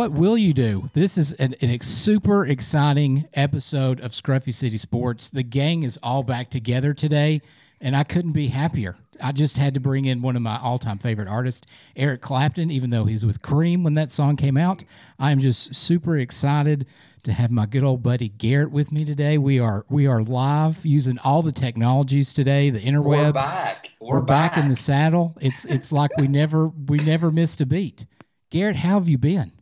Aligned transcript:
What 0.00 0.12
will 0.12 0.38
you 0.38 0.54
do? 0.54 0.88
This 0.94 1.18
is 1.18 1.34
an, 1.34 1.54
an 1.60 1.68
ex- 1.68 1.86
super 1.86 2.46
exciting 2.46 3.28
episode 3.34 4.00
of 4.00 4.12
Scruffy 4.12 4.50
City 4.50 4.78
Sports. 4.78 5.28
The 5.28 5.42
gang 5.42 5.82
is 5.82 5.98
all 6.02 6.22
back 6.22 6.48
together 6.48 6.94
today, 6.94 7.42
and 7.82 7.94
I 7.94 8.04
couldn't 8.04 8.32
be 8.32 8.46
happier. 8.46 8.96
I 9.22 9.32
just 9.32 9.58
had 9.58 9.74
to 9.74 9.80
bring 9.80 10.06
in 10.06 10.22
one 10.22 10.36
of 10.36 10.42
my 10.42 10.58
all 10.58 10.78
time 10.78 10.96
favorite 10.96 11.28
artists, 11.28 11.66
Eric 11.96 12.22
Clapton, 12.22 12.70
even 12.70 12.88
though 12.88 13.04
he's 13.04 13.26
with 13.26 13.42
Cream 13.42 13.84
when 13.84 13.92
that 13.92 14.10
song 14.10 14.36
came 14.36 14.56
out. 14.56 14.84
I 15.18 15.32
am 15.32 15.38
just 15.38 15.74
super 15.74 16.16
excited 16.16 16.86
to 17.24 17.34
have 17.34 17.50
my 17.50 17.66
good 17.66 17.84
old 17.84 18.02
buddy 18.02 18.30
Garrett 18.30 18.70
with 18.70 18.92
me 18.92 19.04
today. 19.04 19.36
We 19.36 19.60
are 19.60 19.84
we 19.90 20.06
are 20.06 20.22
live 20.22 20.86
using 20.86 21.18
all 21.18 21.42
the 21.42 21.52
technologies 21.52 22.32
today, 22.32 22.70
the 22.70 22.80
interwebs. 22.80 23.04
We're 23.04 23.32
back. 23.32 23.90
We're, 24.00 24.14
We're 24.14 24.22
back 24.22 24.56
in 24.56 24.68
the 24.68 24.76
saddle. 24.76 25.36
It's 25.42 25.66
it's 25.66 25.92
like 25.92 26.16
we 26.16 26.26
never 26.26 26.68
we 26.68 26.96
never 26.96 27.30
missed 27.30 27.60
a 27.60 27.66
beat. 27.66 28.06
Garrett, 28.48 28.76
how 28.76 28.94
have 28.94 29.10
you 29.10 29.18
been? 29.18 29.52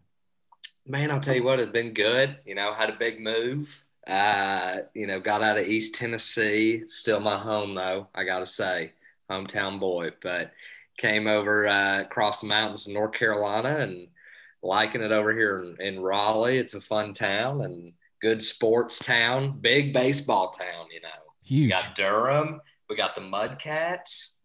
Man, 0.88 1.10
I'll 1.10 1.20
tell 1.20 1.36
you 1.36 1.44
what, 1.44 1.60
it's 1.60 1.70
been 1.70 1.92
good. 1.92 2.38
You 2.46 2.54
know, 2.54 2.72
had 2.72 2.88
a 2.88 2.96
big 2.96 3.20
move. 3.20 3.84
Uh, 4.06 4.78
you 4.94 5.06
know, 5.06 5.20
got 5.20 5.42
out 5.42 5.58
of 5.58 5.68
East 5.68 5.94
Tennessee. 5.94 6.84
Still 6.88 7.20
my 7.20 7.38
home 7.38 7.74
though, 7.74 8.08
I 8.14 8.24
gotta 8.24 8.46
say. 8.46 8.92
Hometown 9.30 9.78
boy. 9.78 10.12
But 10.22 10.52
came 10.96 11.26
over 11.26 11.66
uh, 11.66 12.00
across 12.00 12.40
the 12.40 12.46
mountains 12.46 12.86
in 12.86 12.94
North 12.94 13.12
Carolina 13.12 13.80
and 13.80 14.08
liking 14.62 15.02
it 15.02 15.12
over 15.12 15.30
here 15.32 15.62
in, 15.62 15.80
in 15.80 16.00
Raleigh. 16.00 16.56
It's 16.56 16.72
a 16.72 16.80
fun 16.80 17.12
town 17.12 17.60
and 17.60 17.92
good 18.22 18.42
sports 18.42 18.98
town, 18.98 19.58
big 19.60 19.92
baseball 19.92 20.50
town, 20.50 20.86
you 20.92 21.02
know. 21.02 21.08
Huge. 21.42 21.64
We 21.64 21.68
got 21.68 21.94
Durham, 21.94 22.60
we 22.88 22.96
got 22.96 23.14
the 23.14 23.20
Mudcats 23.20 24.36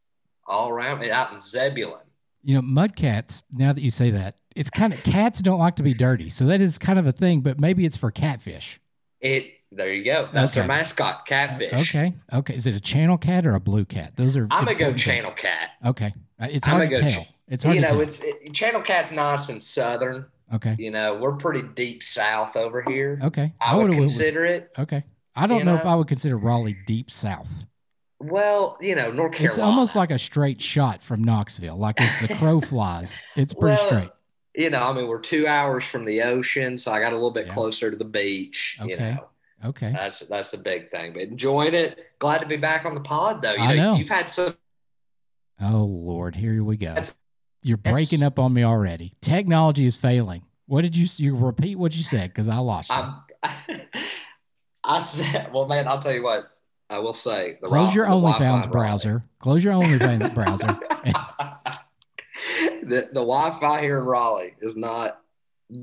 all 0.45 0.69
around 0.69 0.99
me 0.99 1.09
out 1.09 1.31
in 1.31 1.39
Zebulon. 1.39 2.01
You 2.43 2.55
know, 2.55 2.61
mudcats, 2.61 3.43
now 3.53 3.71
that 3.71 3.81
you 3.81 3.91
say 3.91 4.09
that, 4.11 4.35
it's 4.55 4.69
kind 4.69 4.93
of 4.93 5.01
cats 5.03 5.41
don't 5.41 5.59
like 5.59 5.75
to 5.77 5.83
be 5.83 5.93
dirty. 5.93 6.29
So 6.29 6.45
that 6.45 6.61
is 6.61 6.77
kind 6.77 6.99
of 6.99 7.07
a 7.07 7.11
thing, 7.11 7.41
but 7.41 7.59
maybe 7.59 7.85
it's 7.85 7.97
for 7.97 8.11
catfish. 8.11 8.79
It 9.21 9.47
there 9.71 9.91
you 9.91 10.03
go. 10.03 10.29
That's 10.31 10.51
Okay. 10.53 10.61
their 10.61 10.67
mascot, 10.67 11.25
catfish. 11.25 11.89
Okay. 11.95 12.13
Okay. 12.31 12.53
Is 12.55 12.67
it 12.67 12.75
a 12.75 12.79
channel 12.79 13.17
cat 13.17 13.47
or 13.47 13.55
a 13.55 13.59
blue 13.59 13.85
cat? 13.85 14.15
Those 14.15 14.37
are 14.37 14.47
I'm 14.51 14.65
gonna 14.65 14.77
go 14.77 14.93
channel 14.93 15.29
things. 15.31 15.41
cat. 15.41 15.69
Okay. 15.85 16.13
Uh, 16.39 16.47
It's 16.51 16.67
hard 16.67 16.89
to 16.89 16.95
tell. 16.97 17.23
ch- 17.23 17.27
It's 17.47 17.63
hard 17.63 17.75
You 17.75 17.81
know, 17.81 17.99
it's 17.99 18.23
it, 18.23 18.53
channel 18.53 18.81
cat's 18.81 19.11
nice 19.11 19.49
and 19.49 19.61
southern. 19.63 20.25
okay. 20.53 20.75
You 20.77 20.91
know, 20.91 21.15
we're 21.15 21.33
pretty 21.37 21.63
deep 21.75 22.03
south 22.03 22.55
over 22.55 22.83
here. 22.87 23.19
Okay. 23.23 23.53
I 23.59 23.75
would 23.75 23.83
would've 23.83 23.97
went 23.97 24.09
consider 24.11 24.45
it. 24.45 24.71
Okay. 24.77 25.03
I 25.35 25.47
don't 25.47 25.59
you 25.59 25.63
know, 25.65 25.75
if? 25.75 25.85
I 25.85 25.95
would 25.95 26.07
consider 26.07 26.37
Raleigh 26.37 26.75
deep 26.85 27.09
south. 27.09 27.65
Well, 28.19 28.77
you 28.79 28.95
know, 28.95 29.11
North 29.11 29.33
Carolina. 29.33 29.49
It's 29.49 29.59
almost 29.59 29.95
like 29.95 30.11
a 30.11 30.17
straight 30.19 30.61
shot 30.61 31.01
from 31.01 31.23
Knoxville. 31.23 31.77
Like 31.77 31.99
as 31.99 32.17
the 32.27 32.33
crow 32.35 32.61
flies, 32.61 33.21
it's 33.35 33.53
pretty 33.53 33.75
Well, 33.77 33.85
straight. 33.87 34.09
You 34.55 34.69
know, 34.69 34.83
I 34.83 34.93
mean, 34.93 35.07
we're 35.07 35.19
two 35.19 35.47
hours 35.47 35.83
from 35.83 36.05
the 36.05 36.21
ocean, 36.21 36.77
so 36.77 36.91
I 36.91 36.99
got 36.99 37.11
a 37.11 37.15
little 37.15 37.31
bit 37.31 37.47
Yeah. 37.47 37.53
closer 37.53 37.89
to 37.89 37.97
the 37.97 38.05
beach. 38.05 38.77
You 38.85 38.97
know, 38.97 39.25
Okay. 39.65 39.91
that's 39.91 40.19
that's 40.27 40.51
the 40.51 40.57
big 40.59 40.91
thing. 40.91 41.13
But 41.13 41.23
enjoying 41.23 41.73
it. 41.73 41.97
Glad 42.19 42.39
to 42.39 42.45
be 42.45 42.57
back 42.57 42.85
on 42.85 42.93
the 42.93 43.01
pod, 43.01 43.41
though. 43.41 43.53
You 43.53 43.59
I 43.59 43.75
know. 43.75 43.95
You've 43.95 44.09
had 44.09 44.29
some. 44.29 44.55
Oh 45.61 45.85
Lord, 45.85 46.35
here 46.35 46.63
we 46.63 46.77
go. 46.77 46.87
That's- 46.87 47.15
You're 47.61 47.77
breaking 47.77 48.19
that's- 48.19 48.27
up 48.33 48.39
on 48.39 48.53
me 48.53 48.63
already. 48.63 49.13
Technology 49.21 49.85
is 49.85 49.95
failing. 49.97 50.43
What 50.65 50.81
did 50.81 50.95
you 50.97 51.07
you 51.17 51.35
repeat 51.35 51.75
what 51.77 51.95
you 51.95 52.03
said 52.03 52.29
because 52.29 52.47
I 52.49 52.57
lost 52.57 52.89
you. 52.89 53.03
I 54.83 55.01
said, 55.01 55.51
well, 55.53 55.65
man, 55.67 55.87
I'll 55.87 55.99
tell 55.99 56.13
you 56.13 56.23
what. 56.23 56.45
I 56.89 56.99
will 56.99 57.13
say. 57.13 57.57
The 57.61 57.67
Close 57.69 57.87
Wi- 57.89 57.93
your 57.95 58.05
the 58.05 58.11
Wi-Fi 58.11 58.43
OnlyFans 58.43 58.71
browser. 58.71 59.23
Close 59.39 59.63
your 59.63 59.73
OnlyFans 59.73 60.31
browser. 60.35 60.77
the 62.83 63.07
the 63.11 63.21
Wi-Fi 63.21 63.81
here 63.81 63.99
in 63.99 64.05
Raleigh 64.05 64.55
is 64.61 64.75
not 64.75 65.21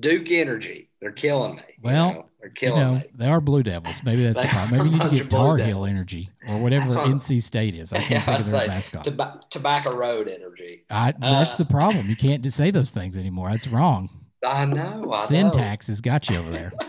Duke 0.01 0.31
Energy. 0.31 0.89
They're 1.01 1.13
killing 1.13 1.57
me. 1.57 1.63
you 1.69 1.75
Well, 1.83 2.13
know? 2.13 2.27
they're 2.41 2.49
You 2.51 2.55
killing 2.55 2.81
know, 2.83 2.95
me. 2.97 3.05
they 3.15 3.27
are 3.29 3.41
Blue 3.41 3.63
Devils. 3.63 4.03
Maybe 4.05 4.25
that's 4.25 4.41
the 4.43 4.49
problem. 4.49 4.71
Maybe 4.79 4.91
you 4.97 5.03
need 5.03 5.11
to 5.11 5.17
get 5.23 5.31
Tar 5.31 5.57
Heel 5.57 5.87
Energy 5.87 6.31
or 6.49 6.59
whatever 6.59 6.87
NC 6.95 7.43
State 7.43 7.75
is. 7.75 7.93
I 7.93 7.99
can't 7.99 8.11
Yeah, 8.11 8.25
think 8.27 8.39
of 8.41 8.51
their 8.51 8.61
say, 8.61 8.67
mascot. 8.67 9.05
Toba- 9.05 9.41
Tobacco 9.51 9.95
Road 9.97 10.29
Energy. 10.29 10.85
I, 10.91 11.13
that's 11.19 11.55
uh, 11.55 11.57
the 11.59 11.65
problem. 11.65 12.09
You 12.09 12.17
can't 12.17 12.43
just 12.43 12.57
say 12.57 12.71
those 12.71 12.91
things 12.91 13.17
anymore. 13.17 13.51
That's 13.51 13.67
wrong. 13.69 14.11
I 14.47 14.65
know. 14.67 15.13
I 15.13 15.17
Syntax 15.25 15.87
has 15.89 16.01
got 16.01 16.29
you 16.29 16.37
over 16.39 16.51
there. 16.51 16.73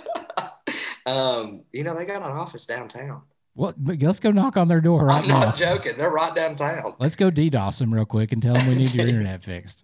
Um, 1.05 1.63
you 1.71 1.83
know 1.83 1.95
they 1.95 2.05
got 2.05 2.17
an 2.21 2.31
office 2.31 2.67
downtown. 2.67 3.23
What? 3.53 3.75
but 3.77 4.01
Let's 4.01 4.19
go 4.19 4.31
knock 4.31 4.55
on 4.57 4.67
their 4.67 4.81
door 4.81 5.05
right 5.05 5.21
I'm 5.23 5.27
now. 5.27 5.39
not 5.45 5.55
joking. 5.57 5.97
They're 5.97 6.09
right 6.09 6.33
downtown. 6.33 6.95
Let's 6.99 7.15
go 7.15 7.29
DDoS 7.29 7.79
them 7.79 7.93
real 7.93 8.05
quick 8.05 8.31
and 8.31 8.41
tell 8.41 8.53
them 8.53 8.67
we 8.67 8.75
need 8.75 8.93
your 8.93 9.07
internet 9.09 9.43
fixed. 9.43 9.83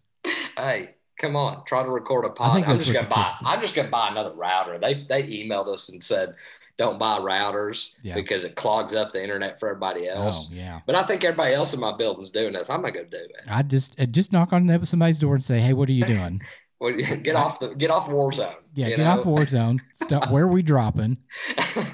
Hey, 0.58 0.96
come 1.20 1.36
on, 1.36 1.64
try 1.66 1.84
to 1.84 1.90
record 1.90 2.26
a 2.26 2.30
pod. 2.30 2.64
I'm 2.64 2.78
just 2.78 2.92
gonna 2.94 3.08
buy. 3.08 3.32
I'm 3.46 3.62
just 3.62 3.76
gonna 3.76 3.90
buy 3.90 4.10
another 4.10 4.34
router. 4.34 4.80
They 4.80 5.06
they 5.10 5.24
emailed 5.24 5.68
us 5.68 5.90
and 5.90 6.02
said, 6.04 6.36
don't 6.78 7.00
buy 7.00 7.18
routers 7.20 7.92
Yeah. 8.04 8.14
because 8.16 8.44
it 8.44 8.56
clogs 8.56 8.94
up 8.94 9.12
the 9.12 9.22
internet 9.22 9.60
for 9.60 9.68
everybody 9.70 10.08
Oh 10.10 10.26
else. 10.28 10.52
yeah. 10.52 10.80
But 10.86 10.96
I 10.96 11.04
think 11.04 11.24
everybody 11.24 11.54
else 11.56 11.74
in 11.74 11.80
my 11.80 11.96
building's 11.98 12.30
doing 12.30 12.54
this. 12.54 12.70
I'm 12.70 12.82
gonna 12.82 12.94
go 12.94 13.04
do 13.04 13.18
it. 13.18 13.32
I 13.50 13.64
just 13.64 14.00
uh, 14.00 14.06
just 14.06 14.32
knock 14.32 14.54
on 14.54 14.86
somebody's 14.86 15.20
door 15.20 15.34
and 15.36 15.44
say, 15.44 15.60
"Hey, 15.60 15.74
what 15.74 15.90
are 15.90 15.94
you 15.94 16.06
doing?" 16.06 16.42
Get 17.24 17.36
off 17.36 17.60
the 17.60 17.70
get 17.70 17.90
off 17.90 18.08
Warzone. 18.08 18.56
Yeah, 18.76 18.90
get 18.90 19.00
know? 19.00 19.06
off 19.06 19.24
Warzone. 19.24 19.80
Stop. 19.94 20.30
Where 20.30 20.44
are 20.44 20.48
we 20.48 20.62
dropping? 20.62 21.18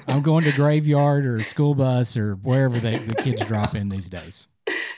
I'm 0.06 0.20
going 0.20 0.44
to 0.44 0.52
graveyard 0.52 1.24
or 1.24 1.42
school 1.42 1.74
bus 1.74 2.18
or 2.18 2.34
wherever 2.36 2.78
they, 2.78 2.98
the 2.98 3.14
kids 3.14 3.42
drop 3.46 3.74
in 3.74 3.88
these 3.88 4.10
days. 4.10 4.46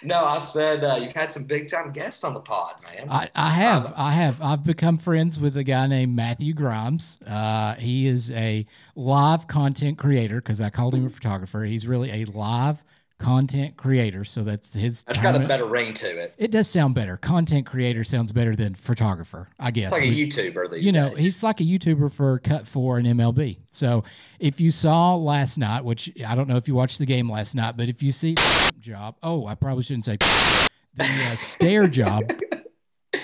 no, 0.03 0.25
I 0.25 0.41
said 0.41 0.83
uh, 0.83 0.97
you've 1.01 1.13
had 1.13 1.31
some 1.31 1.45
big 1.45 1.69
time 1.69 1.93
guests 1.93 2.25
on 2.25 2.35
the 2.35 2.41
pod, 2.41 2.81
man. 2.83 3.09
I, 3.09 3.31
I 3.37 3.51
have, 3.51 3.87
Um, 3.87 3.93
I 3.97 4.11
have, 4.13 4.43
I've 4.43 4.65
become 4.65 4.99
friends 4.99 5.39
with 5.39 5.57
a 5.57 5.65
guy 5.65 5.87
named 5.87 6.17
Matthew 6.17 6.53
Grimes. 6.53 7.21
Uh, 7.25 7.75
he 7.75 8.07
is 8.09 8.31
a 8.33 8.67
live 8.97 9.47
content 9.47 9.99
creator 9.99 10.37
because 10.37 10.61
I 10.61 10.71
called 10.71 10.95
him 10.97 11.07
a 11.07 11.11
photographer. 11.11 11.63
He's 11.63 11.87
really 11.87 12.11
a 12.11 12.25
live 12.27 12.83
content 13.19 13.77
creator, 13.77 14.25
so 14.25 14.43
that's 14.45 14.75
his. 14.75 15.03
That's 15.05 15.21
got 15.21 15.35
a 15.37 15.41
better 15.47 15.65
ring 15.67 15.95
to 15.95 16.07
it. 16.19 16.35
It 16.39 16.51
does 16.51 16.69
sound 16.69 16.95
better. 16.95 17.17
Content 17.17 17.67
creator 17.67 18.05
sounds 18.05 18.33
better 18.33 18.55
than 18.55 18.75
photographer, 18.75 19.49
I 19.59 19.71
guess. 19.71 19.93
It's 19.93 20.01
like 20.01 20.03
We- 20.11 20.23
a 20.23 20.27
YouTuber 20.27 20.71
these 20.75 20.85
you 20.85 20.93
know, 20.93 21.11
days. 21.11 21.19
he's 21.19 21.43
like 21.43 21.61
a 21.61 21.65
YouTuber 21.65 22.13
for 22.13 22.39
Cut 22.41 22.67
Four 22.67 22.99
and 22.99 23.07
MLB. 23.07 23.59
So 23.69 24.05
if 24.39 24.61
you 24.61 24.71
saw 24.71 25.15
last 25.17 25.59
night, 25.59 25.85
which 25.85 26.11
I 26.27 26.35
don't 26.35 26.49
know 26.49 26.57
if 26.57 26.69
you 26.69 26.75
watched 26.75 26.99
the 26.99 27.07
game 27.07 27.31
last 27.31 27.55
night, 27.55 27.77
but 27.77 27.89
if 27.89 28.03
you 28.03 28.13
see 28.13 28.37
job, 28.81 29.17
oh, 29.23 29.47
I 29.47 29.55
probably 29.55 29.83
shouldn't 29.85 30.05
say 30.05 30.17
the 30.95 31.05
uh, 31.05 31.37
stare 31.37 31.87
job. 31.87 32.33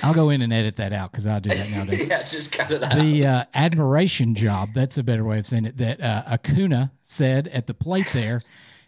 I'll 0.02 0.14
go 0.14 0.30
in 0.30 0.40
and 0.42 0.52
edit 0.52 0.76
that 0.76 0.92
out 0.94 1.12
because 1.12 1.26
I 1.26 1.38
do 1.38 1.50
that 1.50 1.70
nowadays. 1.70 2.06
yeah, 2.08 2.22
just 2.22 2.50
cut 2.50 2.70
it 2.72 2.82
out. 2.82 2.96
The 2.96 3.26
uh, 3.26 3.44
admiration 3.54 4.34
job, 4.34 4.70
that's 4.74 4.96
a 4.96 5.02
better 5.02 5.22
way 5.22 5.38
of 5.38 5.46
saying 5.46 5.66
it, 5.66 5.76
that 5.76 6.00
uh, 6.00 6.22
Acuna 6.26 6.92
said 7.02 7.46
at 7.48 7.66
the 7.66 7.74
plate 7.74 8.08
there. 8.14 8.42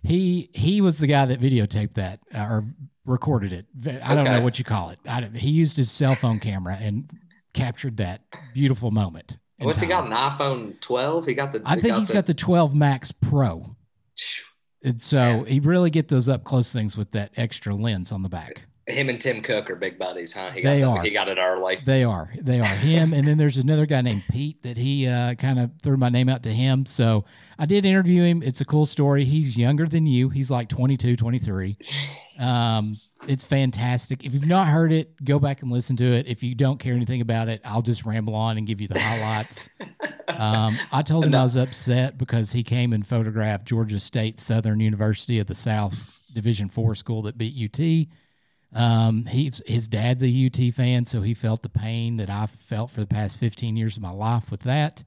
He 0.04 0.50
he 0.52 0.80
was 0.80 0.98
the 0.98 1.06
guy 1.06 1.24
that 1.26 1.40
videotaped 1.40 1.94
that 1.94 2.20
uh, 2.34 2.42
or 2.42 2.64
recorded 3.06 3.52
it. 3.52 3.66
I 4.02 4.14
don't 4.14 4.24
know 4.24 4.40
what 4.42 4.58
you 4.58 4.64
call 4.64 4.90
it. 4.90 4.98
I 5.08 5.20
don't, 5.20 5.34
he 5.34 5.50
used 5.50 5.76
his 5.76 5.90
cell 5.90 6.14
phone 6.14 6.38
camera 6.38 6.76
and 6.80 7.10
captured 7.54 7.96
that 7.96 8.22
beautiful 8.52 8.90
moment. 8.90 9.38
What's 9.58 9.80
he 9.80 9.86
got? 9.86 10.04
An 10.04 10.12
iPhone 10.12 10.80
12? 10.80 11.26
He 11.26 11.34
got 11.34 11.52
the. 11.52 11.62
I 11.64 11.76
he 11.76 11.80
think 11.80 11.96
he's 11.96 12.10
got 12.10 12.26
the 12.26 12.34
12 12.34 12.74
Max 12.74 13.12
Pro. 13.12 13.76
And 14.82 15.00
so 15.00 15.44
he 15.44 15.60
really 15.60 15.88
get 15.88 16.08
those 16.08 16.28
up 16.28 16.44
close 16.44 16.70
things 16.72 16.98
with 16.98 17.12
that 17.12 17.32
extra 17.36 17.74
lens 17.74 18.12
on 18.12 18.22
the 18.22 18.28
back. 18.28 18.66
Him 18.86 19.08
and 19.08 19.18
Tim 19.18 19.40
Cook 19.40 19.70
are 19.70 19.76
big 19.76 19.98
buddies, 19.98 20.34
huh? 20.34 20.50
He 20.50 20.60
They 20.62 20.80
got 20.80 20.98
are. 20.98 21.02
He 21.02 21.10
got 21.10 21.28
it 21.28 21.38
early. 21.38 21.78
They 21.86 22.04
are. 22.04 22.30
They 22.38 22.60
are 22.60 22.66
him. 22.66 23.14
and 23.14 23.26
then 23.26 23.38
there's 23.38 23.56
another 23.56 23.86
guy 23.86 24.02
named 24.02 24.24
Pete 24.30 24.62
that 24.62 24.76
he 24.76 25.06
uh, 25.06 25.34
kind 25.36 25.58
of 25.58 25.70
threw 25.82 25.96
my 25.96 26.10
name 26.10 26.28
out 26.28 26.42
to 26.42 26.50
him. 26.50 26.84
So 26.84 27.24
I 27.58 27.64
did 27.64 27.86
interview 27.86 28.22
him. 28.24 28.42
It's 28.42 28.60
a 28.60 28.64
cool 28.66 28.84
story. 28.84 29.24
He's 29.24 29.56
younger 29.56 29.86
than 29.88 30.06
you. 30.06 30.28
He's 30.28 30.50
like 30.50 30.68
22, 30.68 31.16
23. 31.16 31.78
Um, 32.38 32.84
it's 33.28 33.44
fantastic. 33.44 34.24
If 34.24 34.34
you've 34.34 34.44
not 34.46 34.66
heard 34.66 34.92
it, 34.92 35.24
go 35.24 35.38
back 35.38 35.62
and 35.62 35.70
listen 35.70 35.96
to 35.96 36.04
it. 36.04 36.26
If 36.26 36.42
you 36.42 36.54
don't 36.54 36.78
care 36.78 36.92
anything 36.94 37.20
about 37.20 37.48
it, 37.48 37.60
I'll 37.64 37.80
just 37.80 38.04
ramble 38.04 38.34
on 38.34 38.58
and 38.58 38.66
give 38.66 38.80
you 38.80 38.88
the 38.88 38.98
highlights. 39.00 39.70
um, 40.28 40.76
I 40.92 41.02
told 41.02 41.24
him 41.24 41.34
I 41.34 41.42
was 41.42 41.56
upset 41.56 42.18
because 42.18 42.52
he 42.52 42.62
came 42.62 42.92
and 42.92 43.06
photographed 43.06 43.66
Georgia 43.66 44.00
State 44.00 44.40
Southern 44.40 44.80
University 44.80 45.38
of 45.38 45.46
the 45.46 45.54
South 45.54 46.10
Division 46.32 46.68
Four 46.68 46.94
school 46.96 47.22
that 47.22 47.38
beat 47.38 47.54
UT. 47.78 48.08
Um, 48.74 49.26
he's 49.26 49.62
his 49.66 49.86
dad's 49.88 50.24
a 50.24 50.46
UT 50.46 50.74
fan, 50.74 51.04
so 51.04 51.22
he 51.22 51.32
felt 51.34 51.62
the 51.62 51.68
pain 51.68 52.16
that 52.16 52.28
I've 52.28 52.50
felt 52.50 52.90
for 52.90 53.00
the 53.00 53.06
past 53.06 53.36
15 53.38 53.76
years 53.76 53.96
of 53.96 54.02
my 54.02 54.10
life 54.10 54.50
with 54.50 54.60
that. 54.62 55.04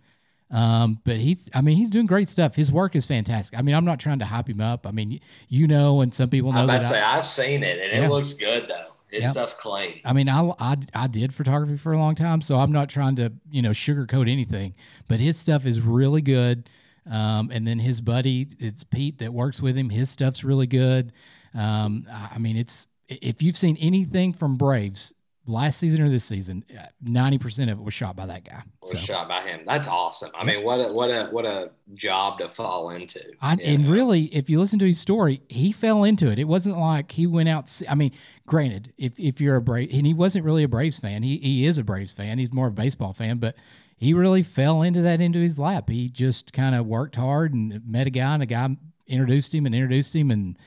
Um, 0.49 1.01
but 1.03 1.17
he's, 1.17 1.49
I 1.53 1.59
mean, 1.59 1.75
he's 1.75 1.89
doing 1.89 2.05
great 2.05 2.29
stuff. 2.29 2.55
His 2.55 2.71
work 2.71 2.95
is 2.95 3.05
fantastic. 3.05 3.59
I 3.59 3.61
mean, 3.61 3.75
I'm 3.75 3.83
not 3.83 3.99
trying 3.99 4.19
to 4.19 4.25
hype 4.25 4.47
him 4.47 4.61
up. 4.61 4.87
I 4.87 4.91
mean, 4.91 5.19
you 5.49 5.67
know, 5.67 5.99
and 5.99 6.13
some 6.13 6.29
people 6.29 6.53
know 6.53 6.59
I'm 6.59 6.69
about 6.69 6.83
that. 6.83 6.89
to 6.89 6.95
I- 6.95 6.99
say 6.99 7.01
I've 7.01 7.25
seen 7.25 7.63
it 7.63 7.77
and 7.79 7.91
Yeah. 7.91 8.05
it 8.05 8.09
looks 8.09 8.33
good 8.33 8.69
though. 8.69 8.93
His 9.09 9.25
Yeah. 9.25 9.31
stuff's 9.31 9.53
clean. 9.53 9.99
I 10.05 10.13
mean, 10.13 10.29
I, 10.29 10.49
I, 10.59 10.77
I 10.95 11.07
did 11.07 11.33
photography 11.33 11.75
for 11.75 11.91
a 11.91 11.97
long 11.97 12.15
time, 12.15 12.39
so 12.41 12.57
I'm 12.59 12.71
not 12.71 12.87
trying 12.89 13.17
to, 13.17 13.33
you 13.51 13.61
know, 13.61 13.71
sugarcoat 13.71 14.29
anything, 14.29 14.73
but 15.09 15.19
his 15.19 15.37
stuff 15.37 15.65
is 15.65 15.81
really 15.81 16.21
good. 16.21 16.69
Um, 17.09 17.49
and 17.53 17.65
then 17.67 17.79
his 17.79 17.99
buddy, 18.01 18.47
it's 18.59 18.83
Pete 18.85 19.17
that 19.19 19.33
works 19.33 19.61
with 19.61 19.75
him. 19.77 19.89
His 19.89 20.09
stuff's 20.09 20.43
really 20.45 20.67
good. 20.67 21.11
Um, 21.53 22.05
I 22.11 22.29
I 22.35 22.37
mean, 22.37 22.55
it's, 22.57 22.87
if 23.07 23.42
you've 23.42 23.57
seen 23.57 23.77
anything 23.77 24.33
from 24.33 24.57
Braves, 24.57 25.13
last 25.48 25.80
season 25.80 26.01
or 26.01 26.09
this 26.09 26.25
season, 26.25 26.65
uh, 26.77 26.83
ninety 27.01 27.38
percent 27.38 27.71
of 27.71 27.80
it 27.80 27.83
was 27.83 27.94
shot 27.94 28.15
by 28.15 28.25
that 28.25 28.44
guy. 28.44 28.62
Was 28.81 28.92
So, 28.92 28.98
shot 28.98 29.27
by 29.27 29.48
him. 29.48 29.62
That's 29.65 29.88
awesome. 29.88 30.31
I 30.36 30.44
mean, 30.44 30.63
what 30.63 30.80
a 30.80 30.92
what 30.92 31.09
a 31.09 31.27
what 31.27 31.45
a 31.45 31.71
job 31.94 32.39
to 32.39 32.50
fall 32.50 32.89
into. 32.89 33.21
I, 33.42 33.54
you 33.54 33.59
and 33.63 33.88
really, 33.88 34.25
if 34.25 34.50
you 34.50 34.59
listen 34.59 34.80
to 34.80 34.86
his 34.86 35.00
story, 35.00 35.42
he 35.48 35.71
fell 35.71 36.04
into 36.04 36.30
it. 36.30 36.38
It 36.38 36.45
wasn't 36.45 36.77
like 36.77 37.12
he 37.13 37.27
went 37.27 37.50
out. 37.50 37.71
I 37.89 37.95
mean, 37.95 38.12
granted, 38.45 38.94
if 38.98 39.18
if 39.18 39.39
you're 39.39 39.56
a 39.56 39.62
Brave, 39.62 39.89
and 39.94 40.06
he 40.06 40.13
wasn't 40.13 40.45
really 40.45 40.63
a 40.63 40.68
Braves 40.68 41.00
fan. 41.00 41.24
He 41.24 41.38
he 41.38 41.65
is 41.65 41.77
a 41.77 41.83
Braves 41.83 42.13
fan. 42.13 42.38
He's 42.38 42.51
more 42.51 42.68
of 42.68 42.74
a 42.74 42.81
baseball 42.81 43.13
fan, 43.13 43.38
but 43.38 43.56
he 43.98 44.13
really 44.13 44.44
fell 44.44 44.81
into 44.81 45.01
that 45.01 45.21
into 45.21 45.39
his 45.39 45.57
lap. 45.57 45.89
He 45.89 46.10
just 46.10 46.53
kind 46.53 46.75
of 46.75 46.86
worked 46.86 47.15
hard 47.15 47.53
and 47.53 47.81
met 47.88 48.06
a 48.06 48.12
guy, 48.12 48.33
and 48.33 48.44
a 48.44 48.45
guy 48.45 48.75
introduced 49.07 49.56
him 49.56 49.65
and 49.65 49.74
introduced 49.74 50.15
him, 50.15 50.30
and 50.30 50.57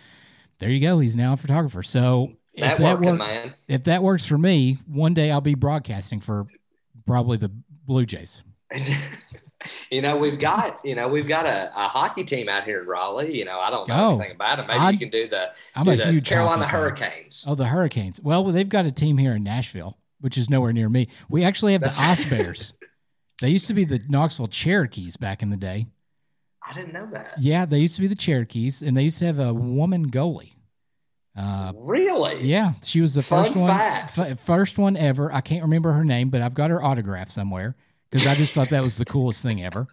there 0.61 0.71
you 0.71 0.81
go. 0.81 1.01
He's 1.01 1.17
now 1.17 1.33
a 1.33 1.37
photographer. 1.37 1.83
So 1.83 2.33
if 2.55 2.79
that 2.79 2.99
Networking, 2.99 3.19
works, 3.19 3.35
man. 3.35 3.55
if 3.69 3.85
that 3.85 4.03
works 4.03 4.25
for 4.27 4.39
me, 4.39 4.79
one 4.87 5.13
day 5.15 5.31
I'll 5.33 5.41
be 5.41 5.55
broadcasting 5.57 6.21
for 6.21 6.47
probably 7.07 7.37
the 7.39 7.51
Blue 7.87 8.07
Jays. 8.07 8.43
you 9.91 10.01
know, 10.01 10.17
we've 10.17 10.39
got 10.39 10.81
you 10.85 10.95
know 10.95 11.09
we've 11.09 11.29
got 11.29 11.47
a, 11.47 11.71
a 11.75 11.89
hockey 11.89 12.25
team 12.25 12.49
out 12.49 12.65
here 12.65 12.81
in 12.83 12.87
Raleigh. 12.87 13.37
You 13.37 13.45
know, 13.45 13.59
I 13.61 13.71
don't 13.71 13.89
know 13.89 13.95
Oh, 13.97 14.15
anything 14.19 14.37
about 14.37 14.59
it. 14.61 14.67
Maybe 14.69 14.79
I- 14.79 14.91
you 14.91 14.99
can 14.99 15.11
do 15.11 15.29
the, 15.29 15.49
I'm 15.75 15.85
do 15.85 15.93
a 15.93 15.97
the 15.97 16.11
huge 16.13 16.29
Carolina 16.29 16.65
hockey 16.67 16.71
fan. 16.73 16.81
Hurricanes. 16.81 17.45
Oh, 17.49 17.55
the 17.55 17.67
Hurricanes. 17.67 18.21
Well, 18.21 18.45
they've 18.45 18.69
got 18.69 18.87
a 18.87 18.93
team 18.93 19.19
here 19.19 19.35
in 19.35 19.43
Nashville, 19.43 19.99
which 20.21 20.39
is 20.39 20.49
nowhere 20.51 20.73
near 20.73 20.89
me. 20.89 21.09
We 21.29 21.45
actually 21.45 21.73
have 21.73 21.83
the 21.83 21.95
Ice 21.99 22.25
Bears. 22.25 22.75
they 23.41 23.51
used 23.51 23.67
to 23.69 23.75
be 23.75 23.85
the 23.85 24.01
Knoxville 24.09 24.47
Cherokees 24.49 25.17
back 25.17 25.43
in 25.43 25.51
the 25.51 25.57
day. 25.57 25.87
I 26.71 26.75
didn't 26.75 26.93
know 26.93 27.09
that. 27.13 27.35
Yeah, 27.39 27.65
they 27.67 27.79
used 27.81 27.97
to 27.97 28.01
be 28.03 28.07
the 28.07 28.15
Cherokees, 28.15 28.83
and 28.83 28.97
they 28.97 29.03
used 29.03 29.19
to 29.19 29.27
have 29.27 29.39
a 29.39 29.53
woman 29.53 30.11
goalie. 30.11 30.53
Uh, 31.37 31.73
really? 31.77 32.43
yeah, 32.43 32.73
she 32.85 33.01
was 33.01 33.15
the 33.15 33.23
Fun 33.23 33.45
first 33.45 33.57
one, 33.57 33.71
fact. 33.71 34.19
f- 34.19 34.39
first 34.41 34.79
one 34.79 34.97
ever. 34.97 35.33
I 35.33 35.41
can't 35.41 35.63
remember 35.63 35.93
her 35.93 36.05
name, 36.05 36.29
but 36.29 36.43
I've 36.43 36.55
got 36.55 36.71
her 36.71 36.83
autograph 36.83 37.31
somewhere 37.31 37.77
because 38.11 38.27
I 38.27 38.35
just 38.35 38.53
thought 38.53 38.69
that 38.71 38.83
was 38.83 38.99
the 38.99 39.05
coolest 39.05 39.43
thing 39.43 39.63
ever. 39.65 39.87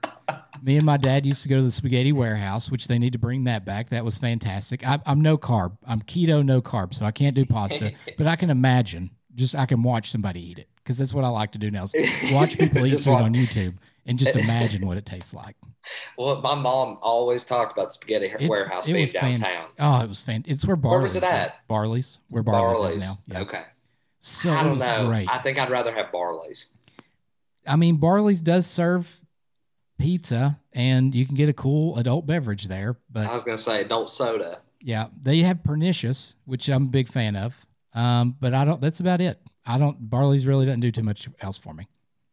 Me 0.64 0.76
and 0.78 0.86
my 0.86 0.98
dad 0.98 1.26
used 1.26 1.44
to 1.44 1.50
go 1.50 1.58
to 1.58 1.62
the 1.64 1.72
Spaghetti 1.72 2.12
Warehouse, 2.12 2.72
which 2.72 2.88
they 2.88 2.98
need 2.98 3.14
to 3.14 3.20
bring 3.20 3.44
that 3.46 3.64
back. 3.66 3.90
That 3.90 4.04
was 4.04 4.18
fantastic. 4.18 4.86
I, 4.86 5.00
I'm 5.06 5.22
no 5.22 5.38
carb. 5.38 5.78
I'm 5.86 6.02
keto, 6.02 6.44
no 6.44 6.62
carb, 6.62 6.94
so 6.94 7.06
I 7.06 7.12
can't 7.12 7.36
do 7.36 7.46
pasta. 7.46 7.94
but 8.18 8.28
I 8.28 8.36
can 8.36 8.50
imagine. 8.50 9.12
Just 9.36 9.54
I 9.56 9.68
can 9.68 9.84
watch 9.84 10.10
somebody 10.10 10.42
eat 10.50 10.58
it 10.58 10.68
because 10.78 10.98
that's 10.98 11.14
what 11.14 11.24
I 11.24 11.28
like 11.30 11.52
to 11.52 11.60
do 11.60 11.70
now. 11.70 11.84
Is 11.84 11.94
watch 12.32 12.58
people 12.58 12.84
eat 12.88 13.00
food 13.00 13.12
watch. 13.12 13.24
on 13.24 13.34
YouTube 13.36 13.76
and 14.07 14.18
just 14.18 14.36
imagine 14.45 14.86
what 14.88 14.98
it 14.98 15.06
tastes 15.06 15.33
like. 15.33 15.56
Well, 16.18 16.42
my 16.42 16.56
mom 16.56 16.98
always 17.01 17.44
talked 17.45 17.77
about 17.77 17.94
Spaghetti 17.94 18.25
It's- 18.27 18.50
Warehouse 18.50 18.86
being 18.86 19.01
was 19.01 19.12
fan- 19.13 19.39
downtown. 19.39 19.68
Oh, 19.80 20.01
it 20.01 20.09
was 20.09 20.24
fan. 20.24 20.44
It's 20.48 20.65
where 20.65 20.75
Where 20.75 20.92
Barley's 20.92 21.13
was 21.13 21.15
it 21.18 21.24
at? 21.24 21.68
Barley's, 21.68 22.19
where 22.30 22.44
Barley's, 22.44 22.77
Barley's. 22.80 22.98
is 22.98 23.04
now. 23.09 23.15
Yeah. 23.27 23.39
Okay. 23.42 23.63
So 24.19 24.51
I 24.51 24.63
don't 24.63 24.71
was 24.74 24.81
know. 24.81 25.07
great. 25.07 25.30
I 25.30 25.38
think 25.38 25.57
I'd 25.59 25.69
rather 25.69 25.92
have 25.94 26.12
Barley's. 26.12 26.69
I 27.65 27.75
mean, 27.75 27.98
Barley's 27.98 28.42
does 28.42 28.65
serve 28.65 29.21
pizza, 30.00 30.59
and 30.74 31.13
you 31.15 31.25
can 31.25 31.36
get 31.36 31.50
a 31.50 31.54
cool 31.54 31.98
adult 31.98 32.25
beverage 32.25 32.65
there. 32.65 32.98
But 33.12 33.27
I 33.27 33.33
was 33.33 33.44
gonna 33.44 33.57
say 33.57 33.81
adult 33.81 34.12
soda. 34.12 34.59
yeah, 34.81 35.07
they 35.21 35.39
have 35.39 35.63
Pernicious, 35.63 36.36
which 36.45 36.68
I'm 36.69 36.83
a 36.83 36.89
big 36.89 37.07
fan 37.07 37.36
of. 37.36 37.65
Um, 37.94 38.36
but 38.39 38.54
I 38.54 38.65
don't. 38.65 38.81
That's 38.81 39.00
about 39.00 39.21
it. 39.21 39.39
I 39.65 39.77
don't. 39.77 40.09
Barley's 40.09 40.45
really 40.45 40.65
doesn't 40.65 40.81
do 40.81 40.92
too 40.92 41.04
much 41.04 41.27
else 41.42 41.57
for 41.57 41.74
me. 41.74 41.88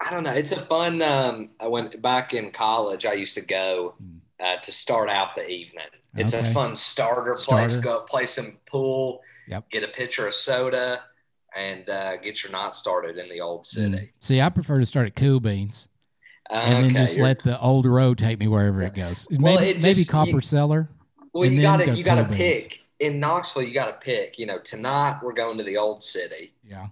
I 0.07 0.11
don't 0.11 0.23
know. 0.25 0.33
It's 0.33 0.53
a 0.53 0.61
fun. 0.67 1.01
Um, 1.03 1.51
I 1.61 1.69
went 1.69 2.01
back 2.03 2.35
in 2.35 2.51
college. 2.51 3.07
I 3.07 3.15
used 3.15 3.35
to 3.37 3.41
go 3.41 3.95
uh, 4.39 4.57
to 4.63 4.73
start 4.73 5.09
out 5.09 5.35
the 5.35 5.49
evening. 5.49 5.85
It's 6.17 6.35
Okay. 6.35 6.49
a 6.49 6.53
fun 6.53 6.77
starter, 6.77 7.35
Starter. 7.37 7.69
place. 7.69 7.77
Go 7.83 8.01
play 8.03 8.27
some 8.27 8.59
pool. 8.67 9.23
Yep. 9.49 9.71
Get 9.71 9.83
a 9.83 9.89
pitcher 9.89 10.27
of 10.27 10.35
soda, 10.35 11.01
and 11.57 11.89
uh, 11.89 12.17
get 12.19 12.43
your 12.43 12.53
night 12.53 12.75
started 12.75 13.19
in 13.19 13.29
the 13.29 13.41
old 13.41 13.67
city. 13.67 13.97
Mm. 13.97 14.11
See, 14.21 14.41
I 14.41 14.49
prefer 14.49 14.77
to 14.77 14.87
start 14.87 15.07
at 15.07 15.17
Cool 15.17 15.41
Beans 15.41 15.89
and 16.51 16.73
then 16.73 16.85
Okay, 16.91 16.95
just 16.95 17.19
let 17.19 17.43
the 17.43 17.59
old 17.61 17.87
road 17.87 18.19
take 18.19 18.39
me 18.39 18.47
wherever 18.49 18.81
it 18.83 18.95
goes. 18.95 19.27
Well, 19.31 19.57
Maybe, 19.59 19.71
it 19.79 19.83
maybe 19.83 20.05
Copper 20.05 20.31
you- 20.31 20.41
Cellar. 20.41 20.89
Well, 21.33 21.49
you 21.51 21.63
got 21.63 21.81
go 21.81 21.87
to 21.87 21.95
you 21.97 22.05
got 22.05 22.17
to 22.17 22.25
pick 22.37 22.81
in 23.01 23.19
Knoxville. 23.19 23.63
You 23.65 23.75
got 23.75 23.87
to 23.87 23.95
pick. 24.05 24.39
You 24.39 24.47
know, 24.47 24.59
tonight 24.59 25.19
we're 25.23 25.33
going 25.33 25.59
to 25.59 25.65
the 25.65 25.77
old 25.79 26.03
city, 26.03 26.53
Yeah. 26.65 26.89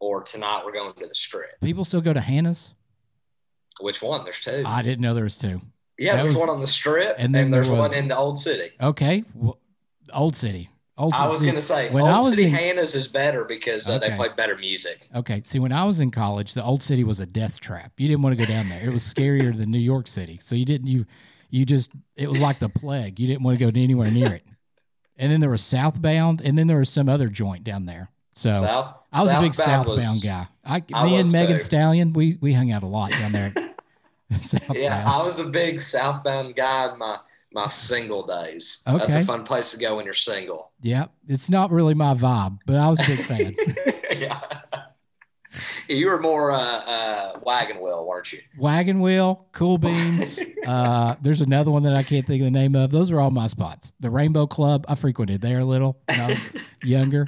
Or 0.00 0.22
tonight 0.22 0.62
we're 0.64 0.72
going 0.72 0.92
to 0.94 1.06
the 1.06 1.14
Strip. 1.14 1.60
People 1.60 1.84
still 1.84 2.00
go 2.00 2.12
to 2.12 2.20
Hannah's. 2.20 2.74
Which 3.80 4.00
one? 4.02 4.24
There's 4.24 4.40
two. 4.40 4.62
I 4.66 4.82
didn't 4.82 5.00
know 5.00 5.14
there 5.14 5.24
was 5.24 5.36
two. 5.36 5.60
yeah, 5.98 6.16
that 6.16 6.22
there's 6.22 6.34
was- 6.34 6.40
one 6.40 6.50
on 6.50 6.60
the 6.60 6.66
Strip, 6.66 7.16
and 7.18 7.26
and, 7.26 7.34
then 7.34 7.50
there 7.50 7.60
there's 7.62 7.70
was- 7.70 7.90
one 7.90 7.98
in 7.98 8.08
the 8.08 8.16
old 8.16 8.38
city. 8.38 8.70
Okay. 8.80 9.24
Well, 9.34 9.58
old 10.14 10.34
City. 10.36 10.70
Old 10.98 11.12
I 11.12 11.28
was 11.28 11.42
gonna 11.42 11.60
say 11.60 11.90
when 11.90 12.04
Old 12.04 12.10
I 12.10 12.16
was 12.16 12.30
City 12.30 12.44
in- 12.44 12.54
Hannah's 12.54 12.94
is 12.94 13.06
better 13.06 13.44
because 13.44 13.86
uh, 13.86 13.96
Okay. 13.96 14.08
they 14.08 14.16
play 14.16 14.28
better 14.34 14.56
music. 14.56 15.06
Okay. 15.14 15.42
See, 15.44 15.58
when 15.58 15.70
I 15.72 15.84
was 15.84 16.00
in 16.00 16.10
college, 16.10 16.54
the 16.54 16.64
old 16.64 16.82
city 16.82 17.04
was 17.04 17.20
a 17.20 17.26
death 17.26 17.60
trap. 17.60 17.92
You 17.98 18.08
didn't 18.08 18.22
want 18.22 18.34
to 18.38 18.42
go 18.42 18.50
down 18.50 18.70
there. 18.70 18.80
It 18.82 18.92
was 18.94 19.02
scarier 19.02 19.54
than 19.54 19.70
New 19.70 19.78
York 19.78 20.08
City. 20.08 20.38
So 20.40 20.56
you 20.56 20.64
didn't 20.64 20.86
you 20.86 21.04
you 21.50 21.66
just 21.66 21.90
it 22.16 22.30
was 22.30 22.40
like 22.40 22.60
the 22.60 22.70
plague. 22.70 23.20
You 23.20 23.26
didn't 23.26 23.42
want 23.42 23.58
to 23.58 23.70
go 23.70 23.78
anywhere 23.78 24.10
near 24.10 24.32
it. 24.32 24.44
And 25.18 25.30
then 25.30 25.40
there 25.40 25.50
was 25.50 25.60
southbound, 25.62 26.40
and 26.40 26.56
then 26.56 26.66
there 26.66 26.78
was 26.78 26.88
some 26.88 27.10
other 27.10 27.28
joint 27.28 27.62
down 27.62 27.84
there. 27.84 28.10
So 28.32 28.52
South, 28.52 28.95
I 29.12 29.22
was 29.22 29.32
a 29.32 29.40
big 29.40 29.54
Southbound 29.54 29.86
southbound 29.86 30.14
was- 30.16 30.24
guy. 30.24 30.48
I, 30.64 30.82
I 30.92 31.04
me 31.04 31.16
and 31.16 31.30
Megan 31.32 31.58
too. 31.58 31.64
Stallion, 31.64 32.12
we 32.12 32.38
we 32.40 32.52
hung 32.52 32.72
out 32.72 32.82
a 32.82 32.86
lot 32.86 33.10
down 33.10 33.32
there. 33.32 33.54
Yeah, 34.74 35.04
I 35.06 35.24
was 35.24 35.38
a 35.38 35.44
big 35.44 35.80
Southbound 35.80 36.56
guy 36.56 36.92
in 36.92 36.98
my 36.98 37.18
my 37.52 37.68
single 37.68 38.26
days. 38.26 38.82
Okay. 38.86 38.98
That's 38.98 39.14
a 39.14 39.24
fun 39.24 39.44
place 39.44 39.70
to 39.70 39.78
go 39.78 39.96
when 39.96 40.04
you're 40.04 40.14
single. 40.14 40.72
yeah, 40.82 41.06
it's 41.28 41.48
not 41.48 41.70
really 41.70 41.94
my 41.94 42.12
vibe, 42.14 42.58
but 42.66 42.76
I 42.76 42.88
was 42.88 43.00
a 43.00 43.06
big 43.06 43.20
fan. 43.24 43.56
yeah. 44.10 44.40
You 45.88 46.06
were 46.08 46.20
more 46.20 46.50
uh, 46.50 46.58
uh, 46.58 47.38
wagon 47.44 47.80
wheel, 47.80 48.04
weren't 48.04 48.30
you? 48.32 48.40
Wagon 48.58 49.00
Wheel, 49.00 49.46
Cool 49.52 49.78
Beans. 49.78 50.38
Uh, 50.66 51.14
there's 51.22 51.40
another 51.40 51.70
one 51.70 51.84
that 51.84 51.94
I 51.94 52.02
can't 52.02 52.26
think 52.26 52.42
of 52.42 52.46
the 52.46 52.50
name 52.50 52.74
of. 52.74 52.90
Those 52.90 53.10
are 53.12 53.20
all 53.20 53.30
my 53.30 53.46
spots. 53.46 53.94
The 54.00 54.10
Rainbow 54.10 54.46
Club, 54.48 54.84
I 54.88 54.96
frequented 54.96 55.40
there 55.40 55.60
a 55.60 55.64
little 55.64 55.98
when 56.06 56.20
I 56.20 56.26
was 56.26 56.48
younger. 56.82 57.26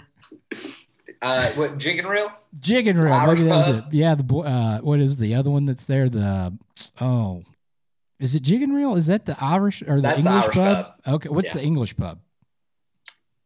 Uh, 1.20 1.50
what 1.52 1.78
Jig 1.78 1.98
and 1.98 2.08
Reel? 2.08 2.30
Jig 2.60 2.86
and 2.86 2.98
Reel, 2.98 3.12
Irish 3.12 3.40
maybe 3.40 3.48
that 3.50 3.56
was 3.56 3.78
it. 3.78 3.84
Yeah, 3.92 4.14
the 4.14 4.22
boy. 4.22 4.42
Uh, 4.42 4.78
what 4.80 5.00
is 5.00 5.16
the 5.18 5.34
other 5.34 5.50
one 5.50 5.64
that's 5.64 5.84
there? 5.84 6.08
The 6.08 6.56
oh, 7.00 7.42
is 8.20 8.34
it 8.34 8.42
Jig 8.42 8.62
and 8.62 8.74
Reel? 8.74 8.94
Is 8.94 9.08
that 9.08 9.26
the 9.26 9.36
Irish 9.42 9.82
or 9.82 9.96
the 9.96 10.02
That's 10.02 10.20
English 10.20 10.44
Irish 10.44 10.54
pub? 10.54 10.92
Okay, 11.06 11.28
what's 11.28 11.48
Yeah. 11.48 11.54
the 11.54 11.62
English 11.64 11.96
pub? 11.96 12.20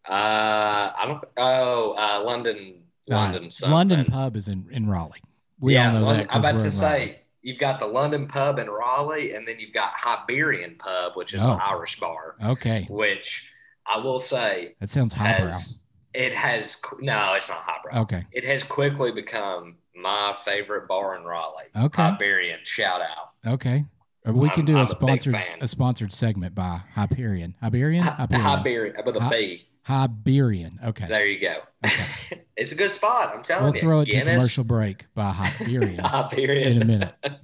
Uh, 0.09 0.91
I 0.97 1.05
don't. 1.09 1.25
Oh, 1.37 1.93
uh, 1.97 2.25
London, 2.25 2.83
London, 3.09 3.49
Uh. 3.63 3.71
London 3.71 4.05
pub 4.05 4.37
is 4.37 4.49
in 4.49 4.67
in 4.71 4.89
Raleigh. 4.89 5.23
We 5.61 5.75
yeah, 5.75 5.89
all 5.89 5.93
know 5.95 6.07
London, 6.07 6.27
that. 6.27 6.35
I'm 6.35 6.41
about 6.41 6.51
to 6.53 6.57
Raleigh. 6.59 6.71
say 6.71 7.19
you've 7.43 7.59
got 7.61 7.79
the 7.81 7.87
London 7.87 8.27
pub 8.27 8.59
in 8.59 8.69
Raleigh, 8.69 9.35
and 9.35 9.47
then 9.47 9.57
you've 9.61 9.73
got 9.73 9.93
Iberian 10.05 10.77
pub, 10.79 11.13
which 11.17 11.35
is 11.35 11.43
Oh. 11.45 11.55
the 11.55 11.65
Irish 11.65 11.99
bar, 12.01 12.35
Okay, 12.43 12.87
which 12.91 13.49
I 13.87 13.99
will 13.99 14.19
say 14.19 14.75
that 14.81 14.89
sounds 14.89 15.13
highbrow. 15.13 15.47
has 15.47 15.82
it 16.15 16.35
has 16.35 16.81
no, 17.01 17.35
it's 17.35 17.49
not 17.49 17.59
highbrow. 17.63 18.03
Okay, 18.03 18.27
It 18.33 18.45
has 18.45 18.63
quickly 18.63 19.13
become 19.13 19.77
my 19.95 20.35
favorite 20.45 20.89
bar 20.89 21.17
in 21.17 21.25
Raleigh. 21.25 21.65
Okay. 21.77 22.03
Hyperion, 22.03 22.61
shout 22.65 23.01
out. 23.01 23.53
okay. 23.55 23.85
Or 24.25 24.33
we 24.33 24.49
can 24.51 24.61
I'm- 24.61 24.67
do 24.67 24.73
I'm 24.75 24.79
a 24.81 24.83
a 24.83 24.87
sponsored 24.87 25.35
fan. 25.35 25.59
a 25.61 25.67
sponsored 25.67 26.13
segment 26.13 26.55
by 26.55 26.81
Hyperion. 26.95 27.55
Hyperion. 27.61 28.05
Hi- 28.05 28.27
Hyperion. 28.31 28.95
With 29.05 29.17
a 29.17 29.29
B. 29.29 29.67
Hyperion. 29.83 30.79
Okay. 30.85 31.07
There 31.09 31.27
you 31.27 31.41
go. 31.41 31.57
Okay. 31.85 32.43
it's 32.57 32.71
a 32.71 32.77
good 32.77 32.93
spot. 32.93 33.33
I'm 33.35 33.43
telling 33.43 33.67
you. 33.67 33.73
We'll 33.73 33.81
throw 33.81 34.01
it 34.03 34.05
to 34.07 34.13
Guinness, 34.13 34.35
commercial 34.35 34.63
break 34.65 35.07
by 35.15 35.33
Hyperion 35.33 36.01
Iberian. 36.05 36.73
in 36.77 36.83
a 36.83 36.85
minute. 36.85 37.15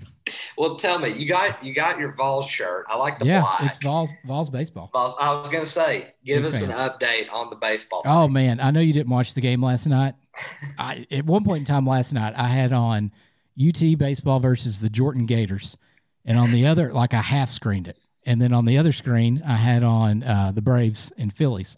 Well, 0.56 0.76
tell 0.76 0.98
me, 0.98 1.12
you 1.12 1.26
got 1.26 1.62
you 1.62 1.74
got 1.74 1.98
your 1.98 2.12
Vols 2.12 2.48
shirt. 2.48 2.86
I 2.88 2.96
like 2.96 3.18
the 3.18 3.26
yeah, 3.26 3.40
black. 3.40 3.62
it's 3.62 3.78
Vols 3.78 4.12
Vols 4.24 4.50
baseball. 4.50 4.90
Vols. 4.92 5.16
I 5.20 5.32
was 5.32 5.48
gonna 5.48 5.66
say, 5.66 6.14
give 6.24 6.42
Big 6.42 6.52
us 6.52 6.60
fan. 6.60 6.70
an 6.70 6.76
update 6.76 7.32
on 7.32 7.50
the 7.50 7.56
baseball. 7.56 8.02
Team. 8.02 8.12
Oh 8.12 8.28
man, 8.28 8.60
I 8.60 8.70
know 8.70 8.80
you 8.80 8.92
didn't 8.92 9.10
watch 9.10 9.34
the 9.34 9.40
game 9.40 9.62
last 9.62 9.86
night. 9.86 10.14
I, 10.78 11.06
at 11.10 11.24
one 11.24 11.44
point 11.44 11.60
in 11.60 11.64
time 11.64 11.86
last 11.86 12.12
night, 12.12 12.34
I 12.36 12.48
had 12.48 12.72
on 12.72 13.12
UT 13.60 13.98
baseball 13.98 14.40
versus 14.40 14.80
the 14.80 14.88
Jordan 14.88 15.26
Gators, 15.26 15.76
and 16.24 16.38
on 16.38 16.52
the 16.52 16.66
other, 16.66 16.92
like 16.92 17.14
I 17.14 17.20
half 17.22 17.50
screened 17.50 17.88
it, 17.88 17.98
and 18.24 18.40
then 18.40 18.52
on 18.52 18.64
the 18.64 18.78
other 18.78 18.92
screen, 18.92 19.42
I 19.46 19.56
had 19.56 19.82
on 19.82 20.22
uh, 20.22 20.52
the 20.54 20.62
Braves 20.62 21.12
and 21.18 21.32
Phillies. 21.32 21.76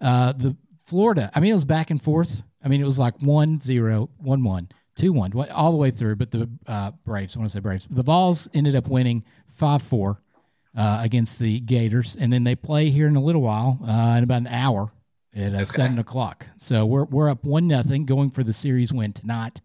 Uh, 0.00 0.32
the 0.32 0.56
Florida, 0.86 1.30
I 1.34 1.40
mean, 1.40 1.50
it 1.50 1.54
was 1.54 1.64
back 1.64 1.90
and 1.90 2.02
forth. 2.02 2.42
I 2.64 2.68
mean, 2.68 2.80
it 2.80 2.84
was 2.84 2.98
like 2.98 3.20
one 3.22 3.60
zero, 3.60 4.10
one 4.18 4.42
one, 4.42 4.68
two 4.96 5.12
one, 5.12 5.32
all 5.50 5.70
the 5.70 5.76
way 5.78 5.90
through. 5.90 6.16
But 6.16 6.30
the 6.30 6.48
uh, 6.66 6.90
Braves, 7.04 7.36
I 7.36 7.38
want 7.40 7.50
to 7.50 7.56
say 7.56 7.60
Braves, 7.60 7.86
the 7.90 8.02
Vols 8.02 8.48
ended 8.54 8.76
up 8.76 8.88
winning 8.88 9.24
five 9.46 9.82
four 9.82 10.20
uh, 10.76 11.00
against 11.02 11.38
the 11.38 11.60
Gators, 11.60 12.16
and 12.16 12.32
then 12.32 12.44
they 12.44 12.54
play 12.54 12.90
here 12.90 13.06
in 13.06 13.16
a 13.16 13.22
little 13.22 13.42
while, 13.42 13.78
uh, 13.86 14.14
in 14.18 14.24
about 14.24 14.42
an 14.42 14.46
hour 14.48 14.92
at 15.34 15.54
uh, 15.54 15.64
seven 15.64 15.98
o'clock. 15.98 16.46
So 16.56 16.86
we're 16.86 17.04
we're 17.04 17.28
up 17.30 17.44
one 17.44 17.66
nothing, 17.68 18.04
going 18.04 18.30
for 18.30 18.42
the 18.42 18.52
series 18.52 18.92
win 18.92 19.12
tonight. 19.12 19.60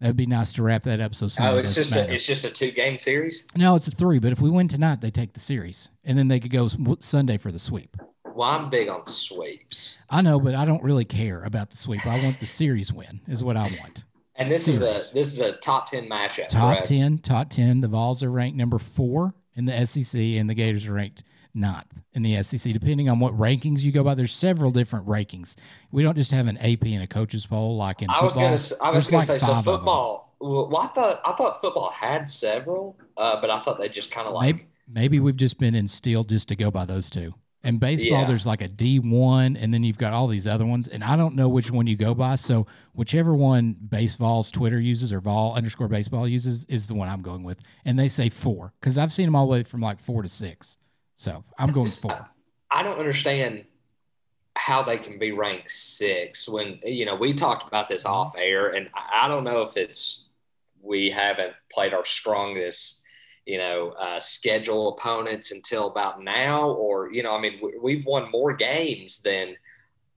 That'd 0.00 0.14
be 0.16 0.26
nice 0.26 0.52
to 0.52 0.62
wrap 0.62 0.82
that 0.82 1.00
up. 1.00 1.14
So 1.14 1.26
Oh, 1.42 1.56
it's 1.56 1.74
just 1.74 1.92
matter. 1.92 2.10
a, 2.10 2.14
it's 2.14 2.26
just 2.26 2.44
a 2.44 2.50
two 2.50 2.70
game 2.70 2.98
series. 2.98 3.46
no, 3.56 3.76
it's 3.76 3.88
a 3.88 3.90
three. 3.90 4.18
But 4.18 4.30
if 4.30 4.42
we 4.42 4.50
win 4.50 4.68
tonight, 4.68 5.00
they 5.00 5.08
take 5.08 5.32
the 5.32 5.40
series, 5.40 5.88
and 6.04 6.18
then 6.18 6.28
they 6.28 6.38
could 6.38 6.50
go 6.50 6.68
Sunday 7.00 7.38
for 7.38 7.50
the 7.50 7.58
sweep. 7.58 7.96
Well, 8.34 8.46
I'm 8.50 8.68
big 8.68 8.88
on 8.90 9.06
sweeps. 9.06 9.96
I 10.10 10.20
know, 10.20 10.38
but 10.38 10.54
I 10.54 10.66
don't 10.66 10.82
really 10.82 11.06
care 11.06 11.42
about 11.44 11.70
the 11.70 11.76
sweep. 11.76 12.04
I 12.06 12.22
want 12.22 12.38
the 12.40 12.44
series 12.44 12.92
win. 12.92 13.22
Is 13.26 13.42
what 13.42 13.56
I 13.56 13.62
want. 13.80 14.04
And 14.38 14.50
this 14.50 14.64
series. 14.64 14.82
is 14.82 15.10
a 15.10 15.14
this 15.14 15.32
is 15.32 15.40
a 15.40 15.52
top 15.52 15.90
ten 15.90 16.08
matchup. 16.08 16.48
Top 16.48 16.74
correct? 16.74 16.88
ten, 16.88 17.18
top 17.18 17.50
ten. 17.50 17.80
The 17.80 17.88
Vols 17.88 18.22
are 18.22 18.30
ranked 18.30 18.56
number 18.56 18.78
four 18.78 19.34
in 19.54 19.64
the 19.64 19.86
SEC, 19.86 20.20
and 20.20 20.48
the 20.48 20.54
Gators 20.54 20.86
are 20.86 20.92
ranked 20.92 21.22
ninth 21.54 22.02
in 22.12 22.22
the 22.22 22.42
SEC, 22.42 22.72
depending 22.72 23.08
on 23.08 23.18
what 23.18 23.36
rankings 23.36 23.80
you 23.80 23.90
go 23.90 24.04
by. 24.04 24.14
There's 24.14 24.32
several 24.32 24.70
different 24.70 25.06
rankings. 25.06 25.56
We 25.90 26.02
don't 26.02 26.16
just 26.16 26.30
have 26.30 26.46
an 26.46 26.58
AP 26.58 26.84
and 26.84 27.02
a 27.02 27.06
coaches 27.06 27.46
poll 27.46 27.76
like 27.76 28.02
in 28.02 28.10
I 28.10 28.20
football. 28.20 28.50
Was 28.50 28.72
gonna, 28.72 28.90
I 28.90 28.94
was 28.94 29.10
going 29.10 29.22
to 29.22 29.26
say 29.26 29.38
so. 29.38 29.54
Football. 29.62 30.34
Well, 30.38 30.76
I 30.76 30.86
thought 30.88 31.22
I 31.24 31.32
thought 31.32 31.60
football 31.62 31.90
had 31.90 32.28
several, 32.28 32.98
uh, 33.16 33.40
but 33.40 33.48
I 33.48 33.60
thought 33.60 33.78
they 33.78 33.88
just 33.88 34.10
kind 34.10 34.28
of 34.28 34.34
like 34.34 34.56
maybe, 34.56 34.66
maybe 34.86 35.20
we've 35.20 35.36
just 35.36 35.58
been 35.58 35.74
instilled 35.74 36.28
just 36.28 36.48
to 36.48 36.56
go 36.56 36.70
by 36.70 36.84
those 36.84 37.08
two. 37.08 37.32
And 37.66 37.80
baseball, 37.80 38.20
yeah. 38.20 38.26
there's 38.26 38.46
like 38.46 38.62
a 38.62 38.68
D 38.68 39.00
one, 39.00 39.56
and 39.56 39.74
then 39.74 39.82
you've 39.82 39.98
got 39.98 40.12
all 40.12 40.28
these 40.28 40.46
other 40.46 40.64
ones, 40.64 40.86
and 40.86 41.02
I 41.02 41.16
don't 41.16 41.34
know 41.34 41.48
which 41.48 41.72
one 41.72 41.88
you 41.88 41.96
go 41.96 42.14
by. 42.14 42.36
So 42.36 42.68
whichever 42.94 43.34
one 43.34 43.74
Baseball's 43.88 44.52
Twitter 44.52 44.78
uses 44.78 45.12
or 45.12 45.20
Vol 45.20 45.56
underscore 45.56 45.88
Baseball 45.88 46.28
uses 46.28 46.64
is 46.66 46.86
the 46.86 46.94
one 46.94 47.08
I'm 47.08 47.22
going 47.22 47.42
with, 47.42 47.60
and 47.84 47.98
they 47.98 48.06
say 48.06 48.28
four 48.28 48.72
because 48.80 48.96
I've 48.98 49.12
seen 49.12 49.26
them 49.26 49.34
all 49.34 49.46
the 49.46 49.52
way 49.52 49.62
from 49.64 49.80
like 49.80 49.98
four 49.98 50.22
to 50.22 50.28
six. 50.28 50.78
So 51.16 51.42
I'm 51.58 51.72
going 51.72 51.88
four. 51.88 52.28
I 52.70 52.84
don't 52.84 53.00
understand 53.00 53.64
how 54.54 54.84
they 54.84 54.96
can 54.96 55.18
be 55.18 55.32
ranked 55.32 55.72
six 55.72 56.48
when 56.48 56.78
you 56.84 57.04
know 57.04 57.16
we 57.16 57.34
talked 57.34 57.66
about 57.66 57.88
this 57.88 58.04
mm-hmm. 58.04 58.14
off 58.14 58.36
air, 58.38 58.68
and 58.68 58.88
I 58.94 59.26
don't 59.26 59.42
know 59.42 59.62
if 59.62 59.76
it's 59.76 60.28
we 60.80 61.10
haven't 61.10 61.54
played 61.72 61.94
our 61.94 62.04
strongest 62.04 63.02
you 63.46 63.58
know, 63.58 63.90
uh, 63.90 64.18
schedule 64.18 64.88
opponents 64.88 65.52
until 65.52 65.86
about 65.86 66.22
now, 66.22 66.70
or 66.70 67.12
you 67.12 67.22
know, 67.22 67.32
I 67.32 67.40
mean, 67.40 67.60
we've 67.80 68.04
won 68.04 68.30
more 68.30 68.52
games 68.52 69.22
than, 69.22 69.56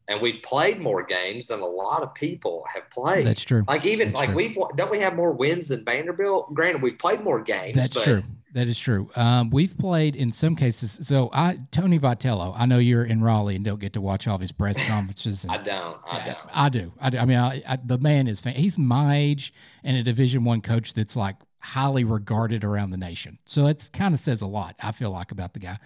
and 0.08 0.20
we've 0.20 0.42
played 0.42 0.80
more 0.80 1.04
games 1.04 1.46
than 1.48 1.60
a 1.60 1.66
lot 1.66 2.02
of 2.02 2.14
people 2.16 2.66
have 2.74 2.90
played. 2.90 3.28
That's 3.28 3.44
true. 3.44 3.64
Like 3.68 3.86
even 3.86 4.10
That's 4.10 4.20
like 4.20 4.30
true. 4.30 4.36
we've 4.36 4.58
don't 4.76 4.90
we 4.90 5.00
have 5.00 5.16
more 5.16 5.32
wins 5.32 5.68
than 5.68 5.86
Vanderbilt? 5.86 6.54
Granted, 6.56 6.82
we've 6.82 6.98
played 6.98 7.24
more 7.24 7.42
games. 7.42 7.76
That's 7.76 7.94
but, 7.94 8.04
true. 8.04 8.24
That 8.54 8.68
is 8.68 8.80
true. 8.80 9.12
Um, 9.16 9.52
we've 9.52 9.78
played 9.78 10.16
in 10.16 10.32
some 10.32 10.56
cases. 10.56 11.08
So 11.08 11.30
I, 11.32 11.60
Tony 11.70 12.00
Vitello, 12.00 12.56
I 12.58 12.66
know 12.66 12.80
you're 12.80 13.04
in 13.04 13.22
Raleigh 13.22 13.56
and 13.56 13.64
don't 13.64 13.80
get 13.80 13.94
to 13.94 14.02
watch 14.02 14.28
all 14.28 14.40
his 14.40 14.52
press 14.52 14.84
conferences. 14.88 15.44
And, 15.44 15.54
I 15.54 15.58
don't. 15.58 15.98
I 16.10 16.26
don't. 16.26 16.38
I, 16.52 16.70
do. 16.70 16.92
I 17.00 17.10
do. 17.12 17.18
I 17.20 17.26
mean, 17.26 17.38
I, 17.38 17.62
I, 17.68 17.78
the 17.84 18.00
man 18.00 18.28
is. 18.28 18.42
Fan- 18.42 18.56
he's 18.56 18.80
my 18.80 19.16
age 19.16 19.54
and 19.84 19.98
a 19.98 20.02
Division 20.04 20.46
One 20.46 20.62
coach 20.62 20.94
that's 20.94 21.16
like 21.16 21.36
highly 21.60 22.04
regarded 22.04 22.64
around 22.64 22.92
the 22.92 22.98
nation. 22.98 23.38
So 23.46 23.68
it 23.68 23.90
kind 23.94 24.14
of 24.14 24.20
says 24.20 24.42
a 24.42 24.48
lot. 24.48 24.76
I 24.82 24.92
feel 24.92 25.12
like 25.12 25.32
about 25.32 25.54
the 25.54 25.60
guy. 25.60 25.80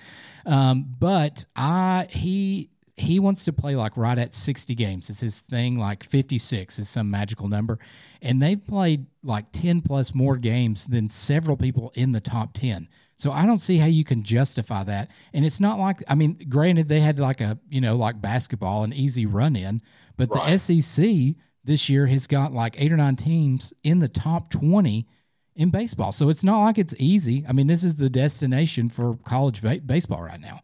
Um, 0.46 0.86
but 1.00 1.46
I 1.56 2.08
he 2.10 2.70
he 2.96 3.20
wants 3.20 3.46
to 3.46 3.53
play 3.53 3.75
like 3.75 3.98
right 3.98 4.18
at 4.18 4.34
60 4.34 4.75
games 4.75 5.10
is 5.10 5.20
his 5.20 5.42
thing 5.42 5.77
like 5.77 6.03
56 6.03 6.77
is 6.77 6.88
some 6.88 7.10
magical 7.10 7.48
number 7.48 7.80
and 8.22 8.42
they've 8.42 8.63
played 8.63 9.08
like 9.24 9.51
10 9.51 9.82
plus 9.82 10.13
more 10.13 10.38
games 10.38 10.86
than 10.86 11.10
several 11.10 11.58
people 11.58 11.92
in 11.96 12.12
the 12.12 12.22
top 12.22 12.53
10 12.53 12.88
so 13.18 13.32
i 13.32 13.48
don't 13.48 13.60
see 13.60 13.77
how 13.77 13.88
you 13.88 14.03
can 14.03 14.22
justify 14.22 14.84
that 14.84 15.10
and 15.34 15.44
it's 15.44 15.60
not 15.60 15.80
like 15.80 16.03
i 16.08 16.13
mean 16.13 16.38
granted 16.48 16.88
they 16.88 17.00
had 17.00 17.18
like 17.18 17.42
a 17.42 17.58
you 17.68 17.82
know 17.82 17.96
like 17.96 18.22
basketball 18.22 18.84
an 18.84 18.94
easy 18.94 19.25
run 19.25 19.56
in 19.56 19.82
but 20.15 20.30
right. 20.30 20.58
the 20.58 20.82
sec 20.82 21.36
this 21.63 21.89
year 21.89 22.06
has 22.06 22.27
got 22.27 22.53
like 22.53 22.80
eight 22.80 22.92
or 22.92 22.98
nine 22.98 23.15
teams 23.15 23.74
in 23.84 24.00
the 24.00 24.10
top 24.10 24.51
20 24.51 25.08
in 25.55 25.69
baseball. 25.69 26.12
So 26.12 26.29
it's 26.29 26.43
not 26.43 26.62
like 26.62 26.77
it's 26.77 26.95
easy. 26.98 27.45
I 27.48 27.53
mean, 27.53 27.67
this 27.67 27.83
is 27.83 27.95
the 27.95 28.10
destination 28.10 28.89
for 28.89 29.17
college 29.24 29.62
ba- 29.62 29.81
baseball 29.86 30.22
right 30.22 30.39
now. 30.39 30.62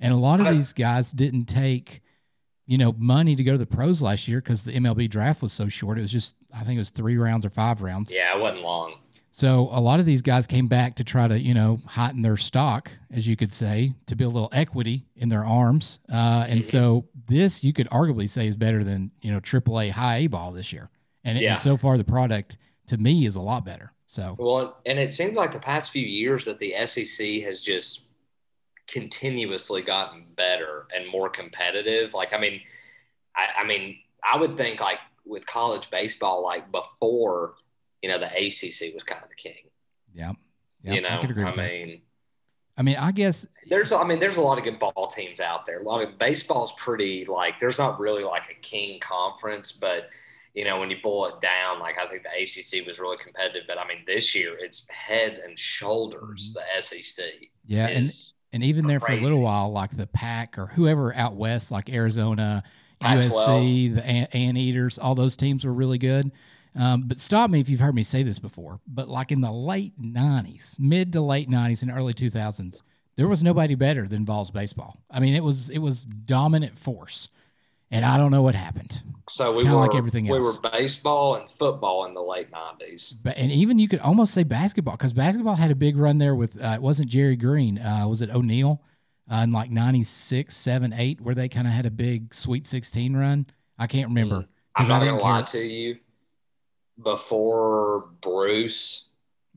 And 0.00 0.12
a 0.12 0.16
lot 0.16 0.40
of 0.40 0.46
I, 0.46 0.52
these 0.52 0.72
guys 0.72 1.12
didn't 1.12 1.44
take, 1.44 2.00
you 2.66 2.78
know, 2.78 2.94
money 2.96 3.36
to 3.36 3.44
go 3.44 3.52
to 3.52 3.58
the 3.58 3.66
pros 3.66 4.00
last 4.00 4.28
year 4.28 4.40
because 4.40 4.62
the 4.62 4.72
MLB 4.72 5.10
draft 5.10 5.42
was 5.42 5.52
so 5.52 5.68
short. 5.68 5.98
It 5.98 6.02
was 6.02 6.12
just, 6.12 6.36
I 6.54 6.64
think 6.64 6.76
it 6.76 6.80
was 6.80 6.90
three 6.90 7.18
rounds 7.18 7.44
or 7.44 7.50
five 7.50 7.82
rounds. 7.82 8.14
Yeah, 8.14 8.36
it 8.36 8.40
wasn't 8.40 8.62
long. 8.62 8.94
So 9.32 9.68
a 9.70 9.80
lot 9.80 10.00
of 10.00 10.06
these 10.06 10.22
guys 10.22 10.46
came 10.46 10.66
back 10.66 10.96
to 10.96 11.04
try 11.04 11.28
to, 11.28 11.38
you 11.38 11.54
know, 11.54 11.80
heighten 11.86 12.22
their 12.22 12.36
stock, 12.36 12.90
as 13.12 13.28
you 13.28 13.36
could 13.36 13.52
say, 13.52 13.94
to 14.06 14.16
build 14.16 14.32
a 14.32 14.34
little 14.34 14.48
equity 14.52 15.06
in 15.14 15.28
their 15.28 15.44
arms. 15.44 16.00
Uh, 16.12 16.46
and 16.48 16.60
mm-hmm. 16.60 16.68
so 16.68 17.06
this, 17.28 17.62
you 17.62 17.72
could 17.72 17.88
arguably 17.90 18.28
say, 18.28 18.46
is 18.46 18.56
better 18.56 18.82
than 18.82 19.12
you 19.20 19.30
know 19.30 19.40
AAA 19.40 19.90
high 19.90 20.16
A 20.18 20.26
ball 20.26 20.50
this 20.50 20.72
year. 20.72 20.90
And, 21.22 21.38
yeah. 21.38 21.52
and 21.52 21.60
so 21.60 21.76
far, 21.76 21.96
the 21.96 22.04
product 22.04 22.56
to 22.86 22.96
me 22.96 23.24
is 23.24 23.36
a 23.36 23.40
lot 23.40 23.64
better. 23.64 23.92
So 24.10 24.34
well, 24.40 24.78
and 24.86 24.98
it 24.98 25.12
seems 25.12 25.34
like 25.34 25.52
the 25.52 25.60
past 25.60 25.92
few 25.92 26.04
years 26.04 26.44
that 26.46 26.58
the 26.58 26.74
SEC 26.84 27.42
has 27.42 27.60
just 27.60 28.00
continuously 28.88 29.82
gotten 29.82 30.24
better 30.34 30.88
and 30.92 31.08
more 31.08 31.30
competitive. 31.30 32.12
Like, 32.12 32.32
I 32.32 32.38
mean, 32.38 32.60
I, 33.36 33.60
I 33.62 33.64
mean, 33.64 33.98
I 34.28 34.36
would 34.36 34.56
think 34.56 34.80
like 34.80 34.98
with 35.24 35.46
college 35.46 35.92
baseball, 35.92 36.42
like 36.42 36.72
before, 36.72 37.54
you 38.02 38.08
know, 38.10 38.18
the 38.18 38.26
ACC 38.26 38.92
was 38.92 39.04
kind 39.04 39.22
of 39.22 39.28
the 39.28 39.36
king. 39.36 39.70
Yeah. 40.12 40.32
Yep, 40.82 40.94
you 40.96 41.02
know, 41.02 41.44
I, 41.46 41.52
I 41.52 41.56
mean, 41.56 42.02
I 42.76 42.82
mean, 42.82 42.96
I 42.96 43.12
guess 43.12 43.46
there's, 43.68 43.92
I 43.92 44.02
mean, 44.02 44.18
there's 44.18 44.38
a 44.38 44.42
lot 44.42 44.58
of 44.58 44.64
good 44.64 44.80
ball 44.80 45.06
teams 45.06 45.40
out 45.40 45.66
there. 45.66 45.82
A 45.82 45.84
lot 45.84 46.02
of 46.02 46.18
baseball's 46.18 46.72
pretty 46.72 47.26
like, 47.26 47.60
there's 47.60 47.78
not 47.78 48.00
really 48.00 48.24
like 48.24 48.42
a 48.50 48.60
king 48.60 48.98
conference, 48.98 49.70
but 49.70 50.10
you 50.54 50.64
know, 50.64 50.80
when 50.80 50.90
you 50.90 50.96
boil 51.02 51.26
it 51.26 51.40
down, 51.40 51.78
like 51.78 51.96
I 51.98 52.08
think 52.08 52.22
the 52.24 52.30
ACC 52.30 52.86
was 52.86 52.98
really 52.98 53.16
competitive, 53.18 53.62
but 53.68 53.78
I 53.78 53.86
mean, 53.86 53.98
this 54.06 54.34
year 54.34 54.56
it's 54.58 54.86
head 54.90 55.40
and 55.44 55.58
shoulders 55.58 56.56
mm-hmm. 56.56 56.76
the 56.76 56.82
SEC. 56.82 57.24
Yeah, 57.66 57.86
and 57.86 58.10
and 58.52 58.64
even 58.64 58.86
there 58.86 59.00
for 59.00 59.12
a 59.12 59.20
little 59.20 59.42
while, 59.42 59.70
like 59.70 59.96
the 59.96 60.08
Pac 60.08 60.58
or 60.58 60.66
whoever 60.66 61.14
out 61.14 61.36
west, 61.36 61.70
like 61.70 61.88
Arizona, 61.88 62.64
USC, 63.00 63.94
the 63.94 64.04
Anteaters, 64.04 64.98
all 64.98 65.14
those 65.14 65.36
teams 65.36 65.64
were 65.64 65.72
really 65.72 65.98
good. 65.98 66.32
Um, 66.74 67.02
but 67.06 67.18
stop 67.18 67.50
me 67.50 67.60
if 67.60 67.68
you've 67.68 67.80
heard 67.80 67.94
me 67.94 68.02
say 68.02 68.22
this 68.22 68.38
before. 68.38 68.80
But 68.86 69.08
like 69.08 69.30
in 69.30 69.40
the 69.40 69.52
late 69.52 70.00
'90s, 70.00 70.78
mid 70.78 71.12
to 71.12 71.20
late 71.20 71.48
'90s 71.48 71.82
and 71.82 71.92
early 71.92 72.12
2000s, 72.12 72.82
there 73.16 73.28
was 73.28 73.42
nobody 73.42 73.76
better 73.76 74.08
than 74.08 74.24
Vols 74.24 74.50
baseball. 74.50 75.00
I 75.10 75.20
mean, 75.20 75.34
it 75.34 75.44
was 75.44 75.70
it 75.70 75.78
was 75.78 76.04
dominant 76.04 76.76
force 76.76 77.28
and 77.90 78.04
I 78.04 78.16
don't 78.16 78.30
know 78.30 78.42
what 78.42 78.54
happened. 78.54 79.02
So 79.28 79.50
it's 79.50 79.58
we 79.58 79.64
were 79.64 79.76
like 79.76 79.94
everything 79.94 80.28
else. 80.28 80.38
We 80.38 80.68
were 80.68 80.70
baseball 80.72 81.36
and 81.36 81.48
football 81.52 82.04
in 82.06 82.14
the 82.14 82.22
late 82.22 82.50
nineties, 82.50 83.14
but 83.22 83.36
and 83.36 83.52
even 83.52 83.78
you 83.78 83.86
could 83.86 84.00
almost 84.00 84.34
say 84.34 84.42
basketball 84.42 84.96
because 84.96 85.12
basketball 85.12 85.54
had 85.54 85.70
a 85.70 85.76
big 85.76 85.96
run 85.96 86.18
there 86.18 86.34
with 86.34 86.60
uh, 86.60 86.72
it 86.74 86.82
wasn't 86.82 87.08
Jerry 87.08 87.36
Green, 87.36 87.78
uh, 87.78 88.06
was 88.08 88.22
it 88.22 88.30
O'Neill 88.30 88.82
uh, 89.30 89.36
in 89.36 89.52
like 89.52 89.70
96, 89.70 90.56
7, 90.56 90.92
8, 90.92 91.20
where 91.20 91.34
they 91.34 91.48
kind 91.48 91.68
of 91.68 91.72
had 91.72 91.86
a 91.86 91.90
big 91.90 92.34
Sweet 92.34 92.66
Sixteen 92.66 93.16
run. 93.16 93.46
I 93.78 93.86
can't 93.86 94.08
remember. 94.08 94.40
Mm. 94.40 94.46
I'm 94.74 94.88
not 94.88 95.04
gonna 95.04 95.22
lie 95.22 95.42
to 95.42 95.62
you. 95.62 95.98
Before 97.02 98.08
Bruce, 98.20 99.08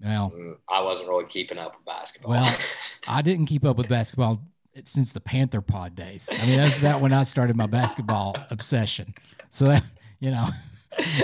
well, 0.01 0.31
mm, 0.33 0.55
I 0.69 0.81
wasn't 0.81 1.09
really 1.09 1.25
keeping 1.25 1.57
up 1.57 1.75
with 1.75 1.85
basketball. 1.85 2.31
Well, 2.31 2.57
I 3.07 3.21
didn't 3.21 3.47
keep 3.47 3.65
up 3.65 3.77
with 3.77 3.89
basketball 3.89 4.41
since 4.83 5.11
the 5.11 5.19
Panther 5.19 5.61
Pod 5.61 5.95
days. 5.95 6.29
I 6.31 6.45
mean, 6.45 6.57
that's 6.57 6.79
about 6.79 7.01
when 7.01 7.13
I 7.13 7.23
started 7.23 7.55
my 7.55 7.67
basketball 7.67 8.35
obsession. 8.49 9.13
So 9.49 9.67
that 9.67 9.83
you 10.19 10.31
know, 10.31 10.47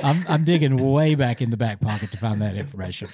I'm 0.03 0.25
I'm 0.27 0.43
digging 0.43 0.77
way 0.91 1.15
back 1.15 1.41
in 1.41 1.49
the 1.49 1.57
back 1.57 1.79
pocket 1.79 2.11
to 2.11 2.17
find 2.17 2.41
that 2.41 2.55
information. 2.55 3.09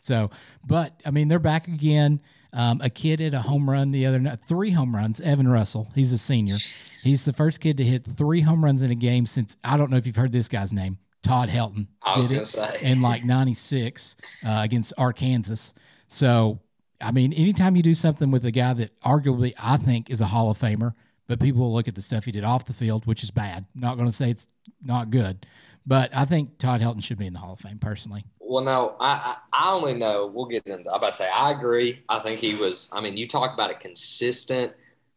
So, 0.00 0.30
but 0.64 1.00
I 1.04 1.10
mean, 1.10 1.28
they're 1.28 1.38
back 1.38 1.68
again. 1.68 2.20
Um, 2.52 2.80
a 2.80 2.88
kid 2.88 3.20
hit 3.20 3.34
a 3.34 3.42
home 3.42 3.68
run 3.68 3.90
the 3.90 4.06
other 4.06 4.18
night, 4.18 4.38
three 4.48 4.70
home 4.70 4.96
runs. 4.96 5.20
Evan 5.20 5.48
Russell, 5.48 5.88
he's 5.94 6.12
a 6.14 6.18
senior. 6.18 6.56
He's 7.02 7.24
the 7.26 7.32
first 7.32 7.60
kid 7.60 7.76
to 7.76 7.84
hit 7.84 8.04
three 8.06 8.40
home 8.40 8.64
runs 8.64 8.82
in 8.82 8.90
a 8.90 8.94
game 8.94 9.26
since 9.26 9.58
I 9.62 9.76
don't 9.76 9.90
know 9.90 9.98
if 9.98 10.06
you've 10.06 10.16
heard 10.16 10.32
this 10.32 10.48
guy's 10.48 10.72
name. 10.72 10.98
Todd 11.22 11.48
Helton 11.50 11.88
did 12.14 12.32
it 12.32 12.46
say. 12.46 12.78
in 12.80 13.02
like 13.02 13.24
'96 13.24 14.16
uh, 14.46 14.60
against 14.64 14.92
Arkansas. 14.96 15.72
So 16.06 16.60
I 17.00 17.12
mean, 17.12 17.32
anytime 17.32 17.76
you 17.76 17.82
do 17.82 17.94
something 17.94 18.30
with 18.30 18.44
a 18.44 18.50
guy 18.50 18.72
that 18.74 19.00
arguably 19.00 19.54
I 19.62 19.76
think 19.76 20.10
is 20.10 20.20
a 20.20 20.26
Hall 20.26 20.50
of 20.50 20.58
Famer, 20.58 20.94
but 21.28 21.40
people 21.40 21.60
will 21.60 21.74
look 21.74 21.88
at 21.88 21.94
the 21.94 22.02
stuff 22.02 22.24
he 22.24 22.32
did 22.32 22.44
off 22.44 22.64
the 22.64 22.72
field, 22.72 23.06
which 23.06 23.22
is 23.22 23.30
bad. 23.30 23.66
Not 23.74 23.96
going 23.96 24.08
to 24.08 24.14
say 24.14 24.30
it's 24.30 24.48
not 24.82 25.10
good, 25.10 25.46
but 25.86 26.10
I 26.14 26.24
think 26.24 26.58
Todd 26.58 26.80
Helton 26.80 27.02
should 27.02 27.18
be 27.18 27.26
in 27.26 27.32
the 27.32 27.38
Hall 27.38 27.52
of 27.52 27.60
Fame 27.60 27.78
personally. 27.78 28.24
Well, 28.40 28.64
no, 28.64 28.96
I, 28.98 29.10
I, 29.10 29.36
I 29.52 29.72
only 29.72 29.94
know 29.94 30.26
we'll 30.26 30.46
get 30.46 30.66
into. 30.66 30.90
I'm 30.90 30.96
about 30.96 31.14
to 31.14 31.18
say 31.18 31.28
I 31.28 31.50
agree. 31.50 32.02
I 32.08 32.18
think 32.20 32.40
he 32.40 32.54
was. 32.54 32.88
I 32.92 33.00
mean, 33.00 33.16
you 33.16 33.28
talk 33.28 33.52
about 33.52 33.70
a 33.70 33.74
consistent, 33.74 34.72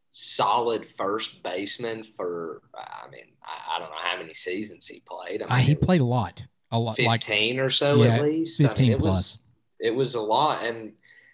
solid 0.10 0.86
first 0.86 1.42
baseman 1.42 2.04
for. 2.04 2.62
I 2.76 3.10
mean, 3.10 3.26
I, 3.42 3.76
I 3.76 3.80
don't 3.80 3.90
know 3.90 3.98
how 4.04 4.18
many 4.18 4.34
seasons 4.34 4.86
he 4.86 5.02
played. 5.08 5.44
I 5.44 5.46
uh, 5.46 5.56
he 5.60 5.76
played 5.76 6.02
a 6.02 6.06
lot, 6.06 6.46
a 6.72 6.78
lot, 6.78 6.98
fifteen 6.98 7.56
like, 7.56 7.66
or 7.66 7.70
so 7.70 8.04
yeah, 8.04 8.16
at 8.16 8.22
least. 8.22 8.62
Fifteen 8.62 8.88
I 8.88 8.90
mean, 8.90 8.98
it 8.98 9.00
plus. 9.00 9.16
Was, 9.16 9.44
it 9.80 9.96
was 9.96 10.16
a 10.16 10.22
lot, 10.22 10.66
and 10.66 10.92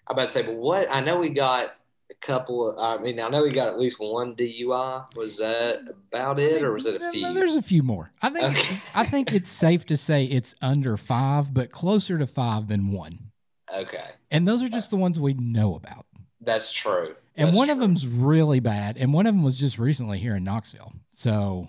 I 0.08 0.12
about 0.12 0.22
to 0.22 0.28
say, 0.28 0.42
but 0.42 0.54
what 0.54 0.90
I 0.90 1.00
know 1.00 1.18
we 1.18 1.30
got 1.30 1.72
a 2.10 2.14
couple 2.26 2.70
of. 2.70 3.00
I 3.00 3.02
mean, 3.02 3.20
I 3.20 3.28
know 3.28 3.42
we 3.42 3.50
got 3.50 3.68
at 3.68 3.78
least 3.78 4.00
one 4.00 4.34
DUI. 4.34 5.14
Was 5.16 5.36
that 5.36 5.82
about 6.10 6.40
it, 6.40 6.62
or 6.62 6.72
was 6.72 6.86
it 6.86 7.00
a 7.00 7.10
few? 7.10 7.22
No, 7.22 7.34
there's 7.34 7.56
a 7.56 7.62
few 7.62 7.82
more. 7.82 8.10
I 8.22 8.30
think. 8.30 8.56
Okay. 8.56 8.80
I 8.94 9.04
think 9.04 9.32
it's 9.32 9.50
safe 9.50 9.84
to 9.86 9.96
say 9.96 10.24
it's 10.24 10.54
under 10.62 10.96
five, 10.96 11.52
but 11.52 11.70
closer 11.70 12.18
to 12.18 12.26
five 12.26 12.68
than 12.68 12.92
one. 12.92 13.30
Okay. 13.72 14.04
And 14.30 14.48
those 14.48 14.62
are 14.62 14.68
just 14.68 14.90
the 14.90 14.96
ones 14.96 15.20
we 15.20 15.34
know 15.34 15.74
about. 15.74 16.06
That's 16.40 16.72
true. 16.72 17.14
And 17.36 17.54
one 17.54 17.66
true. 17.66 17.74
of 17.74 17.80
them's 17.80 18.06
really 18.06 18.60
bad, 18.60 18.96
and 18.96 19.12
one 19.12 19.26
of 19.26 19.34
them 19.34 19.44
was 19.44 19.58
just 19.58 19.78
recently 19.78 20.18
here 20.18 20.36
in 20.36 20.44
Knoxville. 20.44 20.92
So, 21.12 21.68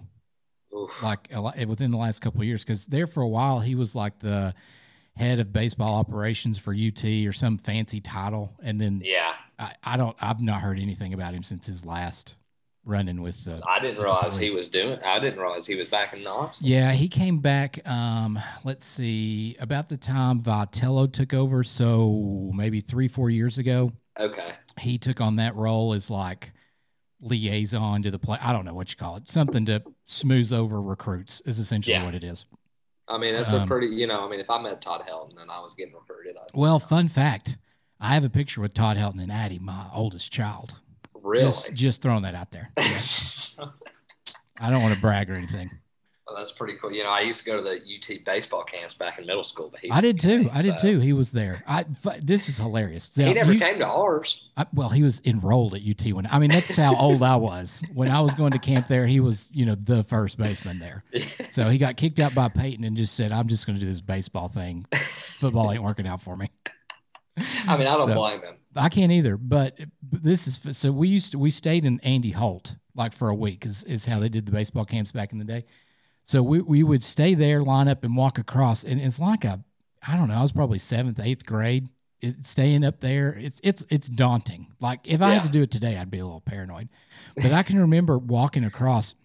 Oof. 0.75 1.03
Like 1.03 1.27
a 1.31 1.41
lot, 1.41 1.58
within 1.65 1.91
the 1.91 1.98
last 1.98 2.19
couple 2.19 2.41
of 2.41 2.48
years 2.48 2.63
because 2.63 2.86
there 2.86 3.08
for 3.08 3.22
a 3.22 3.27
while 3.27 3.60
he 3.60 3.75
was 3.75 3.96
like 3.96 4.19
the 4.19 4.53
head 5.20 5.40
of 5.40 5.52
baseball 5.54 5.96
operations 6.00 6.58
for 6.58 6.74
UT 6.74 7.04
or 7.28 7.34
some 7.34 7.58
fancy 7.58 8.00
title, 8.00 8.56
and 8.64 8.80
then 8.80 9.02
Yeah, 9.04 9.34
I, 9.60 9.74
I 9.84 9.98
don't 9.98 10.16
I've 10.22 10.42
not 10.42 10.62
heard 10.62 10.80
anything 10.80 11.14
about 11.14 11.34
him 11.34 11.44
since 11.44 11.66
his 11.66 11.86
last 11.86 12.36
running 12.86 13.22
with 13.22 13.44
the. 13.44 13.62
I 13.68 13.80
didn't 13.80 14.02
realize 14.02 14.38
he 14.38 14.50
was 14.52 14.70
doing. 14.70 14.98
I 15.04 15.20
didn't 15.20 15.40
realize 15.40 15.68
he 15.68 15.76
was 15.76 15.90
back 15.90 16.14
in 16.14 16.24
Knoxville. 16.24 16.68
Yeah, 16.68 16.92
he 16.94 17.08
came 17.10 17.40
back. 17.40 17.88
Um, 17.88 18.40
let's 18.64 18.86
see, 18.86 19.58
about 19.60 19.90
the 19.90 19.98
time 19.98 20.42
Vitello 20.42 21.12
took 21.12 21.34
over, 21.34 21.64
so 21.64 22.50
maybe 22.56 22.80
three 22.82 23.08
four 23.08 23.30
years 23.30 23.58
ago. 23.58 23.92
Okay. 24.20 24.52
he 24.80 24.98
took 24.98 25.22
on 25.22 25.36
that 25.38 25.56
role 25.56 25.94
as 25.94 26.10
like 26.10 26.52
liaison 27.22 28.02
to 28.04 28.12
the 28.12 28.20
play. 28.20 28.38
I 28.42 28.54
don't 28.54 28.66
know 28.66 28.74
what 28.74 28.90
you 28.92 28.96
call 28.98 29.18
it. 29.18 29.30
Something 29.30 29.66
to 29.66 29.84
smooth 30.08 30.52
over 30.54 30.82
recruits 30.82 31.42
is 31.46 31.60
essentially 31.60 31.94
Yeah. 31.96 32.06
what 32.06 32.16
it 32.16 32.24
is. 32.24 32.46
I 33.10 33.18
mean, 33.18 33.32
that's 33.34 33.51
a 33.54 33.62
Um, 33.62 33.68
pretty. 33.68 33.88
You 33.88 34.08
know, 34.08 34.25
I 34.25 34.30
mean, 34.30 34.39
if 34.39 34.50
I 34.50 34.62
met 34.62 34.82
Todd 34.82 35.01
Helton 35.10 35.42
and 35.42 35.50
I 35.50 35.60
was 35.60 35.74
getting 35.75 35.94
recruited, 35.96 36.36
I'd, 36.38 36.50
Well, 36.54 36.80
fun 36.80 37.08
fact. 37.08 37.58
I 38.00 38.13
have 38.13 38.24
a 38.24 38.30
picture 38.30 38.62
with 38.62 38.74
Todd 38.74 38.98
Helton 38.98 39.22
and 39.22 39.32
Addie, 39.32 39.60
my 39.60 39.88
oldest 39.94 40.32
child. 40.32 40.80
really. 41.22 41.42
Just 41.42 41.74
just 41.74 42.01
throwing 42.01 42.22
that 42.24 42.36
out 42.36 42.51
there. 42.51 42.72
Yes. 42.78 43.56
I 44.62 44.70
don't 44.70 44.82
want 44.82 44.94
to 44.94 45.00
brag 45.01 45.30
or 45.30 45.36
anything. 45.36 45.70
Well, 46.29 46.38
that's 46.38 46.51
pretty 46.51 46.75
cool. 46.75 46.91
You 46.91 47.03
know, 47.03 47.09
I 47.09 47.21
used 47.21 47.43
to 47.43 47.45
go 47.50 47.57
to 47.57 47.63
the 47.63 47.77
UT 47.77 48.24
baseball 48.24 48.63
camps 48.63 48.93
back 48.93 49.17
in 49.17 49.25
middle 49.25 49.43
school. 49.43 49.69
But 49.71 49.79
he 49.79 49.89
I 49.89 50.00
did 50.00 50.19
too. 50.19 50.48
I 50.53 50.62
did 50.62 50.77
too. 50.79 51.00
He 51.00 51.12
was 51.13 51.31
there. 51.31 51.63
I 51.67 51.86
this 52.21 52.50
is 52.50 52.57
hilarious. 52.57 53.15
He 53.15 53.33
never 53.33 53.53
you- 53.53 53.59
came 53.59 53.79
to 53.79 53.88
ours. 53.88 54.43
I, 54.55 54.65
well, 54.74 54.89
he 54.89 55.01
was 55.03 55.21
enrolled 55.25 55.74
at 55.74 55.81
UT 55.88 56.12
when 56.13 56.27
I 56.27 56.38
mean 56.38 56.51
that's 56.51 56.75
how 56.75 56.95
old 56.95 57.24
I 57.24 57.36
was 57.38 57.81
when 57.93 58.09
I 58.12 58.21
was 58.21 58.36
going 58.36 58.51
to 58.51 58.59
camp 58.59 58.88
there. 58.88 59.07
He 59.07 59.19
was, 59.19 59.50
you 59.53 59.65
know, 59.65 59.75
the 59.75 60.03
first 60.03 60.38
baseman 60.38 60.79
there. 60.79 61.03
So 61.51 61.67
he 61.69 61.79
got 61.79 61.98
kicked 61.98 62.19
out 62.19 62.36
by 62.36 62.48
Peyton 62.50 62.83
and 62.86 62.95
just 62.95 63.15
said, 63.15 63.31
"I'm 63.31 63.48
just 63.48 63.65
going 63.65 63.75
to 63.75 63.79
do 63.79 63.88
this 63.88 64.01
baseball 64.01 64.50
thing. 64.50 64.86
Football 64.93 65.71
ain't 65.71 65.81
working 65.81 66.05
out 66.07 66.21
for 66.21 66.38
me." 66.38 66.51
I 67.65 67.75
mean, 67.77 67.88
I 67.88 67.95
don't 67.98 68.09
So- 68.09 68.15
blame 68.15 68.41
him. 68.41 68.55
I 68.75 68.89
can't 68.89 69.12
either. 69.12 69.36
But, 69.36 69.79
but 70.03 70.21
this 70.24 70.45
is 70.48 70.77
so 70.77 70.91
we 70.91 71.07
used 71.07 71.31
to 71.31 71.39
we 71.39 71.50
stayed 71.50 71.86
in 71.86 72.00
Andy 72.01 72.29
Holt 72.31 72.75
like 72.95 73.13
for 73.13 73.29
a 73.29 73.36
week 73.36 73.65
is 73.65 73.83
is 73.86 74.05
how 74.05 74.19
they 74.19 74.29
did 74.29 74.45
the 74.45 74.51
baseball 74.51 74.86
camps 74.86 75.12
back 75.12 75.31
in 75.31 75.39
the 75.39 75.45
day. 75.45 75.65
So 76.29 76.43
we 76.43 76.62
we 76.62 76.83
would 76.83 77.01
stay 77.03 77.33
there, 77.33 77.59
line 77.63 77.88
up, 77.88 78.03
and 78.03 78.15
walk 78.15 78.38
across, 78.38 78.83
and 78.83 79.01
it's 79.01 79.19
like 79.19 79.43
a 79.43 79.63
I 80.07 80.15
don't 80.15 80.27
know. 80.27 80.36
I 80.36 80.41
was 80.43 80.51
probably 80.51 80.77
seventh, 80.77 81.19
eighth 81.19 81.43
grade. 81.43 81.89
It, 82.21 82.45
staying 82.45 82.83
up 82.86 83.00
there, 83.00 83.33
it's 83.36 83.59
it's 83.63 83.83
it's 83.89 84.07
daunting. 84.07 84.67
Like 84.79 85.00
if 85.05 85.24
I 85.24 85.31
had 85.31 85.41
to 85.45 85.50
do 85.50 85.63
it 85.63 85.71
today, 85.71 85.98
I'd 85.98 86.12
be 86.12 86.19
a 86.19 86.24
little 86.25 86.41
paranoid. 86.41 86.89
But 87.36 87.51
I 87.51 87.63
can 87.63 87.79
remember 87.79 88.19
walking 88.19 88.63
across, 88.63 89.15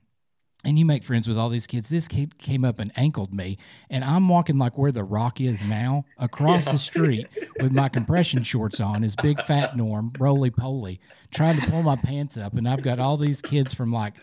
and 0.65 0.79
you 0.79 0.87
make 0.87 1.05
friends 1.05 1.29
with 1.29 1.37
all 1.37 1.51
these 1.51 1.67
kids. 1.67 1.91
This 1.91 2.09
kid 2.09 2.39
came 2.39 2.65
up 2.65 2.79
and 2.81 2.91
ankled 2.97 3.35
me, 3.35 3.59
and 3.91 4.03
I'm 4.03 4.27
walking 4.27 4.57
like 4.57 4.79
where 4.79 4.91
the 4.91 5.05
rock 5.05 5.43
is 5.43 5.63
now, 5.63 6.07
across 6.17 6.65
Yeah. 6.65 6.73
the 6.73 6.79
street 6.79 7.29
with 7.61 7.73
my 7.73 7.91
compression 7.91 8.43
shorts 8.45 8.81
on, 8.81 9.03
his 9.03 9.15
big 9.17 9.43
fat 9.43 9.77
norm, 9.77 10.11
roly 10.19 10.51
poly, 10.51 11.01
trying 11.31 11.61
to 11.61 11.71
pull 11.71 11.83
my 11.83 11.97
pants 11.97 12.39
up, 12.39 12.55
and 12.55 12.67
I've 12.67 12.81
got 12.83 12.99
all 12.99 13.19
these 13.19 13.43
kids 13.43 13.75
from 13.75 13.93
like 13.93 14.15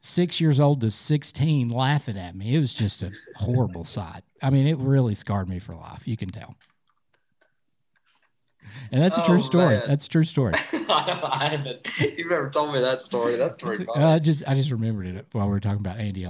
six 0.00 0.40
years 0.40 0.58
old 0.60 0.80
to 0.80 0.90
16 0.90 1.68
laughing 1.68 2.16
at 2.18 2.34
me. 2.34 2.54
It 2.54 2.60
was 2.60 2.72
just 2.74 3.02
a 3.02 3.12
horrible 3.36 3.84
sight. 3.84 4.22
I 4.42 4.50
mean, 4.50 4.66
it 4.66 4.78
really 4.78 5.14
scarred 5.14 5.48
me 5.48 5.58
for 5.58 5.74
life. 5.74 6.08
You 6.08 6.16
can 6.16 6.30
tell. 6.30 6.56
And 8.92 9.02
that's 9.02 9.18
a 9.18 9.22
Oh, 9.22 9.24
true 9.26 9.40
story. 9.40 9.76
man. 9.76 9.82
That's 9.86 10.06
a 10.06 10.08
true 10.08 10.24
story. 10.24 10.54
I, 10.72 11.48
haven't. 11.52 11.86
You've 12.18 12.30
never 12.30 12.50
told 12.50 12.72
me 12.72 12.80
that 12.80 13.02
story. 13.02 13.36
That's 13.36 13.56
pretty 13.56 13.84
Uh, 13.86 13.92
funny. 13.94 14.04
I 14.04 14.18
just 14.18 14.42
I 14.46 14.54
just 14.54 14.70
remembered 14.70 15.06
it 15.06 15.26
while 15.32 15.46
we 15.46 15.50
were 15.52 15.60
talking 15.60 15.80
about 15.80 15.98
Andy 15.98 16.26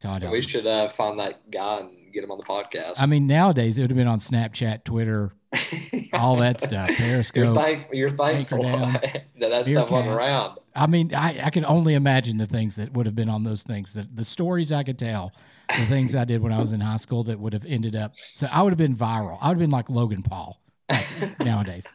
Todd. 0.00 0.28
we 0.30 0.40
should 0.42 0.66
uh, 0.66 0.88
find 0.88 1.18
that 1.18 1.50
guy 1.50 1.80
and 1.80 2.12
get 2.12 2.24
him 2.24 2.30
on 2.30 2.38
the 2.38 2.44
podcast. 2.44 2.94
I 2.98 3.06
mean, 3.06 3.26
nowadays 3.26 3.78
it 3.78 3.82
would 3.82 3.90
have 3.90 3.96
been 3.98 4.06
on 4.08 4.18
Snapchat, 4.18 4.84
Twitter, 4.84 5.32
all 6.12 6.36
that 6.36 6.60
stuff, 6.60 6.88
You're, 6.90 6.96
Periscope. 6.98 7.56
thank, 7.56 7.88
you're 7.92 8.08
thankful 8.08 8.62
that 8.62 9.24
that 9.38 9.66
stuff 9.66 9.90
wasn't 9.90 10.14
around. 10.14 10.58
I 10.74 10.86
mean, 10.86 11.12
I, 11.14 11.40
I 11.44 11.50
can 11.50 11.64
only 11.66 11.94
imagine 11.94 12.36
the 12.36 12.46
things 12.46 12.76
that 12.76 12.92
would 12.92 13.06
have 13.06 13.16
been 13.16 13.28
on 13.28 13.42
those 13.42 13.62
things, 13.64 13.94
that 13.94 14.14
the 14.14 14.24
stories 14.24 14.70
I 14.70 14.84
could 14.84 14.98
tell, 14.98 15.32
the 15.68 15.86
things 15.86 16.14
I 16.14 16.24
did 16.24 16.40
when 16.40 16.52
I 16.52 16.60
was 16.60 16.72
in 16.72 16.80
high 16.80 16.96
school 16.96 17.24
that 17.24 17.38
would 17.38 17.52
have 17.52 17.64
ended 17.64 17.96
up. 17.96 18.12
So 18.34 18.46
I 18.52 18.62
would 18.62 18.70
have 18.70 18.78
been 18.78 18.94
viral. 18.96 19.38
I 19.40 19.48
would 19.48 19.54
have 19.54 19.58
been 19.58 19.70
like 19.70 19.90
Logan 19.90 20.22
Paul 20.22 20.60
like, 20.88 21.40
nowadays. 21.40 21.92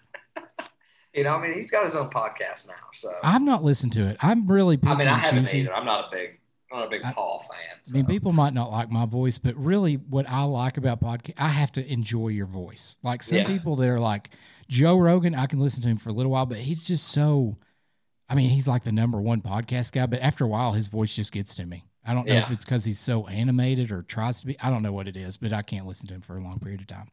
You 1.13 1.23
know, 1.23 1.37
I 1.37 1.41
mean, 1.41 1.53
he's 1.53 1.71
got 1.71 1.85
his 1.85 1.95
own 1.95 2.09
podcast 2.09 2.67
now. 2.67 2.73
So 2.91 3.09
I've 3.23 3.41
not 3.41 3.63
listened 3.63 3.93
to 3.93 4.05
it. 4.05 4.17
I'm 4.21 4.47
really 4.47 4.77
I 4.83 4.95
mean, 4.95 5.07
I 5.07 5.17
haven't 5.17 5.45
choosing. 5.45 5.61
either. 5.61 5.73
I'm 5.73 5.85
not 5.85 6.07
a 6.07 6.11
big, 6.11 6.39
I'm 6.71 6.79
not 6.79 6.87
a 6.87 6.89
big 6.89 7.03
I- 7.05 7.13
Paul 7.13 7.39
fan. 7.49 7.79
I 7.87 7.91
mean, 7.91 8.05
people 8.05 8.31
might 8.31 8.53
not 8.53 8.71
like 8.71 8.89
my 8.89 9.05
voice, 9.05 9.37
but 9.37 9.55
really, 9.55 9.95
what 9.95 10.27
I 10.29 10.43
like 10.43 10.77
about 10.77 10.99
podcast, 11.01 11.33
I 11.37 11.49
have 11.49 11.71
to 11.73 11.91
enjoy 11.91 12.29
your 12.29 12.47
voice. 12.47 12.97
Like 13.03 13.21
some 13.23 13.37
Yeah. 13.39 13.47
people 13.47 13.75
that 13.77 13.89
are 13.89 13.99
like 13.99 14.31
Joe 14.67 14.97
Rogan, 14.97 15.35
I 15.35 15.45
can 15.45 15.59
listen 15.59 15.81
to 15.83 15.87
him 15.87 15.97
for 15.97 16.09
a 16.09 16.13
little 16.13 16.31
while, 16.31 16.45
but 16.45 16.57
he's 16.57 16.83
just 16.83 17.09
so. 17.09 17.57
I 18.27 18.33
mean, 18.33 18.49
he's 18.49 18.67
like 18.67 18.83
the 18.83 18.91
number 18.91 19.21
one 19.21 19.41
podcast 19.41 19.91
guy, 19.91 20.07
but 20.07 20.19
after 20.21 20.45
a 20.45 20.47
while, 20.47 20.71
his 20.73 20.87
voice 20.87 21.15
just 21.15 21.31
gets 21.31 21.53
to 21.55 21.65
me. 21.67 21.85
I 22.03 22.13
don't 22.13 22.25
know 22.27 22.33
if 22.37 22.49
it's 22.49 22.65
because 22.65 22.83
he's 22.83 22.99
so 22.99 23.27
animated 23.27 23.91
or 23.91 24.01
tries 24.01 24.39
to 24.39 24.47
be. 24.47 24.59
I 24.59 24.71
don't 24.71 24.81
know 24.81 24.91
what 24.91 25.07
it 25.07 25.15
is, 25.15 25.37
but 25.37 25.53
I 25.53 25.61
can't 25.61 25.85
listen 25.85 26.07
to 26.07 26.15
him 26.15 26.21
for 26.21 26.35
a 26.37 26.41
long 26.41 26.59
period 26.59 26.81
of 26.81 26.87
time. 26.87 27.09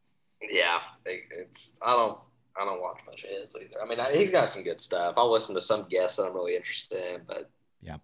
Yeah, 0.50 0.80
it, 1.04 1.24
it's 1.30 1.78
I 1.82 1.92
don't 1.94 2.18
I 2.58 2.64
don't 2.64 2.80
watch 2.80 3.00
much 3.06 3.24
of 3.24 3.30
his 3.30 3.54
either. 3.56 3.76
I 3.82 3.86
mean, 3.86 4.00
I, 4.00 4.10
he's 4.14 4.30
got 4.30 4.48
some 4.50 4.62
good 4.62 4.80
stuff. 4.80 5.14
I'll 5.18 5.30
listen 5.30 5.54
to 5.54 5.60
some 5.60 5.84
guests 5.88 6.16
that 6.16 6.24
I'm 6.26 6.34
really 6.34 6.56
interested 6.56 7.14
in, 7.14 7.20
but 7.26 7.50
Yeah. 7.82 7.96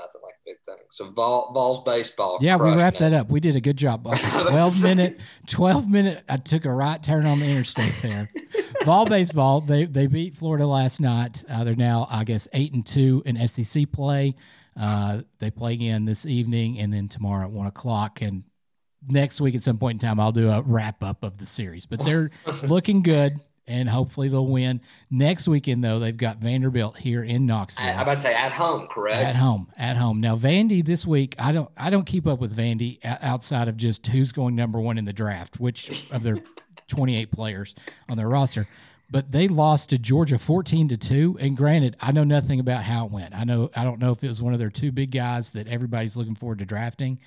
Nothing 0.00 0.20
like 0.22 0.34
big 0.44 0.56
thing. 0.66 0.84
So 0.90 1.10
Vol, 1.10 1.52
Vols 1.52 1.84
baseball. 1.84 2.38
Yeah, 2.40 2.56
we 2.56 2.70
wrapped 2.74 2.96
it. 2.96 3.00
that 3.00 3.12
up. 3.12 3.30
We 3.30 3.40
did 3.40 3.56
a 3.56 3.60
good 3.60 3.76
job. 3.76 4.06
Like 4.06 4.22
I 4.24 4.34
was 4.34 4.44
a 4.44 4.50
12 4.50 4.82
minute, 4.82 5.20
12 5.46 5.88
minute. 5.88 6.24
I 6.28 6.36
took 6.38 6.64
a 6.64 6.72
right 6.72 7.02
turn 7.02 7.26
on 7.26 7.40
the 7.40 7.46
interstate 7.46 7.94
there. 8.02 8.30
Ball 8.84 9.06
baseball, 9.06 9.60
they 9.60 9.84
they 9.84 10.06
beat 10.06 10.36
Florida 10.36 10.66
last 10.66 11.00
night. 11.00 11.44
Uh, 11.48 11.64
they're 11.64 11.76
now, 11.76 12.06
I 12.10 12.24
guess, 12.24 12.48
eight 12.52 12.72
and 12.72 12.84
two 12.84 13.22
in 13.26 13.46
SEC 13.46 13.92
play. 13.92 14.34
Uh, 14.78 15.22
they 15.38 15.50
play 15.50 15.74
again 15.74 16.04
this 16.04 16.24
evening 16.24 16.78
and 16.78 16.92
then 16.92 17.08
tomorrow 17.08 17.44
at 17.44 17.50
one 17.50 17.66
o'clock. 17.66 18.22
And 18.22 18.44
next 19.06 19.40
week 19.40 19.54
at 19.54 19.62
some 19.62 19.78
point 19.78 20.02
in 20.02 20.08
time, 20.08 20.18
I'll 20.18 20.32
do 20.32 20.48
a 20.48 20.62
wrap 20.62 21.02
up 21.02 21.22
of 21.22 21.36
the 21.36 21.46
series. 21.46 21.84
But 21.86 22.04
they're 22.04 22.30
looking 22.62 23.02
good 23.02 23.38
and 23.66 23.88
hopefully 23.88 24.28
they'll 24.28 24.46
win. 24.46 24.80
Next 25.10 25.46
weekend, 25.46 25.84
though, 25.84 25.98
they've 25.98 26.16
got 26.16 26.38
Vanderbilt 26.38 26.96
here 26.96 27.22
in 27.22 27.46
Knoxville 27.46 27.86
I, 27.86 27.90
I'm 27.92 28.00
about 28.00 28.14
to 28.14 28.20
say 28.20 28.34
at 28.34 28.52
home, 28.52 28.88
correct? 28.88 29.24
at 29.24 29.36
home 29.36 29.68
at 29.76 29.96
home. 29.96 30.20
Now 30.20 30.36
vandy 30.36 30.84
this 30.84 31.06
week 31.06 31.34
i 31.38 31.52
don't 31.52 31.70
i 31.76 31.90
don't 31.90 32.06
keep 32.06 32.26
up 32.26 32.40
with 32.40 32.56
vandy 32.56 32.98
outside 33.04 33.68
of 33.68 33.76
just 33.76 34.06
who's 34.08 34.32
going 34.32 34.54
number 34.56 34.80
one 34.80 34.98
in 34.98 35.04
the 35.04 35.12
draft 35.12 35.60
which 35.60 36.10
of 36.10 36.22
their 36.22 36.38
28 36.88 37.30
players 37.30 37.74
on 38.08 38.16
their 38.16 38.28
roster. 38.28 38.66
But 39.12 39.30
they 39.32 39.48
lost 39.48 39.90
to 39.90 39.98
georgia 39.98 40.38
14 40.38 40.88
to 40.88 40.96
2 40.96 41.38
and 41.40 41.56
granted 41.56 41.96
i 42.00 42.10
know 42.12 42.24
nothing 42.24 42.60
about 42.60 42.82
how 42.82 43.06
it 43.06 43.12
went. 43.12 43.34
I 43.36 43.44
know 43.44 43.70
i 43.76 43.84
don't 43.84 44.00
know 44.00 44.12
if 44.12 44.22
it 44.24 44.28
was 44.28 44.42
one 44.42 44.52
of 44.52 44.58
their 44.58 44.70
two 44.70 44.90
big 44.92 45.10
guys 45.12 45.50
that 45.52 45.68
everybody's 45.68 46.16
looking 46.16 46.34
forward 46.34 46.58
to 46.60 46.64
drafting 46.64 47.18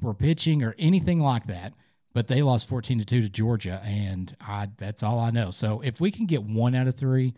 were 0.00 0.14
pitching 0.14 0.62
or 0.62 0.74
anything 0.78 1.20
like 1.20 1.46
that 1.46 1.72
but 2.12 2.26
they 2.26 2.42
lost 2.42 2.68
14 2.68 2.98
to 2.98 3.04
2 3.04 3.22
to 3.22 3.28
georgia 3.28 3.80
and 3.84 4.36
i 4.40 4.68
that's 4.76 5.02
all 5.02 5.18
i 5.18 5.30
know 5.30 5.50
so 5.50 5.80
if 5.80 6.00
we 6.00 6.10
can 6.10 6.26
get 6.26 6.42
one 6.42 6.74
out 6.74 6.86
of 6.86 6.96
three 6.96 7.34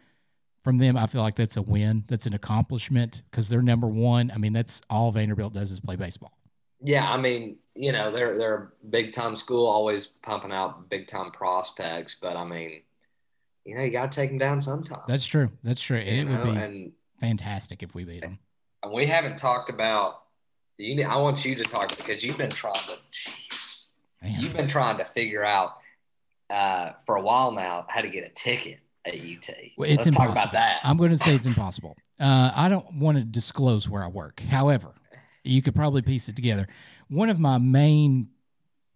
from 0.64 0.78
them, 0.78 0.96
I 0.96 1.06
feel 1.06 1.20
like 1.20 1.36
that's 1.36 1.58
a 1.58 1.62
win. 1.62 2.04
That's 2.08 2.26
an 2.26 2.34
accomplishment 2.34 3.22
because 3.30 3.48
they're 3.48 3.62
number 3.62 3.86
one. 3.86 4.32
I 4.34 4.38
mean, 4.38 4.54
that's 4.54 4.80
all 4.88 5.12
Vanderbilt 5.12 5.52
does 5.52 5.70
is 5.70 5.78
play 5.78 5.96
baseball. 5.96 6.32
Yeah, 6.80 7.08
I 7.08 7.18
mean, 7.18 7.58
you 7.74 7.92
know, 7.92 8.10
they're 8.10 8.36
they're 8.36 8.56
a 8.82 8.86
big 8.88 9.12
time 9.12 9.36
school, 9.36 9.66
always 9.66 10.06
pumping 10.06 10.52
out 10.52 10.88
big 10.88 11.06
time 11.06 11.30
prospects, 11.30 12.16
but 12.20 12.36
I 12.36 12.44
mean, 12.44 12.82
you 13.64 13.76
know, 13.76 13.82
you 13.82 13.90
got 13.90 14.10
to 14.10 14.16
take 14.20 14.30
them 14.30 14.38
down 14.38 14.62
sometime. 14.62 15.00
That's 15.06 15.26
true. 15.26 15.50
That's 15.62 15.82
true. 15.82 15.98
You 15.98 16.22
it 16.22 16.28
would 16.28 16.42
be 16.44 16.50
and 16.50 16.92
fantastic 17.20 17.82
if 17.82 17.94
we 17.94 18.04
beat 18.04 18.22
them. 18.22 18.38
and 18.82 18.92
we 18.92 19.06
haven't 19.06 19.36
talked 19.36 19.70
about. 19.70 20.22
You, 20.76 21.04
I 21.04 21.16
want 21.16 21.44
you 21.44 21.54
to 21.54 21.62
talk 21.62 21.96
because 21.96 22.24
you've 22.24 22.38
been 22.38 22.50
trying 22.50 22.74
to. 22.74 22.96
Jeez, 23.12 23.63
Man. 24.24 24.40
you've 24.40 24.52
been 24.52 24.66
trying 24.66 24.98
to 24.98 25.04
figure 25.04 25.44
out 25.44 25.78
uh, 26.50 26.92
for 27.06 27.16
a 27.16 27.20
while 27.20 27.52
now 27.52 27.86
how 27.88 28.00
to 28.00 28.08
get 28.08 28.24
a 28.24 28.30
ticket 28.30 28.80
at 29.06 29.14
UT. 29.14 29.50
Well, 29.76 29.90
it's 29.90 30.06
Let's 30.06 30.16
talk 30.16 30.30
about 30.30 30.52
that. 30.52 30.80
I'm 30.82 30.96
going 30.96 31.10
to 31.10 31.18
say 31.18 31.34
it's 31.34 31.46
impossible. 31.46 31.96
Uh, 32.18 32.50
I 32.54 32.68
don't 32.68 32.94
want 32.94 33.18
to 33.18 33.24
disclose 33.24 33.88
where 33.88 34.02
I 34.02 34.08
work. 34.08 34.40
However, 34.40 34.94
you 35.42 35.62
could 35.62 35.74
probably 35.74 36.02
piece 36.02 36.28
it 36.28 36.36
together. 36.36 36.66
One 37.08 37.28
of 37.28 37.38
my 37.38 37.58
main 37.58 38.28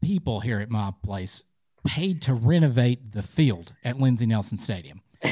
people 0.02 0.40
here 0.40 0.60
at 0.60 0.70
my 0.70 0.92
place 1.04 1.44
paid 1.86 2.22
to 2.22 2.34
renovate 2.34 3.12
the 3.12 3.22
field 3.22 3.74
at 3.84 3.98
Lindsey 3.98 4.26
Nelson 4.26 4.58
Stadium. 4.58 5.02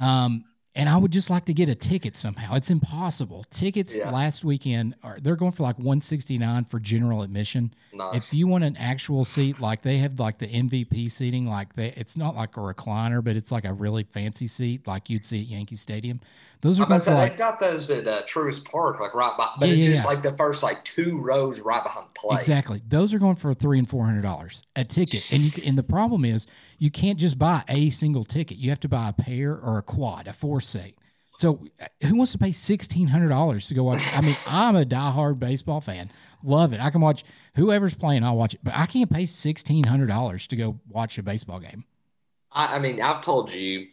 Um, 0.00 0.44
and 0.78 0.88
I 0.88 0.96
would 0.96 1.10
just 1.10 1.28
like 1.28 1.44
to 1.46 1.52
get 1.52 1.68
a 1.68 1.74
ticket 1.74 2.16
somehow. 2.16 2.54
It's 2.54 2.70
impossible. 2.70 3.44
Tickets 3.50 3.96
Yeah. 3.96 4.10
last 4.10 4.44
weekend 4.44 4.94
are 5.02 5.18
they're 5.20 5.36
going 5.36 5.50
for 5.50 5.64
like 5.64 5.76
169 5.76 6.64
for 6.66 6.78
general 6.78 7.22
admission. 7.22 7.74
Nice. 7.92 8.16
If 8.16 8.32
you 8.32 8.46
want 8.46 8.62
an 8.62 8.76
actual 8.76 9.24
seat, 9.24 9.60
like 9.60 9.82
they 9.82 9.98
have 9.98 10.20
like 10.20 10.38
the 10.38 10.46
MVP 10.46 11.10
seating, 11.10 11.46
like 11.46 11.74
they 11.74 11.88
it's 11.96 12.16
not 12.16 12.36
like 12.36 12.56
a 12.56 12.60
recliner, 12.60 13.22
but 13.22 13.34
it's 13.36 13.50
like 13.50 13.64
a 13.64 13.72
really 13.72 14.04
fancy 14.04 14.46
seat, 14.46 14.86
like 14.86 15.10
you'd 15.10 15.26
see 15.26 15.40
at 15.40 15.48
Yankee 15.48 15.74
Stadium. 15.76 16.20
Those 16.60 16.80
are 16.80 16.86
going 16.86 17.00
for 17.00 17.12
like 17.14 17.32
they've 17.32 17.38
got 17.38 17.60
those 17.60 17.88
at 17.90 18.06
uh, 18.08 18.22
Truist 18.22 18.64
Park, 18.64 19.00
like 19.00 19.14
right 19.14 19.36
by, 19.36 19.48
but 19.58 19.68
Yeah, 19.68 19.74
it's 19.74 19.84
yeah, 19.84 19.90
just 19.90 20.06
like 20.06 20.22
the 20.22 20.36
first 20.36 20.62
like 20.62 20.84
two 20.84 21.18
rows 21.20 21.60
right 21.60 21.82
behind 21.82 22.06
the 22.06 22.18
plate. 22.18 22.36
Exactly. 22.36 22.82
Those 22.88 23.12
are 23.14 23.18
going 23.18 23.36
for 23.36 23.52
three 23.52 23.78
and 23.78 23.88
four 23.88 24.04
hundred 24.04 24.22
dollars 24.22 24.62
a 24.76 24.84
ticket, 24.84 25.24
and 25.32 25.42
you 25.42 25.62
and 25.66 25.76
the 25.76 25.82
problem 25.84 26.24
is 26.24 26.46
you 26.78 26.90
can't 26.90 27.18
just 27.18 27.38
buy 27.38 27.64
a 27.68 27.90
single 27.90 28.24
ticket. 28.24 28.56
You 28.58 28.70
have 28.70 28.80
to 28.80 28.88
buy 28.88 29.08
a 29.08 29.12
pair 29.12 29.56
or 29.58 29.78
a 29.78 29.82
quad, 29.82 30.28
a 30.28 30.32
four 30.32 30.60
seat. 30.60 30.96
So 31.36 31.64
uh, 31.80 31.86
who 32.06 32.16
wants 32.16 32.32
to 32.32 32.38
pay 32.38 32.52
sixteen 32.52 33.06
hundred 33.08 33.28
dollars 33.28 33.68
to 33.68 33.74
go 33.74 33.84
watch? 33.84 34.02
I 34.14 34.20
mean, 34.20 34.36
I'm 34.46 34.74
a 34.76 34.84
diehard 34.84 35.38
baseball 35.38 35.80
fan, 35.80 36.10
love 36.42 36.72
it. 36.72 36.80
I 36.80 36.90
can 36.90 37.00
watch 37.00 37.24
whoever's 37.54 37.94
playing, 37.94 38.24
I'll 38.24 38.36
watch 38.36 38.54
it, 38.54 38.60
but 38.62 38.74
I 38.74 38.86
can't 38.86 39.10
pay 39.10 39.26
sixteen 39.26 39.84
hundred 39.84 40.06
dollars 40.06 40.46
to 40.48 40.56
go 40.56 40.80
watch 40.88 41.18
a 41.18 41.22
baseball 41.22 41.60
game. 41.60 41.84
I, 42.50 42.76
I 42.76 42.78
mean, 42.78 43.00
I've 43.00 43.20
told 43.20 43.52
you, 43.52 43.86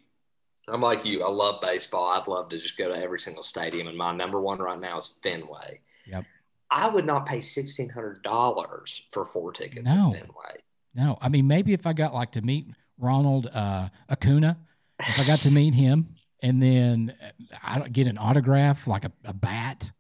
I'm 0.68 0.82
like 0.82 1.06
you. 1.06 1.24
I 1.24 1.30
love 1.30 1.62
baseball. 1.62 2.06
I'd 2.08 2.28
love 2.28 2.50
to 2.50 2.58
just 2.58 2.78
go 2.78 2.88
to 2.92 2.98
every 3.00 3.20
single 3.20 3.44
stadium, 3.44 3.88
and 3.88 3.98
my 3.98 4.16
number 4.16 4.42
one 4.42 4.58
right 4.60 4.80
now 4.80 4.98
is 4.98 5.14
Fenway. 5.22 5.82
Yep. 6.08 6.26
I 6.72 6.88
would 6.88 7.06
not 7.06 7.28
pay 7.28 7.42
sixteen 7.42 7.90
hundred 7.90 8.24
dollars 8.24 9.04
for 9.12 9.24
four 9.24 9.52
tickets 9.52 9.86
No. 9.86 10.14
at 10.16 10.20
Fenway. 10.22 10.64
No, 10.96 11.18
I 11.22 11.30
mean 11.30 11.48
maybe 11.48 11.74
if 11.74 11.86
I 11.86 11.94
got 11.94 12.14
like 12.14 12.32
to 12.34 12.42
meet 12.42 12.68
Ronald 12.98 13.50
uh, 13.54 13.90
Acuna, 14.10 14.58
if 15.00 15.20
I 15.20 15.26
got 15.26 15.40
to 15.40 15.52
meet 15.52 15.74
him, 15.74 16.16
and 16.42 16.62
then 16.64 17.14
uh, 17.22 17.82
I 17.84 17.88
get 17.90 18.08
an 18.08 18.18
autograph, 18.18 18.88
like 18.88 19.04
a, 19.06 19.12
a 19.26 19.34
bat. 19.34 19.92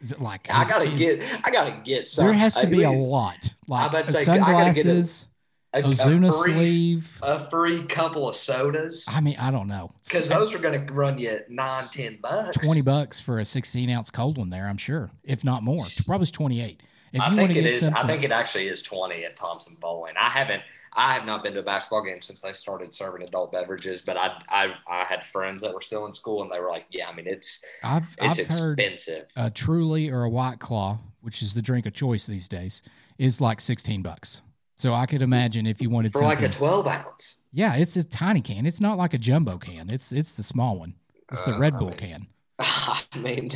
Is 0.00 0.12
it 0.12 0.20
like 0.20 0.48
I 0.50 0.68
gotta 0.68 0.84
is- 0.84 0.98
get. 0.98 1.40
I 1.44 1.50
gotta 1.50 1.80
get 1.82 2.06
some. 2.06 2.26
There 2.26 2.34
has 2.34 2.54
to 2.54 2.66
I- 2.66 2.70
be 2.70 2.82
a 2.82 2.90
lot, 2.90 3.54
like 3.66 3.90
to 4.06 4.12
say, 4.12 4.18
I 4.18 4.22
a- 4.22 4.24
sunglasses, 4.24 5.26
a, 5.72 5.78
a 5.78 5.82
Ozuna 5.82 6.42
free, 6.44 6.66
sleeve. 6.66 7.18
a 7.22 7.48
free 7.50 7.82
couple 7.84 8.28
of 8.28 8.36
sodas 8.36 9.06
I 9.08 9.20
mean, 9.20 9.36
I 9.38 9.50
don't 9.50 9.66
know, 9.66 9.92
because 10.04 10.28
those 10.28 10.54
are 10.54 10.58
gonna 10.58 10.84
run 10.92 11.18
you 11.18 11.40
nine, 11.48 11.84
ten 11.90 12.18
bucks. 12.20 12.58
twenty 12.58 12.82
bucks 12.82 13.18
for 13.20 13.38
a 13.38 13.44
sixteen 13.44 13.88
ounce 13.90 14.10
cold 14.10 14.36
one 14.38 14.50
there. 14.50 14.66
I'm 14.66 14.76
sure, 14.76 15.10
if 15.24 15.42
not 15.42 15.62
more, 15.62 15.84
probably 16.06 16.26
twenty 16.26 16.60
eight. 16.60 16.82
If 17.14 17.20
I 17.20 17.34
think 17.34 17.54
it 17.56 17.64
is. 17.64 17.88
I 17.88 18.06
think 18.06 18.22
it 18.24 18.32
actually 18.32 18.68
is 18.68 18.82
twenty 18.82 19.24
at 19.24 19.36
Thompson-Boling. 19.36 20.14
I 20.20 20.28
haven't. 20.28 20.62
I 20.96 21.14
have 21.14 21.24
not 21.26 21.42
been 21.42 21.54
to 21.54 21.58
a 21.60 21.62
basketball 21.62 22.04
game 22.04 22.22
since 22.22 22.40
they 22.42 22.52
started 22.52 22.92
serving 22.92 23.22
adult 23.22 23.50
beverages. 23.50 24.00
But 24.02 24.16
I, 24.16 24.40
I, 24.48 24.74
I 24.88 25.04
had 25.04 25.24
friends 25.24 25.62
that 25.62 25.74
were 25.74 25.80
still 25.80 26.06
in 26.06 26.14
school, 26.14 26.42
and 26.42 26.52
they 26.52 26.60
were 26.60 26.68
like, 26.70 26.86
"Yeah, 26.90 27.08
I 27.08 27.14
mean, 27.14 27.26
it's 27.26 27.64
I've 27.82 28.06
it's 28.20 28.38
I've 28.40 28.58
heard 28.58 28.78
expensive." 28.80 29.26
a 29.36 29.50
Truly 29.50 30.10
or 30.10 30.22
a 30.24 30.28
White 30.30 30.58
Claw, 30.60 30.98
which 31.22 31.40
is 31.42 31.54
the 31.54 31.62
drink 31.62 31.86
of 31.86 31.92
choice 31.94 32.26
these 32.26 32.48
days, 32.48 32.82
is 33.18 33.40
like 33.40 33.60
sixteen 33.60 34.02
bucks. 34.02 34.42
So 34.76 34.92
I 34.92 35.06
could 35.06 35.22
imagine 35.22 35.66
if 35.66 35.80
you 35.80 35.88
wanted 35.90 36.12
for 36.12 36.20
like 36.22 36.42
a 36.42 36.48
twelve 36.48 36.86
ounce. 36.88 37.40
yeah, 37.52 37.76
it's 37.76 37.96
a 37.96 38.04
tiny 38.04 38.40
can. 38.40 38.66
It's 38.66 38.80
not 38.80 38.98
like 38.98 39.14
a 39.14 39.18
jumbo 39.18 39.56
can. 39.58 39.88
It's 39.88 40.10
it's 40.12 40.36
the 40.36 40.42
small 40.42 40.78
one. 40.78 40.94
It's 41.30 41.44
the 41.44 41.54
Uh, 41.54 41.58
Red 41.60 41.74
I 41.74 41.78
Bull 41.78 41.88
mean- 41.90 41.96
can. 41.96 42.26
I 42.58 43.02
mean, 43.16 43.50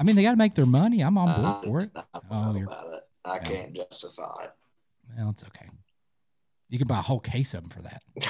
I 0.00 0.02
mean, 0.02 0.16
they 0.16 0.22
got 0.22 0.30
to 0.30 0.36
make 0.36 0.54
their 0.54 0.64
money. 0.66 1.02
I'm 1.02 1.18
on 1.18 1.42
board 1.42 1.46
uh, 1.46 1.60
for 1.60 1.80
it. 1.82 1.90
I 1.94 2.20
Oh, 2.30 2.54
you're- 2.56 2.72
it. 2.94 3.00
I 3.22 3.34
yeah. 3.36 3.42
can't 3.42 3.74
justify 3.74 4.44
it. 4.44 4.50
Well, 5.16 5.28
it's 5.30 5.44
okay. 5.44 5.66
You 6.70 6.78
can 6.78 6.88
buy 6.88 6.98
a 7.00 7.02
whole 7.02 7.20
case 7.20 7.52
of 7.52 7.60
them 7.62 7.70
for 7.70 7.82
that. 7.82 8.02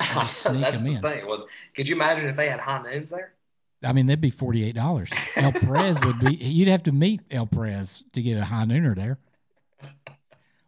Just 0.00 0.44
That's 0.44 0.80
sneak 0.80 0.84
the 0.84 0.90
in. 0.96 1.02
thing. 1.02 1.26
Well, 1.26 1.46
could 1.74 1.88
you 1.88 1.96
imagine 1.96 2.28
if 2.28 2.36
they 2.36 2.48
had 2.48 2.60
high 2.60 2.82
noons 2.82 3.10
there? 3.10 3.34
I 3.82 3.92
mean, 3.92 4.06
that'd 4.06 4.20
be 4.20 4.30
forty 4.30 4.64
eight 4.64 4.74
dollars. 4.74 5.10
El 5.36 5.52
Pres 5.52 6.00
would 6.02 6.18
be. 6.20 6.34
You'd 6.36 6.68
have 6.68 6.82
to 6.84 6.92
meet 6.92 7.20
El 7.30 7.46
Pres 7.46 8.04
to 8.12 8.22
get 8.22 8.36
a 8.38 8.44
high 8.44 8.64
nooner 8.64 8.94
there. 8.94 9.18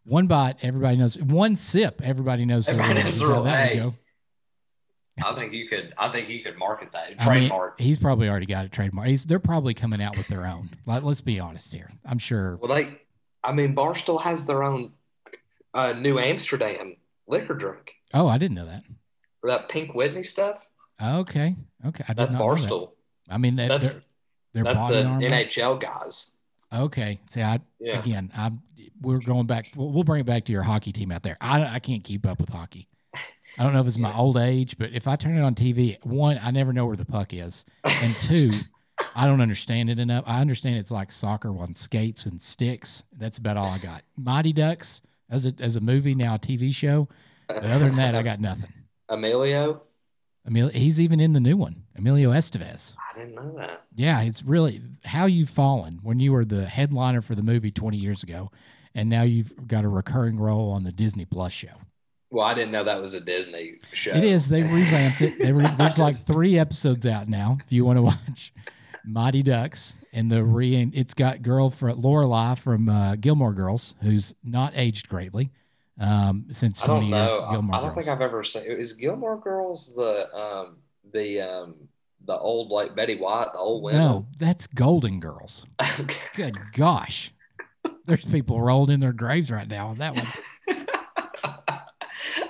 One 0.04 0.26
bite, 0.26 0.56
everybody 0.62 0.96
knows. 0.96 1.18
One 1.18 1.56
sip, 1.56 2.00
everybody 2.02 2.44
knows. 2.44 2.68
Everybody 2.68 2.94
knows 3.02 3.18
the 3.18 3.24
Is 3.24 3.28
rule. 3.28 3.44
Hey. 3.44 3.92
Go. 5.22 5.28
I 5.30 5.34
think 5.34 5.52
you 5.52 5.68
could. 5.68 5.94
I 5.98 6.08
think 6.08 6.28
you 6.28 6.42
could 6.42 6.56
market 6.58 6.92
that 6.92 7.04
I 7.06 7.08
mean, 7.10 7.18
trademark. 7.18 7.80
he's 7.80 7.98
probably 7.98 8.28
already 8.28 8.46
got 8.46 8.64
a 8.64 8.68
trademark. 8.68 9.08
He's, 9.08 9.24
they're 9.24 9.38
probably 9.38 9.74
coming 9.74 10.00
out 10.02 10.16
with 10.16 10.28
their 10.28 10.46
own. 10.46 10.70
Like, 10.86 11.02
let's 11.02 11.20
be 11.20 11.40
honest 11.40 11.72
here. 11.74 11.90
I'm 12.04 12.18
sure. 12.18 12.56
well, 12.56 12.74
they. 12.74 13.00
I 13.44 13.52
mean, 13.52 13.74
Barstool 13.76 14.20
has 14.22 14.44
their 14.46 14.62
own 14.64 14.92
uh, 15.74 15.92
New 15.92 16.18
Amsterdam 16.18 16.96
liquor 17.28 17.54
drink. 17.54 17.94
Oh, 18.12 18.26
I 18.28 18.38
didn't 18.38 18.56
know 18.56 18.66
that. 18.66 18.82
Or 19.42 19.50
that 19.50 19.68
Pink 19.68 19.94
Whitney 19.94 20.22
stuff. 20.22 20.66
Okay, 21.02 21.54
okay. 21.86 22.04
I 22.08 22.14
That's 22.14 22.32
not 22.32 22.40
know 22.40 22.54
that. 22.54 22.68
Barstool. 22.68 22.90
I 23.28 23.38
mean, 23.38 23.56
that, 23.56 23.68
That's 23.68 23.92
they're, 23.92 24.02
they're 24.54 24.64
that's 24.64 24.78
body 24.78 24.94
the 24.96 25.04
armor. 25.04 25.28
NHL 25.28 25.80
guys. 25.80 26.32
Okay. 26.72 27.18
See, 27.26 27.42
I 27.42 27.60
Yeah. 27.78 27.98
again, 28.00 28.32
I'm 28.36 28.62
we're 29.00 29.18
going 29.18 29.46
back. 29.46 29.70
We'll, 29.76 29.90
we'll 29.92 30.04
bring 30.04 30.20
it 30.20 30.26
back 30.26 30.44
to 30.46 30.52
your 30.52 30.62
hockey 30.62 30.90
team 30.92 31.12
out 31.12 31.22
there. 31.22 31.36
I 31.40 31.64
I 31.66 31.78
can't 31.78 32.02
keep 32.02 32.26
up 32.26 32.40
with 32.40 32.48
hockey. 32.48 32.88
I 33.58 33.62
don't 33.62 33.72
know 33.72 33.80
if 33.80 33.86
it's 33.86 33.98
my 33.98 34.14
old 34.14 34.36
age, 34.36 34.76
but 34.78 34.92
if 34.92 35.08
I 35.08 35.16
turn 35.16 35.36
it 35.36 35.42
on 35.42 35.54
TV, 35.54 36.04
one, 36.04 36.38
I 36.42 36.50
never 36.50 36.72
know 36.72 36.86
where 36.86 36.96
the 36.96 37.06
puck 37.06 37.32
is, 37.32 37.64
and 37.84 38.14
two, 38.14 38.50
I 39.14 39.26
don't 39.26 39.40
understand 39.40 39.88
it 39.88 39.98
enough. 39.98 40.24
I 40.26 40.40
understand 40.40 40.76
it's 40.76 40.90
like 40.90 41.10
soccer 41.10 41.48
on 41.48 41.74
skates 41.74 42.26
and 42.26 42.40
sticks. 42.40 43.02
That's 43.16 43.38
about 43.38 43.56
all 43.56 43.68
I 43.68 43.78
got. 43.78 44.02
Mighty 44.16 44.52
Ducks 44.52 45.00
as 45.30 45.46
a 45.46 45.52
as 45.60 45.76
a 45.76 45.80
movie 45.80 46.14
now 46.14 46.34
a 46.34 46.38
TV 46.38 46.74
show, 46.74 47.08
but 47.48 47.64
other 47.64 47.86
than 47.86 47.96
that, 47.96 48.14
I 48.14 48.22
got 48.22 48.40
nothing. 48.40 48.72
Emilio. 49.08 49.82
Emilio, 50.44 50.72
he's 50.72 51.00
even 51.00 51.18
in 51.18 51.32
the 51.32 51.40
new 51.40 51.56
one, 51.56 51.82
Emilio 51.96 52.30
Estevez. 52.30 52.94
I 53.14 53.18
didn't 53.18 53.34
know 53.34 53.52
that. 53.56 53.84
Yeah, 53.94 54.22
it's 54.22 54.44
really 54.44 54.80
how 55.04 55.26
you've 55.26 55.50
fallen 55.50 55.98
when 56.02 56.20
you 56.20 56.32
were 56.32 56.44
the 56.44 56.66
headliner 56.66 57.20
for 57.20 57.34
the 57.34 57.42
movie 57.42 57.72
20 57.72 57.96
years 57.96 58.22
ago, 58.22 58.50
and 58.94 59.08
now 59.10 59.22
you've 59.22 59.66
got 59.66 59.84
a 59.84 59.88
recurring 59.88 60.38
role 60.38 60.70
on 60.70 60.84
the 60.84 60.92
Disney 60.92 61.24
Plus 61.24 61.52
show. 61.52 61.80
Well, 62.30 62.44
I 62.44 62.54
didn't 62.54 62.72
know 62.72 62.84
that 62.84 63.00
was 63.00 63.14
a 63.14 63.20
Disney 63.20 63.74
show. 63.92 64.10
It 64.12 64.24
is. 64.24 64.48
They 64.48 64.62
revamped 64.62 65.22
it. 65.22 65.38
They 65.38 65.52
re- 65.52 65.70
there's 65.78 65.98
like 65.98 66.18
three 66.18 66.58
episodes 66.58 67.06
out 67.06 67.28
now. 67.28 67.58
If 67.64 67.72
you 67.72 67.84
want 67.84 67.98
to 67.98 68.02
watch 68.02 68.52
Mighty 69.04 69.42
Ducks 69.42 69.96
and 70.12 70.30
the 70.30 70.42
re, 70.42 70.90
it's 70.92 71.14
got 71.14 71.42
girl 71.42 71.70
for 71.70 71.92
Lorelai 71.92 72.58
from 72.58 72.88
uh, 72.88 73.14
Gilmore 73.16 73.52
Girls, 73.52 73.94
who's 74.02 74.34
not 74.42 74.72
aged 74.74 75.08
greatly 75.08 75.50
um, 76.00 76.46
since 76.50 76.80
20 76.80 77.10
don't 77.10 77.20
years. 77.20 77.36
know. 77.36 77.44
I, 77.44 77.52
Gilmore 77.52 77.74
I 77.76 77.80
don't 77.80 77.94
Girls. 77.94 78.04
think 78.06 78.16
I've 78.16 78.22
ever 78.22 78.42
seen. 78.44 78.62
Is 78.64 78.92
Gilmore 78.94 79.38
Girls 79.40 79.94
the 79.94 80.28
um 80.36 80.78
the 81.12 81.40
um 81.40 81.74
the 82.26 82.36
old 82.36 82.70
like 82.70 82.96
Betty 82.96 83.16
White, 83.16 83.52
the 83.52 83.58
old 83.58 83.84
women? 83.84 84.00
no, 84.00 84.26
that's 84.40 84.66
Golden 84.66 85.20
Girls. 85.20 85.64
Good 86.34 86.58
gosh, 86.72 87.32
there's 88.04 88.24
people 88.24 88.60
rolled 88.60 88.90
in 88.90 88.98
their 88.98 89.12
graves 89.12 89.52
right 89.52 89.68
now 89.68 89.86
on 89.88 89.98
that 89.98 90.14
one. 90.16 90.26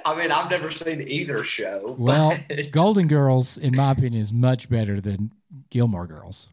I 0.05 0.17
mean, 0.17 0.31
I've 0.33 0.51
never 0.51 0.71
seen 0.71 1.01
either 1.03 1.43
show. 1.45 1.95
Well, 1.99 2.39
but- 2.49 2.71
Golden 2.71 3.09
Girls, 3.09 3.59
in 3.59 3.75
my 3.77 3.93
opinion, 3.93 4.21
is 4.21 4.33
much 4.33 4.69
better 4.69 5.01
than 5.01 5.33
Gilmore 5.71 6.07
Girls. 6.07 6.49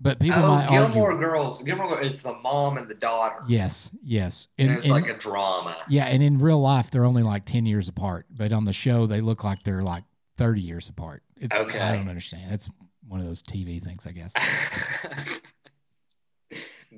But 0.00 0.20
people 0.20 0.38
oh, 0.44 0.54
might 0.54 0.70
Gilmore 0.70 1.08
argue. 1.12 1.20
Girls. 1.26 1.62
Gilmore 1.64 1.88
Girls. 1.88 2.10
It's 2.10 2.22
the 2.22 2.34
mom 2.34 2.78
and 2.78 2.88
the 2.88 2.94
daughter. 2.94 3.42
Yes, 3.48 3.90
yes. 4.02 4.46
and 4.56 4.68
And, 4.68 4.78
it's 4.78 4.86
and- 4.86 4.94
like 4.94 5.08
a 5.08 5.18
drama. 5.18 5.76
yeah, 5.88 6.04
and 6.04 6.22
in 6.22 6.38
real 6.38 6.60
life, 6.60 6.90
they're 6.90 7.04
only 7.04 7.22
like 7.24 7.44
10 7.44 7.66
years 7.66 7.88
apart. 7.88 8.26
But 8.30 8.52
on 8.52 8.64
the 8.64 8.72
show, 8.72 9.06
they 9.06 9.20
look 9.20 9.42
like 9.42 9.62
they're 9.64 9.82
like 9.82 10.04
30 10.36 10.60
years 10.60 10.88
apart. 10.88 11.22
It's 11.36 11.56
Okay. 11.56 11.80
I 11.80 11.96
don't 11.96 12.08
understand. 12.08 12.52
It's 12.52 12.70
one 13.08 13.18
of 13.20 13.26
those 13.26 13.42
TV 13.42 13.82
things, 13.82 14.06
I 14.06 14.12
guess. 14.12 14.32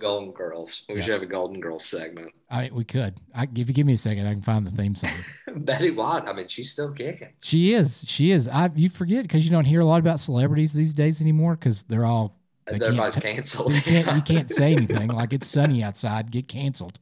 Golden 0.01 0.33
Girls. 0.33 0.83
We 0.89 0.97
Yeah. 0.97 1.01
should 1.03 1.13
have 1.13 1.23
a 1.23 1.27
Golden 1.27 1.61
Girls 1.61 1.85
segment. 1.85 2.33
I 2.51 2.63
mean, 2.63 2.75
we 2.75 2.85
could. 2.85 3.21
I, 3.35 3.45
if 3.55 3.69
you 3.69 3.75
give 3.75 3.87
me 3.87 3.93
a 3.93 3.99
second, 3.99 4.27
I 4.27 4.33
can 4.33 4.43
find 4.43 4.67
the 4.67 4.73
theme 4.73 4.95
song. 4.97 5.11
Betty 5.59 5.91
White. 5.93 6.25
I 6.27 6.33
mean, 6.33 6.49
she's 6.49 6.73
still 6.73 6.91
kicking. 6.93 7.29
She 7.41 7.73
is. 7.75 8.05
She 8.09 8.33
is. 8.33 8.49
I 8.49 8.71
you 8.75 8.89
forget 8.89 9.23
because 9.23 9.45
you 9.45 9.53
don't 9.53 9.65
hear 9.67 9.81
a 9.81 9.85
lot 9.85 10.01
about 10.01 10.19
celebrities 10.19 10.73
these 10.73 10.95
days 10.95 11.21
anymore 11.23 11.55
because 11.55 11.85
they're 11.85 12.05
all 12.05 12.37
They 12.67 12.77
Everybody's 12.77 13.17
canceled. 13.23 13.73
you 13.73 13.81
can't 13.83 14.17
you 14.17 14.23
can't 14.23 14.51
say 14.61 14.73
anything 14.73 15.09
like 15.09 15.33
it's 15.33 15.47
sunny 15.47 15.83
outside 15.85 16.31
get 16.31 16.49
canceled 16.49 16.99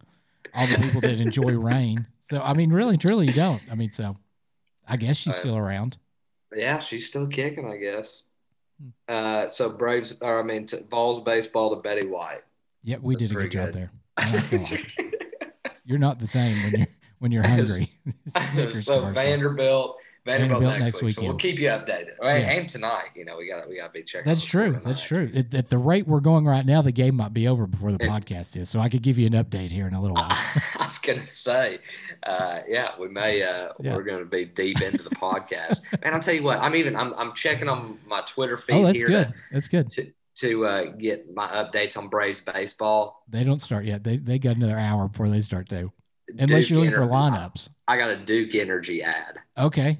all 0.55 0.67
the 0.67 0.79
people 0.79 1.01
that 1.03 1.21
enjoy 1.21 1.53
rain 1.73 2.07
so 2.31 2.41
i 2.41 2.55
mean 2.55 2.71
really 2.73 2.97
truly 2.97 3.27
you 3.27 3.35
don't 3.35 3.61
i 3.71 3.75
mean 3.75 3.91
so 3.93 4.17
i 4.89 4.97
guess 4.97 5.17
she's 5.19 5.35
Uh, 5.35 5.39
still 5.39 5.57
around 5.59 5.99
Yeah, 6.57 6.79
she's 6.79 7.07
still 7.07 7.27
kicking, 7.27 7.67
I 7.71 7.77
guess. 7.77 8.23
Hmm. 8.81 8.89
Uh, 9.15 9.49
so 9.49 9.77
Braves, 9.77 10.15
or 10.23 10.41
I 10.41 10.43
mean, 10.43 10.65
t- 10.67 10.79
Vols 10.91 11.23
baseball 11.23 11.75
to 11.77 11.83
Betty 11.83 12.07
White. 12.07 12.43
Yeah 12.89 12.97
we 13.03 13.15
That's 13.15 13.31
did 13.31 13.37
a 13.39 13.43
good 13.43 13.51
job 13.51 13.73
good. 13.73 13.75
there 13.75 13.91
I 14.17 14.85
you're 15.85 15.99
not 15.99 16.19
the 16.19 16.27
same 16.27 16.63
when 16.65 16.75
you're 16.75 16.87
when 17.19 17.33
you're 17.33 17.43
hungry 17.47 17.91
Snickers 18.29 18.85
so 18.87 19.01
commercial. 19.01 19.13
Vanderbilt 19.23 19.97
Vanderbilt, 20.25 20.61
Vanderbilt 20.61 20.79
next, 20.81 20.85
next 20.85 21.03
week. 21.03 21.15
So 21.15 21.23
we'll 21.23 21.37
keep 21.37 21.59
you 21.59 21.69
updated. 21.69 22.19
Right? 22.21 22.41
Yes. 22.41 22.59
And 22.59 22.69
tonight, 22.69 23.11
you 23.15 23.25
know, 23.25 23.39
we 23.39 23.49
got 23.49 23.63
to 23.63 23.69
we 23.69 23.77
got 23.77 23.87
to 23.87 23.93
be 23.93 24.03
checking. 24.03 24.27
That's 24.29 24.45
true. 24.45 24.79
That's 24.85 25.03
true. 25.03 25.31
At, 25.35 25.55
at 25.55 25.71
the 25.71 25.79
rate 25.79 26.07
we're 26.07 26.21
going 26.21 26.45
right 26.45 26.67
now, 26.67 26.83
the 26.83 26.93
game 26.93 27.15
might 27.15 27.33
be 27.33 27.49
over 27.49 27.67
before 27.67 27.93
the 27.93 28.05
It- 28.05 28.11
podcast 28.11 28.55
is. 28.61 28.69
So 28.69 28.79
I 28.79 28.91
could 28.91 29.01
give 29.01 29.17
you 29.19 29.27
an 29.27 29.33
update 29.33 29.71
here 29.71 29.87
in 29.89 29.95
a 29.95 30.03
little 30.03 30.17
while. 30.17 30.29
I 30.31 30.85
was 30.85 30.99
gonna 30.99 31.27
say, 31.27 31.79
uh, 32.25 32.61
yeah, 32.69 32.91
we 33.01 33.09
may. 33.09 33.43
Uh, 33.43 33.71
Yeah. 33.81 33.97
We're 33.97 34.03
gonna 34.03 34.27
be 34.27 34.45
deep 34.45 34.83
into 34.83 35.03
the 35.03 35.11
podcast, 35.11 35.81
and 36.03 36.15
I'll 36.15 36.21
tell 36.21 36.35
you 36.35 36.43
what. 36.43 36.59
I'm 36.61 36.77
even. 36.77 36.95
I'm, 36.95 37.15
I'm 37.15 37.33
checking 37.33 37.69
on 37.69 37.99
my 38.07 38.21
Twitter 38.27 38.59
feed 38.59 38.75
oh, 38.75 38.85
that's 38.85 38.99
here 38.99 39.07
good. 39.07 39.35
That's 39.51 39.69
good. 39.69 39.89
to 39.91 40.13
to 40.39 40.67
uh, 40.67 40.85
get 40.99 41.33
my 41.35 41.47
updates 41.49 41.97
on 41.97 42.09
Braves 42.09 42.41
baseball. 42.41 43.25
They 43.29 43.45
don't 43.45 43.61
start 43.61 43.85
yet. 43.85 44.03
They 44.05 44.17
they 44.17 44.39
got 44.39 44.57
another 44.57 44.79
hour 44.79 45.09
before 45.09 45.29
they 45.29 45.41
start 45.41 45.69
to. 45.71 45.91
Unless 46.39 46.49
Duke 46.67 46.71
you're 46.71 46.79
looking 46.81 46.95
for 46.95 47.07
lineups. 47.07 47.71
I 47.87 47.97
got 47.97 48.11
a 48.11 48.17
Duke 48.19 48.55
Energy 48.55 49.03
ad 49.03 49.39
Okay. 49.57 49.99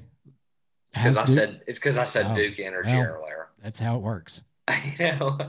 because 0.93 1.17
I 1.17 1.25
Duke- 1.25 1.35
said 1.35 1.61
it's 1.67 1.79
because 1.79 1.97
I 1.97 2.03
said 2.03 2.27
Oh, 2.29 2.35
Duke 2.35 2.59
Energy 2.59 2.93
well. 2.93 3.01
earlier. 3.03 3.47
that's 3.61 3.79
how 3.79 3.95
it 3.95 4.01
works. 4.01 4.43
you 4.99 5.05
know. 5.05 5.37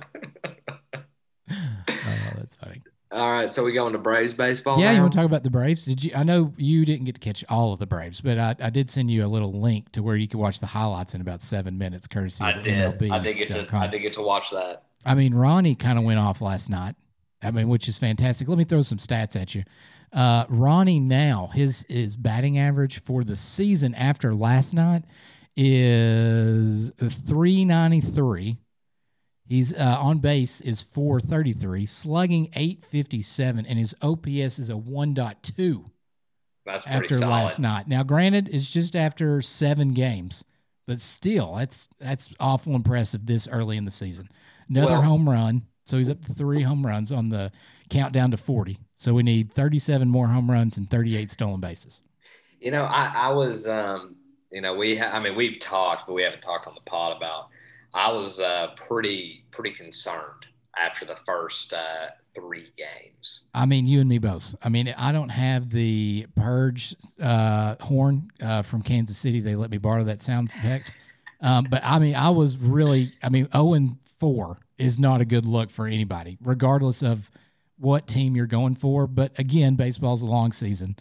Oh, 1.52 2.30
that's 2.36 2.54
funny. 2.56 2.80
All 3.12 3.32
right, 3.32 3.52
so 3.52 3.64
we 3.64 3.72
going 3.72 3.92
to 3.92 3.98
Braves 3.98 4.34
baseball. 4.34 4.78
yeah, 4.78 4.92
you 4.92 5.00
want 5.00 5.12
to 5.12 5.18
talk 5.18 5.26
about 5.26 5.42
the 5.42 5.50
Braves? 5.50 5.84
Did 5.84 6.04
you? 6.04 6.12
I 6.14 6.22
know 6.22 6.54
you 6.56 6.84
didn't 6.84 7.06
get 7.06 7.16
to 7.16 7.20
catch 7.20 7.44
all 7.48 7.72
of 7.72 7.80
the 7.80 7.86
Braves, 7.86 8.20
but 8.20 8.38
I, 8.38 8.54
I 8.60 8.70
did 8.70 8.88
send 8.88 9.10
you 9.10 9.24
a 9.24 9.26
little 9.26 9.60
link 9.60 9.90
to 9.92 10.02
where 10.02 10.14
you 10.14 10.28
could 10.28 10.38
watch 10.38 10.60
the 10.60 10.66
highlights 10.66 11.14
in 11.14 11.20
about 11.20 11.42
seven 11.42 11.76
minutes, 11.76 12.06
courtesy 12.06 12.44
I 12.44 12.52
of 12.52 12.62
did. 12.62 12.98
MLB. 12.98 13.10
I 13.10 13.18
did 13.18 13.34
get 13.34 13.48
to. 13.50 13.66
I 13.76 13.88
did 13.88 13.98
get 13.98 14.12
to 14.12 14.22
watch 14.22 14.50
that. 14.50 14.84
I 15.04 15.14
mean, 15.14 15.34
Ronnie 15.34 15.74
kind 15.74 15.98
of 15.98 16.04
went 16.04 16.20
off 16.20 16.40
last 16.40 16.70
night. 16.70 16.94
I 17.42 17.50
mean, 17.50 17.68
which 17.68 17.88
is 17.88 17.98
fantastic. 17.98 18.48
Let 18.48 18.58
me 18.58 18.64
throw 18.64 18.82
some 18.82 18.98
stats 18.98 19.40
at 19.40 19.54
you. 19.56 19.64
Uh, 20.12 20.44
Ronnie 20.48 21.00
now 21.00 21.50
his 21.52 21.84
his 21.88 22.14
batting 22.14 22.58
average 22.58 23.00
for 23.00 23.24
the 23.24 23.34
season 23.34 23.94
after 23.96 24.34
last 24.34 24.72
night 24.72 25.02
is 25.56 26.92
three 27.00 27.64
ninety 27.64 28.00
three. 28.00 28.58
He's 29.50 29.74
uh, 29.74 29.98
on 30.00 30.18
base 30.20 30.60
is 30.60 30.80
four 30.80 31.18
thirty 31.18 31.52
three, 31.52 31.84
slugging 31.84 32.50
eight 32.54 32.84
fifty 32.84 33.20
seven, 33.20 33.66
and 33.66 33.78
his 33.78 33.94
OPS 34.00 34.58
is 34.60 34.70
a 34.70 34.76
one 34.76 35.12
point 35.14 35.42
two 35.42 35.86
That's 36.64 36.84
pretty 36.84 36.96
after 36.98 37.14
solid. 37.16 37.30
last 37.30 37.58
night. 37.58 37.88
Now, 37.88 38.04
granted, 38.04 38.48
it's 38.52 38.70
just 38.70 38.94
after 38.94 39.42
seven 39.42 39.92
games, 39.92 40.44
but 40.86 40.98
still, 41.00 41.56
that's 41.56 41.88
that's 41.98 42.32
awful 42.38 42.76
impressive 42.76 43.26
this 43.26 43.48
early 43.48 43.76
in 43.76 43.84
the 43.84 43.90
season. 43.90 44.28
Another 44.68 44.92
Well- 44.92 45.02
home 45.02 45.28
run, 45.28 45.66
so 45.84 45.98
he's 45.98 46.08
up 46.08 46.24
to 46.26 46.32
three 46.32 46.62
home 46.62 46.86
runs 46.86 47.10
on 47.10 47.28
the 47.28 47.50
countdown 47.88 48.30
to 48.30 48.36
forty. 48.36 48.78
So 48.94 49.14
we 49.14 49.24
need 49.24 49.52
thirty-seven 49.52 50.08
more 50.08 50.28
home 50.28 50.48
runs 50.48 50.78
and 50.78 50.88
thirty-eight 50.88 51.28
stolen 51.28 51.60
bases. 51.60 52.02
You 52.60 52.70
know, 52.70 52.84
I, 52.84 53.12
I 53.16 53.28
was, 53.32 53.66
um, 53.66 54.14
you 54.52 54.60
know, 54.60 54.74
we, 54.76 54.96
ha- 54.96 55.10
I 55.12 55.18
mean, 55.18 55.34
we've 55.34 55.58
talked, 55.58 56.06
but 56.06 56.12
we 56.12 56.22
haven't 56.22 56.42
talked 56.42 56.68
on 56.68 56.74
the 56.76 56.82
pod 56.82 57.16
about. 57.16 57.48
I 57.94 58.12
was 58.12 58.38
uh, 58.38 58.68
pretty, 58.76 59.44
pretty 59.50 59.72
concerned 59.72 60.46
after 60.78 61.04
the 61.04 61.16
first 61.26 61.72
uh, 61.72 62.08
three 62.34 62.72
games. 62.76 63.46
I 63.54 63.66
mean, 63.66 63.86
you 63.86 64.00
and 64.00 64.08
me 64.08 64.18
both. 64.18 64.54
I 64.62 64.68
mean, 64.68 64.94
I 64.96 65.12
don't 65.12 65.30
have 65.30 65.70
the 65.70 66.26
purge 66.36 66.94
uh, 67.20 67.76
horn 67.80 68.30
uh, 68.40 68.62
from 68.62 68.82
Kansas 68.82 69.18
City. 69.18 69.40
They 69.40 69.56
let 69.56 69.70
me 69.70 69.78
borrow 69.78 70.04
that 70.04 70.20
sound 70.20 70.50
effect. 70.50 70.92
Um, 71.40 71.66
but 71.70 71.82
I 71.84 71.98
mean, 71.98 72.14
I 72.14 72.30
was 72.30 72.56
really, 72.56 73.12
I 73.22 73.28
mean, 73.28 73.48
0 73.52 73.74
and 73.74 73.96
4 74.18 74.58
is 74.78 74.98
not 74.98 75.20
a 75.20 75.24
good 75.24 75.46
look 75.46 75.70
for 75.70 75.86
anybody, 75.86 76.38
regardless 76.42 77.02
of 77.02 77.30
what 77.78 78.06
team 78.06 78.36
you're 78.36 78.46
going 78.46 78.74
for. 78.74 79.06
But 79.06 79.38
again, 79.38 79.74
baseball's 79.74 80.22
a 80.22 80.26
long 80.26 80.52
season. 80.52 80.96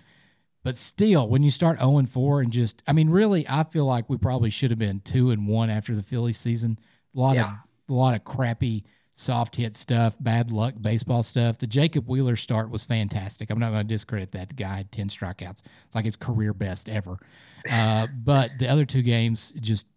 But 0.64 0.76
still, 0.76 1.30
when 1.30 1.42
you 1.42 1.52
start 1.52 1.80
0 1.80 1.98
and 2.00 2.10
4 2.10 2.42
and 2.42 2.52
just, 2.52 2.84
I 2.88 2.92
mean, 2.94 3.10
really, 3.10 3.46
I 3.48 3.64
feel 3.64 3.86
like 3.86 4.10
we 4.10 4.18
probably 4.18 4.50
should 4.50 4.72
have 4.72 4.80
been 4.80 5.00
2 5.02 5.32
and 5.32 5.48
1 5.48 5.70
after 5.70 5.96
the 5.96 6.04
Phillies 6.04 6.38
season. 6.38 6.78
A 7.16 7.20
lot 7.20 7.36
Yeah. 7.36 7.52
of, 7.52 7.58
a 7.90 7.94
lot 7.94 8.14
of 8.16 8.24
crappy 8.26 8.84
soft 9.14 9.56
hit 9.56 9.76
stuff, 9.76 10.16
bad 10.20 10.52
luck 10.52 10.74
baseball 10.80 11.24
stuff. 11.24 11.58
The 11.58 11.68
Jacob 11.68 12.08
Wheeler 12.10 12.36
start 12.36 12.70
was 12.70 12.86
fantastic. 12.86 13.50
I'm 13.50 13.60
not 13.60 13.72
going 13.72 13.88
to 13.88 13.94
discredit 13.94 14.32
that. 14.34 14.50
The 14.50 14.54
guy 14.54 14.78
had 14.78 14.92
10 14.92 15.08
strikeouts. 15.10 15.64
It's 15.86 15.96
like 15.96 16.06
his 16.06 16.16
career 16.18 16.54
best 16.54 16.90
ever. 16.90 17.18
Uh, 17.72 18.08
but 18.24 18.52
the 18.60 18.68
other 18.68 18.86
two 18.86 19.02
games, 19.02 19.52
just 19.60 19.88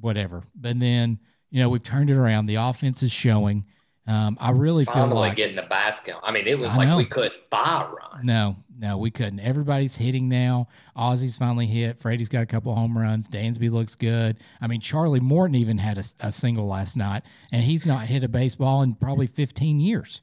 whatever. 0.00 0.42
And 0.62 0.80
then, 0.82 1.18
you 1.50 1.60
know, 1.60 1.68
we've 1.68 1.82
turned 1.82 2.10
it 2.10 2.16
around. 2.16 2.46
The 2.46 2.56
offense 2.56 3.02
is 3.02 3.12
showing. 3.12 3.64
Um, 4.06 4.36
I 4.38 4.50
really 4.50 4.84
feel 4.84 4.94
Finally 4.94 5.20
like 5.20 5.36
getting 5.36 5.56
the 5.56 5.62
bats 5.62 6.00
going. 6.00 6.18
I 6.22 6.30
mean, 6.30 6.46
it 6.46 6.58
was 6.58 6.74
I 6.74 6.78
like 6.78 6.88
know. 6.88 6.98
we 6.98 7.06
couldn't 7.06 7.32
buy 7.48 7.86
a 7.88 7.90
run. 7.90 8.20
no, 8.26 8.56
no, 8.78 8.98
we 8.98 9.10
couldn't. 9.10 9.40
Everybody's 9.40 9.96
hitting 9.96 10.28
now. 10.28 10.68
Ozzy's 10.94 11.38
finally 11.38 11.66
hit. 11.66 11.98
Freddie's 11.98 12.28
got 12.28 12.42
a 12.42 12.46
couple 12.46 12.74
home 12.74 12.98
runs. 12.98 13.30
Dansby 13.30 13.70
looks 13.70 13.94
good. 13.94 14.36
I 14.60 14.66
mean, 14.66 14.80
Charlie 14.80 15.20
Morton 15.20 15.54
even 15.54 15.78
had 15.78 15.96
a, 15.96 16.04
a 16.20 16.30
single 16.30 16.66
last 16.66 16.96
night, 16.98 17.22
and 17.50 17.62
he's 17.62 17.86
not 17.86 18.06
hit 18.06 18.22
a 18.24 18.28
baseball 18.28 18.82
in 18.82 18.94
probably 18.94 19.26
15 19.26 19.80
years. 19.80 20.20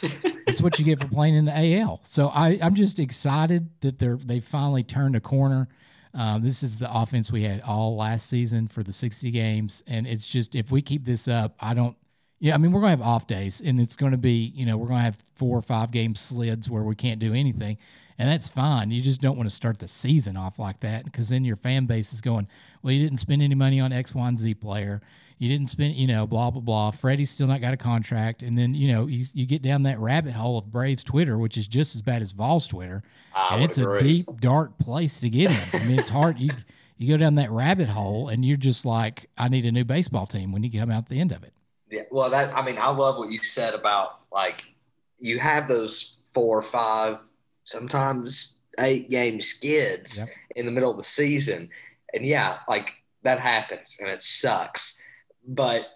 That's 0.46 0.60
what 0.60 0.78
you 0.80 0.84
get 0.84 0.98
for 0.98 1.06
playing 1.06 1.36
in 1.36 1.44
the 1.44 1.78
AL. 1.80 2.00
So 2.02 2.28
I, 2.28 2.58
I'm 2.60 2.74
just 2.74 2.98
excited 2.98 3.70
that 3.82 3.98
they're 3.98 4.16
they 4.16 4.40
finally 4.40 4.82
turned 4.82 5.14
a 5.14 5.20
corner. 5.20 5.68
Um, 6.14 6.42
this 6.42 6.64
is 6.64 6.80
the 6.80 6.92
offense 6.92 7.30
we 7.30 7.44
had 7.44 7.60
all 7.60 7.96
last 7.96 8.26
season 8.28 8.66
for 8.66 8.82
the 8.82 8.92
60 8.92 9.30
games, 9.30 9.84
and 9.86 10.08
it's 10.08 10.26
just 10.26 10.56
if 10.56 10.72
we 10.72 10.82
keep 10.82 11.04
this 11.04 11.28
up, 11.28 11.54
I 11.60 11.74
don't. 11.74 11.96
Yeah, 12.42 12.54
I 12.54 12.58
mean 12.58 12.72
we're 12.72 12.80
gonna 12.80 12.90
have 12.90 13.02
off 13.02 13.26
days, 13.26 13.60
and 13.60 13.78
it's 13.78 13.96
gonna 13.96 14.16
be 14.16 14.52
you 14.56 14.64
know 14.64 14.78
we're 14.78 14.88
gonna 14.88 15.02
have 15.02 15.18
four 15.34 15.56
or 15.58 15.62
five 15.62 15.90
game 15.90 16.14
slids 16.14 16.70
where 16.70 16.82
we 16.82 16.94
can't 16.94 17.20
do 17.20 17.34
anything, 17.34 17.76
and 18.18 18.28
that's 18.28 18.48
fine. 18.48 18.90
You 18.90 19.02
just 19.02 19.20
don't 19.20 19.36
want 19.36 19.48
to 19.48 19.54
start 19.54 19.78
the 19.78 19.86
season 19.86 20.38
off 20.38 20.58
like 20.58 20.80
that 20.80 21.04
because 21.04 21.28
then 21.28 21.44
your 21.44 21.56
fan 21.56 21.84
base 21.84 22.14
is 22.14 22.22
going, 22.22 22.48
well, 22.82 22.92
you 22.92 23.02
didn't 23.02 23.18
spend 23.18 23.42
any 23.42 23.54
money 23.54 23.78
on 23.78 23.92
X, 23.92 24.14
Y, 24.14 24.26
and 24.26 24.38
Z 24.38 24.54
player. 24.54 25.02
You 25.38 25.48
didn't 25.48 25.68
spend, 25.68 25.94
you 25.94 26.06
know, 26.06 26.26
blah 26.26 26.50
blah 26.50 26.62
blah. 26.62 26.90
Freddie's 26.92 27.30
still 27.30 27.46
not 27.46 27.60
got 27.60 27.74
a 27.74 27.76
contract, 27.76 28.42
and 28.42 28.56
then 28.56 28.74
you 28.74 28.90
know 28.90 29.06
you, 29.06 29.24
you 29.34 29.44
get 29.44 29.60
down 29.60 29.82
that 29.82 29.98
rabbit 29.98 30.32
hole 30.32 30.56
of 30.56 30.70
Braves 30.72 31.04
Twitter, 31.04 31.36
which 31.36 31.58
is 31.58 31.68
just 31.68 31.94
as 31.94 32.00
bad 32.00 32.22
as 32.22 32.32
Vols 32.32 32.66
Twitter, 32.66 33.02
I 33.34 33.54
and 33.56 33.62
it's 33.64 33.76
agree. 33.76 33.98
a 33.98 34.00
deep, 34.00 34.40
dark 34.40 34.78
place 34.78 35.20
to 35.20 35.28
get 35.28 35.50
in. 35.50 35.80
I 35.80 35.84
mean, 35.84 35.98
it's 35.98 36.08
hard. 36.08 36.38
You 36.38 36.52
you 36.96 37.08
go 37.08 37.18
down 37.18 37.34
that 37.34 37.50
rabbit 37.50 37.90
hole, 37.90 38.28
and 38.28 38.46
you're 38.46 38.56
just 38.56 38.86
like, 38.86 39.28
I 39.36 39.48
need 39.48 39.66
a 39.66 39.72
new 39.72 39.84
baseball 39.84 40.26
team 40.26 40.52
when 40.52 40.62
you 40.62 40.70
come 40.70 40.90
out 40.90 41.08
the 41.10 41.20
end 41.20 41.32
of 41.32 41.42
it. 41.42 41.52
Yeah, 41.90 42.02
well, 42.10 42.30
that 42.30 42.56
I 42.56 42.64
mean, 42.64 42.76
I 42.78 42.90
love 42.90 43.16
what 43.18 43.30
you 43.30 43.38
said 43.42 43.74
about 43.74 44.20
like 44.32 44.74
you 45.18 45.38
have 45.38 45.68
those 45.68 46.16
four, 46.34 46.58
or 46.58 46.62
five, 46.62 47.18
sometimes 47.64 48.58
eight 48.78 49.10
game 49.10 49.40
skids 49.40 50.18
Yep. 50.18 50.28
in 50.56 50.66
the 50.66 50.72
middle 50.72 50.90
of 50.90 50.96
the 50.96 51.04
season, 51.04 51.70
and 52.14 52.24
yeah, 52.24 52.58
like 52.68 52.94
that 53.22 53.40
happens 53.40 53.96
and 54.00 54.08
it 54.08 54.22
sucks, 54.22 55.00
but 55.46 55.86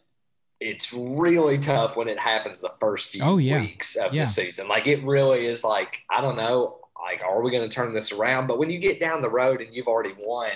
it's 0.60 0.92
really 0.92 1.58
tough 1.58 1.96
when 1.96 2.08
it 2.08 2.18
happens 2.18 2.60
the 2.60 2.72
first 2.80 3.08
few 3.08 3.22
Oh, 3.22 3.38
yeah. 3.38 3.60
weeks 3.60 3.96
of 3.96 4.12
Yeah. 4.14 4.24
the 4.24 4.28
season. 4.28 4.68
Like 4.68 4.86
it 4.86 5.02
really 5.04 5.46
is 5.46 5.64
like 5.64 6.02
I 6.10 6.20
don't 6.20 6.36
know, 6.36 6.80
like 7.02 7.22
are 7.22 7.42
we 7.42 7.50
going 7.50 7.68
to 7.68 7.74
turn 7.74 7.92
this 7.94 8.12
around? 8.12 8.46
But 8.46 8.58
when 8.58 8.70
you 8.70 8.78
get 8.78 9.00
down 9.00 9.20
the 9.22 9.30
road 9.30 9.60
and 9.62 9.74
you've 9.74 9.88
already 9.88 10.14
won 10.18 10.50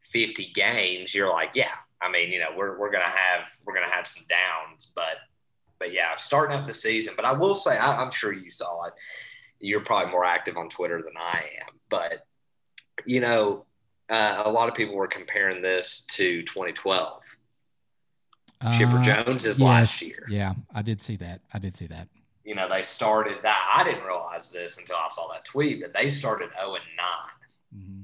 fifty 0.00 0.50
games, 0.54 1.14
you're 1.14 1.30
like, 1.30 1.50
yeah. 1.54 1.72
I 2.04 2.10
mean, 2.10 2.30
you 2.30 2.40
know, 2.40 2.48
we're 2.56 2.78
we're 2.78 2.90
gonna 2.90 3.04
have 3.04 3.50
we're 3.64 3.74
gonna 3.74 3.90
have 3.90 4.06
some 4.06 4.24
downs, 4.28 4.92
but 4.94 5.16
but 5.78 5.92
yeah, 5.92 6.14
starting 6.16 6.56
up 6.56 6.64
the 6.64 6.74
season. 6.74 7.14
But 7.16 7.24
I 7.24 7.32
will 7.32 7.54
say, 7.54 7.78
I, 7.78 8.02
I'm 8.02 8.10
sure 8.10 8.32
you 8.32 8.50
saw 8.50 8.84
it. 8.84 8.92
You're 9.60 9.80
probably 9.80 10.10
more 10.12 10.24
active 10.24 10.56
on 10.56 10.68
Twitter 10.68 11.02
than 11.02 11.14
I 11.18 11.44
am, 11.66 11.74
but 11.88 12.26
you 13.06 13.20
know, 13.20 13.64
uh, 14.10 14.42
a 14.44 14.50
lot 14.50 14.68
of 14.68 14.74
people 14.74 14.94
were 14.94 15.08
comparing 15.08 15.62
this 15.62 16.02
to 16.10 16.42
2012. 16.42 17.22
Chipper 18.78 18.98
Uh, 18.98 19.02
Jones 19.02 19.46
is 19.46 19.60
last 19.60 20.02
year. 20.02 20.26
Yeah, 20.28 20.54
I 20.74 20.82
did 20.82 21.00
see 21.00 21.16
that. 21.16 21.40
I 21.52 21.58
did 21.58 21.74
see 21.74 21.86
that. 21.88 22.08
You 22.44 22.54
know, 22.54 22.68
they 22.68 22.82
started 22.82 23.38
that. 23.42 23.72
I 23.74 23.84
didn't 23.84 24.04
realize 24.04 24.50
this 24.50 24.78
until 24.78 24.96
I 24.96 25.08
saw 25.10 25.28
that 25.32 25.44
tweet, 25.44 25.80
but 25.82 25.92
they 25.94 26.08
started 26.08 26.50
0 26.58 26.74
and 26.74 26.84
9, 27.74 27.82
hmm 27.82 28.00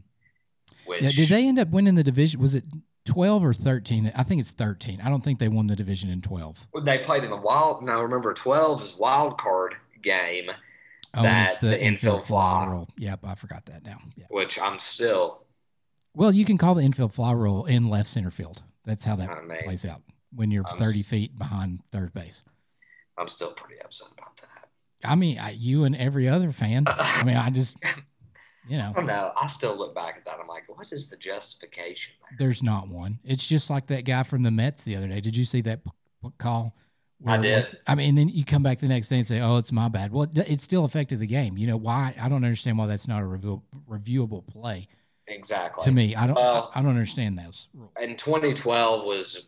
which 0.86 1.02
Yeah, 1.02 1.10
did 1.10 1.28
they 1.28 1.46
end 1.46 1.58
up 1.58 1.68
winning 1.68 1.94
the 1.94 2.02
division? 2.02 2.40
Was 2.40 2.54
it 2.54 2.64
twelve 3.12 3.44
or 3.44 3.52
thirteen? 3.52 4.12
I 4.16 4.22
think 4.22 4.40
it's 4.40 4.52
thirteen. 4.52 5.00
I 5.02 5.08
don't 5.08 5.22
think 5.24 5.38
they 5.38 5.48
won 5.48 5.66
the 5.66 5.76
division 5.76 6.10
in 6.10 6.20
twelve. 6.22 6.66
they 6.82 6.98
played 6.98 7.24
in 7.24 7.30
the 7.30 7.36
wild. 7.36 7.82
Now 7.82 8.02
remember, 8.02 8.32
12 8.32 8.82
is 8.82 8.94
wild 8.98 9.38
card 9.38 9.76
game, 10.02 10.50
Oh, 11.14 11.22
That, 11.22 11.48
it's 11.48 11.58
the, 11.58 11.68
the 11.68 11.72
infield, 11.82 12.14
infield 12.16 12.24
fly 12.24 12.66
rule. 12.66 12.88
Yep, 12.96 13.20
I 13.24 13.34
forgot 13.34 13.66
that 13.66 13.84
now. 13.84 13.98
Yeah. 14.16 14.26
which 14.28 14.60
I'm 14.60 14.78
still. 14.78 15.42
Well, 16.14 16.32
you 16.32 16.44
can 16.44 16.56
call 16.58 16.74
the 16.74 16.82
infield 16.82 17.12
fly 17.12 17.32
rule 17.32 17.66
in 17.66 17.88
left 17.88 18.08
center 18.08 18.30
field. 18.30 18.62
That's 18.84 19.04
how 19.04 19.16
that 19.16 19.28
I 19.28 19.42
mean, 19.42 19.62
plays 19.64 19.84
out 19.84 20.02
when 20.34 20.50
you're 20.50 20.64
I'm 20.68 20.78
thirty 20.78 21.02
feet 21.02 21.36
behind 21.38 21.80
third 21.90 22.14
base. 22.14 22.42
I'm 23.18 23.28
still 23.28 23.52
pretty 23.52 23.80
upset 23.82 24.08
about 24.16 24.36
that. 24.38 24.68
I 25.04 25.14
mean, 25.14 25.38
I, 25.38 25.50
you 25.50 25.84
and 25.84 25.96
every 25.96 26.28
other 26.28 26.50
fan. 26.52 26.84
I 26.88 27.24
mean, 27.24 27.36
I 27.36 27.50
just, 27.50 27.76
you 28.70 28.78
know, 28.78 28.90
I 28.90 28.92
don't 28.98 29.06
know. 29.06 29.32
I 29.40 29.46
still 29.48 29.76
look 29.76 29.94
back 29.94 30.16
at 30.16 30.24
that. 30.24 30.38
I'm 30.40 30.46
like, 30.46 30.64
what 30.68 30.90
is 30.92 31.08
the 31.10 31.16
justification 31.16 32.12
there? 32.20 32.46
there's 32.46 32.62
not 32.62 32.88
one. 32.88 33.18
It's 33.24 33.46
just 33.46 33.68
like 33.68 33.86
that 33.88 34.04
guy 34.04 34.22
from 34.22 34.42
the 34.42 34.50
Mets 34.50 34.84
the 34.84 34.96
other 34.96 35.08
day. 35.08 35.20
Did 35.20 35.36
you 35.36 35.44
see 35.44 35.60
that 35.62 35.84
p- 35.84 35.90
p- 36.22 36.30
call? 36.38 36.74
I 37.26 37.36
did. 37.36 37.68
I 37.86 37.94
mean, 37.96 38.08
and 38.10 38.18
then 38.18 38.28
you 38.30 38.44
come 38.46 38.62
back 38.62 38.78
the 38.78 38.88
next 38.88 39.08
day 39.08 39.16
and 39.16 39.26
say, 39.26 39.40
"Oh, 39.40 39.56
it's 39.58 39.72
my 39.72 39.88
bad." 39.88 40.10
Well, 40.12 40.22
it, 40.22 40.38
it 40.38 40.60
still 40.60 40.86
affected 40.86 41.18
the 41.18 41.26
game. 41.26 41.58
You 41.58 41.66
know 41.66 41.76
why? 41.76 42.14
I 42.18 42.28
don't 42.30 42.44
understand 42.44 42.78
why 42.78 42.86
that's 42.86 43.06
not 43.08 43.20
a 43.22 43.26
review, 43.26 43.60
reviewable 43.90 44.46
play. 44.46 44.88
exactly. 45.26 45.84
To 45.84 45.90
me, 45.90 46.14
I 46.14 46.26
don't. 46.26 46.36
Well- 46.36 46.70
I 46.74 46.80
don't 46.80 46.90
understand 46.90 47.36
those 47.38 47.68
rules. 47.74 47.92
and 48.00 48.16
2012 48.16 49.04
was 49.04 49.46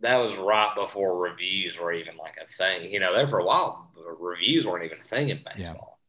that 0.00 0.16
was 0.16 0.34
right 0.36 0.72
before 0.74 1.18
reviews 1.18 1.78
were 1.78 1.92
even 1.92 2.16
like 2.16 2.36
a 2.42 2.46
thing. 2.46 2.90
You 2.90 3.00
know, 3.00 3.14
there 3.14 3.28
for 3.28 3.38
a 3.40 3.44
while, 3.44 3.90
reviews 4.18 4.64
weren't 4.66 4.84
even 4.84 4.98
a 5.00 5.04
thing 5.04 5.28
in 5.28 5.40
baseball. 5.44 5.99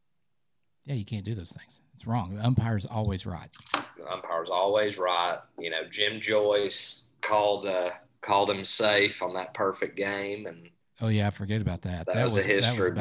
Yeah, 0.84 0.94
you 0.94 1.04
can't 1.04 1.24
do 1.24 1.34
those 1.34 1.52
things. 1.52 1.80
It's 1.94 2.06
wrong. 2.06 2.34
The 2.34 2.44
umpire's 2.44 2.84
always 2.86 3.24
right. 3.24 3.48
The 3.72 4.10
umpire's 4.10 4.50
always 4.50 4.98
right. 4.98 5.38
You 5.58 5.70
know, 5.70 5.82
Jim 5.88 6.20
Joyce 6.20 7.04
called 7.20 7.66
uh, 7.66 7.90
called 8.20 8.50
him 8.50 8.64
safe 8.64 9.22
on 9.22 9.34
that 9.34 9.54
perfect 9.54 9.96
game, 9.96 10.46
and 10.46 10.70
Oh 11.00 11.08
yeah, 11.08 11.26
I 11.26 11.30
forget 11.30 11.60
about 11.60 11.82
that. 11.82 12.06
that, 12.06 12.14
That, 12.14 12.22
was, 12.24 12.34
was 12.34 12.44
the 12.44 12.48
that 12.48 12.54
history 12.64 12.90
was 12.90 12.98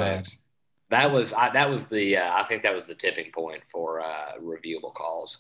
That 0.90 1.12
was 1.12 1.34
I, 1.34 1.50
that 1.52 1.70
was 1.70 1.86
the 1.86 2.18
uh, 2.18 2.34
I 2.34 2.44
think 2.44 2.64
that 2.64 2.74
was 2.74 2.86
the 2.86 2.96
tipping 2.96 3.32
point 3.32 3.62
for 3.72 4.02
uh, 4.02 4.34
reviewable 4.42 4.94
calls. 4.94 5.40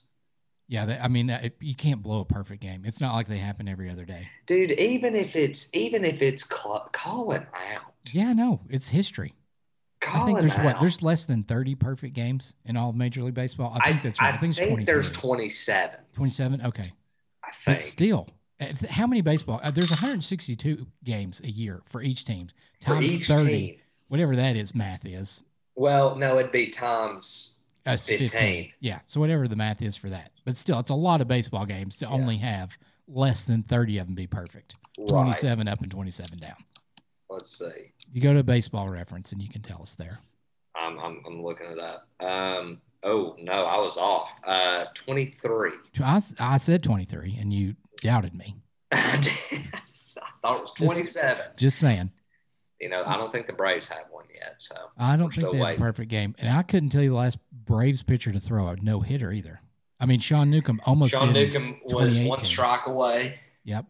Yeah, 0.68 0.86
that, 0.86 1.04
I 1.04 1.10
mean, 1.10 1.30
it, 1.30 1.58
you 1.60 1.76
can't 1.76 2.02
blow 2.02 2.22
a 2.22 2.26
perfect 2.26 2.62
game. 2.62 2.84
It's 2.86 3.02
not 3.02 3.14
like 3.14 3.28
they 3.28 3.40
happen 3.40 3.68
every 3.68 3.90
other 3.90 4.06
day. 4.06 4.30
Dude, 4.46 4.72
even 4.72 5.16
if 5.16 5.36
it's 5.36 5.70
even 5.74 6.06
if 6.06 6.22
it's 6.22 6.48
cl- 6.48 6.88
calling 6.94 7.46
out, 7.54 7.94
Yeah, 8.12 8.32
no, 8.34 8.62
it's 8.70 8.90
history. 8.90 9.34
I 10.08 10.26
think 10.26 10.40
there's 10.40 10.58
what 10.58 10.80
there's 10.80 11.04
less 11.04 11.26
than 11.26 11.44
30 11.44 11.76
perfect 11.76 12.14
games 12.14 12.56
in 12.66 12.78
all 12.78 12.90
of 12.90 12.96
Major 12.96 13.24
League 13.24 13.34
Baseball. 13.34 13.78
I 13.80 13.92
think 13.92 14.04
that's 14.04 14.22
right. 14.22 14.34
I, 14.34 14.38
think, 14.38 14.58
it's 14.58 14.86
there's 14.86 15.12
27. 15.12 16.00
27. 16.14 16.62
Okay, 16.66 16.92
I 17.44 17.50
but 17.66 17.80
still, 17.80 18.28
uh, 18.60 18.66
how 18.90 19.08
many 19.08 19.22
baseball? 19.22 19.60
Uh, 19.64 19.72
there's 19.72 19.92
162 19.92 20.88
games 21.04 21.42
a 21.42 21.50
year 21.50 21.82
for 21.86 22.02
each 22.02 22.26
team 22.26 22.48
times 22.82 23.12
each 23.12 23.28
30, 23.28 23.46
team. 23.46 23.76
whatever 24.08 24.36
that 24.36 24.56
is. 24.56 24.74
Math 24.74 25.06
is 25.06 25.44
Well, 25.76 26.16
no, 26.16 26.40
it'd 26.40 26.52
be 26.52 26.70
Tom's. 26.70 27.56
That's 27.84 28.02
15. 28.08 28.30
15. 28.30 28.72
Yeah. 28.80 29.00
So 29.08 29.20
whatever 29.20 29.48
the 29.48 29.56
math 29.56 29.82
is 29.82 29.98
for 29.98 30.10
that. 30.10 30.32
But 30.46 30.56
still, 30.56 30.80
it's 30.80 30.92
a 30.92 30.96
lot 30.96 31.22
of 31.22 31.28
baseball 31.28 31.66
games 31.66 31.98
to 31.98 32.08
only 32.08 32.38
have 32.38 32.78
less 33.08 33.46
than 33.46 33.64
30 33.64 33.98
of 34.00 34.08
them 34.08 34.16
be 34.16 34.28
perfect. 34.28 34.76
Right. 35.00 35.10
27 35.10 35.68
up 35.68 35.82
and 35.82 35.92
27 35.92 36.38
down. 36.38 36.54
Let's 37.32 37.58
see. 37.58 37.94
You 38.12 38.22
go 38.22 38.34
to 38.34 38.44
baseball 38.44 38.89
reference 38.89 39.32
and 39.32 39.41
you 39.41 39.48
can 39.48 39.62
tell 39.62 39.82
us 39.82 39.96
there. 39.96 40.20
I'm, 40.76 41.00
I'm, 41.00 41.24
I'm 41.26 41.41
looking 41.41 41.72
it 41.72 41.80
up. 41.80 42.08
Um, 42.20 42.82
oh, 43.04 43.36
no, 43.39 43.54
I 43.54 43.78
was 43.80 43.96
off. 43.96 44.38
Uh, 44.44 44.86
23. 44.94 45.72
I, 46.04 46.22
I, 46.39 46.58
said 46.58 46.84
23 46.84 47.38
and 47.39 47.54
you 47.54 47.76
doubted 48.02 48.36
me. 48.36 48.58
I 48.91 49.06
thought 50.41 50.58
it 50.58 50.62
was 50.62 50.72
27. 50.72 51.44
Just 51.56 51.80
saying. 51.80 52.12
You 52.82 52.89
know, 52.89 53.02
I 53.06 53.15
don't 53.15 53.32
think 53.32 53.48
the 53.48 53.54
Braves 53.54 53.88
have 53.88 54.06
one 54.10 54.26
yet. 54.34 54.56
So 54.58 54.76
I 54.98 55.15
don't 55.15 55.34
think 55.34 55.52
they 55.54 55.60
had 55.60 55.76
a 55.76 55.78
perfect 55.78 56.10
game. 56.10 56.36
And 56.39 56.50
I 56.50 56.63
couldn't 56.63 56.89
tell 56.89 57.04
you 57.04 57.12
the 57.12 57.15
last 57.15 57.38
Braves 57.52 58.04
pitcher 58.04 58.34
to 58.34 58.39
throw 58.39 58.67
a 58.67 58.76
no 58.78 59.00
hitter 59.00 59.32
either. 59.32 59.62
I 60.00 60.06
mean, 60.06 60.20
Sean 60.20 60.50
Newcomb 60.50 60.82
almost 60.86 61.13
Sean. 61.13 61.32
Newcomb 61.32 61.80
was 61.86 62.20
one 62.20 62.44
strike 62.44 62.88
away, 62.88 63.39
Yep. 63.65 63.86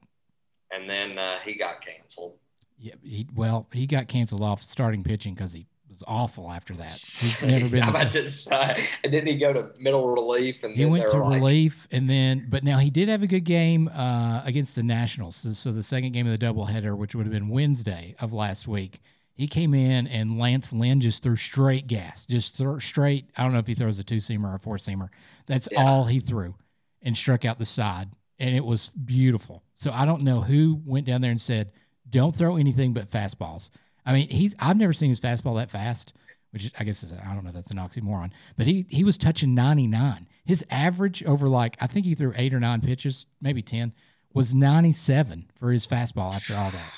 and 0.72 0.90
then 0.90 1.18
uh, 1.18 1.40
he 1.46 1.56
got 1.56 1.80
canceled. 1.80 2.38
Yep. 2.82 3.00
He, 3.04 3.28
well, 3.36 3.68
he 3.72 3.86
got 3.86 4.08
canceled 4.08 4.42
off 4.42 4.62
starting 4.64 5.04
pitching 5.04 5.34
because 5.36 5.54
he 5.54 5.68
was 5.88 6.04
awful 6.08 6.50
after 6.50 6.74
that. 6.76 6.92
He's 6.94 7.44
never 7.44 7.70
been. 7.70 7.84
About 7.88 8.12
to 8.12 8.30
say, 8.30 8.84
and 9.04 9.14
then 9.14 9.28
he 9.28 9.36
go 9.36 9.54
to 9.54 9.72
middle 9.80 10.10
relief, 10.10 10.64
and 10.64 10.74
He 10.76 10.84
then 10.84 10.92
went 10.92 11.08
to 11.10 11.18
like, 11.18 11.42
relief, 11.42 11.88
and 11.92 12.10
then, 12.10 12.48
but 12.50 12.64
now 12.64 12.80
he 12.80 12.90
did 12.90 13.08
have 13.08 13.22
a 13.24 13.28
good 13.28 13.44
game 13.44 13.88
uh, 13.90 14.42
against 14.46 14.76
the 14.76 14.84
Nationals. 14.84 15.36
So, 15.36 15.52
so 15.52 15.72
the 15.72 15.84
second 15.84 16.14
game 16.14 16.26
of 16.28 16.38
the 16.38 16.44
doubleheader, 16.44 16.98
which 16.98 17.14
would 17.14 17.26
have 17.26 17.34
been 17.34 17.50
Wednesday 17.50 18.16
of 18.20 18.34
last 18.34 18.68
week, 18.68 19.02
he 19.34 19.48
came 19.48 19.74
in 19.74 20.08
and 20.08 20.40
Lance 20.40 20.72
Lynn 20.74 21.02
just 21.02 21.22
threw 21.24 21.36
straight 21.36 21.88
gas, 21.88 22.26
just 22.26 22.56
threw 22.56 22.80
straight. 22.80 23.30
I 23.38 23.44
don't 23.44 23.54
know 23.54 23.60
if 23.60 23.68
he 23.68 23.74
throws 23.76 24.00
a 24.00 24.04
two 24.04 24.18
seamer 24.18 24.52
or 24.52 24.56
a 24.56 24.60
four 24.60 24.78
seamer. 24.78 25.10
That's 25.46 25.68
Yeah. 25.72 25.84
all 25.84 26.06
he 26.06 26.20
threw, 26.20 26.56
and 27.02 27.16
struck 27.18 27.44
out 27.46 27.60
the 27.60 27.66
side, 27.66 28.10
and 28.40 28.56
it 28.56 28.64
was 28.66 28.90
beautiful. 28.90 29.64
So 29.74 29.92
I 29.92 30.06
don't 30.06 30.24
know 30.24 30.42
who 30.42 30.82
went 30.86 31.06
down 31.06 31.22
there 31.22 31.32
and 31.32 31.42
said, 31.42 31.72
"Don't 32.12 32.36
throw 32.36 32.58
anything 32.58 32.94
but 32.94 33.10
fastballs." 33.10 33.72
I 34.06 34.14
mean, 34.14 34.30
he's 34.30 34.56
I've 34.60 34.78
never 34.78 34.94
seen 34.94 35.10
his 35.10 35.20
fastball 35.20 35.58
that 35.58 35.72
fast 35.72 36.14
which 36.52 36.72
I 36.80 36.84
guess 36.84 37.02
is 37.04 37.14
I 37.14 37.34
don't 37.34 37.44
know 37.44 37.50
if 37.50 37.56
that's 37.56 37.72
an 37.72 37.78
oxymoron, 37.78 38.32
but 38.58 38.68
he 38.68 38.86
he 38.90 39.04
was 39.04 39.18
touching 39.18 39.54
99. 39.54 40.28
His 40.46 40.66
average 40.70 41.24
over 41.24 41.48
like 41.48 41.78
I 41.82 41.88
think 41.88 42.06
he 42.06 42.14
threw 42.16 42.34
eight 42.36 42.54
or 42.54 42.60
nine 42.60 42.82
pitches, 42.82 43.26
maybe 43.42 43.62
10, 43.62 43.94
was 44.34 44.54
97 44.54 45.50
for 45.58 45.72
his 45.72 45.88
fastball 45.88 46.36
after 46.36 46.54
all 46.56 46.72
that. 46.72 46.92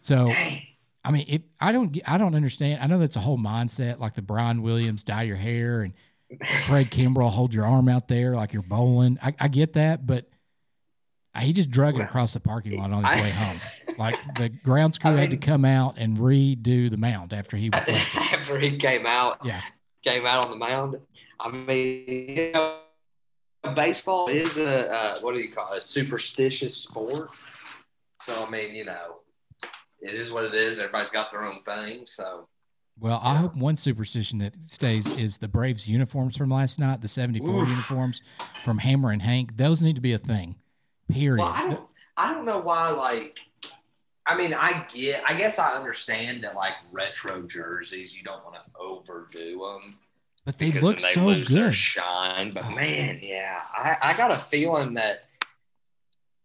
So 0.00 0.30
I 1.04 1.10
mean, 1.10 1.26
it, 1.28 1.42
I 1.60 1.72
don't 1.72 1.98
I 2.06 2.16
don't 2.16 2.34
understand. 2.34 2.80
I 2.80 2.86
know 2.86 2.98
that's 2.98 3.16
a 3.16 3.20
whole 3.20 3.38
mindset, 3.38 3.98
like 3.98 4.14
the 4.14 4.22
Brian 4.22 4.62
Williams 4.62 5.02
dye 5.02 5.22
your 5.24 5.36
hair 5.36 5.82
and 5.82 5.92
Craig 6.66 6.90
Kimbrel 6.90 7.28
hold 7.28 7.52
your 7.52 7.66
arm 7.66 7.88
out 7.88 8.08
there 8.08 8.34
like 8.34 8.52
you're 8.52 8.62
bowling. 8.62 9.18
I, 9.22 9.34
I 9.38 9.48
get 9.48 9.74
that, 9.74 10.06
but 10.06 10.30
uh, 11.34 11.40
he 11.40 11.52
just 11.52 11.70
drug 11.70 11.96
it 11.96 12.02
across 12.02 12.34
the 12.34 12.40
parking 12.40 12.78
lot 12.78 12.92
on 12.92 13.02
his 13.02 13.12
I- 13.12 13.20
way 13.20 13.30
home. 13.30 13.60
Like 13.98 14.16
the 14.36 14.48
grounds 14.48 14.98
crew 14.98 15.12
I 15.12 15.16
had 15.20 15.30
to 15.30 15.36
come 15.36 15.64
out 15.64 15.98
and 15.98 16.16
redo 16.18 16.90
the 16.90 16.96
mound 16.96 17.32
after 17.32 17.56
he 17.56 17.70
after 17.72 18.58
he 18.58 18.76
came 18.76 19.06
out, 19.06 19.38
Yeah. 19.44 19.60
came 20.04 20.26
out 20.26 20.44
on 20.44 20.50
the 20.50 20.56
mound. 20.58 20.96
I 21.40 21.50
mean, 21.50 22.04
you 22.28 22.52
know, 22.52 22.78
baseball 23.74 24.28
is 24.28 24.56
a 24.58 24.90
uh, 24.92 25.20
what 25.20 25.34
do 25.34 25.40
you 25.40 25.50
call 25.52 25.72
it? 25.72 25.78
a 25.78 25.80
superstitious 25.80 26.76
sport. 26.76 27.30
So 28.22 28.44
I 28.46 28.50
mean, 28.50 28.74
you 28.74 28.84
know, 28.84 29.16
it 30.00 30.14
is 30.14 30.30
what 30.32 30.44
it 30.44 30.54
is. 30.54 30.78
Everybody's 30.78 31.10
got 31.10 31.30
their 31.30 31.42
own 31.44 31.56
thing. 31.60 32.06
So 32.06 32.48
Well, 32.98 33.20
I 33.22 33.36
hope 33.36 33.56
one 33.56 33.76
superstition 33.76 34.38
that 34.38 34.54
stays 34.64 35.10
is 35.16 35.38
the 35.38 35.48
Braves 35.48 35.88
uniforms 35.88 36.36
from 36.36 36.50
last 36.50 36.78
night, 36.78 37.00
the 37.00 37.08
74 37.08 37.48
Oof. 37.62 37.68
uniforms 37.68 38.22
from 38.64 38.78
Hammer 38.78 39.10
and 39.10 39.22
Hank. 39.22 39.56
Those 39.56 39.82
need 39.82 39.96
to 39.96 40.02
be 40.02 40.12
a 40.12 40.18
thing. 40.18 40.56
Period. 41.10 41.42
well, 41.42 41.52
I 41.54 41.68
don't, 41.68 41.80
I 42.16 42.32
don't 42.32 42.44
know 42.46 42.58
why. 42.60 42.90
Like, 42.90 43.40
I 44.26 44.36
mean, 44.36 44.54
I 44.54 44.86
get, 44.94 45.22
I 45.26 45.34
guess 45.34 45.58
I 45.58 45.72
understand 45.74 46.44
that 46.44 46.54
like 46.54 46.74
retro 46.92 47.42
jerseys, 47.42 48.16
you 48.16 48.22
don't 48.22 48.44
want 48.44 48.54
to 48.56 48.62
overdo 48.78 49.58
them. 49.58 49.98
but 50.46 50.58
they 50.58 50.72
look 50.72 50.98
they 50.98 51.12
so 51.12 51.26
lose 51.26 51.48
their 51.48 51.66
good. 51.66 51.74
shine. 51.74 52.52
But 52.52 52.64
Oh. 52.66 52.70
man, 52.74 53.18
yeah, 53.22 53.60
I, 53.76 53.96
I 54.00 54.16
got 54.16 54.32
a 54.32 54.38
feeling 54.38 54.94
that 54.94 55.24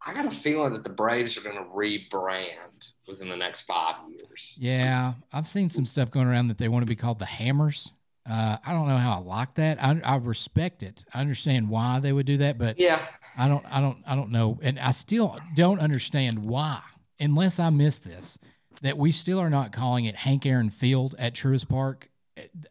I 0.06 0.14
got 0.14 0.26
a 0.26 0.32
feeling 0.32 0.72
that 0.74 0.84
the 0.84 0.90
Braves 0.90 1.38
are 1.38 1.42
going 1.42 1.58
to 1.58 1.64
rebrand 1.64 2.92
within 3.08 3.28
the 3.30 3.36
next 3.36 3.64
five 3.64 3.96
years. 4.10 4.56
Yeah, 4.58 5.14
I've 5.34 5.48
seen 5.48 5.68
some 5.70 5.86
stuff 5.86 6.12
going 6.12 6.28
around 6.28 6.48
that 6.48 6.58
they 6.58 6.70
want 6.70 6.84
to 6.84 6.88
be 6.88 6.96
called 6.96 7.20
the 7.20 7.26
Hammers. 7.26 7.92
Uh, 8.30 8.58
I 8.66 8.74
don't 8.74 8.88
know 8.88 8.98
how 8.98 9.14
I 9.14 9.18
like 9.20 9.54
that. 9.56 9.82
I, 9.84 10.00
I 10.04 10.16
respect 10.18 10.82
it. 10.84 11.04
I 11.14 11.20
understand 11.22 11.70
why 11.70 12.00
they 12.00 12.12
would 12.14 12.26
do 12.26 12.38
that, 12.38 12.58
but 12.58 12.80
Yeah, 12.80 13.02
I 13.38 13.48
don't, 13.48 13.66
I 13.70 13.82
don't, 13.82 13.98
I 14.08 14.16
don't 14.16 14.32
know, 14.32 14.60
and 14.62 14.80
I 14.80 14.92
still 14.92 15.38
don't 15.56 15.80
understand 15.80 16.44
why, 16.46 16.82
unless 17.20 17.60
I 17.60 17.70
missed 17.70 18.06
this, 18.06 18.38
that 18.82 18.98
we 18.98 19.12
still 19.12 19.40
are 19.40 19.50
not 19.50 19.72
calling 19.72 20.06
it 20.06 20.16
Hank 20.16 20.46
Aaron 20.46 20.70
Field 20.70 21.16
at 21.18 21.34
Truist 21.34 21.68
Park. 21.70 22.10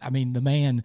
I 0.01 0.11
mean, 0.11 0.33
the 0.33 0.41
man, 0.41 0.85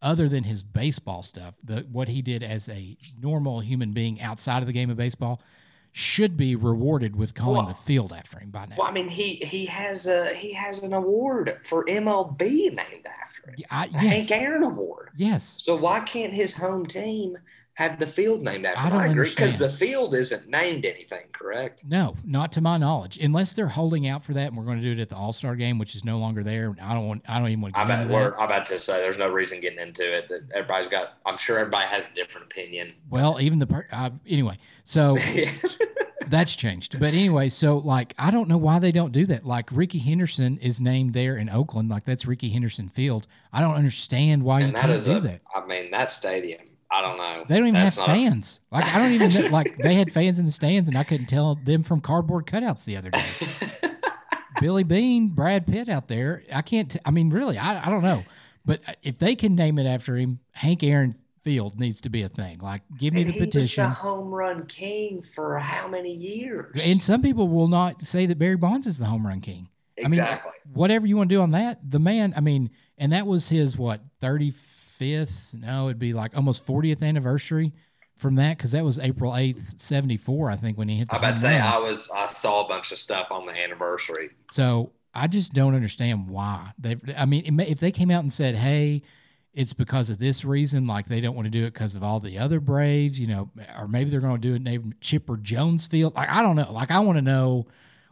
other 0.00 0.28
than 0.28 0.44
his 0.44 0.62
baseball 0.62 1.22
stuff, 1.22 1.54
the 1.64 1.86
what 1.90 2.08
he 2.08 2.22
did 2.22 2.42
as 2.42 2.68
a 2.68 2.96
normal 3.20 3.60
human 3.60 3.92
being 3.92 4.20
outside 4.20 4.62
of 4.62 4.66
the 4.66 4.72
game 4.72 4.90
of 4.90 4.96
baseball, 4.96 5.42
should 5.92 6.36
be 6.36 6.54
rewarded 6.54 7.16
with 7.16 7.34
calling 7.34 7.64
Well- 7.64 7.66
the 7.66 7.74
field 7.74 8.12
after 8.12 8.38
him 8.38 8.50
by 8.50 8.66
now. 8.66 8.76
well, 8.78 8.86
I 8.86 8.92
mean, 8.92 9.08
he 9.08 9.34
he 9.36 9.66
has 9.66 10.06
a 10.06 10.32
he 10.34 10.52
has 10.52 10.78
an 10.84 10.92
award 10.92 11.58
for 11.64 11.84
MLB 11.86 12.38
named 12.66 13.06
after 13.06 13.50
it, 13.50 13.64
I, 13.70 13.86
yes, 13.86 14.28
Hank 14.28 14.30
Aaron 14.30 14.62
Award. 14.62 15.10
yes, 15.16 15.58
So 15.64 15.74
why 15.74 15.98
can't 16.00 16.32
his 16.32 16.54
home 16.54 16.86
team 16.86 17.36
have 17.74 17.98
the 17.98 18.06
field 18.06 18.42
named 18.42 18.66
after? 18.66 18.80
I 18.80 18.90
don't 18.90 19.10
agree 19.10 19.28
because 19.28 19.56
the 19.56 19.70
field 19.70 20.14
isn't 20.14 20.48
named 20.48 20.84
anything, 20.84 21.24
correct? 21.32 21.84
no, 21.86 22.14
not 22.24 22.52
to 22.52 22.60
my 22.60 22.76
knowledge, 22.76 23.18
unless 23.18 23.52
they're 23.52 23.68
holding 23.68 24.06
out 24.06 24.22
for 24.22 24.34
that, 24.34 24.48
and 24.48 24.56
we're 24.56 24.64
going 24.64 24.78
to 24.78 24.82
do 24.82 24.92
it 24.92 24.98
at 25.00 25.08
the 25.08 25.16
All 25.16 25.32
Star 25.32 25.56
game, 25.56 25.78
which 25.78 25.94
is 25.94 26.04
no 26.04 26.18
longer 26.18 26.42
there. 26.42 26.76
I 26.82 26.94
don't 26.94 27.06
want, 27.06 27.22
I 27.28 27.38
don't 27.38 27.48
even 27.48 27.62
want 27.62 27.74
to 27.74 27.80
I 27.80 27.84
get 27.84 27.88
bet 27.88 28.00
into 28.02 28.12
that. 28.14 28.34
I'm 28.38 28.44
about 28.44 28.66
to 28.66 28.78
say 28.78 29.00
there's 29.00 29.16
no 29.16 29.28
reason 29.28 29.60
getting 29.60 29.78
into 29.78 30.02
it. 30.02 30.28
That 30.28 30.42
everybody's 30.54 30.88
got. 30.88 31.18
I'm 31.24 31.38
sure 31.38 31.58
everybody 31.58 31.86
has 31.86 32.06
a 32.06 32.14
different 32.14 32.46
opinion. 32.46 32.92
Well, 33.08 33.40
even 33.40 33.58
the 33.58 33.66
per- 33.66 33.88
uh, 33.92 34.10
anyway, 34.26 34.58
so 34.84 35.16
that's 36.26 36.56
changed. 36.56 36.98
But 36.98 37.14
anyway, 37.14 37.48
so 37.48 37.78
like 37.78 38.14
I 38.18 38.30
don't 38.30 38.48
know 38.48 38.58
why 38.58 38.78
they 38.78 38.92
don't 38.92 39.12
do 39.12 39.26
that. 39.26 39.44
Like 39.44 39.70
Rickey 39.72 39.98
Henderson 39.98 40.58
is 40.58 40.80
named 40.80 41.14
there 41.14 41.36
in 41.36 41.48
Oakland, 41.48 41.88
like 41.88 42.04
that's 42.04 42.26
Rickey 42.26 42.50
Henderson 42.50 42.88
Field. 42.88 43.26
I 43.52 43.60
don't 43.60 43.74
understand 43.74 44.42
why 44.42 44.60
you 44.60 44.66
and 44.66 44.76
that 44.76 44.86
can't 44.86 45.04
do 45.04 45.16
a, 45.16 45.20
that. 45.20 45.40
I 45.54 45.66
mean, 45.66 45.90
that 45.90 46.12
stadium. 46.12 46.60
I 46.92 47.00
don't 47.02 47.16
know. 47.18 47.44
They 47.46 47.56
don't 47.56 47.68
even 47.68 47.74
That's 47.80 47.96
have 47.96 48.08
not 48.08 48.16
a- 48.16 48.20
fans. 48.20 48.60
Like 48.72 48.86
I 48.94 48.98
don't 48.98 49.12
even 49.12 49.32
know. 49.32 49.48
Like 49.50 49.76
they 49.78 49.94
had 49.94 50.10
fans 50.12 50.38
in 50.38 50.46
the 50.46 50.52
stands, 50.52 50.88
and 50.88 50.98
I 50.98 51.04
couldn't 51.04 51.26
tell 51.26 51.54
them 51.54 51.82
from 51.82 52.00
cardboard 52.00 52.46
cutouts 52.46 52.84
the 52.84 52.96
other 52.96 53.10
day. 53.10 53.22
Billy 54.60 54.84
Beane, 54.84 55.28
Brad 55.28 55.66
Pitt 55.66 55.88
out 55.88 56.08
there. 56.08 56.42
I 56.52 56.62
can't. 56.62 56.90
T- 56.90 56.98
I 57.04 57.10
mean, 57.10 57.30
really, 57.30 57.56
I, 57.58 57.86
I 57.86 57.90
don't 57.90 58.02
know. 58.02 58.24
But 58.64 58.80
uh, 58.86 58.92
if 59.02 59.18
they 59.18 59.34
can 59.36 59.54
name 59.54 59.78
it 59.78 59.86
after 59.86 60.16
him, 60.16 60.40
Hank 60.52 60.82
Aaron 60.82 61.14
Field 61.42 61.78
needs 61.78 62.00
to 62.02 62.10
be 62.10 62.22
a 62.22 62.28
thing. 62.28 62.58
Like, 62.58 62.82
give 62.98 63.14
me 63.14 63.22
and 63.22 63.30
the 63.30 63.34
he 63.34 63.40
was 63.40 63.46
petition. 63.48 63.84
the 63.84 63.90
home 63.90 64.28
run 64.30 64.66
king 64.66 65.22
for 65.22 65.58
how 65.58 65.88
many 65.88 66.12
years? 66.12 66.78
And 66.84 67.02
some 67.02 67.22
people 67.22 67.48
will 67.48 67.68
not 67.68 68.02
say 68.02 68.26
that 68.26 68.38
Barry 68.38 68.56
Bonds 68.56 68.86
is 68.86 68.98
the 68.98 69.06
home 69.06 69.26
run 69.26 69.40
king. 69.40 69.68
I 69.98 70.02
mean, 70.02 70.12
exactly. 70.20 70.52
whatever 70.72 71.06
you 71.06 71.16
want 71.16 71.30
to 71.30 71.36
do 71.36 71.40
on 71.42 71.52
that, 71.52 71.78
the 71.88 71.98
man, 71.98 72.34
I 72.36 72.40
mean, 72.40 72.70
and 72.98 73.12
that 73.12 73.26
was 73.26 73.48
his, 73.48 73.78
what, 73.78 74.00
35th? 75.00 75.54
No, 75.54 75.86
it'd 75.86 75.98
be 75.98 76.12
like 76.12 76.36
almost 76.36 76.66
40th 76.66 77.02
anniversary 77.02 77.72
from 78.16 78.34
that 78.36 78.56
because 78.58 78.72
that 78.72 78.84
was 78.84 78.98
April 78.98 79.36
eighth, 79.36 79.80
seventy 79.80 80.16
four. 80.18 80.50
I 80.50 80.56
think 80.56 80.76
when 80.76 80.88
he 80.88 80.96
hit. 80.96 81.08
The 81.08 81.14
I 81.14 81.18
about 81.18 81.36
to 81.36 81.40
say 81.42 81.58
run. 81.58 81.66
I 81.66 81.78
was 81.78 82.10
I 82.14 82.26
saw 82.26 82.64
a 82.64 82.68
bunch 82.68 82.92
of 82.92 82.98
stuff 82.98 83.28
on 83.30 83.46
the 83.46 83.52
anniversary. 83.52 84.30
So 84.50 84.92
I 85.14 85.26
just 85.26 85.54
don't 85.54 85.74
understand 85.74 86.28
why 86.28 86.72
they. 86.78 86.96
I 87.16 87.24
mean, 87.24 87.44
it 87.46 87.52
may- 87.52 87.66
if 87.68 87.80
they 87.80 87.90
came 87.90 88.10
out 88.10 88.20
and 88.20 88.30
said, 88.32 88.54
"Hey, 88.56 89.02
it's 89.54 89.72
because 89.72 90.10
of 90.10 90.18
this 90.18 90.44
reason," 90.44 90.86
like 90.86 91.06
they 91.06 91.20
don't 91.20 91.34
want 91.34 91.46
to 91.46 91.50
do 91.50 91.64
it 91.64 91.72
because 91.72 91.94
of 91.94 92.02
all 92.02 92.20
the 92.20 92.36
other 92.38 92.60
Braves, 92.60 93.18
you 93.18 93.26
know, 93.26 93.50
or 93.78 93.88
maybe 93.88 94.10
they're 94.10 94.20
going 94.20 94.38
to 94.40 94.48
do 94.48 94.54
it 94.54 94.62
named 94.62 94.94
Chipper 95.00 95.38
Jones 95.38 95.86
Field. 95.86 96.14
Like 96.14 96.28
I 96.28 96.42
don't 96.42 96.56
know. 96.56 96.70
Like 96.72 96.90
I 96.90 97.00
want 97.00 97.16
to 97.16 97.22
know 97.22 97.66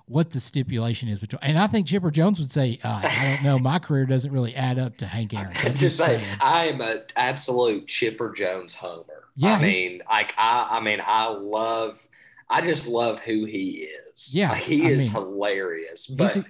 what 0.08 0.30
the 0.30 0.40
stipulation 0.40 1.08
is 1.08 1.18
between. 1.18 1.40
And 1.42 1.58
I 1.58 1.66
think 1.66 1.86
Chipper 1.86 2.10
Jones 2.10 2.38
would 2.38 2.50
say, 2.50 2.78
uh, 2.82 3.00
"I 3.04 3.34
don't 3.36 3.44
know. 3.44 3.58
My 3.58 3.78
career 3.78 4.06
doesn't 4.06 4.32
really 4.32 4.54
add 4.54 4.78
up 4.78 4.96
to 4.98 5.06
Hank 5.06 5.34
Aaron. 5.34 5.52
I'm 5.56 5.72
just 5.72 5.76
just 5.80 5.96
say 5.98 6.18
saying. 6.22 6.26
I 6.40 6.66
am 6.66 6.80
an 6.80 7.02
absolute 7.16 7.86
Chipper 7.86 8.32
Jones 8.32 8.74
homer. 8.74 9.04
Yeah, 9.36 9.54
I 9.56 9.62
mean, 9.62 10.02
like 10.08 10.34
I, 10.38 10.68
I 10.78 10.80
mean, 10.80 11.00
I 11.04 11.28
love, 11.28 12.04
I 12.50 12.60
just 12.62 12.88
love 12.88 13.20
who 13.20 13.44
he 13.44 13.88
is. 14.16 14.34
Yeah, 14.34 14.50
Like, 14.52 14.62
he 14.62 14.84
I 14.86 14.90
is 14.90 14.98
mean, 15.02 15.10
hilarious. 15.12 16.06
But 16.06 16.36
a- 16.36 16.44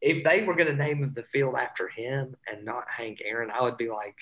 if 0.00 0.22
they 0.24 0.44
were 0.44 0.54
going 0.54 0.68
to 0.68 0.76
name 0.76 1.10
the 1.14 1.22
field 1.22 1.56
after 1.56 1.88
him 1.88 2.36
and 2.50 2.64
not 2.64 2.84
Hank 2.88 3.20
Aaron, 3.24 3.50
I 3.50 3.62
would 3.62 3.76
be 3.76 3.88
like, 3.88 4.14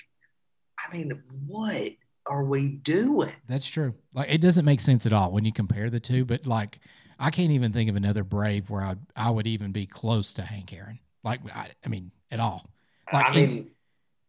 I 0.79 0.95
mean, 0.95 1.21
what 1.45 1.91
are 2.25 2.43
we 2.43 2.67
doing? 2.69 3.31
That's 3.47 3.67
true. 3.67 3.93
Like 4.13 4.29
it 4.29 4.41
doesn't 4.41 4.65
make 4.65 4.79
sense 4.79 5.05
at 5.05 5.13
all 5.13 5.31
when 5.31 5.43
you 5.45 5.51
compare 5.53 5.89
the 5.89 5.99
two. 5.99 6.25
But 6.25 6.45
like, 6.47 6.79
I 7.19 7.29
can't 7.31 7.51
even 7.51 7.71
think 7.73 7.89
of 7.89 7.95
another 7.95 8.23
Brave 8.23 8.69
where 8.69 8.81
I 8.81 8.95
I 9.15 9.29
would 9.29 9.47
even 9.47 9.71
be 9.71 9.85
close 9.85 10.33
to 10.35 10.41
Hank 10.43 10.71
Aaron. 10.73 10.99
Like 11.23 11.39
I, 11.53 11.69
I 11.85 11.89
mean, 11.89 12.11
at 12.31 12.39
all. 12.39 12.69
Like, 13.11 13.29
I 13.31 13.39
and- 13.39 13.51
mean, 13.51 13.71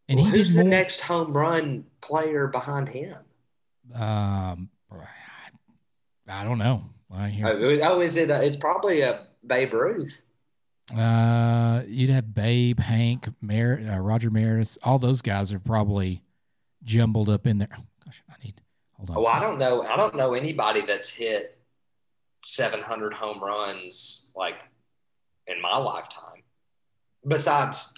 And 0.07 0.19
well, 0.19 0.29
he 0.31 0.37
who's 0.37 0.53
the 0.53 0.61
more. 0.61 0.69
next 0.69 1.01
home 1.01 1.31
run 1.35 1.85
player 2.01 2.47
behind 2.47 2.89
him? 2.89 3.17
Um, 3.93 4.69
I 6.27 6.43
don't 6.43 6.57
know. 6.59 6.83
I 7.11 7.29
hear. 7.29 7.47
Oh, 7.47 7.79
oh, 7.95 8.01
is 8.01 8.15
it? 8.15 8.29
Uh, 8.29 8.35
it's 8.35 8.57
probably 8.57 9.01
a 9.01 9.27
Babe 9.45 9.73
Ruth. 9.73 10.21
Uh, 10.95 11.81
you'd 11.87 12.09
have 12.09 12.33
Babe, 12.33 12.79
Hank, 12.79 13.27
Mer- 13.41 13.79
uh, 13.91 13.97
Roger 13.97 14.29
Maris. 14.29 14.77
All 14.83 14.99
those 14.99 15.21
guys 15.21 15.51
are 15.53 15.59
probably 15.59 16.21
jumbled 16.83 17.29
up 17.29 17.45
in 17.47 17.57
there. 17.59 17.69
Oh, 17.77 17.83
gosh, 18.05 18.23
I 18.29 18.33
need. 18.43 18.61
Hold 18.93 19.09
on. 19.11 19.17
Oh, 19.17 19.25
I 19.25 19.39
don't 19.39 19.57
know. 19.59 19.83
I 19.83 19.95
don't 19.97 20.15
know 20.15 20.33
anybody 20.33 20.81
that's 20.81 21.09
hit 21.09 21.58
700 22.43 23.13
home 23.13 23.43
runs 23.43 24.29
like 24.35 24.55
in 25.47 25.61
my 25.61 25.77
lifetime. 25.77 26.43
Besides, 27.27 27.93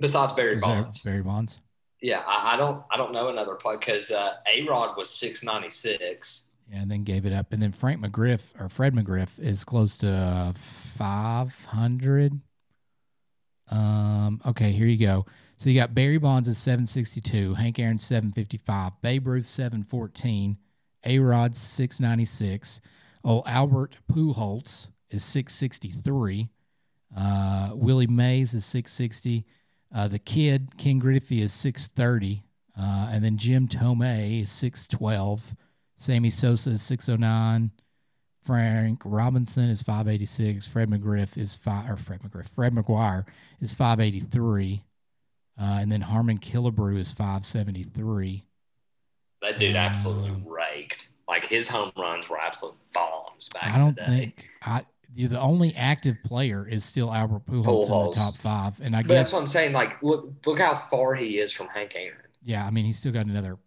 besides 0.00 0.32
Barry 0.34 0.58
Bonds. 0.58 1.02
Barry 1.02 1.22
Bonds. 1.22 1.60
Yeah, 2.02 2.22
I, 2.26 2.54
I 2.54 2.56
don't. 2.56 2.82
I 2.90 2.96
don't 2.96 3.12
know 3.12 3.28
another 3.28 3.54
play 3.54 3.76
because 3.78 4.10
uh, 4.10 4.34
A 4.52 4.62
Rod 4.68 4.96
was 4.96 5.08
696. 5.10 6.50
Yeah, 6.70 6.82
and 6.82 6.90
then 6.90 7.04
gave 7.04 7.26
it 7.26 7.32
up. 7.32 7.52
And 7.52 7.62
then 7.62 7.72
Frank 7.72 8.04
McGriff 8.04 8.60
or 8.60 8.68
Fred 8.68 8.92
McGriff 8.94 9.38
is 9.38 9.64
close 9.64 9.96
to 9.98 10.52
500. 10.54 12.40
Um, 13.70 14.40
okay, 14.46 14.72
here 14.72 14.86
you 14.86 14.98
go. 14.98 15.26
So 15.56 15.70
you 15.70 15.80
got 15.80 15.94
Barry 15.94 16.18
Bonds 16.18 16.48
is 16.48 16.58
762, 16.58 17.54
Hank 17.54 17.78
Aaron 17.78 17.98
755, 17.98 19.00
Babe 19.00 19.26
Ruth 19.26 19.46
714, 19.46 20.58
A 21.04 21.18
Rod 21.18 21.56
696, 21.56 22.80
old 23.26 23.44
Albert 23.46 23.98
Pujols 24.10 24.88
is 25.10 25.22
663, 25.24 26.48
uh, 27.16 27.70
Willie 27.74 28.06
Mays 28.06 28.54
is 28.54 28.64
660, 28.64 29.44
uh, 29.94 30.08
the 30.08 30.18
kid 30.18 30.76
Ken 30.78 30.98
Griffey 30.98 31.40
is 31.42 31.52
630, 31.52 32.42
uh, 32.78 33.08
and 33.10 33.24
then 33.24 33.36
Jim 33.36 33.68
Thome 33.68 34.40
is 34.42 34.50
612. 34.50 35.54
Sammy 35.96 36.28
Sosa 36.30 36.70
is 36.70 36.82
609. 36.82 37.70
Frank 38.44 39.00
Robinson 39.04 39.64
is 39.70 39.82
586. 39.82 40.66
Fred 40.68 40.90
McGriff 40.90 41.38
is 41.38 41.56
five 41.56 41.90
or 41.90 41.96
Fred 41.96 42.20
McGriff. 42.22 42.48
Fred 42.48 42.74
McGuire 42.74 43.24
is 43.60 43.72
583. 43.72 44.82
Uh, 45.58 45.62
and 45.64 45.90
then 45.90 46.02
Harmon 46.02 46.38
Killebrew 46.38 46.98
is 46.98 47.12
573. 47.14 48.44
That 49.40 49.58
dude 49.58 49.74
absolutely 49.74 50.30
Um, 50.30 50.44
raked. 50.46 51.08
Like 51.26 51.46
his 51.46 51.68
home 51.68 51.90
runs 51.96 52.28
were 52.28 52.38
absolute 52.38 52.76
bombs 53.36 53.48
back 53.54 53.74
I 53.74 53.78
don't 53.78 53.88
in 53.88 53.94
the 53.96 54.00
day. 54.02 54.06
think 54.18 54.48
I 54.62 54.84
the 55.14 55.40
only 55.40 55.74
active 55.74 56.16
player 56.24 56.68
is 56.68 56.84
still 56.84 57.10
Albert 57.12 57.46
Pujols 57.46 57.86
in 57.90 58.04
the 58.04 58.12
top 58.14 58.36
five. 58.36 58.78
And 58.82 58.94
I 58.94 59.00
But 59.02 59.08
that's 59.14 59.30
guess 59.30 59.32
what 59.32 59.40
I'm 59.42 59.48
saying. 59.48 59.72
Like, 59.72 60.02
look, 60.02 60.30
look 60.44 60.58
how 60.60 60.74
far 60.90 61.14
he 61.14 61.38
is 61.38 61.52
from 61.52 61.68
Hank 61.68 61.94
Aaron. 61.96 62.18
yeah, 62.42 62.66
I 62.66 62.70
mean 62.70 62.84
he's 62.84 62.98
still 62.98 63.12
got 63.12 63.24
another 63.26 63.58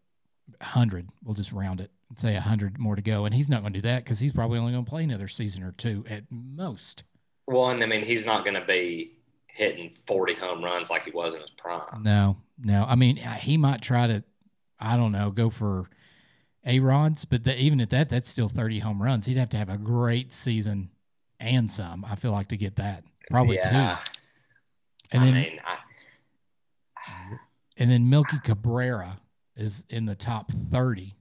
hundred. 0.61 1.09
We'll 1.23 1.33
just 1.35 1.51
round 1.51 1.81
it 1.81 1.89
and 2.09 2.19
say 2.19 2.35
hundred 2.35 2.77
more 2.77 2.95
to 2.95 3.01
go. 3.01 3.25
And 3.25 3.33
he's 3.33 3.49
not 3.49 3.61
going 3.61 3.73
to 3.73 3.79
do 3.81 3.87
that 3.87 4.03
because 4.03 4.19
he's 4.19 4.31
probably 4.31 4.59
only 4.59 4.73
going 4.73 4.85
to 4.85 4.89
play 4.89 5.03
another 5.03 5.27
season 5.27 5.63
or 5.63 5.71
two 5.71 6.05
at 6.09 6.23
most. 6.29 7.03
One, 7.45 7.81
I 7.81 7.87
mean, 7.87 8.03
he's 8.03 8.25
not 8.27 8.43
going 8.43 8.53
to 8.53 8.65
be 8.65 9.13
hitting 9.47 9.95
40 10.05 10.35
home 10.35 10.63
runs 10.63 10.89
like 10.91 11.03
he 11.05 11.11
was 11.11 11.33
in 11.33 11.41
his 11.41 11.49
prime. 11.49 12.03
No, 12.03 12.37
no. 12.63 12.85
I 12.87 12.95
mean, 12.95 13.15
he 13.15 13.57
might 13.57 13.81
try 13.81 14.05
to, 14.07 14.23
I 14.79 14.95
don't 14.97 15.11
know, 15.11 15.31
go 15.31 15.49
for 15.49 15.89
a 16.65 16.79
rods, 16.79 17.25
but 17.25 17.43
the, 17.43 17.59
even 17.59 17.81
at 17.81 17.89
that, 17.91 18.09
that's 18.09 18.27
still 18.29 18.49
30 18.49 18.79
home 18.79 19.01
runs. 19.01 19.25
He'd 19.25 19.37
have 19.37 19.49
to 19.49 19.57
have 19.57 19.69
a 19.69 19.77
great 19.77 20.33
season 20.33 20.89
and 21.39 21.69
some, 21.71 22.05
I 22.05 22.15
feel 22.15 22.31
like, 22.31 22.49
to 22.49 22.57
get 22.57 22.75
that. 22.75 23.03
Probably 23.31 23.55
yeah. 23.55 23.99
two. 24.01 24.11
And 25.11 25.23
I 25.23 25.25
then, 25.25 25.33
mean, 25.33 25.59
I, 25.65 25.77
and 27.77 27.89
then 27.89 28.09
Milky 28.09 28.39
Cabrera 28.43 29.19
is 29.55 29.85
in 29.89 30.05
the 30.05 30.15
top 30.15 30.51
30 30.51 31.15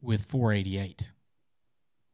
with 0.00 0.24
488. 0.24 1.10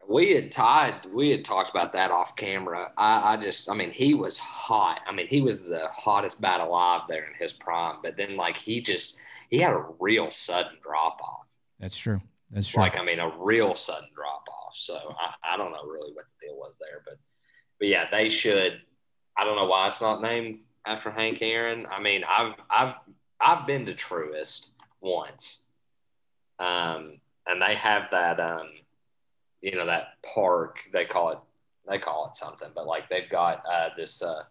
we 0.08 0.32
had 0.32 0.50
tied, 0.50 1.06
we 1.12 1.30
had 1.30 1.44
talked 1.44 1.70
about 1.70 1.92
that 1.92 2.10
off 2.10 2.36
camera. 2.36 2.92
I, 2.96 3.34
I 3.34 3.36
just, 3.36 3.70
I 3.70 3.74
mean, 3.74 3.92
he 3.92 4.14
was 4.14 4.36
hot. 4.36 5.00
I 5.06 5.12
mean, 5.12 5.28
he 5.28 5.40
was 5.40 5.62
the 5.62 5.88
hottest 5.92 6.40
bat 6.40 6.60
alive 6.60 7.02
there 7.08 7.24
in 7.24 7.34
his 7.38 7.52
prime. 7.52 7.96
But 8.02 8.16
then, 8.16 8.36
like, 8.36 8.56
he 8.56 8.80
just, 8.80 9.16
he 9.48 9.58
had 9.58 9.72
a 9.72 9.84
real 10.00 10.30
sudden 10.30 10.72
drop 10.82 11.20
off. 11.22 11.46
That's 11.78 11.96
true. 11.96 12.20
That's 12.52 12.68
true. 12.68 12.82
Like, 12.82 12.98
I 12.98 13.04
mean, 13.04 13.18
a 13.18 13.32
real 13.38 13.74
sudden 13.74 14.10
drop 14.14 14.44
off. 14.48 14.74
So 14.74 14.94
I, 14.94 15.54
I 15.54 15.56
don't 15.56 15.72
know 15.72 15.84
really 15.84 16.12
what 16.12 16.26
the 16.26 16.46
deal 16.46 16.56
was 16.56 16.76
there, 16.80 17.02
but 17.04 17.14
but 17.78 17.88
yeah, 17.88 18.04
they 18.10 18.28
should. 18.28 18.80
I 19.36 19.44
don't 19.44 19.56
know 19.56 19.66
why 19.66 19.88
it's 19.88 20.00
not 20.00 20.22
named 20.22 20.60
after 20.86 21.10
Hank 21.10 21.38
Aaron. 21.40 21.86
I 21.90 22.00
mean, 22.00 22.22
I've 22.28 22.54
I've 22.70 22.94
I've 23.40 23.66
been 23.66 23.86
to 23.86 23.94
Truist 23.94 24.68
once, 25.00 25.62
um, 26.58 27.20
and 27.46 27.60
they 27.60 27.74
have 27.74 28.04
that 28.12 28.38
um, 28.38 28.68
you 29.62 29.76
know, 29.76 29.86
that 29.86 30.08
park. 30.22 30.78
They 30.92 31.06
call 31.06 31.30
it 31.30 31.38
they 31.88 31.98
call 31.98 32.28
it 32.28 32.36
something, 32.36 32.68
but 32.74 32.86
like 32.86 33.08
they've 33.08 33.30
got 33.30 33.62
uh, 33.66 33.88
this 33.96 34.22
uh, 34.22 34.42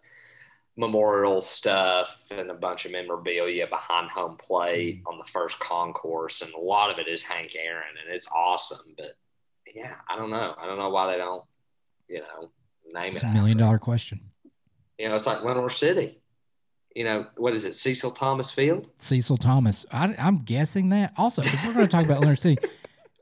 memorial 0.76 1.40
stuff 1.40 2.24
and 2.30 2.50
a 2.50 2.54
bunch 2.54 2.86
of 2.86 2.92
memorabilia 2.92 3.66
behind 3.66 4.10
home 4.10 4.36
plate 4.36 5.02
mm. 5.02 5.12
on 5.12 5.18
the 5.18 5.24
first 5.24 5.58
concourse, 5.60 6.42
and 6.42 6.52
a 6.54 6.60
lot 6.60 6.90
of 6.90 6.98
it 6.98 7.08
is 7.08 7.22
Hank 7.22 7.54
Aaron, 7.56 7.94
and 8.04 8.14
it's 8.14 8.28
awesome. 8.34 8.94
But 8.96 9.12
yeah, 9.74 9.94
I 10.08 10.16
don't 10.16 10.30
know. 10.30 10.54
I 10.58 10.66
don't 10.66 10.78
know 10.78 10.90
why 10.90 11.12
they 11.12 11.18
don't, 11.18 11.44
you 12.08 12.20
know, 12.20 12.50
name 12.92 13.10
it's 13.10 13.22
it. 13.22 13.26
a 13.26 13.32
million 13.32 13.58
dollar 13.58 13.78
question. 13.78 14.20
You 14.98 15.08
know, 15.08 15.14
it's 15.14 15.26
like 15.26 15.42
Lenoir 15.42 15.70
City. 15.70 16.18
You 16.94 17.04
know, 17.04 17.26
what 17.36 17.54
is 17.54 17.64
it, 17.64 17.74
Cecil 17.74 18.10
Thomas 18.10 18.50
Field? 18.50 18.90
Cecil 18.98 19.38
Thomas. 19.38 19.86
I, 19.90 20.14
I'm 20.18 20.42
guessing 20.44 20.90
that. 20.90 21.14
Also, 21.16 21.40
if 21.40 21.66
we're 21.66 21.72
going 21.72 21.86
to 21.86 21.90
talk 21.90 22.04
about 22.04 22.20
Lenoir 22.20 22.36
City, 22.36 22.58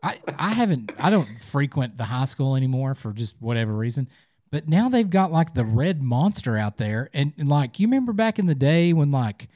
I, 0.03 0.19
I 0.37 0.51
haven't, 0.51 0.91
I 0.99 1.11
don't 1.11 1.29
frequent 1.41 1.97
the 1.97 2.05
high 2.05 2.25
school 2.25 2.57
anymore 2.57 2.97
for 2.97 3.13
just 3.13 3.37
whatever 3.39 3.73
reason. 3.73 4.09
But 4.53 4.69
now 4.69 4.89
they've 4.89 5.09
got 5.09 5.31
like 5.31 5.55
the 5.55 5.65
red 5.65 6.03
monster 6.03 6.57
out 6.57 6.77
there. 6.77 7.09
And, 7.15 7.33
and 7.39 7.49
like, 7.49 7.79
you 7.79 7.87
remember 7.87 8.13
back 8.13 8.39
in 8.39 8.47
the 8.47 8.55
day 8.55 8.93
when 8.93 9.11
like, 9.13 9.49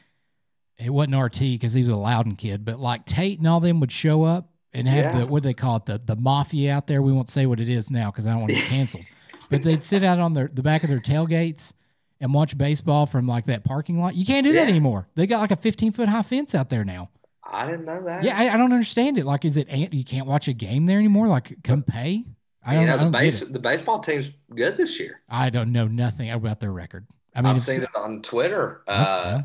it 0.78 0.90
wasn't 0.90 1.16
RT 1.20 1.38
because 1.40 1.72
he 1.74 1.80
was 1.80 1.88
a 1.88 1.96
Loudon 1.96 2.36
kid, 2.36 2.64
but 2.64 2.78
like 2.78 3.04
Tate 3.04 3.38
and 3.38 3.48
all 3.48 3.60
them 3.60 3.80
would 3.80 3.92
show 3.92 4.22
up 4.24 4.50
and 4.72 4.86
have 4.88 5.04
Yeah. 5.06 5.20
the, 5.24 5.26
what 5.26 5.42
do 5.42 5.48
they 5.48 5.54
call 5.54 5.76
it? 5.76 5.86
The, 5.86 6.00
the 6.04 6.16
mafia 6.16 6.72
out 6.74 6.86
there. 6.86 7.02
We 7.02 7.12
won't 7.12 7.28
say 7.28 7.46
what 7.46 7.60
it 7.60 7.68
is 7.68 7.90
now 7.90 8.10
because 8.10 8.26
I 8.26 8.30
don't 8.30 8.40
want 8.40 8.50
to 8.54 8.56
get 8.60 8.64
canceled. 8.68 9.04
but 9.50 9.62
they'd 9.62 9.82
sit 9.82 10.04
out 10.04 10.18
on 10.20 10.32
their, 10.34 10.48
the 10.48 10.62
back 10.62 10.82
of 10.84 10.90
their 10.90 11.00
tailgates 11.00 11.72
and 12.20 12.32
watch 12.32 12.56
baseball 12.56 13.06
from 13.06 13.26
like 13.26 13.46
that 13.46 13.64
parking 13.64 13.98
lot. 14.00 14.14
You 14.14 14.24
can't 14.24 14.44
do 14.46 14.52
that 14.52 14.68
anymore. 14.68 15.08
They 15.16 15.26
got 15.26 15.40
like 15.40 15.50
a 15.50 15.56
15 15.56 15.92
foot 15.92 16.08
high 16.08 16.22
fence 16.22 16.54
out 16.54 16.70
there 16.70 16.84
now. 16.84 17.10
I 17.44 17.66
didn't 17.66 17.84
know 17.84 18.02
that. 18.04 18.24
Yeah, 18.24 18.36
I, 18.38 18.54
I 18.54 18.56
don't 18.56 18.72
understand 18.72 19.18
it. 19.18 19.24
Like, 19.24 19.44
is 19.44 19.56
it 19.56 19.68
you 19.92 20.04
can't 20.04 20.26
watch 20.26 20.48
a 20.48 20.52
game 20.52 20.86
there 20.86 20.98
anymore? 20.98 21.28
Like, 21.28 21.62
come 21.62 21.82
pay? 21.82 22.24
I 22.66 22.74
don't, 22.74 22.82
you 22.82 22.86
know, 22.88 22.96
the 22.96 23.02
don't 23.04 23.12
base 23.12 23.40
the 23.40 23.58
baseball 23.58 24.00
team's 24.00 24.30
good 24.54 24.76
this 24.76 24.98
year. 24.98 25.20
I 25.28 25.50
don't 25.50 25.72
know 25.72 25.86
nothing 25.86 26.30
about 26.30 26.60
their 26.60 26.72
record. 26.72 27.06
I 27.34 27.42
mean, 27.42 27.54
I've 27.56 27.62
seen 27.62 27.82
it 27.82 27.88
on 27.94 28.22
Twitter. 28.22 28.82
Oh, 28.86 28.92
Uh, 28.92 29.42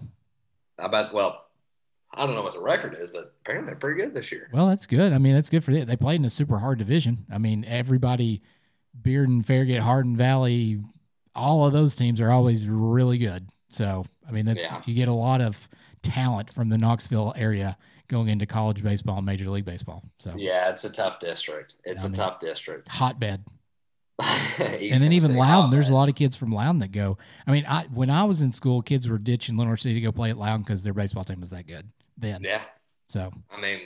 about 0.78 1.14
well, 1.14 1.46
I 2.14 2.26
don't 2.26 2.36
know 2.36 2.44
what 2.44 2.54
the 2.54 2.62
record 2.62 2.96
is, 3.00 3.10
but 3.14 3.34
apparently 3.42 3.68
they're 3.72 3.80
pretty 3.80 4.02
good 4.02 4.14
this 4.14 4.32
year. 4.32 4.50
well, 4.54 4.68
that's 4.68 4.86
good. 4.86 5.12
I 5.14 5.18
mean, 5.18 5.34
that's 5.34 5.50
good 5.50 5.64
for 5.64 5.72
them. 5.72 5.86
They 5.88 5.96
played 5.98 6.20
in 6.20 6.26
a 6.26 6.30
super 6.30 6.58
hard 6.60 6.78
division. 6.80 7.26
I 7.32 7.38
mean, 7.38 7.66
everybody, 7.66 8.42
Bearden, 9.02 9.46
Farragut, 9.46 9.80
Hardin 9.82 10.16
Valley, 10.18 10.80
all 11.36 11.66
of 11.66 11.74
those 11.74 11.96
teams 11.96 12.20
are 12.22 12.32
always 12.32 12.68
really 12.68 13.18
good. 13.18 13.48
So, 13.70 14.06
I 14.28 14.32
mean, 14.32 14.46
that's 14.46 14.64
Yeah. 14.72 14.82
you 14.86 14.96
get 14.96 15.08
a 15.08 15.14
lot 15.14 15.42
of 15.42 15.68
talent 16.02 16.52
from 16.52 16.70
the 16.70 16.78
Knoxville 16.78 17.34
area 17.36 17.78
going 18.10 18.28
into 18.28 18.46
college 18.46 18.84
baseball 18.84 19.18
and 19.18 19.26
Major 19.26 19.50
League 19.50 19.64
Baseball. 19.66 20.04
So 20.18 20.34
Yeah, 20.36 20.70
it's 20.70 20.84
a 20.84 20.92
tough 20.92 21.20
district. 21.20 21.76
It's 21.86 22.04
I 22.04 22.08
a 22.08 22.10
mean- 22.10 22.16
tough 22.18 22.40
district. 22.42 22.90
hotbed. 22.90 23.46
And 24.60 24.96
then 24.96 25.14
even 25.14 25.36
Loudon, 25.38 25.68
oh, 25.70 25.72
there's 25.72 25.88
a 25.88 25.94
lot 25.94 26.10
of 26.10 26.16
kids 26.16 26.36
from 26.36 26.52
Loudon 26.52 26.80
that 26.80 26.92
go. 26.92 27.18
I 27.48 27.52
mean, 27.54 27.66
I 27.66 27.84
when 27.94 28.10
I 28.10 28.26
was 28.26 28.42
in 28.42 28.52
school, 28.52 28.82
kids 28.82 29.08
were 29.08 29.18
ditching 29.18 29.58
Lenoir 29.58 29.78
City 29.78 29.96
to 29.96 30.02
go 30.02 30.12
play 30.12 30.30
at 30.30 30.38
Loudon 30.38 30.62
because 30.64 30.84
their 30.84 30.94
baseball 30.94 31.24
team 31.24 31.40
was 31.40 31.52
that 31.52 31.66
good 31.68 31.88
then. 32.18 32.42
Yeah, 32.44 32.64
So 33.08 33.32
I 33.50 33.62
mean, 33.62 33.80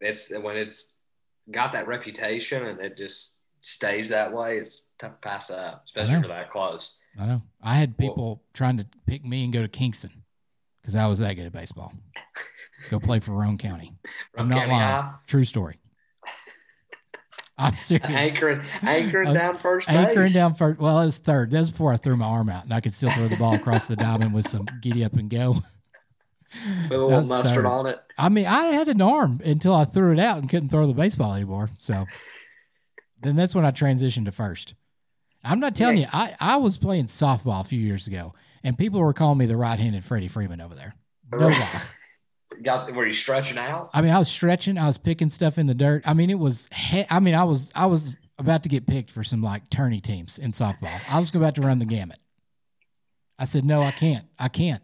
it's 0.00 0.34
when 0.34 0.56
it's 0.56 0.94
got 1.50 1.72
that 1.74 1.86
reputation 1.86 2.62
and 2.64 2.80
it 2.80 2.96
just 2.96 3.36
stays 3.60 4.08
that 4.08 4.32
way. 4.32 4.56
It's 4.56 4.88
tough 4.98 5.20
to 5.20 5.28
pass 5.28 5.50
up, 5.50 5.82
especially 5.84 6.22
for 6.22 6.28
that 6.28 6.50
close. 6.50 6.94
I 7.20 7.26
know 7.26 7.42
I 7.62 7.74
had 7.74 7.94
Well- 7.98 8.08
people 8.08 8.42
trying 8.54 8.78
to 8.78 8.86
pick 9.06 9.22
me 9.22 9.44
and 9.44 9.52
go 9.52 9.60
to 9.60 9.68
Kingston 9.68 10.21
because 10.82 10.96
I 10.96 11.06
was 11.06 11.20
that 11.20 11.34
good 11.34 11.46
at 11.46 11.52
baseball. 11.52 11.92
go 12.90 12.98
play 12.98 13.20
for 13.20 13.32
Roane 13.32 13.58
County. 13.58 13.94
I'm 14.36 14.48
not 14.48 14.58
County 14.58 14.72
lying. 14.72 15.02
High, 15.02 15.14
True 15.26 15.44
story. 15.44 15.80
I'm 17.56 17.76
serious. 17.76 18.08
Anchoring, 18.08 18.62
anchoring 18.82 19.34
down 19.34 19.58
first 19.58 19.86
base. 19.86 19.96
Anchoring 19.96 20.32
down 20.32 20.54
first. 20.54 20.80
Well, 20.80 21.00
it 21.00 21.04
was 21.06 21.18
third. 21.18 21.50
That 21.50 21.58
was 21.58 21.70
before 21.70 21.92
I 21.92 21.96
threw 21.96 22.16
my 22.16 22.26
arm 22.26 22.48
out, 22.48 22.64
and 22.64 22.74
I 22.74 22.80
could 22.80 22.94
still 22.94 23.10
throw 23.10 23.28
the 23.28 23.36
ball 23.36 23.54
across 23.54 23.86
the 23.86 23.96
diamond 23.96 24.34
with 24.34 24.48
some 24.48 24.66
giddy 24.80 25.04
up 25.04 25.14
and 25.14 25.30
go. 25.30 25.62
with 26.90 26.98
a 26.98 27.04
little 27.04 27.24
mustard 27.24 27.54
third. 27.54 27.66
on 27.66 27.86
it. 27.86 28.00
I 28.18 28.28
mean, 28.28 28.46
I 28.46 28.66
had 28.66 28.88
an 28.88 29.00
arm 29.00 29.40
until 29.44 29.74
I 29.74 29.84
threw 29.84 30.12
it 30.12 30.18
out 30.18 30.38
and 30.38 30.48
couldn't 30.48 30.68
throw 30.68 30.86
the 30.86 30.94
baseball 30.94 31.34
anymore. 31.34 31.70
So 31.78 32.04
then 33.22 33.36
that's 33.36 33.54
when 33.54 33.64
I 33.64 33.70
transitioned 33.70 34.26
to 34.26 34.32
first. 34.32 34.74
I'm 35.44 35.60
not 35.60 35.74
telling 35.74 35.98
you, 35.98 36.06
I, 36.12 36.36
I 36.38 36.56
was 36.56 36.78
playing 36.78 37.06
softball 37.06 37.60
a 37.60 37.64
few 37.64 37.80
years 37.80 38.06
ago, 38.06 38.34
and 38.64 38.76
people 38.76 39.00
were 39.00 39.12
calling 39.12 39.38
me 39.38 39.46
the 39.46 39.56
right-handed 39.56 40.04
Freddie 40.04 40.28
Freeman 40.28 40.60
over 40.60 40.74
there. 40.74 40.94
No 41.32 41.48
lie. 41.48 41.82
Got 42.62 42.92
were 42.94 43.06
you 43.06 43.12
stretching 43.12 43.58
out? 43.58 43.90
I 43.92 44.02
mean, 44.02 44.12
I 44.12 44.18
was 44.18 44.28
stretching, 44.28 44.78
I 44.78 44.86
was 44.86 44.98
picking 44.98 45.30
stuff 45.30 45.58
in 45.58 45.66
the 45.66 45.74
dirt. 45.74 46.02
I 46.06 46.14
mean, 46.14 46.30
it 46.30 46.38
was. 46.38 46.68
He- 46.72 47.06
I 47.10 47.18
mean, 47.18 47.34
I 47.34 47.44
was 47.44 47.72
I 47.74 47.86
was 47.86 48.16
about 48.38 48.62
to 48.64 48.68
get 48.68 48.86
picked 48.86 49.10
for 49.10 49.24
some 49.24 49.42
like 49.42 49.68
tourney 49.70 50.00
teams 50.00 50.38
in 50.38 50.52
softball. 50.52 51.00
I 51.08 51.18
was 51.18 51.34
about 51.34 51.54
to 51.56 51.62
run 51.62 51.78
the 51.78 51.86
gamut. 51.86 52.18
I 53.38 53.44
said, 53.44 53.64
no, 53.64 53.82
I 53.82 53.90
can't. 53.90 54.26
I 54.38 54.48
can't. 54.48 54.82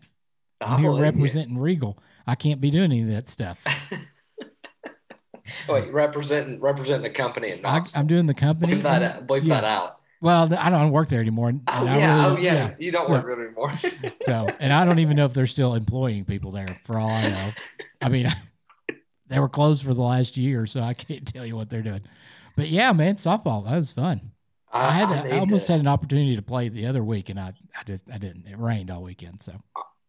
I'm 0.61 0.81
here 0.81 0.93
representing 0.93 1.59
Regal. 1.59 1.99
I 2.27 2.35
can't 2.35 2.61
be 2.61 2.71
doing 2.71 2.91
any 2.91 3.03
of 3.03 3.09
that 3.09 3.29
stuff. 3.29 3.65
Wait, 5.69 5.93
representing 5.93 6.61
representing 6.61 7.03
the 7.03 7.11
company 7.11 7.51
in 7.51 7.65
I. 7.65 7.83
I'm 7.95 8.07
doing 8.07 8.27
the 8.27 8.35
company. 8.35 8.75
Bleep 8.75 8.83
that 8.83 9.03
and-. 9.03 9.29
Bleep 9.29 9.45
yeah. 9.45 9.61
that 9.61 9.65
out. 9.65 9.98
Well, 10.21 10.53
I 10.53 10.69
don't 10.71 10.91
work 10.91 11.09
there 11.09 11.21
anymore. 11.21 11.53
Oh 11.69 11.85
yeah, 11.85 12.27
really- 12.27 12.37
oh 12.37 12.41
yeah. 12.41 12.75
You 12.79 12.91
don't 12.93 13.07
So- 13.07 13.15
work 13.15 13.27
there 13.27 13.47
anymore. 13.47 13.75
So, 14.23 14.49
and 14.59 14.73
I 14.73 14.85
don't 14.85 14.99
even 14.99 15.17
know 15.17 15.25
if 15.25 15.33
they're 15.33 15.47
still 15.47 15.75
employing 15.75 16.25
people 16.25 16.51
there. 16.51 16.79
For 16.85 16.99
all 16.99 17.09
I 17.11 17.31
know, 17.31 17.51
I 18.03 18.09
mean, 18.09 18.29
they 19.29 19.39
were 19.39 19.49
closed 19.49 19.85
for 19.85 19.95
the 19.95 20.03
last 20.03 20.37
year, 20.37 20.67
so 20.67 20.81
I 20.81 20.93
can't 20.95 21.27
tell 21.27 21.47
you 21.47 21.57
what 21.57 21.71
they're 21.71 21.83
doing. 21.83 22.03
But 22.57 22.69
yeah, 22.69 22.93
man, 22.93 23.15
softball 23.15 23.65
that 23.65 23.77
was 23.77 23.93
fun. 23.93 24.33
I 24.71 24.91
had 24.91 25.09
to, 25.25 25.35
I, 25.35 25.39
almost 25.39 25.67
had 25.69 25.81
an 25.81 25.87
opportunity 25.87 26.37
to 26.37 26.43
play 26.43 26.69
the 26.69 26.87
other 26.87 27.03
week, 27.03 27.31
and 27.31 27.39
I 27.41 27.55
I 27.79 27.85
just 27.85 28.05
I 28.13 28.19
didn't. 28.19 28.47
It 28.47 28.59
rained 28.59 28.91
all 28.91 29.03
weekend, 29.03 29.41
so 29.41 29.53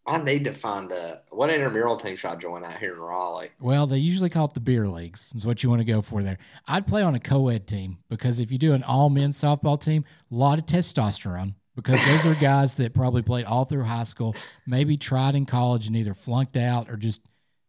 I 0.10 0.18
need 0.24 0.43
to 0.45 0.53
find 0.53 0.91
a 0.91 1.22
what 1.30 1.49
intramural 1.49 1.95
team 1.97 2.16
should 2.18 2.32
I 2.32 2.36
join 2.36 2.64
out 2.66 2.78
here 2.80 2.93
in 2.93 2.99
Raleigh? 2.99 3.51
well 3.60 3.86
they 3.88 3.97
usually 3.99 4.30
call 4.30 4.45
it 4.45 4.53
the 4.53 4.60
beer 4.60 4.88
leagues. 4.88 5.32
Is 5.36 5.45
what 5.45 5.62
you 5.64 5.70
want 5.70 5.82
to 5.82 5.86
go 5.86 6.01
for 6.01 6.24
there. 6.24 6.38
I'd 6.68 6.88
play 6.88 7.03
on 7.03 7.16
a 7.16 7.20
co-ed 7.20 7.68
team 7.68 7.99
because 8.10 8.39
if 8.39 8.51
you 8.51 8.57
do 8.57 8.74
an 8.74 8.84
all 8.84 9.10
men's 9.10 9.38
softball 9.38 9.80
team, 9.80 10.03
a 10.32 10.36
lot 10.36 10.57
of 10.60 10.66
testosterone 10.66 11.53
because 11.76 12.03
those 12.05 12.26
are 12.26 12.36
guys 12.36 12.76
that 12.78 12.93
probably 12.93 13.22
played 13.22 13.45
all 13.45 13.64
through 13.66 13.84
high 13.84 14.03
school, 14.03 14.36
maybe 14.68 14.97
tried 14.97 15.36
in 15.36 15.45
college 15.45 15.88
and 15.88 15.95
either 15.95 16.14
flunked 16.14 16.57
out 16.57 16.89
or 16.89 16.97
just 16.97 17.22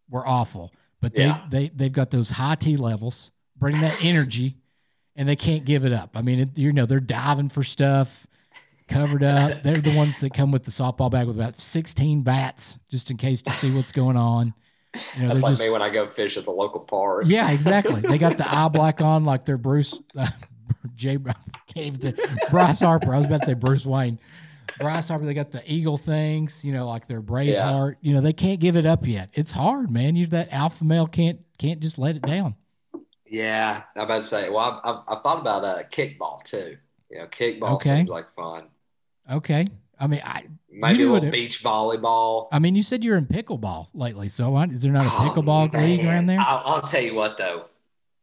were 0.08 0.26
awful. 0.26 0.72
But 1.00 1.14
they 1.14 1.26
Yeah. 1.26 1.42
they 1.48 1.68
they've 1.68 1.92
got 1.92 2.10
those 2.10 2.30
high 2.30 2.56
T 2.56 2.76
levels, 2.76 3.30
bring 3.56 3.80
that 3.82 4.02
energy, 4.04 4.56
and 5.14 5.28
they 5.28 5.36
can't 5.36 5.64
give 5.64 5.84
it 5.84 5.92
up. 5.92 6.16
I 6.16 6.22
mean, 6.22 6.40
it, 6.40 6.58
you 6.58 6.72
know, 6.72 6.86
they're 6.86 7.00
diving 7.00 7.48
for 7.50 7.62
stuff, 7.62 8.26
covered 8.90 9.22
up. 9.22 9.62
They're 9.62 9.78
the 9.78 9.96
ones 9.96 10.20
that 10.20 10.34
come 10.34 10.52
with 10.52 10.64
the 10.64 10.70
softball 10.70 11.10
bag 11.10 11.26
with 11.26 11.36
about 11.36 11.60
sixteen 11.60 12.22
bats 12.22 12.78
just 12.90 13.10
in 13.10 13.16
case 13.16 13.42
to 13.42 13.50
see 13.50 13.74
what's 13.74 13.92
going 13.92 14.16
on. 14.16 14.52
You 15.16 15.22
know, 15.22 15.28
That's 15.28 15.42
like 15.44 15.52
just 15.52 15.64
me 15.64 15.70
when 15.70 15.82
I 15.82 15.88
go 15.90 16.06
fish 16.08 16.36
at 16.36 16.44
the 16.44 16.50
local 16.50 16.80
park. 16.80 17.24
yeah, 17.26 17.50
exactly. 17.52 18.00
They 18.00 18.18
got 18.18 18.36
the 18.36 18.52
eye 18.52 18.68
black 18.68 19.00
on 19.00 19.24
like 19.24 19.44
they're 19.44 19.56
Bruce 19.56 20.00
uh, 20.18 20.26
Jay 20.96 21.16
Bryce 21.16 22.80
Harper. 22.80 23.14
I 23.14 23.16
was 23.18 23.26
about 23.26 23.40
to 23.40 23.46
say 23.46 23.54
Bruce 23.54 23.86
Wayne. 23.86 24.18
Bryce 24.78 25.08
Harper, 25.08 25.26
they 25.26 25.34
got 25.34 25.50
the 25.50 25.62
eagle 25.70 25.96
things, 25.98 26.64
you 26.64 26.72
know, 26.72 26.88
like 26.88 27.06
they're 27.06 27.22
Braveheart. 27.22 27.96
You 28.00 28.14
know, 28.14 28.20
they 28.20 28.32
can't 28.32 28.60
give 28.60 28.76
it 28.76 28.86
up 28.86 29.06
yet. 29.06 29.30
It's 29.34 29.50
hard, 29.50 29.90
man. 29.90 30.16
You 30.16 30.26
that 30.28 30.52
alpha 30.52 30.84
male 30.84 31.06
can't 31.06 31.40
can't 31.58 31.80
just 31.80 31.98
let 31.98 32.16
it 32.16 32.22
down. 32.22 32.56
Yeah, 33.26 33.82
I'm 33.94 34.02
about 34.02 34.22
to 34.22 34.24
say. 34.24 34.48
Well, 34.50 34.58
I've, 34.58 34.80
I've, 34.96 35.02
I've 35.06 35.22
thought 35.22 35.40
about 35.40 35.64
uh, 35.64 35.82
kickball 35.84 36.42
too. 36.42 36.76
You 37.10 37.18
know, 37.18 37.26
kickball 37.26 37.74
Okay. 37.76 37.98
seems 37.98 38.08
like 38.08 38.26
fun. 38.34 38.68
Okay. 39.30 39.66
I 39.98 40.06
mean, 40.06 40.20
I 40.24 40.46
Maybe 40.72 41.02
a 41.02 41.08
little 41.08 41.28
it- 41.28 41.32
beach 41.32 41.62
volleyball. 41.62 42.48
I 42.52 42.58
mean, 42.58 42.74
you 42.74 42.82
said 42.82 43.04
you're 43.04 43.16
in 43.18 43.26
pickleball 43.26 43.88
lately, 43.92 44.28
so 44.28 44.50
why, 44.50 44.64
is 44.64 44.82
there 44.82 44.92
not 44.92 45.04
a 45.04 45.08
Oh, 45.08 45.10
pickleball 45.34 45.72
league 45.74 46.04
around 46.04 46.26
there? 46.26 46.38
I'll, 46.40 46.62
I'll 46.64 46.82
tell 46.82 47.02
you 47.02 47.14
what, 47.14 47.36
though, 47.36 47.66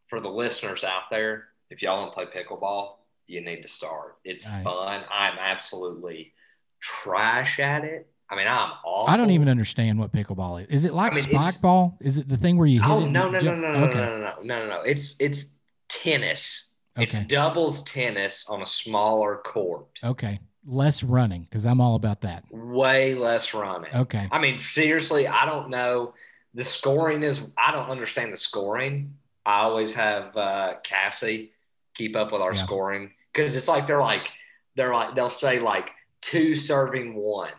for 0.07 0.19
the 0.19 0.29
listeners 0.29 0.83
out 0.83 1.03
there, 1.11 1.45
if 1.69 1.81
y'all 1.81 1.99
want 1.99 2.15
to 2.15 2.25
play 2.25 2.43
pickleball, 2.43 2.95
you 3.27 3.41
need 3.41 3.61
to 3.61 3.67
start. 3.67 4.17
It's 4.23 4.47
right. 4.47 4.63
fun. 4.63 5.03
I'm 5.11 5.37
absolutely 5.37 6.33
trash 6.79 7.59
at 7.59 7.83
it. 7.83 8.07
I 8.29 8.35
mean, 8.35 8.47
I'm 8.47 8.71
awful. 8.83 9.13
I 9.13 9.17
don't 9.17 9.31
even 9.31 9.47
understand 9.49 9.99
what 9.99 10.11
pickleball 10.11 10.61
is. 10.63 10.67
Is 10.69 10.85
it 10.85 10.93
like 10.93 11.11
I 11.13 11.15
mean, 11.15 11.23
spike 11.25 11.61
ball? 11.61 11.97
Is 12.01 12.17
it 12.17 12.27
the 12.27 12.37
thing 12.37 12.57
where 12.57 12.67
you 12.67 12.81
hit 12.81 12.89
Oh 12.89 13.01
it? 13.05 13.09
no 13.09 13.29
no 13.29 13.39
no 13.39 13.55
no 13.55 13.71
no, 13.79 13.85
okay. 13.85 13.99
no 13.99 14.05
no 14.05 14.19
no 14.19 14.35
no 14.43 14.59
no 14.59 14.67
no! 14.67 14.81
It's 14.81 15.19
it's 15.21 15.51
tennis. 15.87 16.71
It's 16.97 17.17
doubles 17.25 17.83
tennis 17.83 18.45
on 18.49 18.61
a 18.61 18.65
smaller 18.65 19.37
court. 19.45 19.85
Okay. 20.03 20.39
Less 20.70 21.01
running 21.01 21.43
because 21.43 21.65
I'm 21.65 21.80
all 21.80 21.95
about 21.95 22.22
that. 22.22 22.43
Way 22.51 23.15
less 23.15 23.53
running. 23.53 23.89
Okay. 23.95 24.28
I 24.32 24.38
mean, 24.39 24.59
seriously, 24.59 25.26
I 25.26 25.45
don't 25.45 25.70
know. 25.70 26.13
The 26.55 26.65
scoring 26.65 27.24
is, 27.24 27.41
I 27.57 27.72
don't 27.72 27.89
understand 27.89 28.34
the 28.34 28.38
scoring. 28.38 29.15
I 29.45 29.61
always 29.61 29.93
have 29.93 30.36
uh, 30.36 30.74
Cassie 30.84 31.51
keep 31.95 32.18
up 32.18 32.34
with 32.34 32.41
our 32.41 32.53
Yeah. 32.53 32.61
scoring 32.63 33.11
because 33.34 33.55
it's 33.55 33.70
like 33.70 33.88
they're 33.88 34.01
like, 34.01 34.28
they're 34.76 34.93
like, 34.93 35.15
they'll 35.15 35.30
say 35.30 35.59
like 35.59 35.91
two 36.22 36.53
serving 36.53 37.15
one. 37.15 37.53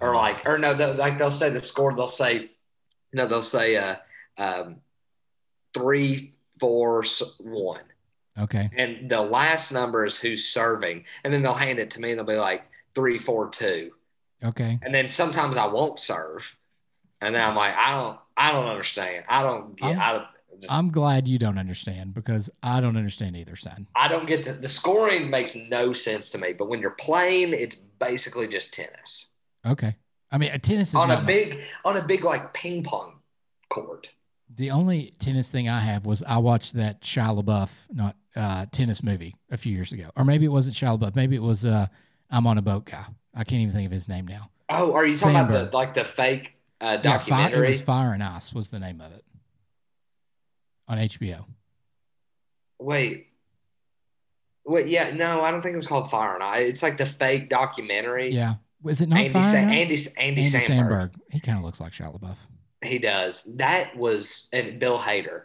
Or 0.00 0.14
Oh, 0.14 0.18
like, 0.18 0.46
or 0.46 0.56
no, 0.58 0.72
they'll, 0.72 0.94
like 0.94 1.18
they'll 1.18 1.30
say 1.30 1.50
the 1.50 1.62
score, 1.62 1.94
they'll 1.94 2.08
say, 2.08 2.50
no, 3.12 3.26
they'll 3.26 3.42
say 3.42 3.76
uh, 3.76 3.96
um, 4.38 4.76
three, 5.74 6.34
four, 6.60 7.04
one. 7.40 7.82
Okay. 8.38 8.70
And 8.76 9.10
the 9.10 9.20
last 9.20 9.72
number 9.72 10.04
is 10.04 10.18
who's 10.18 10.44
serving. 10.46 11.04
And 11.24 11.32
then 11.32 11.42
they'll 11.42 11.54
hand 11.54 11.78
it 11.78 11.90
to 11.92 12.00
me 12.00 12.10
and 12.10 12.18
they'll 12.18 12.26
be 12.26 12.34
like 12.34 12.64
three, 12.94 13.18
four, 13.18 13.48
two. 13.48 13.92
Okay. 14.44 14.78
And 14.82 14.94
then 14.94 15.08
sometimes 15.08 15.56
I 15.56 15.66
won't 15.66 15.98
serve. 16.00 16.56
And 17.20 17.34
then 17.34 17.42
I'm 17.42 17.56
like, 17.56 17.74
I 17.74 17.92
don't, 17.94 18.18
I 18.36 18.52
don't 18.52 18.66
understand. 18.66 19.24
I 19.28 19.42
don't 19.42 19.76
get, 19.76 19.86
I'm- 19.86 20.00
I 20.00 20.12
don't, 20.12 20.26
just, 20.60 20.72
I'm 20.72 20.90
glad 20.90 21.28
you 21.28 21.36
don't 21.38 21.58
understand 21.58 22.14
because 22.14 22.48
I 22.62 22.80
don't 22.80 22.96
understand 22.96 23.36
either 23.36 23.56
side. 23.56 23.84
I 23.94 24.08
don't 24.08 24.26
get 24.26 24.42
the, 24.44 24.52
the 24.54 24.70
scoring 24.70 25.28
makes 25.28 25.54
no 25.54 25.92
sense 25.92 26.30
to 26.30 26.38
me. 26.38 26.54
But 26.54 26.68
when 26.68 26.80
you're 26.80 26.92
playing, 26.92 27.52
it's 27.52 27.74
basically 27.74 28.48
just 28.48 28.72
tennis 28.72 29.26
Okay. 29.66 29.96
I 30.30 30.38
mean, 30.38 30.50
a 30.52 30.58
tennis 30.58 30.88
is 30.88 30.94
on 30.94 31.10
a 31.10 31.22
big, 31.22 31.60
on 31.84 31.96
a 31.96 32.02
big 32.02 32.24
like 32.24 32.52
ping 32.54 32.82
pong 32.82 33.20
court. 33.68 34.08
The 34.56 34.70
only 34.70 35.12
tennis 35.18 35.50
thing 35.50 35.68
I 35.68 35.80
have 35.80 36.06
was 36.06 36.22
I 36.22 36.38
watched 36.38 36.74
that 36.74 37.02
Shia 37.02 37.42
LaBeouf 37.42 37.86
not 37.92 38.16
uh, 38.34 38.66
tennis 38.72 39.02
movie 39.02 39.36
a 39.50 39.56
few 39.56 39.74
years 39.74 39.92
ago, 39.92 40.10
or 40.16 40.24
maybe 40.24 40.44
it 40.46 40.50
wasn't 40.50 40.76
Shia 40.76 40.98
LaBeouf. 40.98 41.14
Maybe 41.14 41.36
it 41.36 41.42
was 41.42 41.66
uh, 41.66 41.86
I'm 42.30 42.46
on 42.46 42.58
a 42.58 42.62
boat 42.62 42.86
guy. 42.86 43.04
I 43.34 43.44
can't 43.44 43.60
even 43.60 43.74
think 43.74 43.86
of 43.86 43.92
his 43.92 44.08
name 44.08 44.26
now. 44.26 44.50
Oh, 44.70 44.94
are 44.94 45.06
you 45.06 45.16
talking 45.16 45.36
about 45.36 45.70
the 45.70 45.76
like 45.76 45.94
the 45.94 46.04
fake 46.04 46.52
uh, 46.80 46.98
Yeah, 47.04 47.18
Fi- 47.18 47.50
it 47.50 47.58
was 47.58 47.82
Fire 47.82 48.12
and 48.12 48.22
Ice 48.22 48.52
was 48.52 48.70
the 48.70 48.80
name 48.80 49.00
of 49.00 49.12
it 49.12 49.22
on 50.88 50.98
HBO. 50.98 51.44
Wait. 52.78 53.28
Wait, 54.64 54.88
yeah, 54.88 55.12
no, 55.12 55.42
I 55.42 55.52
don't 55.52 55.62
think 55.62 55.74
it 55.74 55.76
was 55.76 55.86
called 55.86 56.10
Fire 56.10 56.34
and 56.34 56.42
I. 56.42 56.58
It's 56.58 56.82
like 56.82 56.96
the 56.96 57.06
fake 57.06 57.48
documentary. 57.48 58.32
Yeah, 58.32 58.54
was 58.82 59.00
it 59.00 59.08
not 59.08 59.20
Andy, 59.20 59.32
Fire 59.32 59.42
Sa- 59.42 59.56
Andy, 59.58 59.74
Andy, 59.74 59.96
Andy 60.16 60.42
Samberg. 60.42 60.66
Samberg. 60.66 61.10
He 61.30 61.40
kind 61.40 61.58
of 61.58 61.64
looks 61.64 61.80
like 61.80 61.92
Shia 61.92 62.18
LaBeouf. 62.18 62.36
He 62.82 62.98
does. 62.98 63.44
That 63.56 63.96
was 63.96 64.48
and 64.52 64.78
Bill 64.78 64.98
Hader, 64.98 65.42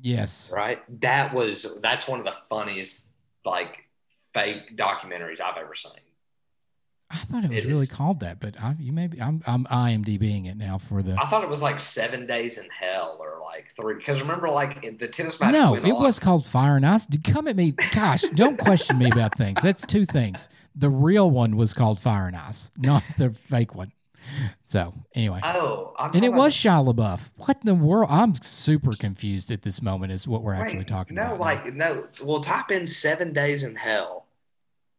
Yes. 0.00 0.50
right? 0.52 0.80
That 1.00 1.32
was 1.34 1.78
that's 1.82 2.08
one 2.08 2.18
of 2.18 2.24
the 2.24 2.34
funniest 2.48 3.08
like 3.44 3.84
fake 4.32 4.76
documentaries 4.76 5.40
I've 5.40 5.56
ever 5.58 5.74
seen. 5.74 5.92
I 7.10 7.18
thought 7.18 7.44
it 7.44 7.50
was 7.50 7.64
It 7.64 7.68
really 7.68 7.82
is. 7.82 7.92
called 7.92 8.20
that, 8.20 8.40
but 8.40 8.58
I, 8.60 8.74
you 8.78 8.92
maybe 8.92 9.22
I'm 9.22 9.40
I'm 9.46 9.64
IMDBing 9.66 10.46
it 10.50 10.56
now 10.56 10.78
for 10.78 11.00
the. 11.02 11.16
I 11.20 11.28
thought 11.28 11.44
it 11.44 11.48
was 11.50 11.62
like 11.62 11.78
seven 11.78 12.26
days 12.26 12.58
in 12.58 12.66
hell 12.70 13.18
or 13.20 13.38
like 13.40 13.72
three 13.76 13.94
because 13.94 14.20
remember 14.20 14.48
like 14.48 14.82
the 14.98 15.06
tennis 15.06 15.38
match. 15.38 15.52
No, 15.52 15.76
it 15.76 15.84
on. 15.92 16.02
was 16.02 16.18
called 16.18 16.44
Fire 16.44 16.76
and 16.76 16.84
Ice. 16.84 17.06
Come 17.22 17.46
at 17.46 17.54
me. 17.54 17.72
Gosh, 17.94 18.22
don't 18.34 18.58
question 18.58 18.98
me 18.98 19.10
about 19.10 19.36
things. 19.38 19.62
That's 19.62 19.82
two 19.82 20.04
things. 20.06 20.48
The 20.74 20.90
real 20.90 21.30
one 21.30 21.56
was 21.56 21.72
called 21.72 22.00
Fire 22.00 22.26
and 22.26 22.34
Ice, 22.34 22.72
not 22.78 23.04
the 23.16 23.30
fake 23.30 23.76
one. 23.76 23.92
So 24.64 24.92
anyway, 25.14 25.40
Oh, 25.42 25.92
I'm 25.98 26.12
and 26.14 26.24
it 26.24 26.32
was 26.32 26.54
Shia 26.54 26.84
LaBeouf. 26.92 27.30
What 27.36 27.58
in 27.62 27.66
the 27.66 27.74
world? 27.74 28.08
I'm 28.10 28.34
super 28.36 28.92
confused 28.92 29.50
at 29.50 29.62
this 29.62 29.80
moment. 29.82 30.12
Is 30.12 30.26
what 30.26 30.42
we're 30.42 30.54
actually 30.54 30.84
talking 30.84 31.16
no, 31.16 31.34
about. 31.34 31.38
No, 31.38 31.40
like 31.44 31.74
no. 31.74 32.08
Well, 32.22 32.40
type 32.40 32.70
in 32.70 32.86
Seven 32.86 33.32
Days 33.32 33.62
in 33.62 33.76
Hell 33.76 34.26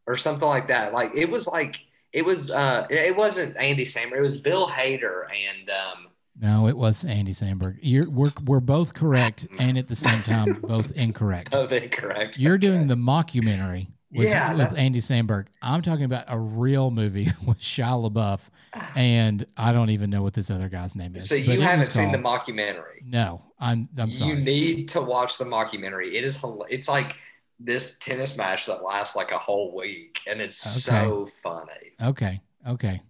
or 0.07 0.17
something 0.17 0.47
like 0.47 0.67
that. 0.67 0.93
Like 0.93 1.11
it 1.15 1.29
was 1.29 1.47
like 1.47 1.81
it 2.13 2.23
was. 2.23 2.51
uh 2.51 2.87
It 2.89 3.15
wasn't 3.15 3.57
Andy 3.57 3.85
Samberg. 3.85 4.17
It 4.17 4.21
was 4.21 4.39
Bill 4.39 4.67
Hader 4.67 5.23
and. 5.31 5.69
um 5.69 6.07
no, 6.37 6.67
it 6.67 6.75
was 6.75 7.05
Andy 7.05 7.31
Samberg. 7.31 7.77
You're 7.81 8.09
we're 8.09 8.31
we're 8.45 8.59
both 8.59 8.93
correct, 8.93 9.47
and 9.57 9.77
at 9.77 9.87
the 9.87 9.95
same 9.95 10.21
time 10.21 10.59
both 10.61 10.91
incorrect. 10.91 11.55
Oh, 11.55 11.65
they 11.65 11.87
correct. 11.87 12.37
You're 12.37 12.57
doing 12.57 12.87
the 12.87 12.95
mockumentary 12.95 13.87
with, 14.15 14.27
Yeah, 14.27 14.53
with 14.53 14.77
Andy 14.79 14.99
Samberg. 14.99 15.47
I'm 15.61 15.81
talking 15.81 16.05
about 16.05 16.25
a 16.27 16.37
real 16.37 16.91
movie 16.91 17.25
with 17.45 17.59
Shia 17.59 18.09
LaBeouf, 18.11 18.49
ah. 18.73 18.91
and 18.95 19.45
I 19.57 19.71
don't 19.73 19.89
even 19.89 20.09
know 20.09 20.23
what 20.23 20.33
this 20.33 20.49
other 20.49 20.69
guy's 20.69 20.95
name 20.95 21.15
is. 21.15 21.27
So 21.29 21.35
you 21.35 21.59
haven't 21.61 21.91
seen 21.91 22.11
the 22.11 22.17
mockumentary. 22.17 23.03
No, 23.05 23.41
I'm 23.59 23.89
I'm 23.97 24.11
sorry. 24.11 24.31
You 24.31 24.37
need 24.43 24.89
to 24.89 25.01
watch 25.01 25.37
the 25.37 25.45
mockumentary. 25.45 26.13
It 26.13 26.23
is. 26.23 26.43
It's 26.69 26.87
like 26.87 27.15
this 27.59 27.97
tennis 27.99 28.35
match 28.37 28.65
that 28.65 28.83
lasts 28.83 29.15
like 29.15 29.31
a 29.31 29.37
whole 29.37 29.75
week, 29.75 30.19
and 30.27 30.41
it's 30.41 30.87
Okay. 30.87 31.05
so 31.05 31.25
funny. 31.43 31.93
okay, 32.01 32.41
okay, 32.67 33.01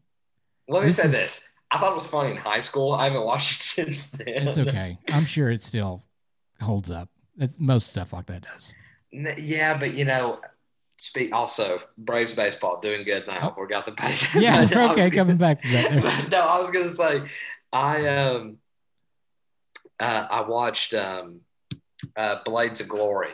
Let 0.67 0.81
me 0.81 0.87
This 0.87 0.97
say 0.97 1.05
is- 1.05 1.11
this: 1.11 1.49
I 1.71 1.77
thought 1.79 1.91
it 1.91 1.95
was 1.95 2.07
funny 2.07 2.31
in 2.31 2.37
high 2.37 2.59
school. 2.59 2.93
I 2.93 3.05
haven't 3.05 3.25
watched 3.25 3.61
it 3.61 3.63
since 3.95 4.09
then. 4.11 4.27
it's 4.47 4.57
okay. 4.57 4.97
I'm 5.09 5.25
sure 5.25 5.49
it 5.49 5.61
still 5.61 6.03
holds 6.61 6.91
up. 6.91 7.09
It's 7.37 7.59
most 7.59 7.91
stuff 7.91 8.13
like 8.13 8.27
that 8.27 8.43
does. 8.43 8.73
Yeah, 9.11 9.77
but 9.77 9.93
you 9.93 10.05
know, 10.05 10.39
speak 10.97 11.33
also 11.33 11.79
Braves 11.97 12.33
baseball 12.33 12.79
doing 12.79 13.03
good 13.03 13.25
now. 13.27 13.53
Oh. 13.57 13.61
We 13.61 13.67
got 13.67 13.85
the 13.85 13.91
pay. 13.91 14.15
Yeah, 14.39 14.61
okay, 14.63 14.75
gonna- 14.75 15.11
coming 15.11 15.37
back 15.37 15.61
to 15.61 15.67
that. 15.71 16.27
No, 16.31 16.47
I 16.47 16.59
was 16.59 16.71
gonna 16.71 16.89
say, 16.89 17.23
I 17.73 18.07
um, 18.07 18.57
uh, 19.99 20.27
I 20.29 20.41
watched 20.41 20.93
um, 20.93 21.41
uh, 22.15 22.37
Blades 22.45 22.81
of 22.81 22.87
Glory. 22.89 23.31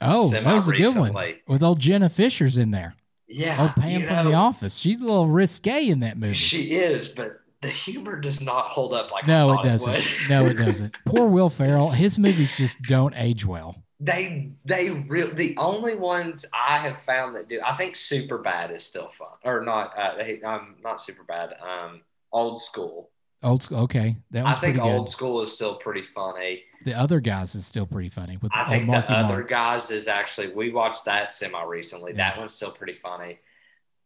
Oh, 0.00 0.30
that 0.30 0.44
was 0.44 0.68
a 0.68 0.72
good 0.72 0.96
one 0.96 1.12
with 1.48 1.62
old 1.62 1.80
Jenna 1.80 2.08
Fischer's 2.08 2.56
in 2.56 2.70
there. 2.70 2.94
Yeah, 3.26 3.56
Oh, 3.76 3.80
Pam 3.80 4.02
from 4.06 4.30
The 4.30 4.34
Office. 4.34 4.78
She's 4.78 5.00
a 5.00 5.04
little 5.04 5.26
risque 5.28 5.88
in 5.88 6.00
that 6.00 6.16
movie. 6.16 6.32
She 6.34 6.70
is, 6.72 7.08
but 7.08 7.40
the 7.60 7.68
humor 7.68 8.18
does 8.20 8.40
not 8.40 8.66
hold 8.66 8.94
up 8.94 9.10
like 9.10 9.26
no, 9.26 9.52
it 9.58 9.62
doesn't. 9.62 9.92
would. 9.92 10.30
no, 10.30 10.46
it 10.46 10.54
doesn't. 10.54 10.94
Poor 11.04 11.26
Will 11.26 11.50
Ferrell. 11.50 11.90
His 11.90 12.18
movies 12.18 12.56
just 12.56 12.80
don't 12.82 13.12
age 13.16 13.44
well. 13.44 13.82
They 14.00 14.52
they 14.64 14.90
real 14.90 15.32
the 15.34 15.56
only 15.58 15.94
ones 15.94 16.46
I 16.54 16.78
have 16.78 17.00
found 17.02 17.34
that 17.36 17.48
do. 17.48 17.60
I 17.64 17.74
think 17.74 17.96
Super 17.96 18.38
Bad 18.38 18.70
is 18.70 18.84
still 18.84 19.08
fun, 19.08 19.28
or 19.44 19.64
not? 19.64 19.96
Uh, 19.98 20.14
they, 20.16 20.40
um, 20.42 20.76
not 20.82 21.00
Super 21.00 21.24
Bad. 21.24 21.54
Um, 21.60 22.02
Old 22.32 22.60
School. 22.60 23.10
Old 23.42 23.62
school. 23.62 23.78
Okay, 23.82 24.16
that 24.32 24.44
I 24.46 24.50
think 24.54 24.74
pretty 24.76 24.78
good. 24.80 24.96
Old 24.98 25.08
School 25.08 25.40
is 25.40 25.52
still 25.52 25.76
pretty 25.76 26.02
funny. 26.02 26.64
The 26.84 26.94
other 26.94 27.20
guys 27.20 27.54
is 27.54 27.66
still 27.66 27.86
pretty 27.86 28.08
funny 28.08 28.36
with 28.36 28.50
I 28.54 28.64
think 28.68 28.90
the 28.90 28.96
other 29.12 29.34
Mark. 29.38 29.48
guys 29.48 29.90
is 29.92 30.08
actually 30.08 30.52
we 30.52 30.70
watched 30.72 31.04
that 31.04 31.30
semi 31.30 31.62
recently. 31.64 32.12
Yeah. 32.12 32.30
That 32.30 32.38
one's 32.38 32.54
still 32.54 32.70
pretty 32.72 32.94
funny. 32.94 33.38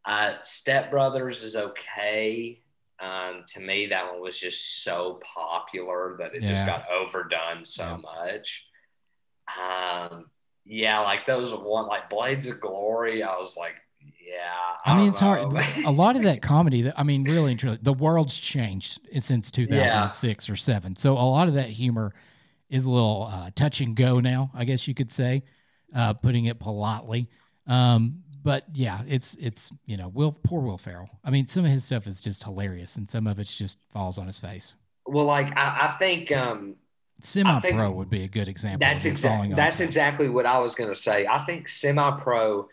Uh, 0.04 0.34
Step 0.42 0.90
Brothers 0.90 1.42
is 1.44 1.56
okay. 1.56 2.60
Um, 3.00 3.44
to 3.48 3.60
me, 3.60 3.86
that 3.86 4.12
one 4.12 4.20
was 4.20 4.38
just 4.38 4.84
so 4.84 5.18
popular 5.24 6.16
that 6.18 6.34
it 6.34 6.42
just 6.42 6.64
got 6.66 6.84
overdone 6.90 7.64
so 7.64 7.84
Yeah. 7.84 7.96
much. 7.96 8.66
Um, 9.48 10.26
yeah, 10.64 11.00
like 11.00 11.26
those 11.26 11.52
one 11.54 11.86
like 11.86 12.08
Blades 12.08 12.48
of 12.48 12.60
Glory. 12.60 13.22
I 13.22 13.36
was 13.36 13.56
like, 13.56 13.80
yeah. 14.00 14.36
I 14.84 14.92
mean, 14.94 15.00
don't 15.00 15.08
it's 15.08 15.18
hard. 15.18 15.84
A 15.84 15.90
lot 15.90 16.16
of 16.16 16.22
that 16.22 16.42
comedy. 16.42 16.82
That 16.82 16.98
I 16.98 17.02
mean, 17.02 17.24
really 17.24 17.52
and 17.52 17.60
truly, 17.60 17.78
the 17.82 17.92
world's 17.92 18.38
changed 18.38 19.00
since 19.20 19.50
2006 19.50 20.48
or 20.50 20.56
seven. 20.56 20.96
So 20.96 21.12
a 21.14 21.22
lot 21.22 21.48
of 21.48 21.54
that 21.54 21.70
humor 21.70 22.14
is 22.70 22.86
a 22.86 22.92
little 22.92 23.28
uh, 23.30 23.50
touch 23.54 23.80
and 23.80 23.94
go 23.94 24.20
now. 24.20 24.50
I 24.54 24.64
guess 24.64 24.88
you 24.88 24.94
could 24.94 25.10
say, 25.10 25.42
uh, 25.94 26.14
putting 26.14 26.46
it 26.46 26.58
politely. 26.58 27.28
Um, 27.66 28.22
but 28.42 28.64
yeah, 28.72 29.02
it's 29.06 29.34
it's 29.34 29.72
you 29.86 29.96
know, 29.96 30.08
Will 30.08 30.32
poor 30.32 30.62
Will 30.62 30.78
Ferrell. 30.78 31.08
I 31.24 31.30
mean, 31.30 31.46
some 31.46 31.64
of 31.64 31.70
his 31.70 31.84
stuff 31.84 32.06
is 32.06 32.20
just 32.20 32.42
hilarious, 32.44 32.96
and 32.96 33.08
some 33.08 33.26
of 33.26 33.38
it 33.38 33.44
just 33.44 33.78
falls 33.90 34.18
on 34.18 34.26
his 34.26 34.40
face. 34.40 34.74
well, 35.06 35.26
like 35.26 35.56
I, 35.56 35.88
I 35.88 35.96
think 35.98 36.32
um, 36.32 36.76
Semi 37.24 37.60
think 37.60 37.76
pro 37.76 37.90
would 37.90 38.10
be 38.10 38.24
a 38.24 38.28
good 38.28 38.48
example. 38.48 38.80
That's 38.80 39.04
exactly 39.04 39.54
that's 39.54 39.80
exactly 39.80 40.28
what 40.28 40.46
I 40.46 40.58
was 40.58 40.74
gonna 40.74 40.94
say. 40.94 41.26
I 41.26 41.44
think 41.44 41.68
semi 41.68 42.10
pro. 42.18 42.68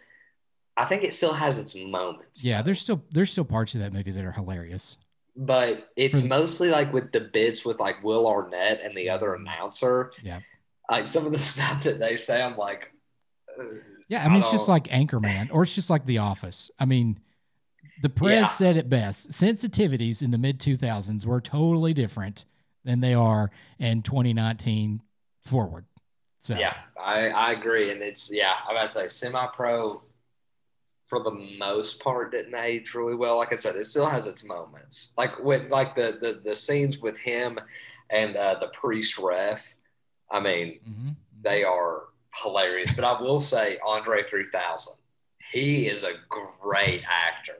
I 0.77 0.85
think 0.85 1.03
it 1.03 1.13
still 1.13 1.33
has 1.33 1.59
its 1.59 1.75
moments. 1.75 2.43
Yeah, 2.43 2.61
there's 2.61 2.79
still 2.79 3.03
there's 3.11 3.31
still 3.31 3.45
parts 3.45 3.75
of 3.75 3.81
that 3.81 3.93
movie 3.93 4.11
that 4.11 4.25
are 4.25 4.31
hilarious. 4.31 4.97
but 5.35 5.89
it's 5.95 6.21
For- 6.21 6.27
mostly 6.27 6.69
like 6.69 6.91
with 6.93 7.11
the 7.11 7.21
bits 7.21 7.63
with 7.63 7.79
like 7.79 8.03
Will 8.03 8.27
Arnett 8.27 8.81
and 8.83 8.95
the 8.97 9.09
other 9.09 9.35
announcer. 9.35 10.11
Yeah. 10.23 10.39
Like 10.89 11.07
some 11.07 11.25
of 11.25 11.31
the 11.31 11.39
stuff 11.53 11.83
that 11.83 11.99
they 11.99 12.17
say, 12.17 12.41
I'm 12.41 12.57
like, 12.57 12.91
uh, 13.59 13.63
Yeah, 14.07 14.23
I 14.23 14.27
mean, 14.27 14.35
I 14.35 14.39
it's 14.39 14.51
just 14.51 14.67
like 14.67 14.85
Anchorman, 14.87 15.49
or 15.51 15.63
it's 15.63 15.75
just 15.75 15.89
like 15.89 16.05
The 16.05 16.17
Office. 16.17 16.71
I 16.79 16.85
mean, 16.85 17.19
the 18.01 18.09
press 18.09 18.33
Yeah. 18.35 18.47
said 18.47 18.77
it 18.77 18.89
best. 18.89 19.29
Sensitivities 19.31 20.21
in 20.23 20.31
the 20.31 20.37
mid 20.37 20.59
2000s 20.59 21.25
were 21.25 21.39
totally 21.41 21.93
different 21.93 22.45
than 22.83 23.01
they 23.01 23.13
are 23.13 23.51
in 23.77 24.01
2019 24.01 25.01
forward. 25.45 25.85
So, 26.41 26.55
yeah, 26.55 26.75
I, 27.01 27.29
I 27.29 27.51
agree. 27.51 27.91
And 27.91 28.01
it's, 28.01 28.33
yeah, 28.33 28.53
about 28.69 28.83
to 28.83 28.89
say 28.89 29.07
semi 29.07 29.45
pro 29.47 30.01
for 31.07 31.23
the 31.23 31.31
most 31.57 31.99
part 31.99 32.31
didn't 32.31 32.55
age 32.55 32.93
really 32.93 33.15
well. 33.15 33.37
Like 33.37 33.51
I 33.51 33.55
said, 33.55 33.75
it 33.75 33.87
still 33.87 34.07
has 34.07 34.27
its 34.27 34.45
moments. 34.45 35.13
Like 35.17 35.39
with 35.39 35.71
like 35.71 35.95
the 35.95 36.17
the, 36.21 36.39
the 36.43 36.55
scenes 36.55 36.99
with 36.99 37.19
him 37.19 37.59
and 38.09 38.35
uh, 38.35 38.57
the 38.61 38.67
priest 38.69 39.17
ref. 39.17 39.75
I 40.31 40.39
mean, 40.39 40.79
Mhm. 40.87 41.15
they 41.41 41.63
are 41.63 42.03
hilarious. 42.43 42.93
But 42.93 43.03
I 43.05 43.19
will 43.19 43.39
say, 43.39 43.79
Andre 43.85 44.23
3000, 44.23 44.93
he 45.51 45.87
is 45.87 46.03
a 46.03 46.13
great 46.61 47.03
actor. 47.09 47.57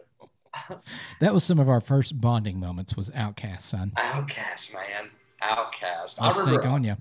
That 1.19 1.33
was 1.33 1.43
some 1.43 1.59
of 1.59 1.69
our 1.69 1.81
first 1.81 2.19
bonding 2.19 2.59
moments. 2.59 2.95
Was 2.97 3.09
OutKast, 3.11 3.61
son. 3.61 3.91
OutKast, 3.97 4.73
man. 4.73 5.09
OutKast. 5.41 6.17
I'll 6.19 6.33
stake 6.33 6.65
on 6.65 6.83
you. 6.83 6.95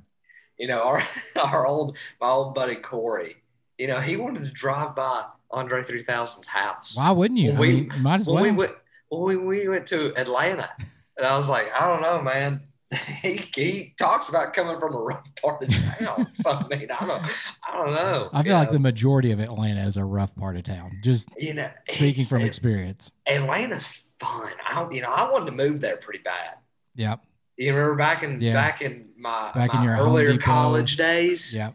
you 0.59 0.69
know, 0.69 0.81
our, 0.83 1.03
our 1.43 1.67
old, 1.67 1.97
my 2.21 2.29
old 2.29 2.55
buddy 2.55 2.77
Corey, 2.77 3.37
you 3.79 3.87
know, 3.87 4.01
he 4.01 4.17
wanted 4.17 4.45
to 4.45 4.51
drive 4.51 4.95
by 4.95 5.25
Andre 5.51 5.83
3000's 5.83 6.47
house. 6.47 6.97
Why 6.97 7.11
wouldn't 7.11 7.41
you? 7.41 7.51
Well, 7.53 7.57
I 7.57 7.61
we- 7.61 7.73
mean, 7.89 7.93
might 8.03 8.21
as 8.21 8.27
When 8.27 8.35
well. 8.37 8.45
we 8.45 8.51
went, 8.53 8.73
when 9.11 9.23
we, 9.47 9.59
we 9.61 9.69
went 9.69 9.87
to 9.89 10.13
Atlanta, 10.21 10.69
and 11.17 11.27
I 11.27 11.37
was 11.39 11.49
like, 11.49 11.69
I 11.75 11.87
don't 11.87 12.03
know, 12.03 12.21
man. 12.23 12.63
He, 13.23 13.45
he 13.55 13.95
talks 13.99 14.29
about 14.31 14.55
coming 14.55 14.79
from 14.81 14.95
a 14.95 14.99
rough 14.99 15.25
part 15.43 15.63
of 15.63 15.69
town. 15.99 16.29
so 16.35 16.53
I 16.53 16.67
mean, 16.69 16.89
I 16.91 17.07
don't, 17.07 17.23
I 17.71 17.77
don't 17.77 17.95
know. 17.95 18.31
I 18.33 18.43
feel 18.43 18.57
like 18.57 18.71
the 18.71 18.79
majority 18.79 19.31
of 19.33 19.41
Atlanta 19.41 19.83
is 19.85 19.97
a 19.99 20.05
rough 20.05 20.35
part 20.35 20.57
of 20.57 20.63
town. 20.65 20.99
Just 21.03 21.29
you 21.37 21.53
know, 21.55 21.69
speaking 21.91 22.25
from 22.25 22.43
experience. 22.43 23.11
Atlanta's 23.27 24.03
fun. 24.19 24.51
I, 24.67 24.87
you 24.91 25.03
know, 25.03 25.11
I 25.11 25.31
wanted 25.31 25.47
to 25.47 25.53
move 25.53 25.81
there 25.81 25.99
pretty 25.99 26.21
bad. 26.23 26.55
Yep. 26.95 27.21
You 27.59 27.75
remember 27.75 27.97
back 27.97 28.23
in 28.23 28.41
Yeah. 28.41 28.55
back 28.55 28.81
in 28.81 29.11
my, 29.19 29.51
Back 29.53 29.75
in 29.75 29.83
your 29.83 29.97
earlier 29.97 30.39
college 30.39 30.97
days. 30.97 31.55
Yep. 31.55 31.75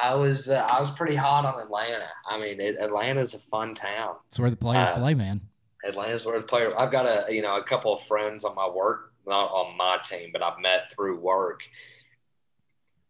I 0.00 0.14
was 0.14 0.48
uh, 0.48 0.66
I 0.70 0.80
was 0.80 0.90
pretty 0.90 1.14
hot 1.14 1.44
on 1.44 1.60
Atlanta. 1.62 2.08
I 2.28 2.40
mean, 2.40 2.60
it, 2.60 2.76
Atlanta's 2.80 3.34
a 3.34 3.38
fun 3.38 3.74
town. 3.74 4.16
It's 4.28 4.38
where 4.38 4.50
the 4.50 4.56
players 4.56 4.88
Uh, 4.88 4.96
play, 4.98 5.14
man. 5.14 5.40
Atlanta's 5.86 6.24
where 6.24 6.38
the 6.40 6.46
players. 6.46 6.74
I've 6.76 6.90
got 6.90 7.06
a 7.06 7.32
you 7.32 7.42
know 7.42 7.56
a 7.58 7.62
couple 7.64 7.92
of 7.94 8.02
friends 8.02 8.44
on 8.44 8.54
my 8.54 8.68
work, 8.68 9.12
not 9.28 9.50
on 9.50 9.76
my 9.76 9.98
team, 10.04 10.30
but 10.32 10.42
I've 10.42 10.60
met 10.60 10.90
through 10.92 11.20
work 11.20 11.60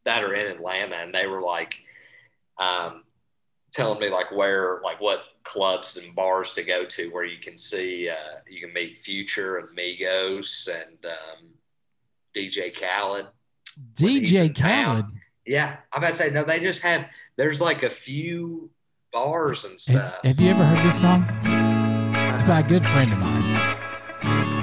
that 0.05 0.25
are 0.25 0.35
in 0.35 0.51
Atlanta, 0.51 0.97
and 0.97 1.15
they 1.15 1.27
were 1.27 1.43
like, 1.43 1.79
um, 2.59 3.05
telling 3.73 4.01
me 4.01 4.09
like 4.09 4.31
where 4.33 4.81
like 4.83 5.01
what 5.01 5.21
clubs 5.45 5.97
and 5.97 6.15
bars 6.15 6.53
to 6.55 6.63
go 6.63 6.85
to 6.85 7.09
where 7.11 7.25
you 7.25 7.39
can 7.39 7.57
see 7.57 8.09
uh, 8.09 8.41
you 8.49 8.61
can 8.65 8.73
meet 8.73 8.99
Future 8.99 9.59
and 9.59 9.69
Migos 9.77 10.69
and 10.69 10.97
um, 11.07 11.49
DJ 12.37 12.75
Khaled. 12.79 13.27
DJ 13.95 14.47
in 14.47 14.55
town. 14.55 15.03
Khaled. 15.03 15.07
Yeah, 15.47 15.77
I'm 15.93 16.03
about 16.03 16.11
to 16.11 16.15
say 16.17 16.31
no. 16.31 16.45
They 16.45 16.61
just 16.61 16.83
have 16.83 17.07
there's 17.37 17.61
like 17.61 17.83
a 17.83 17.91
few 17.91 18.71
bars 19.13 19.65
and 19.65 19.73
Have, 19.73 19.81
stuff. 19.81 20.15
have 20.25 20.41
you 20.41 20.51
ever 20.51 20.65
heard 20.65 20.87
this 20.87 21.01
song? 21.01 21.25
It's 22.35 22.43
by 22.43 22.61
a 22.61 22.63
good 22.63 22.85
friend 22.85 23.13
of 23.13 23.21
mine. 23.21 24.58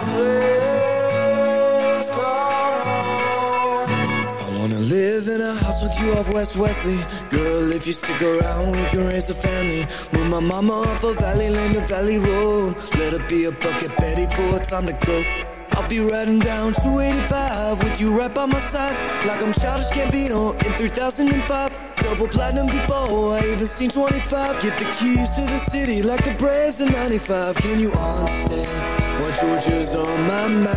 I 4.40 4.60
wanna 4.60 4.80
live 4.80 5.28
in 5.30 5.40
a 5.42 5.56
house 5.56 5.82
with 5.82 5.98
you 6.00 6.14
off 6.14 6.30
West 6.34 6.58
Wesley. 6.58 7.00
Girl, 7.30 7.72
if 7.72 7.88
you 7.88 7.94
stick 7.94 8.22
around, 8.22 8.72
we 8.72 8.86
can 8.88 9.08
raise 9.08 9.30
a 9.30 9.34
family. 9.34 9.86
Move 10.12 10.30
my 10.30 10.42
mama 10.42 10.74
off 10.74 11.04
of 11.06 11.18
Valley 11.18 11.50
Lane 11.50 11.74
to 11.76 11.82
Valley 11.82 12.18
Road. 12.18 12.76
Let 12.98 13.14
her 13.14 13.28
be 13.30 13.46
a 13.46 13.52
bucket 13.52 13.96
Betty 13.98 14.26
for 14.36 14.60
time 14.60 14.88
to 14.88 14.94
go. 15.06 15.24
I'll 15.72 15.88
be 15.88 16.00
riding 16.00 16.40
down 16.40 16.74
285 16.74 17.84
with 17.84 18.02
you 18.02 18.18
right 18.18 18.34
by 18.34 18.46
my 18.46 18.60
side. 18.60 18.96
Like 19.26 19.42
I'm 19.42 19.54
childish 19.54 19.90
Gambino 19.90 20.54
in 20.66 20.74
3005. 20.74 21.78
double 22.02 22.28
platinum 22.28 22.68
before 22.68 23.34
I 23.36 23.42
even 23.54 23.66
seen 23.68 23.90
25. 23.90 24.62
Get 24.62 24.78
the 24.80 24.86
keys 24.86 25.30
to 25.32 25.42
the 25.42 25.60
city 25.60 26.02
like 26.02 26.26
the 26.26 26.32
Braves 26.32 26.82
in 26.82 26.92
95. 26.92 27.56
Can 27.58 27.80
you 27.80 27.92
understand 27.92 28.97
Georgia's 29.40 29.94
on 29.96 30.28
my 30.28 30.48
mind? 30.48 30.72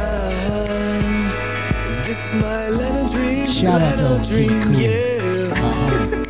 This 2.04 2.18
is 2.28 2.34
my 2.34 2.64
Atlanta 2.64 3.12
dream. 3.12 3.48
Shout 3.48 3.80
out 3.80 3.96
to 3.98 4.04
Atlanta 4.04 4.12
old 4.14 4.22
dream, 4.28 4.62
Cool. 4.64 4.72
yeah. 4.74 6.24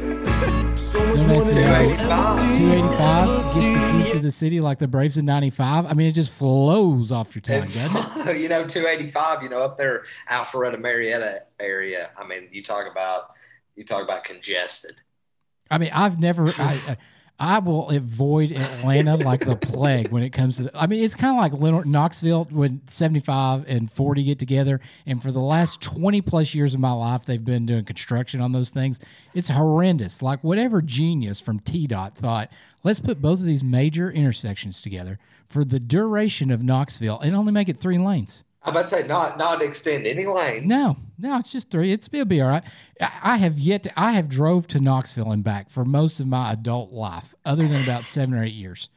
So 0.76 1.04
much 1.06 1.16
Don't 1.18 1.28
more 1.28 1.42
ask 1.42 1.46
than 1.48 1.56
me 1.56 1.64
I 1.64 1.70
about 1.70 1.86
will 1.86 1.90
ever 1.90 2.54
see, 2.54 2.58
285 2.60 3.28
ever 3.28 3.34
gets 3.34 3.54
the 3.54 3.60
keys 3.92 4.04
see. 4.06 4.12
to 4.12 4.18
the 4.20 4.30
city 4.30 4.60
like 4.60 4.78
the 4.78 4.86
Braves 4.88 5.18
in 5.18 5.24
95. 5.24 5.86
I 5.86 5.94
mean, 5.94 6.06
it 6.06 6.12
just 6.12 6.32
flows 6.32 7.10
off 7.10 7.34
your 7.34 7.42
tongue, 7.42 7.68
doesn't 7.68 8.28
it? 8.28 8.38
you 8.40 8.48
know, 8.48 8.64
285, 8.66 9.42
you 9.42 9.48
know, 9.48 9.62
up 9.64 9.76
there, 9.78 10.04
Alpharetta, 10.30 10.80
Marietta 10.80 11.42
area. 11.58 12.10
I 12.16 12.24
mean, 12.26 12.48
you 12.52 12.62
talk 12.62 12.86
about 12.90 13.32
you 13.74 13.84
talk 13.84 14.04
about 14.04 14.22
congested. 14.24 14.94
I 15.70 15.78
mean, 15.78 15.90
I've 15.92 16.20
never. 16.20 16.46
I, 16.48 16.80
I 16.88 16.96
will 17.60 17.88
avoid 17.88 18.52
Atlanta 18.52 19.16
like 19.16 19.40
the 19.40 19.56
plague 19.56 20.08
when 20.08 20.22
it 20.22 20.30
comes 20.30 20.58
to. 20.58 20.70
I 20.74 20.86
mean, 20.86 21.02
it's 21.02 21.14
kind 21.14 21.34
of 21.34 21.40
like 21.40 21.60
Leonard, 21.60 21.86
Knoxville 21.86 22.48
when 22.50 22.82
seventy 22.86 23.20
five 23.20 23.64
and 23.66 23.90
forty 23.90 24.24
get 24.24 24.38
together, 24.38 24.80
and 25.06 25.22
for 25.22 25.32
the 25.32 25.40
last 25.40 25.80
twenty 25.80 26.20
plus 26.20 26.54
years 26.54 26.74
of 26.74 26.80
my 26.80 26.92
life, 26.92 27.24
they've 27.24 27.42
been 27.42 27.64
doing 27.64 27.84
construction 27.84 28.40
on 28.40 28.52
those 28.52 28.68
things. 28.68 29.00
It's 29.32 29.48
horrendous. 29.48 30.20
Like 30.20 30.44
whatever 30.44 30.82
genius 30.82 31.40
from 31.40 31.60
T 31.60 31.86
Dot 31.86 32.14
thought, 32.14 32.52
let's 32.84 33.00
put 33.00 33.22
both 33.22 33.40
of 33.40 33.46
these 33.46 33.64
major 33.64 34.10
intersections 34.10 34.82
together 34.82 35.18
for 35.46 35.64
the 35.64 35.80
duration 35.80 36.50
of 36.50 36.62
Knoxville 36.62 37.20
and 37.20 37.34
only 37.34 37.52
make 37.52 37.68
it 37.68 37.80
three 37.80 37.98
lanes. 37.98 38.44
I'm 38.62 38.72
about 38.72 38.82
to 38.82 38.88
say 38.88 39.06
not 39.06 39.38
not 39.38 39.62
extend 39.62 40.06
any 40.06 40.26
lanes. 40.26 40.66
No, 40.66 40.96
no, 41.18 41.38
it's 41.38 41.52
just 41.52 41.70
three. 41.70 41.92
It's 41.92 42.08
it'll 42.12 42.26
be 42.26 42.42
all 42.42 42.48
right. 42.48 42.64
I, 43.00 43.38
have 43.38 43.58
yet 43.58 43.84
to. 43.84 43.92
I 43.96 44.12
have 44.12 44.28
drove 44.28 44.66
to 44.68 44.80
Knoxville 44.80 45.32
and 45.32 45.42
back 45.42 45.70
for 45.70 45.84
most 45.84 46.20
of 46.20 46.26
my 46.26 46.52
adult 46.52 46.92
life, 46.92 47.34
other 47.44 47.66
than 47.66 47.82
about 47.82 48.04
seven 48.04 48.34
or 48.34 48.44
eight 48.44 48.52
years, 48.52 48.90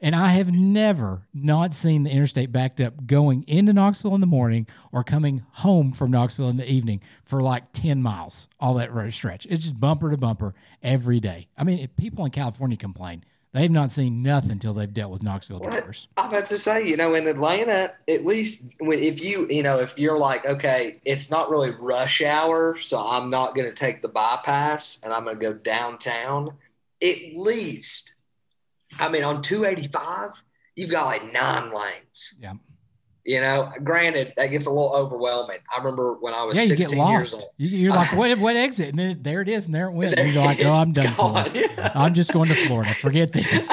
and 0.00 0.16
I 0.16 0.28
have 0.28 0.50
never 0.50 1.26
not 1.34 1.74
seen 1.74 2.04
the 2.04 2.10
interstate 2.10 2.52
backed 2.52 2.80
up 2.80 3.06
going 3.06 3.44
into 3.46 3.74
Knoxville 3.74 4.14
in 4.14 4.22
the 4.22 4.26
morning 4.26 4.66
or 4.92 5.04
coming 5.04 5.44
home 5.52 5.92
from 5.92 6.10
Knoxville 6.10 6.48
in 6.48 6.56
the 6.56 6.70
evening 6.70 7.02
for 7.22 7.40
like 7.40 7.72
ten 7.72 8.02
miles. 8.02 8.48
All 8.58 8.74
that 8.74 8.94
road 8.94 9.12
stretch. 9.12 9.46
It's 9.46 9.64
just 9.64 9.78
bumper 9.78 10.10
to 10.10 10.16
bumper 10.16 10.54
every 10.82 11.20
day. 11.20 11.48
I 11.58 11.64
mean, 11.64 11.86
people 11.98 12.24
in 12.24 12.30
California 12.30 12.78
complain, 12.78 13.24
they've 13.52 13.70
not 13.70 13.90
seen 13.90 14.22
nothing 14.22 14.50
until 14.50 14.74
they've 14.74 14.92
dealt 14.92 15.12
with 15.12 15.22
Knoxville 15.22 15.60
drivers. 15.60 16.08
I'm 16.16 16.30
about 16.30 16.46
to 16.46 16.58
say, 16.58 16.86
you 16.86 16.96
know, 16.96 17.14
in 17.14 17.28
Atlanta, 17.28 17.92
at 18.08 18.24
least 18.24 18.66
when, 18.78 18.98
if 18.98 19.22
you, 19.22 19.46
you 19.48 19.62
know, 19.62 19.80
if 19.80 19.98
you're 19.98 20.18
like, 20.18 20.46
okay, 20.46 21.00
it's 21.04 21.30
not 21.30 21.50
really 21.50 21.70
rush 21.70 22.22
hour, 22.22 22.78
so 22.78 22.98
I'm 22.98 23.30
not 23.30 23.54
going 23.54 23.68
to 23.68 23.74
take 23.74 24.02
the 24.02 24.08
bypass 24.08 25.00
and 25.02 25.12
I'm 25.12 25.24
going 25.24 25.38
to 25.38 25.42
go 25.42 25.52
downtown. 25.54 26.54
At 27.02 27.34
least, 27.34 28.14
I 28.98 29.08
mean, 29.08 29.24
on 29.24 29.42
285, 29.42 30.42
you've 30.76 30.90
got 30.90 31.06
like 31.06 31.32
nine 31.32 31.72
lanes. 31.72 32.38
Yeah. 32.40 32.54
You 33.24 33.40
know, 33.40 33.72
granted, 33.84 34.32
that 34.36 34.48
gets 34.48 34.66
a 34.66 34.70
little 34.70 34.92
overwhelming. 34.94 35.58
I 35.72 35.78
remember 35.78 36.14
when 36.14 36.34
I 36.34 36.42
was 36.42 36.56
Yeah, 36.56 36.64
you 36.64 36.76
16 36.76 36.98
get 36.98 37.08
years 37.08 37.34
old. 37.34 37.44
You, 37.56 37.68
you're 37.68 37.92
like, 37.94 38.12
what, 38.16 38.36
what 38.38 38.56
exit? 38.56 38.88
And 38.90 38.98
then 38.98 39.22
there 39.22 39.40
it 39.42 39.48
is, 39.48 39.66
and 39.66 39.74
there 39.74 39.86
it 39.88 39.92
went. 39.92 40.14
And 40.18 40.32
you're 40.34 40.44
like, 40.44 40.60
oh, 40.64 40.72
I'm 40.72 40.92
done 40.92 41.12
for. 41.14 41.32
Gone. 41.32 41.50
Yeah. 41.54 41.92
I'm 41.94 42.14
just 42.14 42.32
going 42.32 42.48
to 42.48 42.54
Florida. 42.54 42.92
Forget 42.94 43.32
this. 43.32 43.70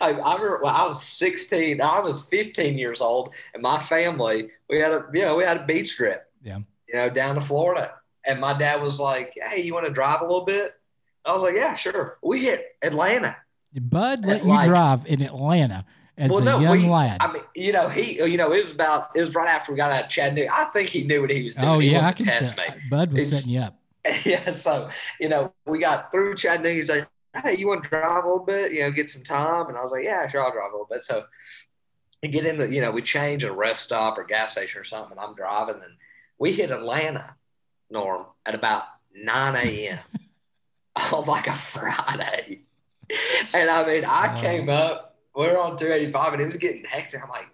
I, 0.00 0.12
I 0.12 0.34
remember 0.34 0.60
when 0.62 0.74
I 0.74 0.86
was 0.86 1.02
16, 1.02 1.82
I 1.82 2.00
was 2.00 2.24
15 2.26 2.78
years 2.78 3.02
old, 3.02 3.34
and 3.52 3.62
my 3.62 3.78
family, 3.78 4.48
we 4.70 4.78
had 4.78 4.92
a, 4.92 5.04
you 5.12 5.20
know, 5.20 5.36
we 5.36 5.44
had 5.44 5.58
a 5.58 5.64
beach 5.66 5.96
trip. 5.96 6.26
Yeah. 6.42 6.60
You 6.88 6.94
know, 6.94 7.10
down 7.10 7.34
to 7.34 7.42
Florida. 7.42 7.92
And 8.26 8.40
my 8.40 8.56
dad 8.56 8.82
was 8.82 8.98
like, 8.98 9.32
Hey, 9.36 9.60
you 9.62 9.74
want 9.74 9.86
to 9.86 9.92
drive 9.92 10.20
a 10.20 10.24
little 10.24 10.44
bit? 10.44 10.72
I 11.24 11.32
was 11.34 11.42
like, 11.42 11.54
Yeah, 11.54 11.74
sure. 11.74 12.18
We 12.22 12.42
hit 12.44 12.76
Atlanta. 12.82 13.36
Bud 13.74 14.24
let 14.24 14.42
you 14.42 14.48
Like- 14.48 14.66
drive 14.68 15.06
in 15.06 15.22
Atlanta 15.22 15.84
as 16.20 16.30
Well, 16.30 16.40
a 16.40 16.44
no, 16.44 16.58
young 16.60 16.78
we- 16.82 16.88
lad. 16.88 17.16
I 17.20 17.32
mean, 17.32 17.42
you 17.54 17.72
know, 17.72 17.88
he, 17.88 18.16
you 18.22 18.36
know, 18.36 18.52
it 18.52 18.62
was 18.62 18.72
about, 18.72 19.10
it 19.14 19.20
was 19.20 19.34
right 19.34 19.48
after 19.48 19.72
we 19.72 19.76
got 19.76 19.90
out 19.90 20.04
of 20.04 20.10
Chattanooga. 20.10 20.50
I 20.52 20.64
think 20.66 20.88
he 20.90 21.04
knew 21.04 21.20
what 21.22 21.30
he 21.30 21.42
was 21.42 21.54
doing. 21.54 21.68
oh 21.68 21.78
He 21.78 21.90
yeah, 21.92 22.06
I 22.06 22.12
can 22.12 22.26
test 22.26 22.56
say 22.56 22.68
me. 22.68 22.74
Bud 22.90 23.12
was 23.12 23.26
It's- 23.26 23.40
setting 23.40 23.54
you 23.54 23.60
up. 23.60 23.76
yeah, 24.24 24.52
so 24.52 24.88
you 25.20 25.28
know, 25.28 25.52
we 25.66 25.78
got 25.78 26.10
through 26.12 26.34
Chattanooga. 26.36 26.72
He's 26.74 26.88
like, 26.88 27.06
"Hey, 27.42 27.56
you 27.56 27.68
want 27.68 27.82
to 27.84 27.90
drive 27.90 28.24
a 28.24 28.28
little 28.28 28.44
bit? 28.46 28.72
You 28.72 28.80
know, 28.80 28.90
get 28.90 29.10
some 29.10 29.22
time." 29.22 29.68
And 29.68 29.76
I 29.76 29.82
was 29.82 29.92
like, 29.92 30.04
"Yeah, 30.04 30.26
sure, 30.28 30.42
I'll 30.42 30.50
drive 30.52 30.70
a 30.70 30.74
little 30.74 30.88
bit." 30.90 31.02
So 31.02 31.24
we 32.22 32.28
get 32.30 32.46
in 32.46 32.56
the, 32.56 32.66
you 32.72 32.80
know, 32.80 32.90
we 32.92 33.02
change 33.02 33.44
at 33.44 33.50
a 33.50 33.52
rest 33.52 33.82
stop 33.84 34.16
or 34.16 34.24
gas 34.24 34.52
station 34.52 34.80
or 34.80 34.84
something, 34.84 35.12
and 35.12 35.20
I'm 35.20 35.34
driving, 35.34 35.74
and 35.76 35.94
we 36.38 36.52
hit 36.52 36.70
Atlanta, 36.70 37.34
Norm, 37.90 38.24
at 38.46 38.54
about 38.54 38.84
9 39.14 39.56
a.m. 39.56 39.98
on 41.12 41.26
like 41.26 41.46
a 41.46 41.54
Friday. 41.54 42.60
And 43.54 43.68
I 43.68 43.86
mean, 43.86 44.04
I 44.06 44.28
Wow. 44.34 44.40
came 44.40 44.68
up, 44.70 45.09
we 45.40 45.46
are 45.46 45.58
on 45.58 45.78
285, 45.78 46.34
and 46.34 46.42
it 46.42 46.46
was 46.46 46.58
getting 46.58 46.84
hectic. 46.84 47.22
I'm 47.22 47.30
like, 47.30 47.48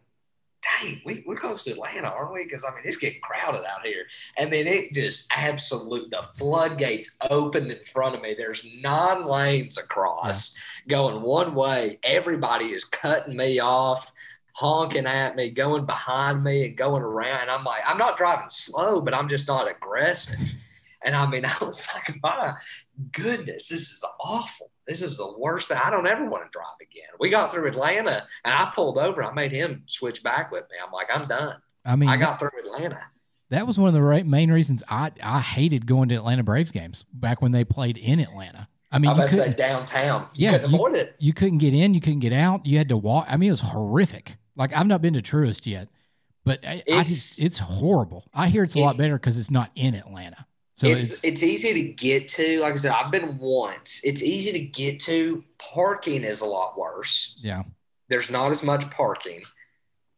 dang, 0.81 1.01
we, 1.05 1.23
we're 1.25 1.37
close 1.37 1.63
to 1.65 1.71
Atlanta, 1.71 2.09
aren't 2.09 2.33
we? 2.33 2.43
Because 2.43 2.65
I 2.65 2.75
mean, 2.75 2.83
it's 2.85 2.97
getting 2.97 3.21
crowded 3.21 3.65
out 3.65 3.85
here. 3.85 4.07
And 4.37 4.53
then 4.53 4.67
it 4.67 4.93
just 4.93 5.29
absolute, 5.31 6.11
the 6.11 6.27
floodgates 6.35 7.17
opened 7.31 7.71
in 7.71 7.85
front 7.85 8.17
of 8.17 8.23
me. 8.23 8.35
There's 8.37 8.67
nine 8.83 9.25
lanes 9.25 9.79
across 9.79 10.57
going 10.89 11.23
one 11.23 11.55
way. 11.55 12.01
Everybody 12.03 12.67
is 12.67 12.85
cutting 12.85 13.37
me 13.37 13.61
off, 13.61 14.13
honking 14.55 15.07
at 15.07 15.37
me, 15.37 15.51
going 15.51 15.87
behind 15.87 16.43
me, 16.43 16.65
and 16.65 16.77
going 16.77 17.05
around. 17.05 17.43
And 17.43 17.51
I'm 17.53 17.63
like, 17.63 17.83
I'm 17.87 17.99
not 17.99 18.17
driving 18.17 18.51
slow, 18.51 19.01
but 19.01 19.15
I'm 19.15 19.29
just 19.29 19.47
not 19.47 19.71
aggressive. 19.71 20.41
And 21.05 21.15
I 21.15 21.25
mean, 21.25 21.45
I 21.61 21.65
was 21.65 21.87
like, 21.95 22.21
my 22.21 22.55
goodness, 23.13 23.69
this 23.69 23.93
is 23.93 24.05
awful. 24.19 24.73
This 24.87 25.03
is 25.03 25.17
the 25.17 25.35
worst 25.39 25.69
thing. 25.69 25.79
I 25.83 25.91
don't 25.91 26.07
ever 26.07 26.25
want 26.29 26.45
to 26.45 26.51
drive 26.51 26.67
again. 26.81 27.09
We 27.19 27.29
got 27.31 27.51
through 27.53 27.69
Atlanta 27.69 28.27
and 28.45 28.55
I 28.55 28.71
pulled 28.75 28.99
over. 28.99 29.23
I 29.25 29.33
made 29.33 29.53
him 29.53 29.83
switch 29.87 30.23
back 30.23 30.53
with 30.53 30.63
me. 30.71 30.77
I'm 30.85 30.93
like, 30.93 31.09
I'm 31.13 31.27
done. 31.27 31.57
I 31.85 31.97
mean, 31.97 32.09
I 32.09 32.17
got 32.17 32.39
through 32.39 32.51
Atlanta. 32.65 33.01
that 33.51 33.67
was 33.67 33.79
one 33.79 33.89
of 33.89 33.95
the 33.95 34.03
right, 34.03 34.25
main 34.27 34.51
reasons 34.51 34.83
I 34.89 35.13
I 35.23 35.41
hated 35.41 35.87
going 35.87 36.09
to 36.11 36.15
Atlanta 36.17 36.43
Braves 36.45 36.71
games 36.73 37.05
back 37.13 37.43
when 37.43 37.53
they 37.53 37.65
played 37.65 37.97
in 37.99 38.21
Atlanta. 38.21 38.69
I 38.93 38.99
mean, 38.99 39.11
I'm 39.11 39.21
you 39.21 39.29
say 39.29 39.53
downtown. 39.53 40.29
You 40.35 40.47
Yeah, 40.47 40.53
couldn't 40.53 40.71
you- 40.71 40.77
avoid 40.77 40.95
it. 40.95 41.17
you 41.19 41.33
couldn't 41.33 41.59
get 41.59 41.75
in, 41.75 41.93
you 41.95 42.01
couldn't 42.01 42.21
get 42.21 42.33
out. 42.33 42.65
You 42.67 42.79
had 42.79 42.89
to 42.91 42.97
walk. 42.97 43.27
I 43.29 43.37
mean, 43.37 43.49
it 43.49 43.53
was 43.53 43.61
horrific. 43.61 44.37
Like 44.55 44.73
I've 44.73 44.87
not 44.87 45.03
been 45.03 45.15
to 45.15 45.23
Truist 45.23 45.67
yet, 45.67 45.89
but 46.45 46.65
I, 46.65 46.83
I 46.91 47.03
just 47.03 47.39
It's- 47.39 47.47
it's 47.47 47.59
horrible. 47.59 48.25
I 48.33 48.49
hear 48.49 48.63
it's 48.63 48.77
a 48.77 48.81
lot 48.81 48.97
better 48.97 49.15
because 49.15 49.37
it's 49.39 49.51
not 49.51 49.71
in 49.75 49.95
Atlanta. 49.97 50.47
So 50.77 50.89
it's, 50.89 51.11
it's, 51.11 51.25
it's 51.25 51.43
easy 51.43 51.73
to 51.73 51.83
get 51.83 52.29
to. 52.29 52.61
Like 52.61 52.75
I 52.75 52.77
said, 52.77 52.93
I've 52.93 53.11
been 53.11 53.39
once. 53.39 54.03
It's 54.05 54.23
easy 54.23 54.53
to 54.53 54.61
get 54.61 55.01
to. 55.01 55.43
Parking 55.59 56.23
is 56.23 56.43
a 56.43 56.47
lot 56.47 56.79
worse. 56.79 57.35
yeah, 57.41 57.63
There's 58.09 58.31
not 58.31 58.51
as 58.51 58.63
much 58.63 58.89
parking. 58.91 59.43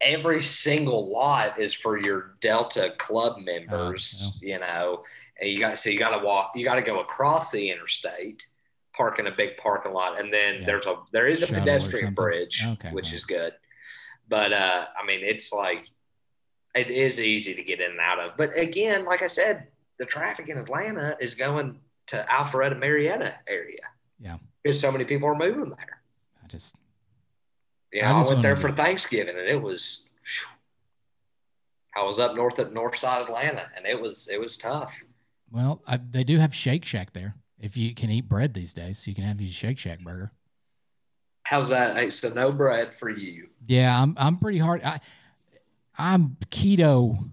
Every 0.01 0.43
single 0.43 1.13
lot 1.13 1.61
is 1.61 1.73
for 1.75 1.97
your 1.97 2.35
Delta 2.41 2.93
club 2.99 3.39
members, 3.41 4.33
you 4.41 4.59
know. 4.59 5.05
And 5.41 5.49
you 5.49 5.61
got 5.61 5.79
so 5.79 5.91
you 5.91 5.99
got 5.99 6.19
to 6.19 6.25
walk. 6.25 6.53
You 6.57 6.65
got 6.65 6.75
to 6.77 6.83
go 6.83 7.01
across 7.01 7.53
the 7.53 7.71
interstate, 7.71 8.47
park 8.93 9.21
in 9.21 9.29
a 9.29 9.33
big 9.33 9.57
parking 9.59 9.93
lot, 9.93 10.21
and 10.21 10.33
then 10.33 10.57
Yeah. 10.57 10.67
there's 10.67 10.87
a 10.87 10.97
there 11.13 11.29
is 11.29 11.43
a 11.43 11.47
Shuttle 11.47 11.63
pedestrian 11.63 12.15
bridge, 12.15 12.65
Okay, 12.67 12.91
which 12.91 13.13
is 13.13 13.25
good. 13.25 13.53
But 14.29 14.53
uh, 14.53 14.87
I 15.01 15.07
mean, 15.07 15.21
it's 15.23 15.53
like 15.53 15.89
it 16.75 16.91
is 16.91 17.21
easy 17.21 17.55
to 17.55 17.63
get 17.63 17.81
in 17.81 17.93
and 17.93 18.01
out 18.01 18.19
of. 18.19 18.37
But 18.37 18.57
again, 18.57 19.05
like 19.05 19.23
I 19.23 19.29
said, 19.29 19.69
the 19.99 20.07
traffic 20.07 20.49
in 20.49 20.59
Atlanta 20.59 21.16
is 21.20 21.34
going 21.34 21.80
to 22.09 22.24
Alpharetta, 22.28 22.78
Marietta 22.78 23.34
area. 23.46 23.80
Yeah. 24.20 24.38
because 24.62 24.80
so 24.80 24.90
many 24.90 25.05
people 25.05 25.28
are 25.28 25.34
moving 25.36 25.70
there. 25.70 26.03
I 26.42 26.46
just 26.49 26.74
You 27.92 28.03
I 28.03 28.11
know, 28.11 28.16
I, 28.16 28.20
just 28.20 28.30
went 28.30 28.42
there 28.42 28.57
for 28.57 28.72
Thanksgiving, 28.72 29.36
and 29.38 29.49
it 29.49 29.61
was. 29.62 30.05
I 31.96 32.03
was 32.05 32.18
up 32.18 32.34
north 32.36 32.59
at 32.59 32.72
north 32.72 32.96
side 32.96 33.22
Atlanta, 33.22 33.66
and 33.76 33.86
it 33.86 34.01
was 34.01 34.28
it 34.32 34.40
was 34.40 34.57
tough. 34.57 34.94
well, 35.51 35.82
I, 35.86 35.96
they 35.99 36.22
do 36.24 36.38
have 36.38 36.55
Shake 36.55 36.84
Shack 36.84 37.12
there. 37.12 37.34
If 37.59 37.76
you 37.76 37.94
can 37.94 38.11
eat 38.11 38.28
bread 38.28 38.55
these 38.55 38.72
days, 38.72 39.07
you 39.07 39.14
can 39.14 39.24
have 39.24 39.40
your 39.40 39.51
Shake 39.51 39.78
Shack 39.78 40.01
burger. 40.01 40.30
How's 41.44 41.70
that? 41.70 41.96
Hey, 41.96 42.11
so 42.11 42.28
no 42.28 42.53
bread 42.53 42.94
for 42.94 43.09
you. 43.09 43.49
Yeah, 43.66 44.01
I'm 44.01 44.14
I'm 44.16 44.36
pretty 44.38 44.59
hard. 44.59 44.82
I 44.84 45.01
I'm 45.96 46.36
keto, 46.51 47.30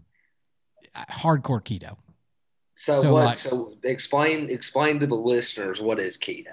hardcore 0.96 1.62
keto. 1.62 1.98
So, 2.76 3.02
So, 3.02 3.14
what? 3.14 3.26
like- 3.26 3.36
so 3.38 3.74
explain 3.84 4.50
explain 4.50 5.00
to 5.00 5.08
the 5.08 5.16
listeners 5.16 5.80
what 5.82 6.00
is 6.00 6.18
keto. 6.18 6.48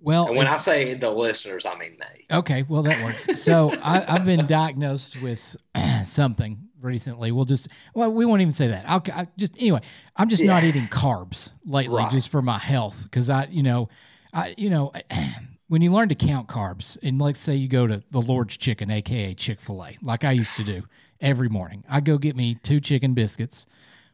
Well, 0.00 0.26
And 0.26 0.36
when 0.36 0.46
I 0.48 0.58
say 0.58 0.92
the 0.94 1.10
listeners, 1.10 1.64
I 1.64 1.78
mean 1.78 1.92
me. 1.92 2.26
Okay, 2.30 2.64
well 2.68 2.82
that 2.82 3.02
works. 3.02 3.40
So 3.40 3.72
I, 3.82 4.04
I've 4.14 4.26
been 4.26 4.46
diagnosed 4.46 5.20
with 5.22 5.56
something 6.04 6.58
recently. 6.80 7.32
We'll 7.32 7.46
just 7.46 7.68
well, 7.94 8.12
we 8.12 8.26
won't 8.26 8.42
even 8.42 8.52
say 8.52 8.68
that. 8.68 8.84
I'll 8.86 9.02
I 9.14 9.28
just 9.38 9.56
anyway. 9.58 9.80
I'm 10.16 10.28
just 10.28 10.44
not 10.44 10.62
eating 10.64 10.88
carbs 10.88 11.52
lately, 11.64 11.96
Right. 12.02 12.10
just 12.12 12.28
for 12.28 12.42
my 12.42 12.58
health, 12.58 13.04
because 13.04 13.30
I, 13.30 13.46
you 13.50 13.62
know, 13.62 13.88
I, 14.32 14.54
you 14.58 14.68
know, 14.70 14.92
when 15.68 15.80
you 15.80 15.90
learn 15.90 16.08
to 16.10 16.14
count 16.14 16.48
carbs, 16.48 16.98
and 17.02 17.18
let's 17.20 17.40
say 17.40 17.54
you 17.56 17.68
go 17.68 17.86
to 17.86 18.02
the 18.10 18.20
Lord's 18.20 18.56
Chicken, 18.58 18.90
aka 18.90 19.32
Chick 19.34 19.60
Fil 19.60 19.82
A, 19.84 19.94
like 20.02 20.24
I 20.24 20.32
used 20.32 20.56
to 20.56 20.64
do 20.64 20.82
every 21.20 21.48
morning, 21.48 21.82
I 21.88 22.00
go 22.00 22.18
get 22.18 22.36
me 22.36 22.56
two 22.62 22.78
chicken 22.80 23.14
biscuits, 23.14 23.64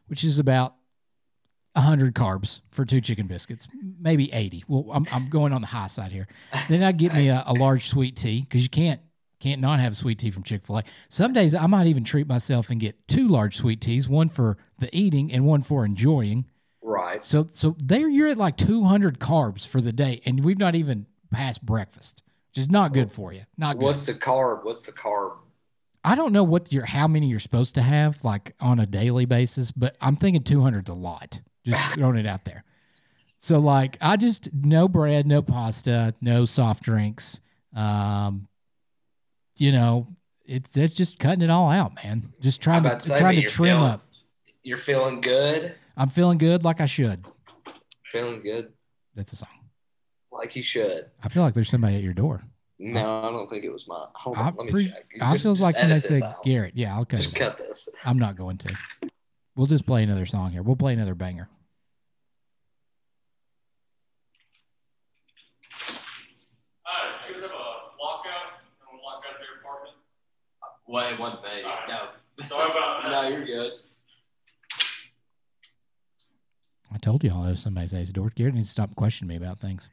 which 0.07 0.23
is 0.23 0.39
about 0.39 0.75
100 1.73 2.13
carbs 2.13 2.61
for 2.69 2.85
two 2.85 2.99
chicken 2.99 3.27
biscuits, 3.27 3.67
maybe 3.99 4.31
80. 4.31 4.65
Well, 4.67 4.85
I'm, 4.91 5.07
I'm 5.11 5.27
going 5.27 5.53
on 5.53 5.61
the 5.61 5.67
high 5.67 5.87
side 5.87 6.11
here. 6.11 6.27
Then 6.67 6.83
I 6.83 6.91
get 6.91 7.13
me 7.13 7.29
a, 7.29 7.43
a 7.45 7.53
large 7.53 7.87
sweet 7.87 8.15
tea 8.17 8.41
because 8.41 8.63
you 8.63 8.69
can't 8.69 9.01
can't 9.39 9.59
not 9.59 9.79
have 9.79 9.95
sweet 9.97 10.19
tea 10.19 10.29
from 10.29 10.43
Chick 10.43 10.63
Fil 10.63 10.79
A. 10.79 10.83
Some 11.09 11.33
days 11.33 11.55
I 11.55 11.65
might 11.65 11.87
even 11.87 12.03
treat 12.03 12.27
myself 12.27 12.69
and 12.69 12.79
get 12.79 13.07
two 13.07 13.27
large 13.27 13.57
sweet 13.57 13.81
teas, 13.81 14.07
one 14.07 14.29
for 14.29 14.57
the 14.77 14.95
eating 14.95 15.31
and 15.31 15.45
one 15.45 15.63
for 15.63 15.83
enjoying. 15.83 16.45
Right. 16.81 17.23
So 17.23 17.47
so 17.51 17.75
there 17.79 18.07
you're 18.07 18.27
at 18.27 18.37
like 18.37 18.57
200 18.57 19.19
carbs 19.19 19.67
for 19.67 19.81
the 19.81 19.91
day, 19.93 20.21
and 20.25 20.43
we've 20.43 20.59
not 20.59 20.75
even 20.75 21.07
passed 21.31 21.65
breakfast, 21.65 22.21
which 22.49 22.59
is 22.59 22.69
not 22.69 22.93
good 22.93 23.11
for 23.11 23.33
you. 23.33 23.43
Not 23.57 23.79
good. 23.79 23.85
What's 23.85 24.05
the 24.05 24.13
carb? 24.13 24.63
What's 24.63 24.85
the 24.85 24.91
carb? 24.91 25.37
I 26.03 26.15
don't 26.15 26.33
know 26.33 26.43
what 26.43 26.71
your 26.73 26.85
how 26.85 27.07
many 27.07 27.27
you're 27.27 27.39
supposed 27.39 27.75
to 27.75 27.81
have 27.81 28.23
like 28.23 28.55
on 28.59 28.79
a 28.79 28.85
daily 28.85 29.25
basis, 29.25 29.71
but 29.71 29.95
I'm 30.01 30.15
thinking 30.15 30.43
200's 30.43 30.89
a 30.89 30.93
lot. 30.93 31.41
Just 31.65 31.93
throwing 31.93 32.17
it 32.17 32.25
out 32.27 32.45
there. 32.45 32.63
So 33.37 33.59
like 33.59 33.97
I 34.01 34.17
just 34.17 34.53
no 34.53 34.87
bread, 34.87 35.25
no 35.25 35.41
pasta, 35.41 36.13
no 36.21 36.45
soft 36.45 36.83
drinks. 36.83 37.39
Um, 37.75 38.47
you 39.57 39.71
know, 39.71 40.07
it's 40.45 40.75
it's 40.77 40.93
just 40.95 41.19
cutting 41.19 41.41
it 41.43 41.49
all 41.49 41.69
out, 41.69 41.95
man. 42.03 42.33
Just 42.39 42.61
trying 42.61 42.83
to 42.83 42.97
to 42.97 43.17
trying 43.17 43.39
to 43.41 43.47
trim 43.47 43.69
feeling- 43.77 43.83
up. 43.91 44.01
You're 44.63 44.77
feeling 44.77 45.21
good. 45.21 45.73
I'm 45.97 46.09
feeling 46.09 46.37
good 46.37 46.63
like 46.63 46.81
I 46.81 46.85
should. 46.85 47.25
Feeling 48.11 48.41
good, 48.41 48.71
That's 49.15 49.33
a 49.33 49.35
song. 49.37 49.49
like 50.31 50.55
you 50.55 50.61
should. 50.63 51.05
I 51.23 51.29
feel 51.29 51.41
like 51.43 51.53
there's 51.55 51.69
somebody 51.69 51.95
at 51.95 52.03
your 52.03 52.13
door. 52.13 52.43
No, 52.77 53.19
I 53.23 53.31
don't 53.31 53.49
think 53.49 53.63
it 53.63 53.71
was 53.71 53.85
my. 53.87 54.05
Hold 54.15 54.37
on, 54.37 54.43
I, 54.43 54.45
let 54.57 54.65
me 54.65 54.71
pre- 54.71 54.89
check. 54.89 55.05
I 55.21 55.37
feels 55.37 55.61
like 55.61 55.75
somebody 55.77 55.99
said 55.99 56.21
out. 56.23 56.43
Garrett. 56.43 56.73
Yeah, 56.75 56.93
I'll 56.95 57.05
cut 57.05 57.21
Just 57.21 57.35
cut 57.35 57.57
this. 57.57 57.87
I'm 58.05 58.19
not 58.19 58.35
going 58.35 58.57
to. 58.59 58.75
We'll 59.55 59.67
just 59.67 59.85
play 59.85 60.03
another 60.03 60.25
song 60.25 60.51
here. 60.51 60.61
We'll 60.61 60.75
play 60.75 60.93
another 60.93 61.15
banger. 61.15 61.49
Hi, 66.83 67.27
do 67.27 67.33
you 67.35 67.41
have 67.41 67.51
a 67.51 67.55
lockout? 68.01 68.61
You 68.79 68.87
want 68.87 68.99
to 68.99 69.05
lock 69.05 69.23
out 69.27 69.35
of 69.35 69.41
your 69.41 69.59
apartment? 69.61 69.95
Well, 70.87 71.13
it 71.13 71.19
wasn't 71.19 71.43
me. 71.43 71.63
All 71.63 71.69
right. 71.69 72.09
No. 72.39 72.47
Sorry 72.47 72.71
about 72.71 73.03
that. 73.03 73.09
no, 73.11 73.27
you're 73.29 73.45
good. 73.45 73.71
I 76.93 76.97
told 76.97 77.23
you 77.23 77.31
all 77.31 77.43
that 77.43 77.51
was 77.51 77.61
somebody's 77.61 77.93
at 77.93 77.99
his 78.01 78.11
door. 78.11 78.31
Garrett 78.35 78.53
needs 78.55 78.67
to 78.67 78.71
stop 78.71 78.95
questioning 78.95 79.29
me 79.29 79.35
about 79.37 79.59
things. 79.59 79.89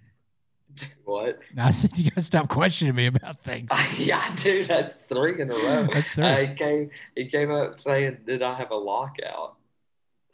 What? 1.05 1.39
I 1.59 1.71
said 1.71 1.97
you 1.99 2.11
gotta 2.11 2.21
stop 2.21 2.49
questioning 2.49 2.95
me 2.95 3.07
about 3.07 3.41
things. 3.41 3.71
yeah, 3.99 4.35
dude, 4.37 4.69
that's 4.69 4.97
three 4.97 5.41
in 5.41 5.51
a 5.51 5.55
row. 5.55 5.87
That's 5.93 6.09
three. 6.09 6.25
Uh, 6.25 6.47
he 6.47 6.55
came. 6.55 6.91
He 7.15 7.27
came 7.27 7.51
up 7.51 7.81
saying, 7.81 8.19
"Did 8.27 8.43
I 8.43 8.55
have 8.55 8.71
a 8.71 8.77
lockout?" 8.77 9.57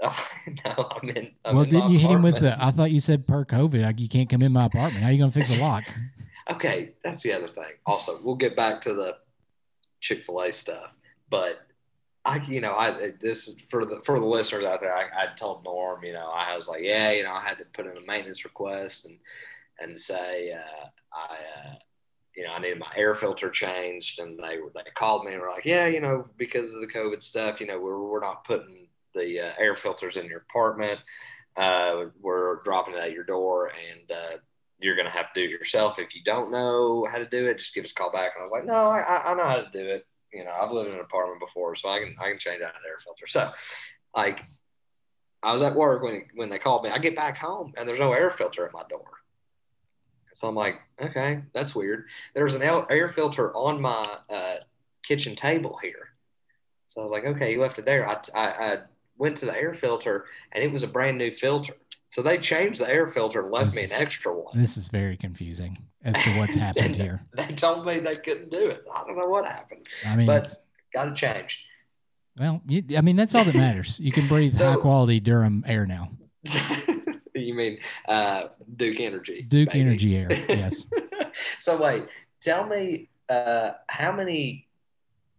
Oh, 0.03 0.29
no, 0.65 0.91
I'm 0.91 1.09
in. 1.11 1.31
I'm 1.45 1.55
well, 1.57 1.65
in 1.65 1.71
didn't 1.71 1.91
you 1.91 1.99
hit 1.99 2.11
him 2.11 2.23
with 2.23 2.41
the? 2.41 2.63
I 2.63 2.71
thought 2.71 2.91
you 2.91 3.01
said 3.01 3.27
per 3.27 3.45
COVID, 3.45 3.83
like 3.83 4.01
you 4.01 4.09
can't 4.09 4.29
come 4.29 4.43
in 4.43 4.53
my 4.53 4.67
apartment. 4.67 5.05
How 5.05 5.11
you 5.11 5.19
gonna 5.19 5.31
fix 5.31 5.55
the 5.55 5.61
lock? 5.61 5.85
Okay, 6.51 6.93
that's 7.03 7.23
the 7.23 7.33
other 7.33 7.49
thing. 7.49 7.73
Also, 7.87 8.21
we'll 8.23 8.35
get 8.35 8.57
back 8.57 8.81
to 8.83 8.93
the 8.93 9.17
Chick 10.01 10.27
Fil 10.27 10.43
A 10.43 10.53
stuff, 10.53 10.95
but 11.31 11.67
I, 12.27 12.37
you 12.49 12.61
know, 12.61 12.75
I 12.75 13.13
this 13.21 13.49
is 13.49 13.61
for 13.69 13.85
the 13.85 14.01
for 14.05 14.19
the 14.19 14.25
listeners 14.25 14.65
out 14.65 14.81
there. 14.81 14.95
I, 14.95 15.05
I 15.17 15.27
told 15.35 15.63
Norm, 15.65 16.05
you 16.05 16.15
know, 16.15 16.31
I 16.31 16.57
was 16.57 16.69
like, 16.69 16.83
yeah, 16.83 17.11
you 17.11 17.23
know, 17.23 17.33
I 17.33 17.41
had 17.41 17.59
to 17.59 17.65
put 17.67 17.87
in 17.87 17.97
a 17.97 18.07
maintenance 18.07 18.45
request 18.45 19.05
and 19.05 19.19
and 19.81 19.97
say 19.97 20.53
uh, 20.53 20.87
I, 21.13 21.35
uh, 21.35 21.75
you 22.37 22.45
know, 22.45 22.53
I 22.53 22.59
needed 22.61 22.79
my 22.79 22.93
air 22.97 23.15
filter 23.15 23.51
changed, 23.51 24.19
and 24.21 24.39
they 24.39 24.59
were 24.59 24.73
they 24.75 24.83
called 24.95 25.25
me 25.25 25.33
and 25.33 25.41
were 25.41 25.51
like, 25.51 25.65
yeah, 25.65 25.87
you 25.87 26.01
know, 26.01 26.25
because 26.37 26.73
of 26.75 26.81
the 26.81 26.87
COVID 26.89 27.23
stuff, 27.23 27.61
you 27.61 27.67
know, 27.67 27.79
we're 27.79 28.03
we're 28.03 28.21
not 28.21 28.45
putting 28.45 28.89
the 29.15 29.41
uh, 29.49 29.53
air 29.59 29.77
filters 29.77 30.17
in 30.17 30.27
your 30.27 30.45
apartment. 30.51 30.99
Uh, 31.57 32.07
we're 32.21 32.61
dropping 32.65 32.95
it 32.95 32.99
at 33.05 33.13
your 33.13 33.23
door, 33.25 33.69
and 33.69 34.11
uh, 34.11 34.37
you're 34.81 34.97
going 34.97 35.07
to 35.07 35.13
have 35.13 35.33
to 35.33 35.41
do 35.41 35.45
it 35.47 35.51
yourself. 35.51 35.99
If 36.01 36.15
you 36.17 36.23
don't 36.25 36.51
know 36.51 37.07
how 37.11 37.19
to 37.19 37.27
do 37.29 37.47
it, 37.47 37.59
just 37.59 37.75
give 37.75 37.85
us 37.85 37.93
a 37.93 37.95
call 37.95 38.11
back. 38.11 38.33
And 38.35 38.41
I 38.41 38.45
was 38.45 38.53
like, 38.53 38.65
no, 38.65 38.89
I, 38.89 38.99
I- 39.01 39.31
I 39.31 39.35
know 39.35 39.45
how 39.47 39.57
to 39.57 39.71
do 39.73 39.79
it. 39.89 40.05
You 40.33 40.45
know, 40.45 40.51
I've 40.51 40.73
lived 40.73 40.89
in 40.89 40.95
an 40.97 41.01
apartment 41.01 41.39
before, 41.41 41.77
so 41.77 41.89
I 41.89 42.01
can 42.01 42.17
I 42.21 42.31
can 42.31 42.41
change 42.41 42.61
out 42.61 42.71
an 42.75 42.81
air 42.89 42.99
filter. 43.05 43.29
So, 43.29 43.53
like, 44.17 44.43
I 45.45 45.53
was 45.53 45.63
at 45.63 45.77
work 45.77 46.03
when 46.03 46.25
when 46.35 46.49
they 46.49 46.59
called 46.59 46.83
me. 46.83 46.91
I 46.91 46.99
get 46.99 47.15
back 47.15 47.39
home 47.39 47.73
and 47.77 47.89
there's 47.89 48.01
no 48.01 48.13
air 48.13 48.31
filter 48.31 48.67
at 48.67 48.73
my 48.73 48.83
door. 48.91 49.05
So 50.35 50.49
I'm 50.49 50.55
like, 50.55 50.81
okay, 51.01 51.43
that's 51.55 51.75
weird. 51.75 52.07
There's 52.35 52.55
an 52.55 52.63
air 52.63 53.09
filter 53.09 53.55
on 53.55 53.81
my 53.81 54.03
uh, 54.29 54.57
kitchen 55.07 55.35
table 55.37 55.79
here. 55.83 56.11
So 56.91 57.01
I 57.01 57.05
was 57.05 57.13
like, 57.13 57.25
okay, 57.25 57.53
you 57.53 57.61
left 57.61 57.79
it 57.79 57.87
there. 57.87 58.09
I, 58.09 58.19
I, 58.35 58.47
I 58.47 58.79
went 59.17 59.37
to 59.39 59.47
the 59.47 59.55
air 59.57 59.75
filter 59.75 60.27
and 60.53 60.63
it 60.63 60.73
was 60.73 60.83
a 60.83 60.89
brand 60.89 61.19
new 61.19 61.31
filter. 61.31 61.75
So 62.09 62.23
they 62.23 62.39
changed 62.39 62.81
the 62.81 62.89
air 62.89 63.09
filter 63.09 63.43
and 63.43 63.51
left 63.53 63.75
This 63.75 63.91
me 63.91 63.97
an 63.97 64.03
extra 64.03 64.33
one. 64.33 64.57
This 64.59 64.77
is 64.77 64.89
very 64.89 65.17
confusing 65.17 65.77
as 66.05 66.15
to 66.23 66.31
what's 66.39 66.55
happened 66.67 66.95
here. 66.97 67.23
They 67.37 67.47
told 67.55 67.87
me 67.87 67.99
they 68.01 68.15
couldn't 68.15 68.51
do 68.51 68.61
it. 68.61 68.85
I 68.93 69.03
don't 69.05 69.17
know 69.19 69.29
what 69.29 69.45
happened. 69.45 69.87
I 70.07 70.15
mean, 70.15 70.27
But 70.27 70.53
got 70.93 71.09
it 71.09 71.17
changed. 71.17 71.63
well, 72.39 72.61
you, 72.69 72.85
I 72.97 73.01
mean 73.01 73.17
that's 73.17 73.35
all 73.35 73.45
that 73.45 73.55
matters. 73.55 73.99
You 74.01 74.13
can 74.13 74.27
breathe 74.29 74.53
So- 74.55 74.71
high 74.71 74.77
quality 74.77 75.19
Durham 75.21 75.65
air 75.67 75.87
now. 75.87 76.11
you 77.49 77.55
mean 77.55 77.79
uh, 78.09 78.45
Duke 78.77 79.01
Energy? 79.01 79.43
Duke 79.43 79.71
baby. 79.71 79.81
Energy 79.81 80.17
Air. 80.17 80.29
Yes. 80.49 80.87
so 81.59 81.77
wait, 81.81 82.05
tell 82.41 82.67
me 82.67 83.09
uh, 83.29 83.73
how 83.89 84.13
many? 84.13 84.67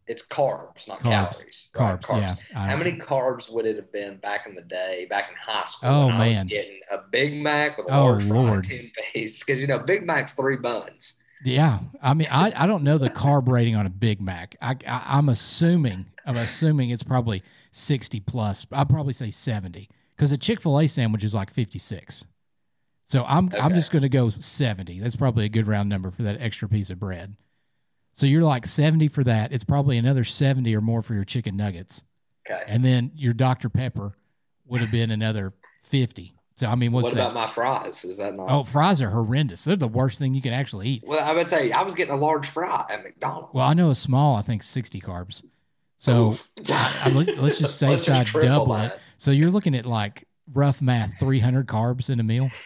It's 0.08 0.24
carbs, 0.24 0.88
not 0.88 0.99
Carbs. 0.99 1.01
calories. 1.10 1.70
right? 1.80 1.99
Carbs. 1.99 2.20
Yeah. 2.22 2.36
How 2.53 2.78
many 2.78 2.91
carbs 2.91 3.51
would 3.51 3.66
it 3.66 3.76
have 3.76 3.91
been 3.91 4.18
back 4.18 4.45
in 4.45 4.53
the 4.53 4.62
day, 4.62 5.08
back 5.10 5.30
in 5.32 5.36
high 5.36 5.66
school? 5.66 5.89
Oh, 5.89 6.06
when 6.08 6.16
I 6.16 6.20
was 6.20 6.34
man. 6.36 6.45
getting 6.45 6.80
a 6.91 6.99
Big 7.10 7.41
Mac 7.41 7.78
with 7.80 7.88
a 7.88 7.91
Oh, 7.91 8.06
large 8.12 8.26
Lord. 8.28 8.64
ten 8.66 8.91
piece 9.14 9.39
because 9.43 9.60
you 9.60 9.66
know 9.66 9.80
Big 9.80 10.06
Mac's 10.06 10.34
three 10.36 10.58
buns. 10.58 11.20
Yeah, 11.43 11.80
I 12.03 12.14
mean, 12.14 12.28
I, 12.30 12.53
I 12.56 12.68
don't 12.68 12.84
know 12.84 12.99
the 12.99 13.10
carb 13.24 13.47
rating 13.49 13.76
on 13.76 13.88
a 13.88 13.89
Big 13.89 14.22
Mac. 14.22 14.56
I, 14.62 14.76
I 14.88 15.03
I'm 15.18 15.28
assuming 15.30 16.06
I'm 16.24 16.38
assuming 16.38 16.91
it's 16.91 17.01
probably 17.03 17.41
sixty 17.72 18.20
plus. 18.20 18.68
I'd 18.72 18.88
probably 18.89 19.14
say 19.14 19.32
seventy 19.32 19.89
because 20.16 20.32
a 20.32 20.38
Chick 20.38 20.61
Fil 20.61 20.80
A 20.80 20.88
sandwich 20.88 21.24
is 21.24 21.34
like 21.36 21.51
fifty 21.51 21.80
six. 21.80 22.26
So 23.03 23.24
I'm 23.28 23.51
I'm 23.59 23.74
just 23.74 23.91
going 23.91 24.01
to 24.01 24.09
go 24.09 24.30
seventy. 24.30 24.99
That's 24.99 25.16
probably 25.16 25.45
a 25.45 25.49
good 25.49 25.68
round 25.68 25.89
number 25.89 26.11
for 26.11 26.24
that 26.24 26.41
extra 26.41 26.68
piece 26.68 26.89
of 26.89 26.99
bread. 26.99 27.36
So 28.13 28.26
you're 28.26 28.43
like 28.43 28.66
seventy 28.66 29.07
for 29.07 29.24
that. 29.24 29.51
It's 29.51 29.63
probably 29.63 29.97
another 29.97 30.24
seventy 30.24 30.76
or 30.76 30.82
more 30.82 31.01
for 31.01 31.13
your 31.13 31.26
chicken 31.26 31.55
nuggets, 31.57 32.03
Okay. 32.49 32.63
and 32.68 32.84
then 32.84 33.11
your 33.16 33.34
Dr 33.34 33.70
Pepper 33.70 34.16
would 34.66 34.82
have 34.82 34.91
been 34.91 35.11
another 35.11 35.53
fifty. 35.84 36.34
So 36.55 36.68
I 36.68 36.76
mean, 36.76 36.93
what's 36.93 37.05
what 37.09 37.16
that? 37.16 37.32
about 37.32 37.34
my 37.36 37.47
fries? 37.47 38.05
Is 38.05 38.16
that 38.18 38.34
not? 38.34 38.47
oh, 38.49 38.63
fries 38.63 39.01
are 39.01 39.09
horrendous. 39.09 39.66
They're 39.66 39.76
the 39.76 39.89
worst 39.89 40.18
thing 40.18 40.34
you 40.34 40.41
can 40.41 40.53
actually 40.53 40.88
eat. 40.88 41.03
Well, 41.05 41.22
I 41.24 41.34
would 41.34 41.49
say 41.49 41.72
I 41.74 41.84
was 41.84 41.93
getting 41.93 42.13
a 42.13 42.18
large 42.18 42.47
fry 42.47 42.86
at 42.89 43.03
McDonald's. 43.03 43.53
Well, 43.53 43.68
I 43.68 43.74
know 43.74 43.89
a 43.89 43.95
small, 43.95 44.38
I 44.38 44.41
think 44.41 44.63
60 44.63 45.01
carbs. 45.01 45.43
So. 45.97 46.38
I- 46.70 47.11
let- 47.13 47.38
let's 47.38 47.59
just 47.59 47.78
say 47.80 47.89
just 47.89 48.05
side 48.05 48.28
double 48.41 48.74
it. 48.78 48.97
So 49.18 49.32
you're 49.32 49.51
looking 49.51 49.76
at 49.76 49.86
like 49.86 50.28
rough 50.53 50.82
math, 50.82 51.20
300 51.20 51.68
carbs 51.68 52.09
in 52.09 52.20
a 52.20 52.24
meal. 52.24 52.49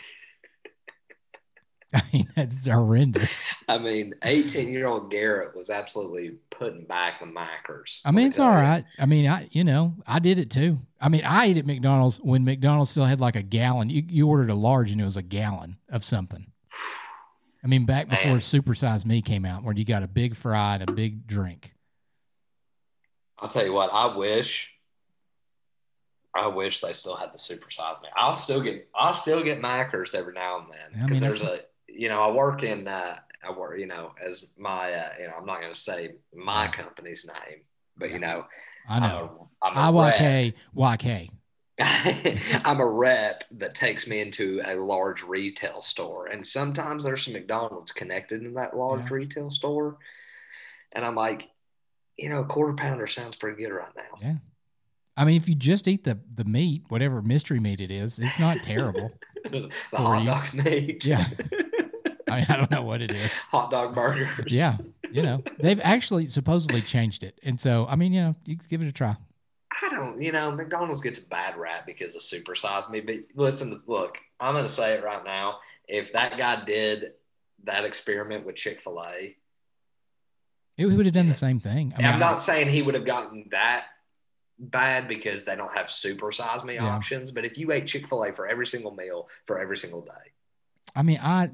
I 1.94 2.04
mean, 2.14 2.28
that's 2.36 2.68
horrendous. 2.68 3.48
I 3.68 3.80
mean, 3.80 4.14
18 4.24 4.70
year 4.70 4.88
old 4.88 5.10
Garrett 5.10 5.56
was 5.56 5.72
absolutely 5.72 6.36
putting 6.52 6.86
back 6.86 7.20
the 7.20 7.26
macros. 7.26 8.02
I 8.06 8.12
mean, 8.12 8.28
it's 8.28 8.38
all 8.38 8.52
right. 8.52 8.86
I 9.00 9.08
mean, 9.08 9.28
I, 9.28 9.48
you 9.52 9.64
know, 9.64 9.96
I 10.06 10.20
did 10.20 10.38
it 10.38 10.52
too. 10.52 10.80
I 11.02 11.10
mean, 11.10 11.24
I 11.26 11.46
ate 11.46 11.58
at 11.58 11.66
McDonald's 11.66 12.18
when 12.18 12.44
McDonald's 12.44 12.92
still 12.92 13.06
had 13.06 13.20
like 13.20 13.36
a 13.36 13.42
gallon. 13.42 13.90
You, 13.90 14.04
you 14.08 14.28
ordered 14.28 14.52
a 14.52 14.56
large 14.56 14.92
and 14.92 15.02
it 15.02 15.06
was 15.06 15.18
a 15.18 15.24
gallon 15.24 15.78
of 15.90 16.04
something. 16.04 16.52
I 17.64 17.68
mean, 17.68 17.86
back 17.86 18.08
before 18.08 18.32
Man. 18.32 18.40
Supersize 18.40 19.06
Me 19.06 19.22
came 19.22 19.44
out, 19.44 19.64
where 19.64 19.74
you 19.74 19.84
got 19.84 20.04
a 20.04 20.08
big 20.08 20.36
fry 20.36 20.76
and 20.76 20.90
a 20.90 20.94
big 20.94 21.26
drink. 21.28 21.74
I'll 23.40 23.50
tell 23.50 23.66
you 23.66 23.74
what, 23.74 23.90
I 23.92 24.16
wish. 24.16 24.72
I 26.36 26.48
wish 26.48 26.80
they 26.82 26.94
still 26.94 27.16
had 27.16 27.34
the 27.34 27.38
super 27.38 27.72
size 27.72 27.98
me. 28.04 28.10
I'll 28.16 28.36
still 28.36 28.62
get 28.62 28.88
I'll 28.96 29.14
still 29.14 29.44
get 29.44 29.62
Mackers 29.62 30.14
every 30.14 30.34
now 30.34 30.60
and 30.60 30.68
then 30.72 31.00
I 31.04 31.08
because 31.08 31.22
mean, 31.22 31.30
there's 31.30 31.42
a 31.42 31.62
you 31.88 32.08
know 32.10 32.22
I 32.22 32.32
work 32.32 32.64
in 32.64 32.88
uh, 32.88 33.18
I 33.44 33.52
work 33.52 33.80
you 33.80 33.88
know 33.88 34.12
as 34.26 34.48
my 34.58 34.94
uh, 34.94 35.10
you 35.20 35.28
know 35.28 35.34
I'm 35.38 35.46
not 35.46 35.60
going 35.62 35.74
to 35.74 35.80
say 35.80 36.16
my 36.34 36.66
Yeah. 36.66 36.72
company's 36.72 37.26
name 37.26 37.62
but 37.98 38.12
you 38.12 38.20
know 38.20 38.46
I 38.88 39.00
know. 39.00 39.50
I'm 39.62 39.76
a, 39.76 39.80
I'm 39.80 39.96
a 39.96 40.02
rep. 40.04 40.56
YK. 40.76 41.30
I'm 42.66 42.80
a 42.82 42.86
rep 42.86 43.44
that 43.52 43.74
takes 43.76 44.06
me 44.08 44.20
into 44.20 44.62
a 44.66 44.76
large 44.76 45.24
retail 45.24 45.82
store, 45.82 46.28
and 46.28 46.46
sometimes 46.46 47.04
there's 47.04 47.24
some 47.24 47.34
McDonald's 47.34 47.92
connected 47.92 48.44
in 48.44 48.54
that 48.56 48.76
large 48.76 49.02
Yeah. 49.02 49.14
retail 49.14 49.52
store, 49.52 49.98
and 50.92 51.06
I'm 51.06 51.16
like, 51.16 51.50
you 52.18 52.30
know, 52.30 52.42
a 52.42 52.46
quarter 52.46 52.74
pounder 52.74 53.08
sounds 53.08 53.38
pretty 53.38 53.62
good 53.64 53.72
right 53.72 53.96
now. 53.96 54.18
Yeah. 54.22 54.36
I 55.20 55.26
mean, 55.26 55.36
if 55.36 55.50
you 55.50 55.56
just 55.56 55.88
eat 55.88 56.04
the 56.06 56.18
the 56.36 56.46
meat, 56.46 56.84
whatever 56.88 57.22
mystery 57.22 57.60
meat 57.60 57.82
it 57.82 57.92
is, 57.92 58.20
it's 58.20 58.40
not 58.40 58.64
terrible. 58.64 59.12
the 59.52 59.70
hot 59.94 60.20
you. 60.22 60.28
dog 60.28 60.54
meat, 60.54 61.06
Yeah. 61.06 61.26
I 62.30 62.36
mean, 62.38 62.46
I 62.48 62.58
don't 62.58 62.70
know 62.72 62.84
what 62.84 63.02
it 63.02 63.12
is. 63.12 63.32
hot 63.52 63.72
dog 63.72 63.96
burgers. 63.96 64.56
Yeah, 64.56 64.78
you 65.12 65.22
know, 65.24 65.44
they've 65.60 65.82
actually 65.84 66.28
supposedly 66.28 66.82
changed 66.82 67.24
it, 67.24 67.38
and 67.44 67.60
so 67.60 67.86
I 67.90 67.96
mean, 67.96 68.14
you 68.14 68.22
know, 68.22 68.36
you 68.46 68.56
can 68.56 68.66
give 68.70 68.82
it 68.82 68.88
a 68.88 68.92
try. 68.92 69.16
I 69.82 69.90
don't, 69.96 70.22
you 70.22 70.32
know, 70.32 70.52
McDonald's 70.52 71.02
gets 71.02 71.24
a 71.24 71.28
bad 71.28 71.58
rap 71.58 71.86
because 71.86 72.16
of 72.16 72.22
supersize 72.22 72.90
me. 72.90 73.00
But 73.02 73.16
listen, 73.36 73.82
look, 73.88 74.18
I'm 74.40 74.54
going 74.54 74.66
to 74.66 74.72
say 74.72 74.94
it 74.94 75.04
right 75.04 75.24
now. 75.24 75.60
If 75.88 76.12
that 76.14 76.38
guy 76.38 76.64
did 76.66 77.12
that 77.64 77.84
experiment 77.86 78.46
with 78.46 78.56
Chick 78.56 78.82
fil 78.82 79.02
A, 79.08 79.36
he 80.78 80.86
would 80.86 81.06
have 81.06 81.14
done 81.14 81.28
the 81.28 81.34
same 81.34 81.60
thing. 81.60 81.94
I 81.98 82.02
mean, 82.02 82.12
I- 82.14 82.18
not 82.18 82.42
saying 82.42 82.70
he 82.70 82.82
would 82.82 82.96
have 82.96 83.06
gotten 83.06 83.46
that 83.52 83.86
bad 84.60 85.08
because 85.08 85.46
they 85.46 85.56
don't 85.56 85.74
have 85.74 85.90
super 85.90 86.32
size 86.32 86.64
me 86.64 86.76
Yeah. 86.76 86.88
options. 86.88 87.32
But 87.32 87.46
if 87.46 87.58
you 87.58 87.72
ate 87.72 87.88
Chick 87.88 88.08
fil 88.08 88.24
A 88.24 88.34
for 88.34 88.48
every 88.48 88.68
single 88.68 88.92
meal 88.94 89.30
for 89.46 89.60
every 89.60 89.78
single 89.78 90.02
day, 90.02 90.32
I 90.96 91.04
mean, 91.04 91.20
I, 91.22 91.50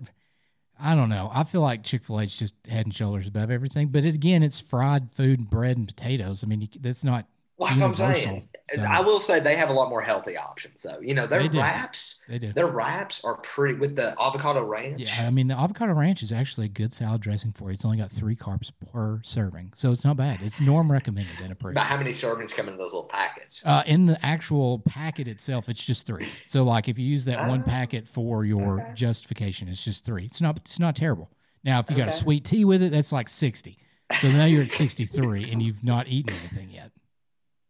I 0.79 0.95
don't 0.95 1.09
know. 1.09 1.29
I 1.33 1.43
feel 1.43 1.61
like 1.61 1.83
Chick 1.83 2.03
Fil 2.05 2.19
A's 2.21 2.35
just 2.37 2.55
head 2.67 2.85
and 2.85 2.95
shoulders 2.95 3.27
above 3.27 3.51
everything. 3.51 3.89
But 3.89 4.05
it, 4.05 4.15
again, 4.15 4.43
it's 4.43 4.59
fried 4.59 5.13
food, 5.15 5.49
bread, 5.49 5.77
and 5.77 5.87
potatoes. 5.87 6.43
I 6.43 6.47
mean, 6.47 6.61
you, 6.61 6.67
that's 6.79 7.03
not. 7.03 7.25
well, 7.57 7.69
that's 7.69 7.81
what 7.81 7.99
I'm 8.01 8.15
saying. 8.15 8.49
So- 8.73 8.81
I 8.81 8.99
will 9.01 9.21
say 9.21 9.39
they 9.39 9.55
have 9.55 9.69
a 9.69 9.73
lot 9.73 9.89
more 9.89 10.01
healthy 10.01 10.37
options, 10.37 10.81
So 10.81 10.99
You 10.99 11.13
know, 11.13 11.27
their 11.27 11.47
They 11.47 11.59
wraps, 11.59 12.23
They 12.27 12.39
do. 12.39 12.51
their 12.53 12.67
wraps 12.67 13.23
are 13.23 13.37
pretty 13.41 13.75
with 13.75 13.95
the 13.95 14.15
avocado 14.19 14.65
ranch. 14.65 14.99
Yeah, 15.01 15.27
I 15.27 15.29
mean, 15.29 15.47
the 15.47 15.57
avocado 15.59 15.93
ranch 15.93 16.23
is 16.23 16.31
actually 16.31 16.65
a 16.65 16.69
good 16.69 16.91
salad 16.93 17.21
dressing 17.21 17.51
for 17.51 17.69
you. 17.69 17.73
It's 17.75 17.85
only 17.85 17.97
got 17.97 18.11
three 18.11 18.35
carbs 18.35 18.71
per 18.91 19.19
serving, 19.23 19.73
so 19.75 19.91
it's 19.91 20.03
not 20.03 20.17
bad. 20.17 20.41
It's 20.41 20.59
norm 20.59 20.91
recommended 20.91 21.39
and 21.41 21.51
approved. 21.51 21.75
But 21.75 21.83
how 21.85 21.97
many 21.97 22.11
servings 22.11 22.55
come 22.55 22.67
in 22.67 22.77
those 22.77 22.93
little 22.93 23.09
packets? 23.09 23.61
Uh, 23.65 23.83
in 23.85 24.07
the 24.07 24.23
actual 24.25 24.79
packet 24.79 25.27
itself, 25.27 25.69
it's 25.69 25.83
just 25.85 26.07
three. 26.07 26.29
So, 26.45 26.63
like, 26.63 26.87
if 26.87 26.97
you 26.97 27.05
use 27.05 27.25
that 27.25 27.47
one 27.47 27.61
Ah. 27.61 27.69
packet 27.69 28.07
for 28.07 28.45
your 28.45 28.81
Okay. 28.81 28.91
justification, 28.95 29.67
it's 29.67 29.83
just 29.83 30.03
three. 30.05 30.25
It's 30.25 30.41
not. 30.41 30.57
It's 30.57 30.79
not 30.79 30.95
terrible. 30.95 31.29
Now, 31.63 31.79
if 31.79 31.89
you 31.89 31.95
got 31.95 32.07
a 32.07 32.11
sweet 32.11 32.45
tea 32.45 32.65
with 32.65 32.81
it, 32.83 32.91
that's 32.91 33.11
like 33.11 33.29
sixty. 33.29 33.77
So 34.19 34.29
now 34.29 34.45
you're 34.45 34.61
at 34.63 34.69
sixty-three, 34.71 35.51
and 35.51 35.61
you've 35.63 35.83
not 35.83 36.07
eaten 36.07 36.33
anything 36.33 36.69
yet. 36.69 36.91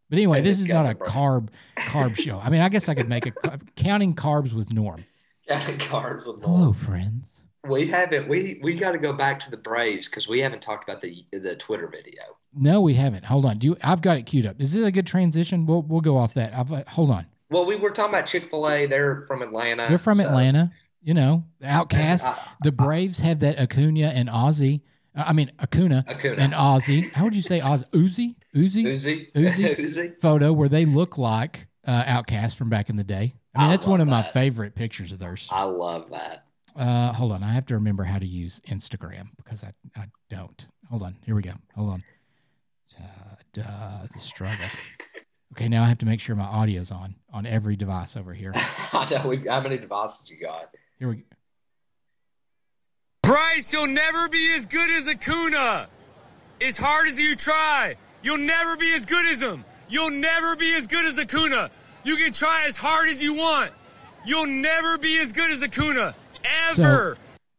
But 0.09 0.17
anyway, 0.17 0.41
this 0.41 0.59
is 0.59 0.67
not 0.67 0.85
a 0.85 0.95
carb 0.95 1.49
carb 1.77 2.15
show. 2.15 2.39
I 2.39 2.49
mean, 2.49 2.61
I 2.61 2.69
guess 2.69 2.89
I 2.89 2.95
could 2.95 3.09
make 3.09 3.25
a 3.25 3.59
counting 3.75 4.13
carbs 4.13 4.53
with 4.53 4.73
Norm. 4.73 5.03
Counting 5.47 5.77
carbs 5.77 6.25
with 6.25 6.41
Norm. 6.41 6.41
Hello, 6.41 6.73
friends. 6.73 7.43
We 7.67 7.85
haven't. 7.87 8.27
We 8.27 8.59
we 8.63 8.75
got 8.75 8.91
to 8.93 8.97
go 8.97 9.13
back 9.13 9.39
to 9.41 9.51
the 9.51 9.57
Braves 9.57 10.07
because 10.07 10.27
we 10.27 10.39
haven't 10.39 10.61
talked 10.61 10.87
about 10.87 11.01
the 11.01 11.25
the 11.31 11.55
Twitter 11.55 11.87
video. 11.87 12.21
No, 12.53 12.81
we 12.81 12.93
haven't. 12.93 13.25
Hold 13.25 13.45
on. 13.45 13.57
Do 13.57 13.67
you, 13.67 13.77
I've 13.83 14.01
got 14.01 14.17
it 14.17 14.25
queued 14.25 14.45
up. 14.45 14.59
Is 14.61 14.73
this 14.73 14.83
a 14.85 14.91
good 14.91 15.05
transition? 15.07 15.65
We'll 15.65 15.81
we'll 15.83 16.01
go 16.01 16.17
off 16.17 16.33
that. 16.35 16.55
I've, 16.55 16.71
uh, 16.71 16.83
hold 16.87 17.11
on. 17.11 17.25
Well, 17.49 17.65
we 17.65 17.75
were 17.75 17.91
talking 17.91 18.13
about 18.13 18.25
Chick 18.27 18.49
Fil 18.49 18.67
A. 18.69 18.85
They're 18.85 19.21
from 19.27 19.41
Atlanta. 19.41 19.85
They're 19.87 19.97
from 19.97 20.17
so 20.17 20.27
Atlanta. 20.27 20.71
You 21.03 21.13
know, 21.13 21.43
OutKast. 21.61 22.23
I- 22.23 22.39
The 22.63 22.71
Braves 22.71 23.19
have 23.19 23.39
that 23.41 23.59
Acuna 23.59 24.07
and 24.07 24.29
Ozzy. 24.29 24.81
I 25.15 25.33
mean 25.33 25.51
Acuna 25.59 26.03
Acuna. 26.07 26.35
and 26.37 26.53
Ozzy. 26.53 27.11
How 27.11 27.23
would 27.23 27.35
you 27.35 27.41
say 27.41 27.59
Ozzy? 27.61 27.85
Uzi? 27.91 28.35
Uzi? 28.55 28.85
Uzi. 28.85 29.31
Uzi? 29.33 29.77
Uzi. 29.79 30.21
Photo 30.21 30.51
where 30.53 30.69
they 30.69 30.85
look 30.85 31.17
like 31.17 31.67
uh, 31.87 32.03
OutKast 32.03 32.55
from 32.57 32.69
back 32.69 32.89
in 32.89 32.95
the 32.95 33.03
day. 33.03 33.33
I 33.55 33.59
mean, 33.61 33.67
I 33.67 33.71
that's 33.71 33.85
one 33.85 34.01
of 34.01 34.07
love 34.07 34.25
my 34.25 34.29
favorite 34.31 34.75
pictures 34.75 35.11
of 35.11 35.19
theirs. 35.19 35.47
I 35.51 35.63
love 35.63 36.09
that. 36.11 36.45
Uh, 36.75 37.13
hold 37.13 37.31
on. 37.31 37.41
I 37.41 37.53
have 37.53 37.65
to 37.67 37.75
remember 37.75 38.03
how 38.03 38.19
to 38.19 38.25
use 38.25 38.59
Instagram 38.67 39.29
because 39.37 39.63
I, 39.63 39.71
I 39.95 40.07
don't. 40.29 40.65
Hold 40.89 41.03
on. 41.03 41.15
Here 41.25 41.33
we 41.35 41.41
go. 41.41 41.53
Hold 41.75 41.89
on. 41.91 42.03
Uh, 42.99 43.35
duh, 43.53 44.07
the 44.13 44.19
struggle. 44.19 44.65
Okay, 45.53 45.69
now 45.69 45.83
I 45.83 45.87
have 45.87 45.99
to 45.99 46.05
make 46.05 46.19
sure 46.19 46.35
my 46.35 46.43
audio's 46.43 46.91
on 46.91 47.15
on 47.31 47.45
every 47.45 47.77
device 47.77 48.17
over 48.17 48.33
here. 48.33 48.51
I 48.93 49.07
know. 49.09 49.33
How 49.49 49.61
many 49.61 49.77
devices 49.77 50.29
you 50.29 50.37
got? 50.37 50.69
Here 50.99 51.07
we 51.07 51.15
go. 51.17 51.21
Bryce, 53.25 53.73
you'll 53.73 53.87
never 53.87 54.29
be 54.29 54.53
as 54.53 54.65
good 54.65 54.89
as 54.91 55.07
Acuna. 55.07 55.87
As 56.61 56.77
hard 56.77 57.07
as 57.07 57.19
you 57.19 57.35
try, 57.35 57.95
you'll 58.21 58.37
never 58.37 58.77
be 58.77 58.93
as 58.93 59.05
good 59.05 59.25
as 59.25 59.41
him. 59.41 59.65
You'll 59.89 60.11
never 60.11 60.55
be 60.55 60.73
as 60.75 60.87
good 60.87 61.05
as 61.05 61.17
Acuna. 61.19 61.69
You 62.03 62.17
can 62.17 62.31
try 62.31 62.65
as 62.67 62.77
hard 62.77 63.09
as 63.09 63.21
you 63.23 63.33
want. 63.33 63.71
You'll 64.25 64.47
never 64.47 64.97
be 64.97 65.17
as 65.19 65.31
good 65.31 65.49
as 65.51 65.63
Acuna. 65.63 66.15
Ever. 66.69 67.17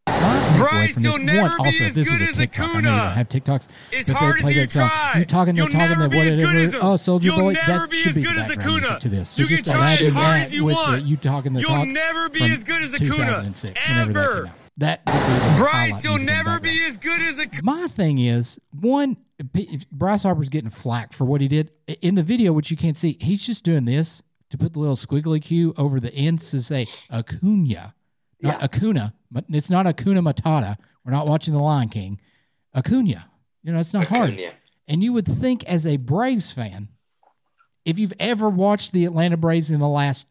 Takeaway 0.09 0.57
Bryce, 0.57 1.03
you'll 1.03 1.13
one, 1.13 1.27
never 1.27 1.57
be 1.59 1.65
also, 1.67 1.85
as 1.85 1.95
this 1.95 2.09
good 2.09 2.23
a 2.23 2.25
as 2.31 2.37
TikTok, 2.39 2.65
I 2.65 2.67
you 2.67 2.79
Acuna. 2.79 2.89
don't 2.89 3.13
have 3.13 3.29
TikToks, 3.29 3.69
As 3.93 4.09
hard 4.09 4.37
as 4.41 4.55
you 4.55 4.67
song. 4.69 4.89
try, 4.89 5.13
You 5.19 5.25
talking, 5.27 5.57
you'll 5.57 5.69
talking, 5.69 5.99
never 5.99 6.09
be 6.09 6.21
as 6.21 6.37
good 6.39 6.57
as 6.57 6.75
him. 6.75 6.81
Oh, 6.83 6.97
Soldier 6.97 7.33
Boy, 7.33 7.55
that 7.55 7.91
be 7.91 7.97
should 7.99 8.11
as 8.11 8.17
be 8.17 8.23
good 8.23 8.37
as 8.39 8.51
Acuna. 8.51 8.99
to 9.01 9.09
this. 9.09 9.29
So 9.29 9.43
You 9.43 9.49
can 9.49 9.57
just 9.59 9.71
try 9.71 9.93
as 9.95 10.09
hard 10.09 10.15
that 10.41 10.43
as 10.47 10.55
you 10.55 10.65
want. 10.65 11.03
The, 11.03 11.09
you 11.09 11.17
talking 11.17 11.53
the 11.53 11.61
you'll 11.61 11.71
talk 11.71 11.89
never 11.89 12.29
be 12.31 12.45
as 12.45 12.65
good 12.65 12.83
as 12.83 12.95
Acuna. 12.95 13.09
2006, 13.17 13.81
Ever. 13.87 14.51
Came 14.79 14.89
out. 14.89 15.05
That 15.07 15.07
would 15.07 15.57
be 15.57 15.63
Bryce, 15.63 16.05
you'll 16.05 16.15
music 16.15 16.29
in 16.29 16.35
the 16.37 16.43
never 16.45 16.61
be 16.61 16.85
as 16.85 16.99
good 16.99 17.21
as 17.23 17.39
Acuna. 17.39 17.63
My 17.63 17.89
thing 17.89 18.19
is 18.19 18.59
one. 18.73 19.17
if 19.55 19.89
Bryce 19.91 20.23
Harper's 20.23 20.49
getting 20.49 20.71
flack 20.71 21.13
for 21.13 21.25
what 21.25 21.41
he 21.41 21.49
did 21.49 21.71
in 22.03 22.15
the 22.15 22.23
video, 22.23 22.53
which 22.53 22.71
you 22.71 22.77
can't 22.77 22.97
see. 22.97 23.17
He's 23.21 23.45
just 23.45 23.65
doing 23.65 23.85
this 23.85 24.23
to 24.51 24.59
put 24.59 24.73
the 24.75 24.79
little 24.79 24.97
squiggly 24.97 25.43
Q 25.43 25.75
over 25.77 25.99
the 26.01 26.15
ends 26.15 26.51
to 26.53 26.61
say 26.63 26.87
Acuna, 27.11 27.95
not 28.41 28.61
Yeah. 28.61 28.65
Acuna. 28.65 29.15
But 29.31 29.45
it's 29.49 29.69
not 29.71 29.87
Acuna 29.87 30.23
Matata. 30.23 30.77
We're 31.05 31.13
not 31.13 31.27
watching 31.27 31.53
The 31.55 31.63
Lion 31.63 31.89
King. 31.89 32.21
Acuna. 32.75 33.29
You 33.63 33.73
know, 33.73 33.79
it's 33.81 33.93
not 33.93 34.07
hard. 34.07 34.39
And 34.89 35.03
you 35.03 35.13
would 35.13 35.27
think, 35.27 35.65
as 35.65 35.85
a 35.87 35.97
Braves 35.97 36.53
fan, 36.53 36.89
if 37.85 37.99
you've 37.99 38.13
ever 38.21 38.49
watched 38.49 38.93
the 38.93 39.05
Atlanta 39.05 39.37
Braves 39.37 39.71
in 39.71 39.81
the 39.81 39.89
last 39.89 40.29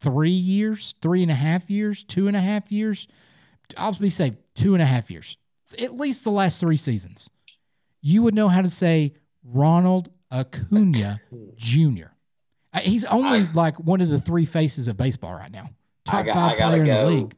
three 0.00 0.30
years, 0.30 0.94
three 1.02 1.22
and 1.22 1.30
a 1.30 1.34
half 1.34 1.70
years, 1.70 2.02
two 2.02 2.26
and 2.26 2.36
a 2.36 2.40
half 2.40 2.72
years, 2.72 3.06
I'll 3.76 3.94
be 3.94 4.08
safe, 4.10 4.34
two 4.54 4.74
and 4.74 4.82
a 4.82 4.86
half 4.86 5.10
years, 5.10 5.36
at 5.78 5.94
least 5.94 6.24
the 6.24 6.30
last 6.30 6.60
three 6.60 6.76
seasons, 6.76 7.30
you 8.00 8.22
would 8.22 8.34
know 8.34 8.48
how 8.48 8.62
to 8.62 8.70
say 8.70 9.14
Ronald 9.42 10.10
Acuna 10.30 11.20
Jr. 11.56 12.06
Uh, 12.72 12.80
He's 12.80 13.04
only 13.04 13.40
I- 13.40 13.52
like 13.52 13.78
one 13.78 14.00
of 14.00 14.08
the 14.08 14.20
three 14.20 14.44
faces 14.44 14.88
of 14.88 14.96
baseball 14.96 15.34
right 15.34 15.52
now. 15.52 15.70
Top 16.04 16.26
got- 16.26 16.34
five 16.34 16.58
player 16.58 16.82
in 16.82 16.88
the 16.88 17.04
league. 17.04 17.36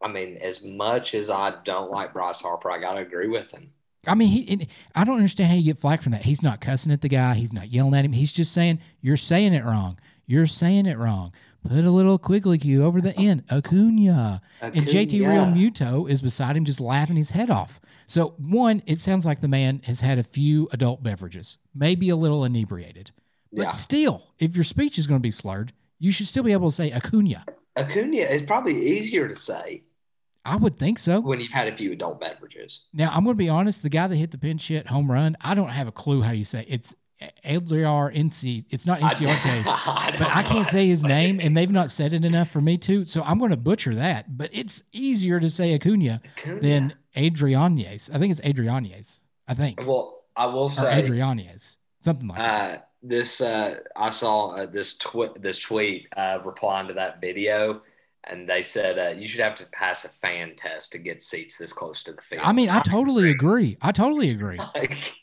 I 0.00 0.06
mean, 0.08 0.36
as 0.36 0.62
much 0.62 1.14
as 1.14 1.28
I 1.28 1.54
don't 1.64 1.90
like 1.90 2.12
Bryce 2.12 2.40
Harper, 2.40 2.70
I 2.70 2.78
gotta 2.78 3.00
agree 3.00 3.26
with 3.28 3.50
him. 3.50 3.72
I 4.06 4.14
mean, 4.14 4.28
he. 4.28 4.68
I 4.94 5.02
don't 5.02 5.16
understand 5.16 5.50
how 5.50 5.56
you 5.56 5.64
get 5.64 5.76
flack 5.78 6.02
from 6.02 6.12
that. 6.12 6.22
He's 6.22 6.40
not 6.42 6.60
cussing 6.60 6.92
at 6.92 7.00
the 7.00 7.08
guy. 7.08 7.34
He's 7.34 7.52
not 7.52 7.68
yelling 7.68 7.94
at 7.94 8.04
him. 8.04 8.12
He's 8.12 8.32
just 8.32 8.52
saying 8.52 8.78
you're 9.00 9.16
saying 9.16 9.54
it 9.54 9.64
wrong. 9.64 9.98
You're 10.24 10.46
saying 10.46 10.86
it 10.86 10.98
wrong. 10.98 11.32
Put 11.66 11.84
a 11.84 11.90
little 11.90 12.18
quiggly 12.18 12.60
Q 12.60 12.82
over 12.84 13.00
the 13.00 13.14
end. 13.16 13.44
Acuna. 13.50 14.40
And 14.62 14.86
JT 14.86 15.20
Realmuto 15.20 16.08
is 16.08 16.22
beside 16.22 16.56
him, 16.56 16.64
just 16.64 16.80
laughing 16.80 17.16
his 17.16 17.30
head 17.30 17.50
off. 17.50 17.80
So 18.06 18.34
one, 18.38 18.82
it 18.86 18.98
sounds 19.00 19.26
like 19.26 19.40
the 19.40 19.48
man 19.48 19.80
has 19.84 20.00
had 20.00 20.18
a 20.18 20.22
few 20.22 20.68
adult 20.72 21.02
beverages, 21.02 21.58
maybe 21.74 22.08
a 22.08 22.16
little 22.16 22.44
inebriated, 22.44 23.10
but 23.52 23.62
Yeah. 23.62 23.70
still, 23.70 24.32
if 24.38 24.54
your 24.56 24.64
speech 24.64 24.98
is 24.98 25.06
going 25.06 25.18
to 25.20 25.22
be 25.22 25.30
slurred, 25.30 25.72
you 25.98 26.10
should 26.12 26.26
still 26.28 26.42
be 26.44 26.52
able 26.52 26.70
to 26.70 26.74
say 26.74 26.90
Acuna. 26.90 27.44
Acuna 27.76 28.16
is 28.22 28.42
probably 28.42 28.76
easier 28.96 29.28
to 29.28 29.34
say 29.34 29.82
I 30.44 30.56
would 30.56 30.76
think 30.76 30.98
so. 30.98 31.20
when 31.20 31.40
you've 31.40 31.52
had 31.52 31.68
a 31.68 31.76
few 31.76 31.92
adult 31.92 32.20
beverages. 32.20 32.84
Now 32.94 33.10
I'm 33.12 33.24
going 33.24 33.34
to 33.36 33.38
be 33.38 33.50
honest. 33.50 33.82
The 33.82 33.90
guy 33.90 34.06
that 34.06 34.16
hit 34.16 34.30
the 34.30 34.38
pinch 34.38 34.68
hit 34.68 34.86
home 34.86 35.10
run, 35.10 35.36
I 35.42 35.54
don't 35.54 35.68
have 35.68 35.86
a 35.88 35.92
clue 35.92 36.22
how 36.22 36.32
you 36.32 36.44
say 36.44 36.60
it. 36.60 36.66
it's 36.70 36.94
Eldriar 37.44 38.14
NC. 38.14 38.66
It's 38.70 38.86
not 38.86 39.00
Inciarte, 39.00 39.64
I 39.66 40.14
but 40.18 40.28
I 40.34 40.42
can't 40.42 40.68
say 40.68 40.86
his 40.86 41.02
name, 41.04 41.40
and 41.40 41.56
they've 41.56 41.70
not 41.70 41.90
said 41.90 42.12
it 42.12 42.24
enough 42.24 42.50
for 42.50 42.60
me 42.60 42.76
to. 42.78 43.04
So 43.04 43.22
I'm 43.22 43.38
going 43.38 43.50
to 43.50 43.56
butcher 43.56 43.94
that. 43.96 44.36
But 44.36 44.50
it's 44.52 44.84
easier 44.92 45.40
to 45.40 45.50
say 45.50 45.74
Acuna 45.74 46.20
Acuna. 46.38 46.60
than 46.60 46.94
Adrianes. 47.16 48.10
I 48.14 48.18
think 48.18 48.30
it's 48.32 48.40
Adrianes. 48.40 49.20
I 49.46 49.54
think 49.54 49.80
Well, 49.86 50.22
I 50.36 50.46
will 50.46 50.64
or 50.64 50.68
say 50.70 51.02
Adrianes, 51.02 51.76
something 52.02 52.28
like 52.28 52.38
that. 52.38 52.78
uh, 52.78 52.82
this. 53.02 53.40
Uh, 53.40 53.76
I 53.96 54.10
saw 54.10 54.50
uh, 54.50 54.66
this 54.66 54.96
tweet. 54.96 55.40
This 55.42 55.58
tweet 55.58 56.06
uh, 56.16 56.38
replying 56.44 56.88
to 56.88 56.94
that 56.94 57.20
video, 57.20 57.82
and 58.24 58.48
they 58.48 58.62
said 58.62 58.98
uh, 58.98 59.18
you 59.18 59.26
should 59.26 59.40
have 59.40 59.54
to 59.56 59.64
pass 59.66 60.04
a 60.04 60.08
fan 60.08 60.54
test 60.56 60.92
to 60.92 60.98
get 60.98 61.22
seats 61.22 61.56
this 61.58 61.72
close 61.72 62.02
to 62.04 62.12
the 62.12 62.22
field. 62.22 62.42
I 62.44 62.52
mean, 62.52 62.68
I 62.68 62.80
totally 62.80 63.30
agree. 63.36 63.76
I 63.82 63.90
totally 63.92 64.30
agree. 64.30 64.58
Like, 64.74 65.14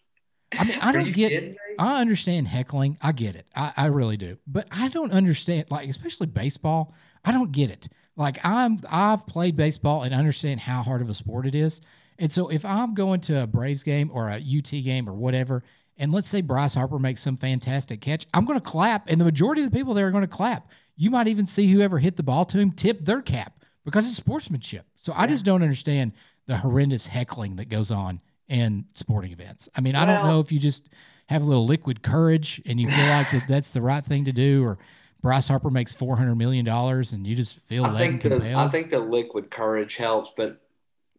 I 0.59 0.63
mean, 0.63 0.77
I 0.81 0.91
don't 0.91 1.11
get. 1.11 1.55
I 1.77 2.01
understand 2.01 2.47
heckling. 2.47 2.97
I 3.01 3.11
get 3.11 3.35
it. 3.35 3.47
I, 3.55 3.73
I 3.75 3.85
really 3.87 4.17
do. 4.17 4.37
But 4.47 4.67
I 4.71 4.87
don't 4.89 5.11
understand, 5.11 5.65
like, 5.69 5.89
especially 5.89 6.27
baseball. 6.27 6.93
I 7.23 7.31
don't 7.31 7.51
get 7.51 7.69
it. 7.69 7.87
Like, 8.15 8.45
I'm 8.45 8.79
I've 8.89 9.27
played 9.27 9.55
baseball 9.55 10.03
and 10.03 10.13
understand 10.13 10.61
how 10.61 10.83
hard 10.83 11.01
of 11.01 11.09
a 11.09 11.13
sport 11.13 11.45
it 11.45 11.55
is. 11.55 11.81
And 12.17 12.31
so 12.31 12.49
if 12.49 12.63
I'm 12.63 12.93
going 12.93 13.19
to 13.21 13.43
a 13.43 13.47
Braves 13.47 13.83
game 13.83 14.09
or 14.13 14.29
a 14.29 14.37
UT 14.37 14.69
game 14.69 15.09
or 15.09 15.13
whatever, 15.13 15.63
and 15.97 16.11
let's 16.11 16.27
say 16.27 16.41
Bryce 16.41 16.75
Harper 16.75 16.99
makes 16.99 17.21
some 17.21 17.37
fantastic 17.37 18.01
catch, 18.01 18.25
I'm 18.33 18.45
going 18.45 18.59
to 18.59 18.65
clap, 18.65 19.09
and 19.09 19.19
the 19.19 19.25
majority 19.25 19.63
of 19.63 19.71
the 19.71 19.77
people 19.77 19.93
there 19.93 20.07
are 20.07 20.11
going 20.11 20.21
to 20.21 20.27
clap. 20.27 20.69
You 20.95 21.09
might 21.09 21.27
even 21.27 21.45
see 21.45 21.69
whoever 21.69 21.99
hit 21.99 22.15
the 22.15 22.23
ball 22.23 22.45
to 22.45 22.57
him 22.57 22.71
tip 22.71 23.03
their 23.03 23.21
cap 23.21 23.65
because 23.83 24.07
it's 24.07 24.15
sportsmanship. 24.15 24.85
So 24.97 25.13
I 25.15 25.27
just 25.27 25.43
don't 25.43 25.61
understand 25.61 26.13
the 26.47 26.57
horrendous 26.57 27.07
heckling 27.07 27.57
that 27.57 27.69
goes 27.69 27.91
on 27.91 28.21
in 28.47 28.85
sporting 28.93 29.31
events. 29.31 29.69
I 29.75 29.81
mean, 29.81 29.95
I 29.95 30.05
don't 30.05 30.27
know 30.27 30.39
if 30.39 30.51
you 30.51 30.59
just 30.59 30.89
have 31.27 31.41
a 31.41 31.45
little 31.45 31.65
liquid 31.65 32.03
courage 32.03 32.61
and 32.65 32.79
you 32.79 32.87
feel 32.87 33.07
like 33.07 33.31
that 33.31 33.47
that's 33.47 33.73
the 33.73 33.81
right 33.81 34.05
thing 34.05 34.25
to 34.25 34.31
do, 34.31 34.63
or 34.63 34.77
Bryce 35.21 35.47
Harper 35.47 35.69
makes 35.69 35.93
four 35.93 36.17
hundred 36.17 36.35
million 36.35 36.65
dollars 36.65 37.13
and 37.13 37.25
you 37.25 37.35
just 37.35 37.59
feel 37.61 37.85
I 37.85 37.97
think 37.97 38.21
the. 38.21 38.53
I 38.55 38.67
think 38.67 38.89
the 38.89 38.99
liquid 38.99 39.49
courage 39.49 39.95
helps, 39.95 40.31
but 40.35 40.61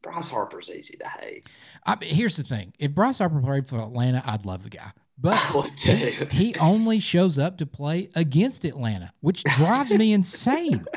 Bryce 0.02 0.28
Harper's 0.28 0.70
easy 0.70 0.96
to 0.98 1.08
hate. 1.08 1.48
I 1.84 1.96
mean, 1.96 2.14
here's 2.14 2.36
the 2.36 2.44
thing: 2.44 2.72
if 2.78 2.94
Bryce 2.94 3.18
Harper 3.18 3.40
played 3.40 3.66
for 3.66 3.80
Atlanta, 3.80 4.22
I'd 4.24 4.44
love 4.44 4.62
the 4.62 4.70
guy. 4.70 4.92
But 5.18 5.36
he, 5.78 6.10
he 6.30 6.54
only 6.56 7.00
shows 7.00 7.38
up 7.38 7.56
to 7.58 7.66
play 7.66 8.10
against 8.14 8.64
Atlanta, 8.64 9.12
which 9.20 9.42
drives 9.44 9.92
me 9.92 10.12
insane. 10.12 10.84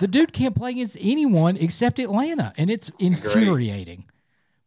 The 0.00 0.08
dude 0.08 0.32
can't 0.32 0.56
play 0.56 0.70
against 0.70 0.96
anyone 1.00 1.56
except 1.56 2.00
Atlanta, 2.00 2.52
and 2.56 2.68
it's 2.68 2.90
infuriating. 2.98 4.06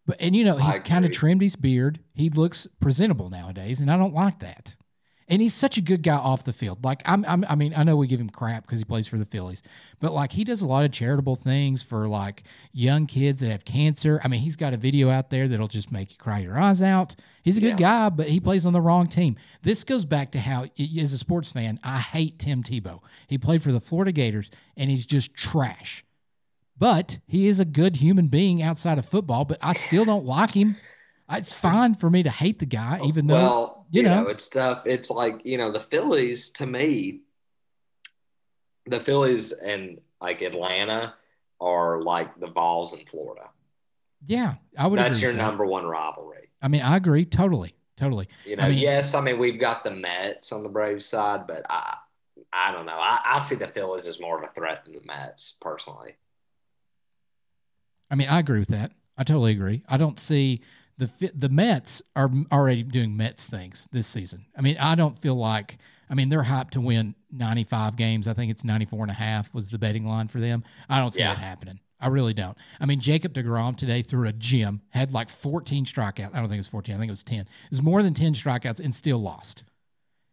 But 0.07 0.21
and 0.21 0.35
you 0.35 0.45
know 0.45 0.55
he's 0.55 0.79
kind 0.79 1.05
of 1.05 1.11
trimmed 1.11 1.41
his 1.41 1.57
beard. 1.57 1.99
He 2.15 2.29
looks 2.29 2.65
presentable 2.79 3.29
nowadays, 3.29 3.81
and 3.81 3.91
I 3.91 3.97
don't 3.97 4.13
like 4.13 4.39
that. 4.39 4.75
And 5.29 5.41
he's 5.41 5.53
such 5.53 5.77
a 5.77 5.81
good 5.81 6.03
guy 6.03 6.15
off 6.15 6.45
the 6.45 6.53
field. 6.53 6.85
Like 6.85 7.01
I'm, 7.03 7.25
I'm 7.27 7.45
I 7.49 7.55
mean, 7.55 7.73
I 7.75 7.83
know 7.83 7.97
we 7.97 8.07
give 8.07 8.21
him 8.21 8.29
crap 8.29 8.65
because 8.65 8.79
he 8.79 8.85
plays 8.85 9.09
for 9.09 9.17
the 9.17 9.25
Phillies, 9.25 9.61
but 9.99 10.13
like 10.13 10.31
he 10.31 10.45
does 10.45 10.61
a 10.61 10.67
lot 10.67 10.85
of 10.85 10.93
charitable 10.93 11.35
things 11.35 11.83
for 11.83 12.07
like 12.07 12.43
young 12.71 13.05
kids 13.05 13.41
that 13.41 13.51
have 13.51 13.65
cancer. 13.65 14.21
I 14.23 14.29
mean, 14.29 14.39
he's 14.39 14.55
got 14.55 14.73
a 14.73 14.77
video 14.77 15.09
out 15.09 15.29
there 15.29 15.49
that'll 15.49 15.67
just 15.67 15.91
make 15.91 16.11
you 16.11 16.17
cry 16.17 16.39
your 16.39 16.57
eyes 16.57 16.81
out. 16.81 17.15
He's 17.43 17.57
a 17.57 17.61
good 17.61 17.75
guy, 17.75 18.09
but 18.09 18.29
he 18.29 18.39
plays 18.39 18.65
on 18.65 18.71
the 18.71 18.81
wrong 18.81 19.07
team. 19.07 19.35
This 19.61 19.83
goes 19.83 20.05
back 20.05 20.31
to 20.31 20.39
how, 20.39 20.65
as 20.79 21.11
a 21.13 21.17
sports 21.17 21.51
fan, 21.51 21.81
I 21.83 21.99
hate 21.99 22.39
Tim 22.39 22.63
Tebow. 22.63 23.01
He 23.27 23.37
played 23.37 23.61
for 23.61 23.73
the 23.73 23.81
Florida 23.81 24.13
Gators, 24.13 24.51
and 24.77 24.89
he's 24.89 25.05
just 25.05 25.33
trash. 25.33 26.05
But 26.79 27.19
he 27.25 27.47
is 27.47 27.59
a 27.59 27.65
good 27.65 27.95
human 27.95 28.27
being 28.27 28.61
outside 28.61 28.97
of 28.97 29.05
football. 29.05 29.45
But 29.45 29.57
I 29.61 29.73
still 29.73 30.05
don't 30.05 30.25
like 30.25 30.51
him. 30.51 30.75
It's 31.29 31.51
fine 31.51 31.95
for 31.95 32.09
me 32.09 32.23
to 32.23 32.29
hate 32.29 32.59
the 32.59 32.65
guy, 32.65 33.01
even 33.03 33.27
though 33.27 33.35
well, 33.35 33.85
you 33.91 34.01
you, 34.01 34.07
know. 34.07 34.23
know, 34.23 34.29
it's 34.29 34.47
tough. 34.47 34.83
It's 34.85 35.09
like 35.09 35.41
you 35.43 35.57
know 35.57 35.71
the 35.71 35.79
Phillies 35.79 36.51
to 36.51 36.65
me. 36.65 37.21
The 38.85 39.01
Phillies 39.01 39.51
and 39.51 39.99
like 40.21 40.41
Atlanta 40.41 41.15
are 41.59 42.01
like 42.01 42.39
the 42.39 42.47
Vols 42.47 42.93
in 42.93 43.05
Florida. 43.05 43.49
yeah, 44.25 44.55
I 44.77 44.87
would. 44.87 44.99
That's 44.99 45.21
your 45.21 45.33
that. 45.33 45.37
number 45.37 45.65
one 45.65 45.85
rivalry. 45.85 46.49
I 46.61 46.69
mean, 46.69 46.81
I 46.81 46.95
agree 46.95 47.25
totally, 47.25 47.75
totally. 47.97 48.29
You 48.45 48.55
know, 48.55 48.63
I 48.63 48.69
mean- 48.69 48.79
yes, 48.79 49.13
I 49.13 49.21
mean 49.21 49.37
we've 49.37 49.59
got 49.59 49.83
the 49.83 49.91
Mets 49.91 50.53
on 50.53 50.63
the 50.63 50.69
Braves 50.69 51.05
side, 51.05 51.45
but 51.45 51.65
I, 51.69 51.97
I 52.53 52.71
don't 52.71 52.85
know. 52.85 52.97
I, 52.97 53.19
I 53.25 53.39
see 53.39 53.55
the 53.55 53.67
Phillies 53.67 54.07
as 54.07 54.19
more 54.19 54.41
of 54.41 54.49
a 54.49 54.53
threat 54.53 54.85
than 54.85 54.93
the 54.93 55.01
Mets 55.05 55.57
personally. 55.59 56.15
I 58.09 58.15
mean, 58.15 58.29
I 58.29 58.39
agree 58.39 58.59
with 58.59 58.69
that. 58.69 58.91
I 59.17 59.23
totally 59.23 59.51
agree. 59.51 59.83
I 59.87 59.97
don't 59.97 60.19
see 60.19 60.61
the 60.97 61.07
Fi- 61.07 61.31
the 61.33 61.49
Mets 61.49 62.01
are 62.15 62.29
already 62.51 62.83
doing 62.83 63.15
Mets 63.17 63.47
things 63.47 63.87
this 63.91 64.07
season. 64.07 64.45
I 64.57 64.61
mean, 64.61 64.77
I 64.79 64.95
don't 64.95 65.17
feel 65.19 65.35
like 65.35 65.77
I 66.09 66.13
mean, 66.13 66.29
they're 66.29 66.43
hyped 66.43 66.69
to 66.71 66.79
win 66.81 67.15
95 67.33 67.97
games. 67.97 68.29
I 68.29 68.33
think 68.33 68.49
it's 68.49 68.63
94 68.63 69.01
and 69.03 69.11
a 69.11 69.13
half 69.15 69.53
was 69.53 69.69
the 69.69 69.77
betting 69.77 70.05
line 70.05 70.29
for 70.29 70.39
them. 70.39 70.63
I 70.87 70.99
don't 70.99 71.11
see 71.11 71.19
Yeah. 71.19 71.33
that 71.35 71.39
happening. 71.41 71.79
I 71.99 72.07
really 72.07 72.33
don't. 72.33 72.57
I 72.79 72.85
mean, 72.85 73.01
Jacob 73.01 73.33
DeGrom 73.33 73.75
today 73.75 74.03
threw 74.03 74.25
a 74.25 74.31
gym, 74.31 74.81
had 74.91 75.11
like 75.11 75.29
14 75.29 75.83
strikeouts. 75.83 76.33
I 76.33 76.37
don't 76.39 76.43
think 76.47 76.53
it 76.53 76.57
was 76.59 76.67
14. 76.69 76.95
I 76.95 76.97
think 76.97 77.09
it 77.09 77.11
was 77.11 77.23
10. 77.23 77.39
It 77.41 77.47
was 77.71 77.81
more 77.81 78.01
than 78.03 78.13
10 78.13 78.33
strikeouts 78.35 78.79
and 78.79 78.95
still 78.95 79.17
lost. 79.17 79.63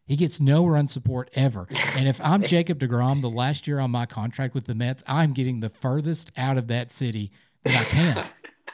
He 0.06 0.14
gets 0.16 0.40
no 0.40 0.64
run 0.66 0.86
support 0.86 1.28
ever. 1.34 1.66
And 1.96 2.06
if 2.06 2.20
I'm 2.20 2.42
Jacob 2.42 2.78
DeGrom, 2.78 3.20
the 3.20 3.30
last 3.30 3.66
year 3.66 3.80
on 3.80 3.90
my 3.90 4.04
contract 4.06 4.54
with 4.54 4.64
the 4.66 4.74
Mets, 4.76 5.02
I'm 5.08 5.32
getting 5.32 5.58
the 5.60 5.70
furthest 5.70 6.30
out 6.36 6.56
of 6.58 6.68
that 6.68 6.90
city 6.92 7.32
that 7.64 7.80
I 7.80 7.84
can. 7.84 8.26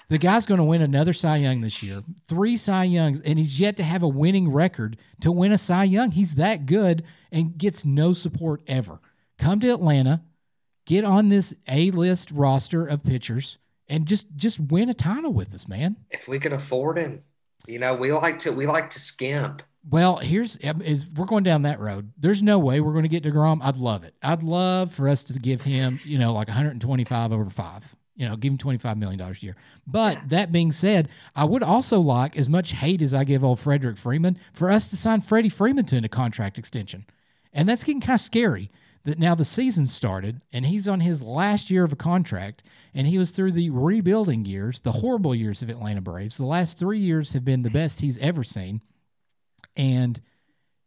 the 0.08 0.18
guy's 0.18 0.46
going 0.46 0.58
to 0.58 0.64
win 0.64 0.82
another 0.82 1.12
Cy 1.12 1.38
Young 1.38 1.60
this 1.60 1.82
year, 1.82 2.02
three 2.28 2.56
Cy 2.56 2.84
Youngs, 2.84 3.20
and 3.20 3.38
he's 3.38 3.60
yet 3.60 3.76
to 3.76 3.82
have 3.82 4.02
a 4.02 4.08
winning 4.08 4.52
record 4.52 4.96
to 5.20 5.32
win 5.32 5.52
a 5.52 5.58
Cy 5.58 5.84
Young. 5.84 6.10
He's 6.10 6.34
that 6.34 6.66
good 6.66 7.04
and 7.30 7.56
gets 7.56 7.84
no 7.84 8.12
support 8.12 8.62
ever. 8.66 9.00
Come 9.38 9.60
to 9.60 9.72
Atlanta, 9.72 10.22
get 10.84 11.04
on 11.04 11.28
this 11.28 11.54
A 11.68 11.90
list 11.92 12.30
roster 12.30 12.86
of 12.86 13.04
pitchers, 13.04 13.58
and 13.88 14.06
just 14.06 14.26
just 14.36 14.60
win 14.60 14.88
a 14.88 14.94
title 14.94 15.32
with 15.32 15.54
us, 15.54 15.66
man. 15.66 15.96
If 16.10 16.28
we 16.28 16.38
can 16.38 16.52
afford 16.52 16.98
him, 16.98 17.22
you 17.66 17.78
know, 17.78 17.94
we 17.94 18.12
like 18.12 18.38
to 18.40 18.52
we 18.52 18.66
like 18.66 18.90
to 18.90 19.00
skimp. 19.00 19.62
Well, 19.88 20.18
here's 20.18 20.62
um, 20.64 20.82
is 20.82 21.06
we're 21.16 21.24
going 21.24 21.42
down 21.44 21.62
that 21.62 21.80
road. 21.80 22.12
There's 22.18 22.42
no 22.42 22.58
way 22.58 22.80
we're 22.80 22.92
going 22.92 23.04
to 23.04 23.08
get 23.08 23.24
Degrom. 23.24 23.60
I'd 23.62 23.76
love 23.76 24.04
it. 24.04 24.14
I'd 24.22 24.42
love 24.42 24.92
for 24.92 25.08
us 25.08 25.24
to 25.24 25.38
give 25.38 25.62
him, 25.62 26.00
you 26.04 26.18
know, 26.18 26.34
like 26.34 26.48
125 26.48 27.32
over 27.32 27.48
five. 27.48 27.96
You 28.20 28.28
know, 28.28 28.36
give 28.36 28.52
him 28.52 28.58
25 28.58 28.98
million 28.98 29.18
dollars 29.18 29.38
a 29.42 29.46
year. 29.46 29.56
But 29.86 30.28
that 30.28 30.52
being 30.52 30.72
said, 30.72 31.08
I 31.34 31.44
would 31.44 31.62
also 31.62 32.00
like 32.00 32.36
as 32.36 32.48
much 32.48 32.72
hate 32.72 33.02
as 33.02 33.14
I 33.14 33.24
give 33.24 33.42
old 33.42 33.58
Frederick 33.58 33.96
Freeman 33.96 34.38
for 34.52 34.70
us 34.70 34.90
to 34.90 34.96
sign 34.96 35.22
Freddie 35.22 35.48
Freeman 35.48 35.86
to 35.86 35.96
a 35.96 36.08
contract 36.08 36.58
extension, 36.58 37.06
and 37.52 37.68
that's 37.68 37.84
getting 37.84 38.00
kind 38.00 38.16
of 38.16 38.20
scary. 38.20 38.70
That 39.04 39.18
now 39.18 39.34
the 39.34 39.46
season 39.46 39.86
started 39.86 40.42
and 40.52 40.66
he's 40.66 40.86
on 40.86 41.00
his 41.00 41.22
last 41.22 41.70
year 41.70 41.84
of 41.84 41.92
a 41.92 41.96
contract, 41.96 42.62
and 42.94 43.06
he 43.06 43.16
was 43.16 43.30
through 43.30 43.52
the 43.52 43.70
rebuilding 43.70 44.44
years, 44.44 44.80
the 44.80 44.92
horrible 44.92 45.34
years 45.34 45.62
of 45.62 45.70
Atlanta 45.70 46.02
Braves. 46.02 46.36
The 46.36 46.44
last 46.44 46.78
three 46.78 46.98
years 46.98 47.32
have 47.32 47.42
been 47.42 47.62
the 47.62 47.70
best 47.70 48.02
he's 48.02 48.18
ever 48.18 48.44
seen 48.44 48.82
and 49.76 50.20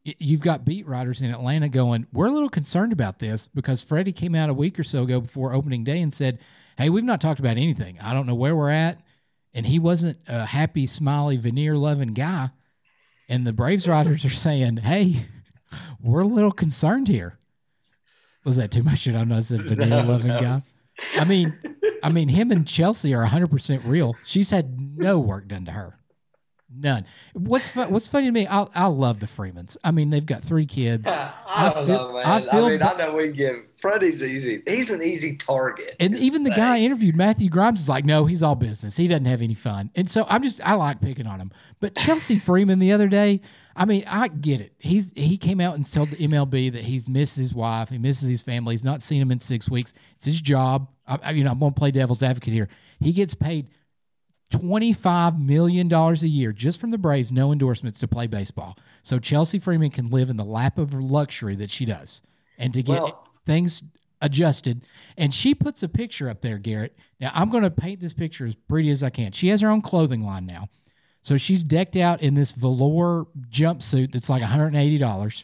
you've 0.03 0.41
got 0.41 0.65
beat 0.65 0.85
writers 0.85 1.21
in 1.21 1.31
Atlanta 1.31 1.69
going, 1.69 2.05
we're 2.11 2.27
a 2.27 2.31
little 2.31 2.49
concerned 2.49 2.91
about 2.91 3.19
this 3.19 3.47
because 3.47 3.81
Freddie 3.81 4.11
came 4.11 4.35
out 4.35 4.49
a 4.49 4.53
week 4.53 4.77
or 4.77 4.83
so 4.83 5.03
ago 5.03 5.21
before 5.21 5.53
opening 5.53 5.83
day 5.83 6.01
and 6.01 6.13
said, 6.13 6.39
hey, 6.77 6.89
we've 6.89 7.03
not 7.03 7.21
talked 7.21 7.39
about 7.39 7.57
anything. 7.57 7.99
I 8.01 8.13
don't 8.13 8.27
know 8.27 8.35
where 8.35 8.55
we're 8.55 8.69
at. 8.69 8.99
And 9.53 9.65
he 9.65 9.77
wasn't 9.77 10.17
a 10.27 10.45
happy, 10.45 10.87
smiley, 10.87 11.37
veneer 11.37 11.75
loving 11.75 12.13
guy. 12.13 12.49
And 13.29 13.45
the 13.45 13.53
Braves 13.53 13.87
writers 13.87 14.25
are 14.25 14.29
saying, 14.29 14.77
hey, 14.77 15.27
we're 16.01 16.21
a 16.21 16.27
little 16.27 16.51
concerned 16.51 17.07
here. 17.07 17.37
Was 18.43 18.57
that 18.57 18.71
too 18.71 18.83
much? 18.83 19.03
Did 19.03 19.15
I 19.15 19.23
know 19.23 19.37
I 19.37 19.39
said 19.41 19.61
veneer 19.61 20.03
loving 20.03 20.37
guy? 20.37 20.59
I 21.19 21.25
mean, 21.25 21.57
I 22.01 22.09
mean, 22.09 22.29
him 22.29 22.51
and 22.51 22.67
Chelsea 22.67 23.13
are 23.13 23.25
100% 23.25 23.85
real. 23.85 24.15
She's 24.25 24.49
had 24.49 24.97
no 24.97 25.19
work 25.19 25.47
done 25.47 25.65
to 25.65 25.71
her. 25.71 25.97
None. 26.75 27.05
What's 27.33 27.75
what's 27.75 28.07
funny 28.07 28.25
to 28.27 28.31
me? 28.31 28.47
I 28.47 28.65
I 28.75 28.87
love 28.87 29.19
the 29.19 29.27
Freemans. 29.27 29.77
I 29.83 29.91
mean, 29.91 30.09
they've 30.09 30.25
got 30.25 30.43
three 30.43 30.65
kids, 30.65 31.07
I 31.07 31.31
I 31.47 31.69
feel- 31.71 31.87
know, 31.87 32.13
man. 32.13 32.25
I 32.25 32.47
I, 32.51 32.69
mean, 32.69 32.81
I 32.83 32.93
know 32.97 33.13
we 33.13 33.31
give 33.31 33.55
Freddie's 33.81 34.23
easy. 34.23 34.63
He's 34.67 34.89
an 34.89 35.03
easy 35.03 35.35
target. 35.35 35.95
and 35.99 36.15
even 36.17 36.43
the 36.43 36.49
thing. 36.49 36.57
guy 36.57 36.75
I 36.77 36.79
interviewed, 36.79 37.15
Matthew 37.15 37.49
Grimes, 37.49 37.81
is 37.81 37.89
like, 37.89 38.05
no, 38.05 38.25
he's 38.25 38.41
all 38.41 38.55
business. 38.55 38.95
He 38.97 39.07
doesn't 39.07 39.25
have 39.25 39.41
any 39.41 39.53
fun. 39.53 39.91
And 39.95 40.09
so 40.09 40.25
I'm 40.29 40.41
just 40.41 40.61
I 40.65 40.73
like 40.75 41.01
picking 41.01 41.27
on 41.27 41.39
him. 41.39 41.51
But 41.79 41.95
Chelsea 41.97 42.37
Freeman 42.39 42.79
the 42.79 42.91
other 42.91 43.07
day, 43.07 43.41
I 43.75 43.85
mean, 43.85 44.03
I 44.07 44.27
get 44.27 44.61
it. 44.61 44.73
He's 44.79 45.11
he 45.15 45.37
came 45.37 45.59
out 45.59 45.75
and 45.75 45.91
told 45.91 46.11
the 46.11 46.17
MLB 46.17 46.71
that 46.73 46.83
he's 46.83 47.09
missed 47.09 47.37
his 47.37 47.53
wife, 47.53 47.89
he 47.89 47.97
misses 47.97 48.29
his 48.29 48.41
family. 48.41 48.73
He's 48.73 48.85
not 48.85 49.01
seen 49.01 49.21
him 49.21 49.31
in 49.31 49.39
six 49.39 49.69
weeks. 49.69 49.93
It's 50.15 50.25
his 50.25 50.41
job. 50.41 50.89
I, 51.07 51.19
I- 51.23 51.31
you 51.31 51.43
know, 51.43 51.51
I'm 51.51 51.59
gonna 51.59 51.71
play 51.71 51.91
devil's 51.91 52.23
advocate 52.23 52.53
here. 52.53 52.69
He 52.99 53.11
gets 53.11 53.33
paid 53.35 53.69
$25 54.53 55.39
million 55.39 55.91
a 55.91 56.13
year 56.13 56.51
just 56.51 56.79
from 56.79 56.91
the 56.91 56.97
Braves, 56.97 57.31
no 57.31 57.51
endorsements 57.51 57.99
to 57.99 58.07
play 58.07 58.27
baseball. 58.27 58.77
So 59.01 59.19
Chelsea 59.19 59.59
Freeman 59.59 59.89
can 59.89 60.09
live 60.09 60.29
in 60.29 60.37
the 60.37 60.45
lap 60.45 60.77
of 60.77 60.93
luxury 60.93 61.55
that 61.57 61.71
she 61.71 61.85
does 61.85 62.21
and 62.57 62.73
to 62.73 62.83
get 62.83 63.01
Well- 63.01 63.27
things 63.45 63.83
adjusted. 64.21 64.85
And 65.17 65.33
she 65.33 65.53
puts 65.53 65.83
a 65.83 65.89
picture 65.89 66.29
up 66.29 66.41
there, 66.41 66.57
Garrett. 66.57 66.97
Now, 67.19 67.31
I'm 67.33 67.49
going 67.49 67.63
to 67.63 67.71
paint 67.71 67.99
this 67.99 68.13
picture 68.13 68.45
as 68.45 68.55
pretty 68.55 68.89
as 68.89 69.03
I 69.03 69.09
can. 69.09 69.31
She 69.33 69.49
has 69.49 69.61
her 69.61 69.69
own 69.69 69.81
clothing 69.81 70.23
line 70.23 70.45
now. 70.45 70.69
So 71.21 71.37
she's 71.37 71.63
decked 71.63 71.95
out 71.95 72.21
in 72.21 72.33
this 72.33 72.51
velour 72.51 73.27
jumpsuit 73.49 74.11
that's 74.11 74.29
like 74.29 74.41
$180. 74.43 75.43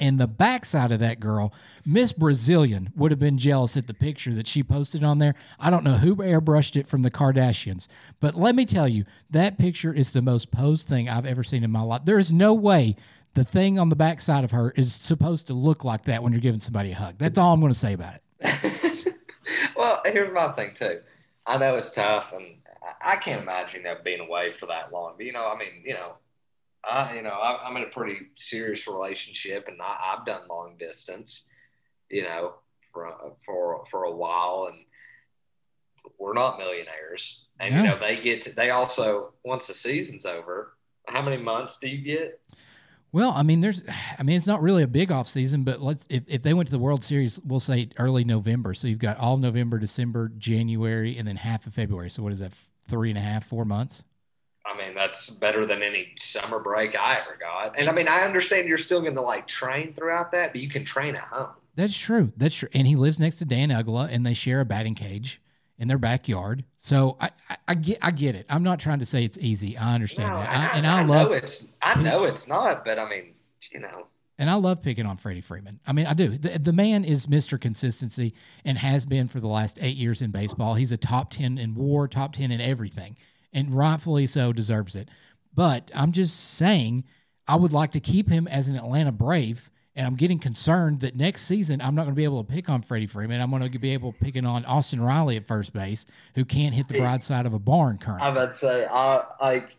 And 0.00 0.18
the 0.18 0.26
backside 0.26 0.92
of 0.92 1.00
that 1.00 1.20
girl, 1.20 1.52
Miss 1.84 2.12
Brazilian, 2.12 2.90
would 2.96 3.10
have 3.10 3.18
been 3.20 3.38
jealous 3.38 3.76
at 3.76 3.86
the 3.86 3.94
picture 3.94 4.34
that 4.34 4.48
she 4.48 4.62
posted 4.62 5.04
on 5.04 5.18
there. 5.18 5.34
I 5.58 5.70
don't 5.70 5.84
know 5.84 5.96
who 5.96 6.16
airbrushed 6.16 6.76
it 6.76 6.86
from 6.86 7.02
the 7.02 7.10
Kardashians, 7.10 7.88
but 8.20 8.34
let 8.34 8.54
me 8.54 8.64
tell 8.64 8.88
you, 8.88 9.04
that 9.30 9.58
picture 9.58 9.92
is 9.92 10.12
the 10.12 10.22
most 10.22 10.50
posed 10.50 10.88
thing 10.88 11.08
I've 11.08 11.26
ever 11.26 11.42
seen 11.42 11.64
in 11.64 11.70
my 11.70 11.82
life. 11.82 12.02
There 12.04 12.18
is 12.18 12.32
no 12.32 12.54
way 12.54 12.96
the 13.34 13.44
thing 13.44 13.78
on 13.78 13.88
the 13.88 13.96
backside 13.96 14.44
of 14.44 14.52
her 14.52 14.72
is 14.76 14.94
supposed 14.94 15.48
to 15.48 15.54
look 15.54 15.84
like 15.84 16.04
that 16.04 16.22
when 16.22 16.32
you're 16.32 16.40
giving 16.40 16.60
somebody 16.60 16.92
a 16.92 16.94
hug. 16.94 17.18
That's 17.18 17.38
all 17.38 17.52
I'm 17.52 17.60
going 17.60 17.72
to 17.72 17.78
say 17.78 17.92
about 17.92 18.14
it. 18.40 19.16
well, 19.76 20.00
here's 20.06 20.32
my 20.32 20.52
thing 20.52 20.72
too. 20.74 21.00
I 21.46 21.58
know 21.58 21.76
it's 21.76 21.92
tough, 21.92 22.32
and 22.32 22.56
I- 23.02 23.16
can't 23.16 23.42
imagine 23.42 23.82
that 23.84 24.04
being 24.04 24.20
away 24.20 24.52
for 24.52 24.66
that 24.66 24.92
long. 24.92 25.14
But 25.16 25.26
you 25.26 25.32
know, 25.32 25.46
I 25.46 25.58
mean, 25.58 25.82
you 25.84 25.94
know, 25.94 26.14
I 26.90 27.16
you 27.16 27.22
know 27.22 27.30
I, 27.30 27.66
I'm 27.66 27.76
in 27.76 27.82
a 27.82 27.86
pretty 27.86 28.26
serious 28.34 28.86
relationship, 28.86 29.68
and 29.68 29.80
I, 29.80 30.12
I've 30.12 30.24
done 30.24 30.48
long 30.48 30.76
distance, 30.78 31.48
you 32.10 32.22
know, 32.22 32.54
for 32.92 33.12
for 33.44 33.84
for 33.90 34.04
a 34.04 34.12
while, 34.12 34.70
and 34.70 34.84
we're 36.18 36.34
not 36.34 36.58
millionaires. 36.58 37.46
And 37.60 37.74
you 37.74 37.82
know, 37.82 37.98
they 37.98 38.18
get 38.18 38.40
to, 38.42 38.54
they 38.54 38.70
also 38.70 39.32
once 39.44 39.68
the 39.68 39.74
season's 39.74 40.26
over. 40.26 40.76
How 41.06 41.22
many 41.22 41.36
months 41.36 41.78
do 41.78 41.88
you 41.88 42.02
get? 42.02 42.40
Well, 43.12 43.30
I 43.30 43.44
mean, 43.44 43.60
there's, 43.60 43.84
I 44.18 44.24
mean, 44.24 44.34
it's 44.34 44.46
not 44.46 44.60
really 44.60 44.82
a 44.82 44.88
big 44.88 45.12
off 45.12 45.28
season, 45.28 45.62
but 45.62 45.80
let's 45.80 46.04
if, 46.10 46.24
if 46.26 46.42
they 46.42 46.52
went 46.52 46.66
to 46.66 46.72
the 46.72 46.80
World 46.80 47.04
Series, 47.04 47.40
we'll 47.44 47.60
say 47.60 47.88
early 47.96 48.24
November. 48.24 48.74
So 48.74 48.88
you've 48.88 48.98
got 48.98 49.18
all 49.18 49.36
November, 49.36 49.78
December, 49.78 50.32
January, 50.36 51.16
and 51.16 51.28
then 51.28 51.36
half 51.36 51.64
of 51.66 51.74
February. 51.74 52.10
So 52.10 52.24
what 52.24 52.32
is 52.32 52.40
that? 52.40 52.52
Three 52.88 53.10
and 53.10 53.18
a 53.18 53.20
half, 53.20 53.46
four 53.46 53.64
months. 53.64 54.02
I 54.74 54.78
mean, 54.78 54.94
that's 54.94 55.30
better 55.30 55.66
than 55.66 55.82
any 55.82 56.12
summer 56.16 56.58
break 56.58 56.98
I 56.98 57.14
ever 57.14 57.36
got. 57.40 57.78
And 57.78 57.88
I 57.88 57.92
mean, 57.92 58.08
I 58.08 58.22
understand 58.22 58.68
you're 58.68 58.78
still 58.78 59.00
going 59.00 59.14
to 59.14 59.20
like 59.22 59.46
train 59.46 59.92
throughout 59.94 60.32
that, 60.32 60.52
but 60.52 60.60
you 60.60 60.68
can 60.68 60.84
train 60.84 61.14
at 61.14 61.22
home. 61.22 61.50
That's 61.76 61.96
true. 61.98 62.32
That's 62.36 62.54
true. 62.54 62.68
And 62.72 62.86
he 62.86 62.96
lives 62.96 63.18
next 63.18 63.36
to 63.36 63.44
Dan 63.44 63.70
Uggla, 63.70 64.08
and 64.10 64.24
they 64.24 64.34
share 64.34 64.60
a 64.60 64.64
batting 64.64 64.94
cage. 64.94 65.40
in 65.78 65.88
their 65.88 65.98
backyard. 65.98 66.64
So 66.76 67.16
I, 67.20 67.30
I, 67.50 67.56
I 67.68 67.74
get 67.74 67.98
I 68.00 68.10
get 68.12 68.36
it. 68.36 68.46
I'm 68.48 68.62
not 68.62 68.78
trying 68.78 69.00
to 69.00 69.06
say 69.06 69.24
it's 69.24 69.38
easy. 69.38 69.76
I 69.76 69.94
understand 69.94 70.30
No, 70.30 70.36
that. 70.38 70.48
and 70.48 70.62
I, 70.62 70.76
and 70.76 70.86
I, 70.86 71.04
love 71.04 71.30
know 71.30 71.34
it's 71.36 71.72
I 71.82 72.00
know 72.00 72.24
it's 72.24 72.46
not, 72.48 72.84
but 72.84 72.98
I 73.00 73.08
mean, 73.08 73.34
you 73.72 73.80
know, 73.80 74.06
and 74.38 74.48
I 74.48 74.54
love 74.54 74.82
picking 74.82 75.04
on 75.04 75.16
Freddie 75.16 75.40
Freeman. 75.40 75.80
I 75.84 75.92
mean, 75.92 76.06
I 76.06 76.14
do. 76.14 76.28
The, 76.38 76.58
the 76.60 76.72
man 76.72 77.04
is 77.04 77.26
Mr. 77.26 77.60
Consistency 77.60 78.34
and 78.64 78.78
has 78.78 79.04
been 79.04 79.26
for 79.26 79.40
the 79.40 79.48
last 79.48 79.78
eight 79.82 79.96
years 79.96 80.22
in 80.22 80.30
baseball. 80.30 80.74
He's 80.74 80.92
a 80.92 80.96
top 80.96 81.30
10 81.30 81.58
in 81.58 81.74
war, 81.74 82.06
top 82.06 82.32
10 82.34 82.50
in 82.52 82.60
everything, 82.60 83.16
and 83.54 83.72
rightfully 83.72 84.26
so 84.26 84.52
deserves 84.52 84.96
it. 84.96 85.08
But 85.54 85.90
I'm 85.94 86.12
just 86.12 86.54
saying, 86.56 87.04
I 87.46 87.56
would 87.56 87.72
like 87.72 87.92
to 87.92 88.00
keep 88.00 88.28
him 88.28 88.48
as 88.48 88.68
an 88.68 88.76
Atlanta 88.76 89.12
Brave. 89.12 89.70
And 89.96 90.04
I'm 90.04 90.16
getting 90.16 90.40
concerned 90.40 91.00
that 91.00 91.14
next 91.14 91.42
season 91.42 91.80
I'm 91.80 91.94
not 91.94 92.02
going 92.02 92.14
to 92.14 92.18
be 92.18 92.24
able 92.24 92.42
to 92.42 92.52
pick 92.52 92.68
on 92.68 92.82
Freddie 92.82 93.06
Freeman. 93.06 93.40
I'm 93.40 93.50
going 93.50 93.70
to 93.70 93.78
be 93.78 93.92
able 93.92 94.12
to 94.12 94.18
picking 94.18 94.44
on 94.44 94.64
Austin 94.64 95.00
Riley 95.00 95.36
at 95.36 95.46
first 95.46 95.72
base, 95.72 96.04
who 96.34 96.44
can't 96.44 96.74
hit 96.74 96.88
the 96.88 96.98
broadside 96.98 97.46
of 97.46 97.54
a 97.54 97.60
barn 97.60 97.98
currently. 97.98 98.26
I 98.26 98.34
would 98.34 98.56
say, 98.56 98.88
I 98.90 99.24
like 99.40 99.76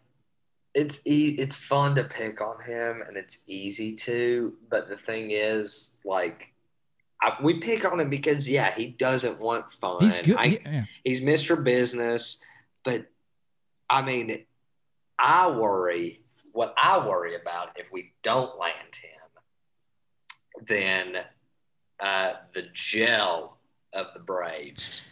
it's 0.73 1.02
e- 1.06 1.35
it's 1.38 1.56
fun 1.56 1.95
to 1.95 2.03
pick 2.06 2.39
on 2.41 2.61
him 2.61 3.02
and 3.06 3.18
it's 3.18 3.43
easy 3.47 3.93
to, 3.93 4.53
but 4.69 4.88
the 4.88 4.97
thing 4.97 5.31
is, 5.31 5.95
like, 6.06 6.52
I, 7.22 7.34
we 7.41 7.56
pick 7.56 7.89
on 7.89 7.99
him 7.99 8.10
because 8.10 8.47
yeah, 8.47 8.73
he 8.73 8.88
doesn't 8.88 9.39
want 9.39 9.72
fun. 9.72 10.02
He's 10.02 10.19
good. 10.19 10.38
I, 10.38 10.60
yeah. 10.65 10.84
he's 11.03 11.22
Mr. 11.22 11.61
Business, 11.61 12.41
but 12.84 13.07
I 13.90 14.02
mean, 14.02 14.45
I 15.18 15.49
worry. 15.49 16.22
What 16.52 16.74
I 16.78 17.06
worry 17.06 17.36
about 17.36 17.78
if 17.78 17.91
we 17.91 18.14
don't 18.24 18.57
land 18.57 18.95
him, 18.95 20.66
then 20.66 21.18
uh, 21.99 22.34
the 22.53 22.64
gel 22.74 23.57
of 23.94 24.07
the 24.14 24.20
Braves 24.20 25.10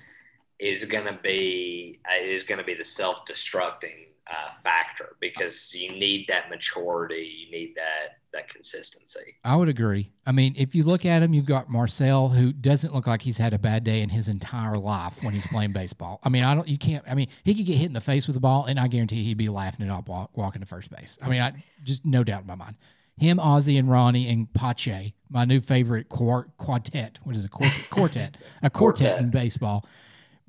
is 0.57 0.85
going 0.85 1.05
to 1.05 1.19
be 1.21 1.99
uh, 2.09 2.23
is 2.23 2.43
going 2.43 2.59
to 2.59 2.63
be 2.63 2.73
the 2.73 2.83
self 2.83 3.25
destructing 3.25 4.12
uh, 4.29 4.49
factor 4.63 5.15
because 5.19 5.73
you 5.73 5.89
need 5.89 6.25
that 6.27 6.49
maturity, 6.49 7.45
you 7.45 7.51
need 7.51 7.75
that 7.75 8.17
that 8.33 8.47
consistency. 8.49 9.35
I 9.43 9.55
would 9.55 9.69
agree. 9.69 10.11
I 10.25 10.31
mean, 10.31 10.55
if 10.57 10.73
you 10.73 10.83
look 10.83 11.05
at 11.05 11.21
him, 11.21 11.33
you've 11.33 11.45
got 11.45 11.69
Marcell, 11.69 12.29
who 12.29 12.51
doesn't 12.51 12.91
look 12.93 13.05
like 13.05 13.21
he's 13.21 13.37
had 13.37 13.53
a 13.53 13.59
bad 13.59 13.83
day 13.83 14.01
in 14.01 14.09
his 14.09 14.27
entire 14.27 14.75
life 14.75 15.21
when 15.23 15.35
he's 15.35 15.45
playing 15.45 15.71
baseball. 15.71 16.19
I 16.23 16.29
mean, 16.29 16.43
I 16.43 16.55
don't, 16.55 16.67
you 16.67 16.79
can't, 16.79 17.03
I 17.07 17.13
mean, 17.13 17.27
he 17.43 17.53
could 17.53 17.67
get 17.67 17.77
hit 17.77 17.85
in 17.85 17.93
the 17.93 18.01
face 18.01 18.25
with 18.27 18.35
a 18.35 18.39
ball, 18.39 18.65
and 18.65 18.79
I 18.79 18.87
guarantee 18.87 19.23
he'd 19.23 19.37
be 19.37 19.49
laughing 19.49 19.85
it 19.85 19.91
up 19.91 20.09
walk, 20.09 20.35
walking 20.35 20.61
to 20.61 20.67
first 20.67 20.89
base. 20.89 21.19
I 21.21 21.29
mean, 21.29 21.41
I 21.41 21.53
just 21.83 22.05
no 22.05 22.23
doubt 22.23 22.41
in 22.41 22.47
my 22.47 22.55
mind. 22.55 22.75
Him, 23.17 23.37
Ozzy, 23.37 23.77
and 23.77 23.87
Ronnie, 23.87 24.27
and 24.27 24.51
Pache, 24.51 25.13
my 25.29 25.45
new 25.45 25.61
favorite 25.61 26.09
quart, 26.09 26.57
quartet. 26.57 27.19
What 27.23 27.35
is 27.35 27.45
it? 27.45 27.51
Quartet. 27.51 27.89
quartet. 27.91 28.37
A 28.63 28.69
quartet, 28.71 28.71
Quartet. 28.71 29.19
in 29.19 29.29
baseball. 29.29 29.85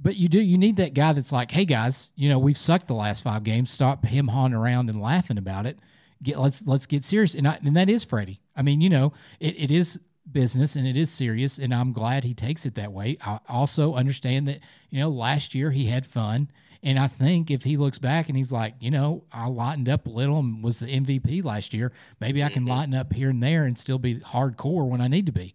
But 0.05 0.17
you 0.17 0.29
do, 0.29 0.41
you 0.41 0.59
need 0.59 0.77
that 0.77 0.95
guy 0.95 1.13
that's 1.13 1.33
like, 1.33 1.51
hey 1.51 1.65
guys, 1.65 2.11
you 2.15 2.29
know, 2.29 2.39
we've 2.39 2.57
sucked 2.57 2.87
the 2.87 2.95
last 2.95 3.25
five 3.25 3.43
games. 3.43 3.73
Stop 3.73 4.05
him 4.05 4.29
hawing 4.29 4.55
around 4.55 4.89
and 4.89 5.01
laughing 5.01 5.39
about 5.39 5.67
it 5.67 5.79
get 6.25 6.39
let's 6.39 6.67
let's 6.67 6.87
get 6.87 7.05
serious 7.05 7.35
and 7.35 7.47
I, 7.47 7.59
and 7.65 7.77
that 7.77 7.89
is 7.89 8.03
Freddie. 8.03 8.41
I 8.57 8.63
mean, 8.63 8.81
you 8.81 8.89
know, 8.89 9.13
it, 9.39 9.55
it 9.61 9.71
is 9.71 10.01
business 10.33 10.75
and 10.75 10.87
it 10.87 10.97
is 10.97 11.11
serious 11.11 11.59
and 11.59 11.73
I'm 11.73 11.93
glad 11.93 12.25
he 12.25 12.35
takes 12.35 12.67
it 12.67 12.75
that 12.75 12.93
way. 12.93 13.19
I 13.25 13.39
also 13.49 13.95
understand 13.95 14.49
that, 14.49 14.61
you 14.91 14.99
know, 14.99 15.11
last 15.11 15.55
year 15.55 15.71
he 15.71 15.87
had 15.87 16.07
fun 16.07 16.51
and 16.83 16.99
I 16.99 17.07
think 17.07 17.51
if 17.51 17.63
he 17.63 17.77
looks 17.77 17.99
back 17.99 18.29
and 18.29 18.37
he's 18.37 18.53
like, 18.53 18.75
you 18.81 18.91
know, 18.91 19.25
I 19.31 19.47
lightened 19.47 19.89
up 19.89 20.07
a 20.07 20.11
little 20.11 20.39
and 20.39 20.65
was 20.65 20.81
the 20.81 20.87
MVP 20.87 21.45
last 21.45 21.73
year, 21.73 21.93
maybe 22.21 22.43
I 22.43 22.49
can 22.49 22.63
mm-hmm. 22.63 22.73
lighten 22.73 22.95
up 22.95 23.13
here 23.13 23.31
and 23.31 23.43
there 23.43 23.65
and 23.65 23.79
still 23.79 23.99
be 23.99 24.17
hardcore 24.17 24.89
when 24.89 25.01
I 25.01 25.09
need 25.09 25.27
to 25.27 25.33
be. 25.33 25.55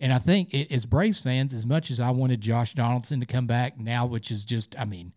And 0.00 0.12
I 0.12 0.18
think 0.18 0.54
it, 0.54 0.70
as 0.72 0.86
Braves 0.86 1.20
fans, 1.20 1.52
as 1.52 1.66
much 1.66 1.90
as 1.90 1.98
I 1.98 2.10
wanted 2.10 2.40
Josh 2.40 2.74
Donaldson 2.74 3.20
to 3.20 3.26
come 3.26 3.46
back 3.46 3.78
now, 3.78 4.06
which 4.06 4.30
is 4.30 4.44
just, 4.44 4.78
I 4.78 4.84
mean, 4.84 5.12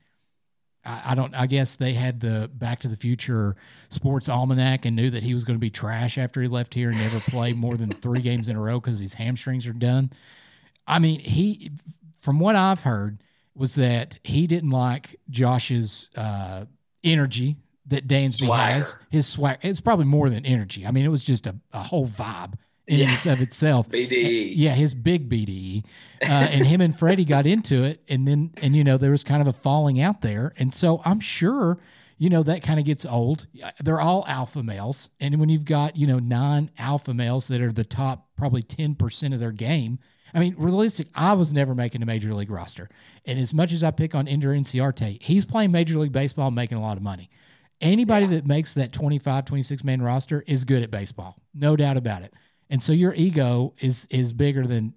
I, 0.83 1.01
I 1.11 1.15
don't. 1.15 1.33
I 1.35 1.45
guess 1.47 1.75
they 1.75 1.93
had 1.93 2.19
the 2.19 2.49
Back 2.53 2.79
to 2.79 2.87
the 2.87 2.95
Future 2.95 3.55
Sports 3.89 4.29
Almanac 4.29 4.85
and 4.85 4.95
knew 4.95 5.09
that 5.11 5.23
he 5.23 5.33
was 5.33 5.45
going 5.45 5.55
to 5.55 5.61
be 5.61 5.69
trash 5.69 6.17
after 6.17 6.41
he 6.41 6.47
left 6.47 6.73
here 6.73 6.89
and 6.89 6.97
never 6.97 7.19
play 7.19 7.53
more 7.53 7.77
than 7.77 7.91
three 7.91 8.21
games 8.21 8.49
in 8.49 8.55
a 8.55 8.59
row 8.59 8.79
because 8.79 8.99
his 8.99 9.13
hamstrings 9.13 9.67
are 9.67 9.73
done. 9.73 10.11
I 10.87 10.99
mean, 10.99 11.19
he, 11.19 11.71
from 12.19 12.39
what 12.39 12.55
I've 12.55 12.81
heard, 12.81 13.21
was 13.55 13.75
that 13.75 14.17
he 14.23 14.47
didn't 14.47 14.71
like 14.71 15.15
Josh's 15.29 16.09
uh, 16.15 16.65
energy 17.03 17.57
that 17.87 18.07
Dansby 18.07 18.47
has. 18.57 18.97
His 19.09 19.27
swag. 19.27 19.59
It's 19.61 19.81
probably 19.81 20.05
more 20.05 20.29
than 20.29 20.45
energy. 20.45 20.87
I 20.87 20.91
mean, 20.91 21.05
it 21.05 21.09
was 21.09 21.23
just 21.23 21.45
a, 21.45 21.55
a 21.71 21.83
whole 21.83 22.07
vibe 22.07 22.55
in 22.87 22.99
Yeah. 22.99 23.15
and 23.23 23.27
of 23.27 23.41
itself. 23.41 23.89
BDE. 23.91 24.53
Yeah, 24.55 24.73
his 24.75 24.93
big 24.93 25.29
BDE. 25.29 25.83
Uh, 26.21 26.25
and 26.27 26.65
him 26.65 26.81
and 26.81 26.97
Freddie 26.97 27.25
got 27.25 27.45
into 27.47 27.83
it. 27.83 28.01
And 28.09 28.27
then, 28.27 28.51
and, 28.57 28.75
you 28.75 28.83
know, 28.83 28.97
there 28.97 29.11
was 29.11 29.23
kind 29.23 29.41
of 29.41 29.47
a 29.47 29.53
falling 29.53 29.99
out 29.99 30.21
there. 30.21 30.53
And 30.57 30.73
so 30.73 31.01
I'm 31.05 31.19
sure, 31.19 31.79
you 32.17 32.29
know, 32.29 32.43
that 32.43 32.61
kind 32.63 32.79
of 32.79 32.85
gets 32.85 33.05
old. 33.05 33.47
They're 33.79 34.01
all 34.01 34.23
alpha 34.27 34.61
males. 34.63 35.09
And 35.19 35.39
when 35.39 35.49
you've 35.49 35.65
got, 35.65 35.95
you 35.97 36.05
know, 36.07 36.19
non 36.19 36.69
alpha 36.77 37.13
males 37.13 37.47
that 37.47 37.61
are 37.61 37.71
the 37.71 37.83
top 37.83 38.27
probably 38.35 38.61
10% 38.61 39.33
of 39.33 39.39
their 39.39 39.51
game, 39.51 39.99
I 40.33 40.39
mean, 40.39 40.55
realistic, 40.57 41.07
I 41.15 41.33
was 41.33 41.53
never 41.53 41.75
making 41.75 42.01
a 42.03 42.05
major 42.05 42.33
league 42.33 42.51
roster. 42.51 42.89
And 43.25 43.37
as 43.37 43.53
much 43.53 43.73
as 43.73 43.83
I 43.83 43.91
pick 43.91 44.15
on 44.15 44.27
Ender 44.27 44.49
Inciarte, 44.49 45.21
he's 45.21 45.45
playing 45.45 45.71
Major 45.71 45.99
League 45.99 46.13
Baseball 46.13 46.47
and 46.47 46.55
making 46.55 46.77
a 46.77 46.81
lot 46.81 46.95
of 46.97 47.03
money. 47.03 47.29
Anybody 47.81 48.27
that 48.27 48.45
makes 48.45 48.73
that 48.75 48.93
25, 48.93 49.43
26 49.45 49.83
man 49.83 50.01
roster 50.01 50.43
is 50.47 50.63
good 50.65 50.83
at 50.83 50.91
baseball. 50.91 51.35
No 51.53 51.75
doubt 51.75 51.97
about 51.97 52.21
it. 52.21 52.33
And 52.71 52.81
so 52.81 52.93
your 52.93 53.13
ego 53.13 53.73
is 53.79 54.07
is 54.09 54.33
bigger 54.33 54.65
than 54.65 54.95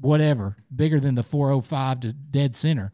whatever, 0.00 0.56
bigger 0.74 0.98
than 0.98 1.14
the 1.14 1.22
405 1.22 2.00
to 2.00 2.12
dead 2.14 2.56
center. 2.56 2.92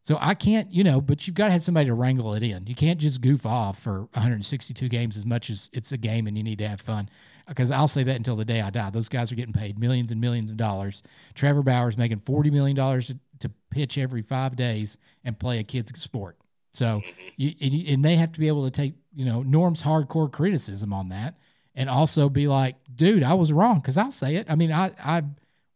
So 0.00 0.16
I 0.18 0.32
can't, 0.32 0.72
you 0.72 0.82
know, 0.82 1.02
but 1.02 1.26
you've 1.26 1.36
got 1.36 1.46
to 1.46 1.52
have 1.52 1.60
somebody 1.60 1.86
to 1.86 1.94
wrangle 1.94 2.32
it 2.32 2.42
in. 2.42 2.66
You 2.66 2.74
can't 2.74 2.98
just 2.98 3.20
goof 3.20 3.44
off 3.44 3.78
for 3.78 4.08
162 4.14 4.88
games 4.88 5.18
as 5.18 5.26
much 5.26 5.50
as 5.50 5.68
it's 5.74 5.92
a 5.92 5.98
game 5.98 6.26
and 6.26 6.34
you 6.38 6.42
need 6.42 6.58
to 6.60 6.68
have 6.68 6.80
fun. 6.80 7.10
Uh, 7.46 7.50
because 7.50 7.70
I'll 7.70 7.88
say 7.88 8.04
that 8.04 8.16
until 8.16 8.36
the 8.36 8.44
day 8.46 8.62
I 8.62 8.70
die. 8.70 8.88
Those 8.88 9.10
guys 9.10 9.30
are 9.30 9.34
getting 9.34 9.52
paid 9.52 9.78
millions 9.78 10.10
and 10.10 10.18
millions 10.18 10.50
of 10.50 10.56
dollars. 10.56 11.02
Trevor 11.34 11.62
Bauer's 11.62 11.98
making 11.98 12.20
$40 12.20 12.50
million 12.50 12.74
to, 12.74 13.18
to 13.40 13.50
pitch 13.70 13.98
every 13.98 14.22
five 14.22 14.56
days 14.56 14.96
and 15.24 15.38
play 15.38 15.58
a 15.58 15.62
kid's 15.62 16.00
sport. 16.00 16.38
So, 16.72 16.86
mm-hmm. 16.86 17.28
you, 17.36 17.54
and 17.60 17.74
you- 17.74 17.92
and 17.92 18.02
they 18.02 18.16
have 18.16 18.32
to 18.32 18.40
be 18.40 18.48
able 18.48 18.64
to 18.64 18.70
take, 18.70 18.94
you 19.12 19.26
know, 19.26 19.42
Norm's 19.42 19.82
hardcore 19.82 20.32
criticism 20.32 20.94
on 20.94 21.10
that 21.10 21.34
and 21.78 21.88
also 21.88 22.28
be 22.28 22.48
like, 22.48 22.74
dude, 22.94 23.22
I 23.22 23.34
was 23.34 23.52
wrong. 23.52 23.80
Cause 23.80 23.96
I'll 23.96 24.10
say 24.10 24.34
it. 24.36 24.46
I 24.50 24.56
mean, 24.56 24.72
I, 24.72 24.90
I 25.02 25.22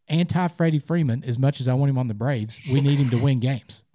anti 0.09 0.49
Freddie 0.49 0.81
Freeman 0.81 1.23
as 1.24 1.39
much 1.39 1.61
as 1.61 1.69
I 1.69 1.74
want 1.74 1.91
him 1.91 1.97
on 1.99 2.09
the 2.09 2.15
Braves. 2.15 2.59
We 2.70 2.81
need 2.81 2.99
him 2.99 3.09
to 3.11 3.19
win 3.19 3.39
games. 3.41 3.85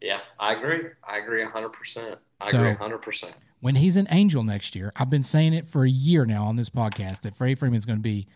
Yeah, 0.00 0.20
I 0.38 0.52
agree. 0.52 0.90
I 1.08 1.16
agree 1.18 1.42
100%. 1.42 2.16
I 2.40 2.50
So- 2.50 2.58
agree 2.62 2.74
100%. 2.74 3.32
When 3.60 3.76
he's 3.76 3.96
an 3.96 4.06
angel 4.10 4.44
next 4.44 4.76
year, 4.76 4.92
I've 4.94 5.08
been 5.08 5.22
saying 5.22 5.54
it 5.54 5.66
for 5.66 5.84
a 5.84 5.88
year 5.88 6.26
now 6.26 6.44
on 6.44 6.56
this 6.56 6.68
podcast 6.68 7.22
that 7.22 7.34
Freddie 7.34 7.54
Freeman's 7.54 7.86
going 7.86 7.98
to 7.98 8.02
be 8.02 8.28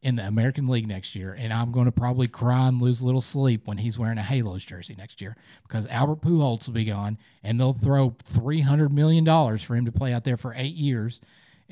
in 0.00 0.16
the 0.16 0.26
American 0.26 0.66
League 0.68 0.88
next 0.88 1.14
year, 1.14 1.36
and 1.38 1.52
I'm 1.52 1.70
going 1.70 1.84
to 1.84 1.92
probably 1.92 2.26
cry 2.28 2.66
and 2.66 2.80
lose 2.80 3.02
a 3.02 3.06
little 3.06 3.20
sleep 3.20 3.68
when 3.68 3.76
he's 3.76 3.98
wearing 3.98 4.16
a 4.18 4.22
Halos 4.22 4.64
jersey 4.64 4.94
next 4.96 5.20
year 5.20 5.36
because 5.68 5.86
Albert 5.88 6.22
Pujols 6.22 6.66
will 6.66 6.74
be 6.74 6.86
gone, 6.86 7.18
and 7.44 7.60
they'll 7.60 7.74
throw 7.74 8.16
three 8.24 8.62
hundred 8.62 8.90
million 8.92 9.22
dollars 9.22 9.62
for 9.62 9.76
him 9.76 9.84
to 9.84 9.92
play 9.92 10.14
out 10.14 10.24
there 10.24 10.38
for 10.38 10.54
eight 10.56 10.74
years 10.74 11.20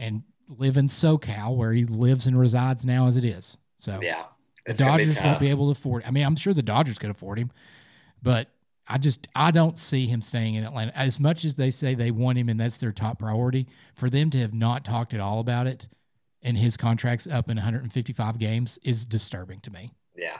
and 0.01 0.23
live 0.49 0.77
in 0.77 0.87
SoCal 0.89 1.57
where 1.57 1.73
he 1.73 1.85
lives 1.85 2.27
and 2.27 2.39
resides 2.39 2.85
now 2.85 3.07
as 3.07 3.17
it 3.17 3.25
is. 3.25 3.57
So 3.79 4.01
Yeah. 4.03 4.25
the 4.67 4.75
gonna 4.75 4.99
be 4.99 5.05
Dodgers 5.05 5.23
won't 5.23 5.39
be 5.41 5.49
able 5.51 5.67
to 5.67 5.73
afford. 5.79 6.03
I 6.05 6.11
mean, 6.11 6.25
I'm 6.27 6.35
sure 6.37 6.53
the 6.53 6.63
Dodgers 6.63 6.99
could 6.99 7.11
afford 7.11 7.39
him, 7.39 7.53
but 8.23 8.49
I 8.89 8.99
just 8.99 9.29
I 9.37 9.53
don't 9.53 9.79
see 9.79 10.07
him 10.09 10.21
staying 10.21 10.55
in 10.57 10.65
Atlanta. 10.65 10.97
As 10.97 11.21
much 11.21 11.45
as 11.45 11.55
they 11.55 11.71
say 11.71 11.95
they 11.95 12.11
want 12.11 12.39
him 12.39 12.49
and 12.49 12.59
that's 12.59 12.79
their 12.79 12.91
top 12.93 13.21
priority, 13.21 13.69
for 13.95 14.11
them 14.11 14.31
to 14.31 14.39
have 14.39 14.53
not 14.55 14.85
talked 14.85 15.15
at 15.15 15.21
all 15.21 15.39
about 15.39 15.69
it 15.69 15.87
and 16.43 16.57
his 16.59 16.77
contract's 16.77 17.27
up 17.29 17.49
in 17.51 17.57
155 17.59 18.39
games 18.39 18.79
is 18.83 19.05
disturbing 19.07 19.61
to 19.61 19.71
me. 19.71 19.93
Yeah. 20.17 20.39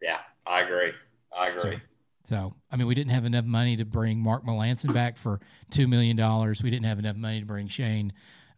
Yeah. 0.00 0.20
I 0.46 0.60
agree. 0.62 0.92
I 1.36 1.50
So, 1.50 1.58
agree. 1.60 1.80
so 2.24 2.54
I 2.70 2.76
mean, 2.76 2.86
we 2.86 2.94
didn't 2.94 3.10
have 3.12 3.24
enough 3.26 3.44
money 3.44 3.76
to 3.76 3.84
bring 3.84 4.18
Mark 4.20 4.44
Melancon 4.46 4.94
back 4.94 5.16
for 5.18 5.40
two 5.70 5.86
million 5.86 6.16
dollars. 6.16 6.62
We 6.62 6.70
didn't 6.70 6.86
have 6.86 6.98
enough 6.98 7.16
money 7.16 7.40
to 7.40 7.46
bring 7.46 7.66
Shane 7.68 8.12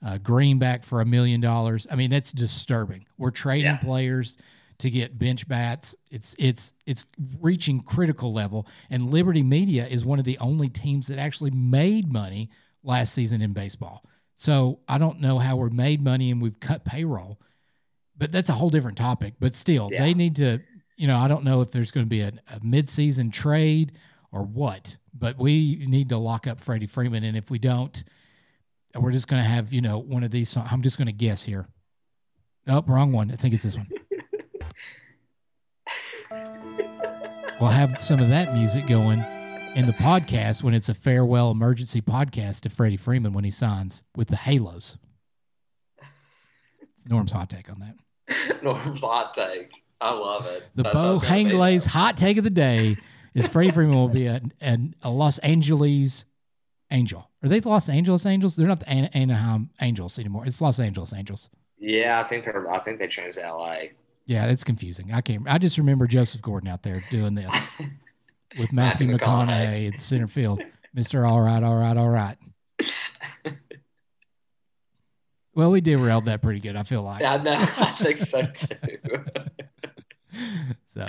uh, 0.05 0.19
Greene 0.19 0.59
back 0.59 0.85
for 0.85 1.01
a 1.01 1.05
million 1.07 1.41
dollars. 1.41 1.87
I 1.91 1.97
mean, 1.97 2.11
that's 2.11 2.31
disturbing. 2.33 3.07
We're 3.17 3.31
trading 3.31 3.73
Yeah. 3.73 3.77
players 3.79 4.37
to 4.79 4.91
get 4.91 5.19
bench 5.19 5.47
bats. 5.49 5.95
It's 6.11 6.35
it's 6.39 6.75
it's 6.85 7.07
reaching 7.41 7.81
critical 7.81 8.33
level. 8.33 8.67
And 8.91 9.11
Liberty 9.11 9.43
Media 9.43 9.87
is 9.87 10.05
one 10.05 10.19
of 10.19 10.25
the 10.25 10.37
only 10.39 10.69
teams 10.69 11.07
that 11.07 11.19
actually 11.19 11.53
made 11.53 12.13
money 12.13 12.51
last 12.83 13.15
season 13.15 13.41
in 13.41 13.53
baseball. 13.53 14.05
So 14.35 14.81
I 14.89 14.99
don't 14.99 15.21
know 15.21 15.39
how 15.39 15.57
we're 15.57 15.71
made 15.71 16.03
money 16.03 16.31
and 16.31 16.43
we've 16.43 16.59
cut 16.59 16.85
payroll, 16.85 17.41
but 18.19 18.33
that's 18.33 18.49
a 18.49 18.53
whole 18.55 18.69
different 18.69 18.99
topic. 18.99 19.35
But 19.39 19.55
still, 19.55 19.89
Yeah. 19.93 20.03
they 20.03 20.13
need 20.15 20.37
to. 20.37 20.61
You 20.97 21.09
know, 21.09 21.19
I 21.19 21.27
don't 21.27 21.43
know 21.45 21.61
if 21.61 21.73
there's 21.73 21.91
going 21.91 22.07
to 22.07 22.11
be 22.11 22.21
a, 22.21 22.29
a 22.49 22.61
mid-season 22.63 23.33
trade 23.33 23.93
or 24.31 24.43
what, 24.45 24.97
but 25.13 25.37
we 25.39 25.85
need 25.89 26.09
to 26.11 26.19
lock 26.19 26.47
up 26.47 26.61
Freddie 26.61 26.87
Freeman. 26.87 27.25
And 27.25 27.37
if 27.37 27.51
we 27.51 27.59
don't, 27.59 28.05
we're 29.03 29.13
just 29.13 29.29
going 29.29 29.43
to 29.43 29.49
have 29.49 29.73
you 29.73 29.81
know 29.81 29.99
one 29.99 30.23
of 30.25 30.31
these. 30.31 30.49
song- 30.49 30.69
I'm 30.71 30.83
just 30.83 30.99
going 30.99 31.07
to 31.07 31.13
guess 31.13 31.43
here. 31.43 31.67
Nope, 32.67 32.89
wrong 32.89 33.13
one. 33.13 33.31
I 33.31 33.37
think 33.37 33.55
it's 33.55 33.63
this 33.63 33.77
one. 33.77 33.89
we'll 37.61 37.71
have 37.71 38.03
some 38.03 38.21
of 38.21 38.29
that 38.31 38.55
music 38.55 38.87
going 38.87 39.25
in 39.75 39.87
the 39.87 39.93
podcast 39.93 40.63
when 40.63 40.73
it's 40.75 40.89
a 40.89 40.95
farewell 40.95 41.51
emergency 41.51 42.01
podcast 42.01 42.61
to 42.63 42.71
Freddie 42.71 42.97
Freeman 42.97 43.33
when 43.33 43.45
he 43.45 43.51
signs 43.51 44.03
with 44.17 44.29
the 44.29 44.37
Halos. 44.37 44.97
It's 46.97 47.09
Norm's 47.09 47.33
hot 47.33 47.51
take 47.51 47.69
on 47.71 47.81
that. 47.81 48.63
Norm's 48.63 49.03
hot 49.03 49.35
take. 49.35 49.71
I 50.01 50.13
love 50.13 50.47
it. 50.47 50.65
The 50.75 50.85
That's 50.85 50.95
Bo 50.95 51.17
Hanglays 51.19 51.87
hot 51.87 52.17
take 52.17 52.39
of 52.39 52.45
the 52.45 52.51
day 52.51 52.97
is 53.35 53.49
Freddie 53.49 53.71
Freeman 53.73 53.97
will 53.97 54.09
be 54.09 54.27
a, 54.27 54.41
a, 54.63 54.79
a 55.03 55.11
Los 55.11 55.39
Angeles 55.39 56.25
Angel. 56.91 57.31
Are 57.43 57.49
they 57.49 57.61
the 57.61 57.69
Los 57.69 57.89
Angeles 57.89 58.27
Angels? 58.27 58.57
They're 58.57 58.69
not 58.69 58.81
the 58.81 58.89
Ana- 58.89 59.11
Anaheim 59.15 59.71
Angels 59.81 60.19
anymore. 60.19 60.47
It's 60.47 60.61
Los 60.61 60.79
Angeles 60.79 61.13
Angels. 61.13 61.51
Yeah, 61.79 62.21
I 62.21 62.29
think 62.29 62.45
they're. 62.45 62.71
I 62.73 62.79
think 62.81 62.99
they 62.99 63.09
changed 63.09 63.37
to 63.37 63.45
L.A. 63.45 63.93
Yeah, 64.27 64.47
it's 64.47 64.65
confusing. 64.65 65.13
I 65.13 65.21
can't. 65.21 65.43
I 65.49 65.59
just 65.59 65.77
remember 65.77 66.07
Joseph 66.07 66.41
Gordon 66.41 66.69
out 66.69 66.83
there 66.83 67.05
doing 67.11 67.35
this 67.35 67.55
with 68.59 68.73
Matthew, 68.73 69.09
Matthew 69.09 69.19
McConaughey 69.19 69.49
McConaughey. 69.49 69.87
in 69.87 69.99
center 69.99 70.29
field. 70.29 70.63
Mister, 70.95 71.27
all 71.27 71.41
right, 71.41 71.63
all 71.63 71.77
right, 71.79 71.97
all 71.97 72.09
right. 72.09 72.37
well, 75.55 75.71
we 75.71 75.81
derailed 75.81 76.25
that 76.27 76.41
pretty 76.43 76.61
good. 76.61 76.77
I 76.77 76.83
feel 76.85 77.03
like 77.03 77.23
I 77.25 77.37
know. 77.39 77.53
I 77.59 77.91
think 77.93 78.19
so 78.21 78.43
too. 78.47 78.77
so. 80.89 81.09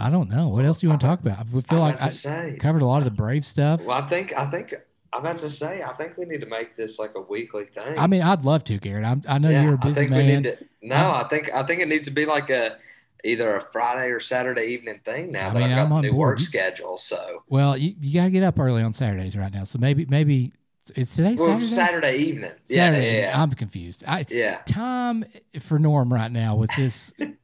I 0.00 0.10
don't 0.10 0.28
know. 0.30 0.48
What 0.48 0.64
else 0.64 0.80
do 0.80 0.86
you 0.86 0.90
want 0.90 1.00
to 1.00 1.06
talk 1.06 1.20
about? 1.20 1.38
I 1.38 1.44
feel 1.44 1.62
I'm 1.70 1.78
like 1.92 2.02
I 2.02 2.08
say. 2.08 2.56
covered 2.60 2.82
a 2.82 2.86
lot 2.86 2.98
of 2.98 3.04
the 3.04 3.10
Brave 3.10 3.44
stuff. 3.44 3.84
Well, 3.84 3.96
I 3.96 4.08
think. 4.08 4.32
I 4.36 4.46
think. 4.50 4.74
I'm 5.12 5.20
about 5.22 5.38
to 5.38 5.50
say. 5.50 5.82
I 5.82 5.92
think 5.94 6.16
we 6.16 6.24
need 6.24 6.40
to 6.40 6.46
make 6.46 6.76
this 6.76 6.98
like 6.98 7.10
a 7.16 7.20
weekly 7.20 7.64
thing. 7.64 7.98
I 7.98 8.06
mean, 8.06 8.22
I'd 8.22 8.44
love 8.44 8.62
to, 8.64 8.78
Garrett. 8.78 9.04
I'm, 9.04 9.22
I 9.28 9.38
know 9.38 9.50
Yeah, 9.50 9.64
you're 9.64 9.74
a 9.74 9.78
I 9.80 9.84
busy 9.86 10.00
think 10.02 10.10
we 10.12 10.16
man. 10.18 10.42
need 10.42 10.58
to. 10.58 10.58
No, 10.82 10.94
I've- 10.96 11.24
I 11.24 11.28
think. 11.28 11.50
I 11.52 11.62
think 11.66 11.80
it 11.82 11.88
needs 11.88 12.06
to 12.08 12.14
be 12.14 12.24
like 12.26 12.48
a 12.50 12.76
either 13.24 13.56
a 13.56 13.60
Friday 13.72 14.10
or 14.10 14.20
Saturday 14.20 14.64
evening 14.66 14.98
thing 15.04 15.30
now 15.30 15.50
I 15.50 15.52
mean, 15.52 15.62
I've 15.64 15.88
got 15.88 15.92
on 15.94 16.02
new 16.02 16.12
board. 16.12 16.38
work 16.38 16.40
schedule. 16.40 16.96
So 16.96 17.42
well, 17.48 17.76
you, 17.76 17.94
you 18.00 18.14
got 18.18 18.24
to 18.24 18.30
get 18.30 18.42
up 18.42 18.58
early 18.58 18.82
on 18.82 18.92
Saturdays 18.94 19.36
right 19.36 19.52
now. 19.52 19.64
So 19.64 19.78
maybe, 19.78 20.06
maybe 20.06 20.52
it's 20.96 21.14
today 21.16 21.34
well, 21.38 21.58
Saturday. 21.58 21.66
Saturday 21.74 22.16
evening. 22.16 22.52
Saturday. 22.64 23.14
Yeah, 23.16 23.20
yeah, 23.28 23.42
I'm 23.42 23.50
confused. 23.50 24.04
I 24.08 24.24
yeah. 24.30 24.62
time 24.64 25.24
for 25.58 25.78
Norm 25.78 26.10
right 26.12 26.30
now 26.32 26.54
with 26.56 26.70
this 26.76 27.12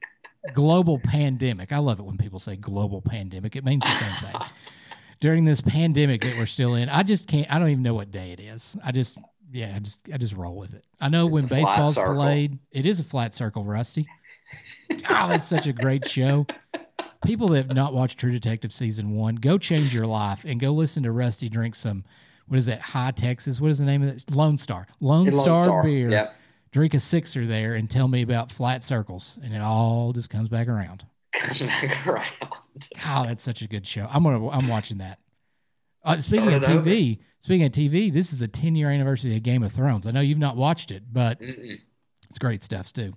global 0.53 0.99
pandemic. 0.99 1.73
I 1.73 1.79
love 1.79 1.99
it 1.99 2.05
when 2.05 2.19
people 2.19 2.39
say 2.39 2.57
global 2.57 3.03
pandemic. 3.03 3.57
It 3.57 3.65
means 3.65 3.83
the 3.83 3.93
same 3.93 4.13
thing. 4.23 4.41
During 5.21 5.45
this 5.47 5.61
pandemic 5.63 6.21
that 6.23 6.37
we're 6.37 6.45
still 6.47 6.75
in, 6.75 6.89
I 6.91 7.03
just 7.03 7.27
can't. 7.27 7.51
I 7.53 7.59
don't 7.59 7.71
even 7.71 7.83
know 7.83 7.95
what 7.95 8.11
day 8.11 8.33
it 8.33 8.41
is. 8.41 8.77
I 8.85 8.93
just, 8.93 9.17
yeah, 9.51 9.73
I 9.75 9.79
just, 9.79 10.03
I 10.13 10.19
just 10.19 10.35
roll 10.35 10.57
with 10.57 10.75
it. 10.75 10.85
I 11.01 11.09
know 11.09 11.25
It's 11.27 11.33
when 11.33 11.47
baseball's 11.47 11.95
circle. 11.95 12.17
played, 12.17 12.59
it 12.71 12.85
is 12.85 13.01
a 13.01 13.05
flat 13.05 13.33
circle, 13.33 13.65
Rusty. 13.65 14.07
God, 15.09 15.29
that's 15.31 15.49
such 15.49 15.67
a 15.67 15.73
great 15.73 16.07
show. 16.07 16.47
People 17.25 17.49
that 17.49 17.67
have 17.69 17.75
not 17.77 17.95
watched 17.95 18.19
True 18.21 18.31
Detective 18.31 18.73
season 18.73 19.17
one, 19.17 19.37
go 19.37 19.57
change 19.59 19.95
your 19.95 20.07
life 20.07 20.45
and 20.45 20.61
go 20.61 20.71
listen 20.71 21.03
to 21.05 21.13
Rusty 21.13 21.49
drink 21.49 21.75
some. 21.75 22.05
What 22.49 22.59
is 22.59 22.67
that? 22.67 22.81
High 22.81 23.11
Texas. 23.11 23.61
What 23.61 23.71
is 23.71 23.79
the 23.79 23.87
name 23.87 24.03
of 24.03 24.09
it? 24.11 24.31
Lone 24.31 24.57
Star. 24.57 24.87
Lone, 25.01 25.27
Lone 25.27 25.33
Star, 25.33 25.65
Star, 25.65 25.83
beer 25.83 26.11
Yep. 26.11 26.35
Drink 26.77 26.93
a 26.93 27.01
sixer 27.01 27.47
there 27.47 27.73
and 27.73 27.89
tell 27.89 28.07
me 28.07 28.21
about 28.21 28.53
flat 28.53 28.85
circles, 28.85 29.39
and 29.43 29.55
it 29.55 29.63
all 29.63 30.13
just 30.13 30.29
comes 30.29 30.51
back 30.51 30.69
around. 30.69 31.07
Comes 31.33 31.63
back 31.63 32.07
around. 32.07 32.27
God, 33.03 33.31
that's 33.31 33.43
such 33.43 33.63
a 33.63 33.67
good 33.67 33.87
show. 33.87 34.07
I'm 34.11 34.23
gonna 34.23 34.47
I'm 34.51 34.69
watching 34.69 34.99
that. 34.99 35.19
Uh, 36.05 36.19
speaking 36.19 36.53
of 36.53 36.63
Start 36.63 36.85
TV, 36.85 37.19
speaking 37.41 37.65
of 37.65 37.73
TV, 37.73 38.13
this 38.13 38.31
is 38.31 38.43
a 38.43 38.47
10 38.47 38.77
year 38.77 38.91
anniversary 38.91 39.35
of 39.35 39.43
Game 39.43 39.63
of 39.63 39.73
Thrones. 39.73 40.07
I 40.07 40.11
know 40.11 40.21
you've 40.21 40.37
not 40.37 40.59
watched 40.59 40.91
it, 40.91 41.03
but 41.11 41.41
Mm-mm. 41.41 41.79
it's 42.29 42.39
great 42.39 42.63
stuff 42.63 42.93
too. 42.93 43.15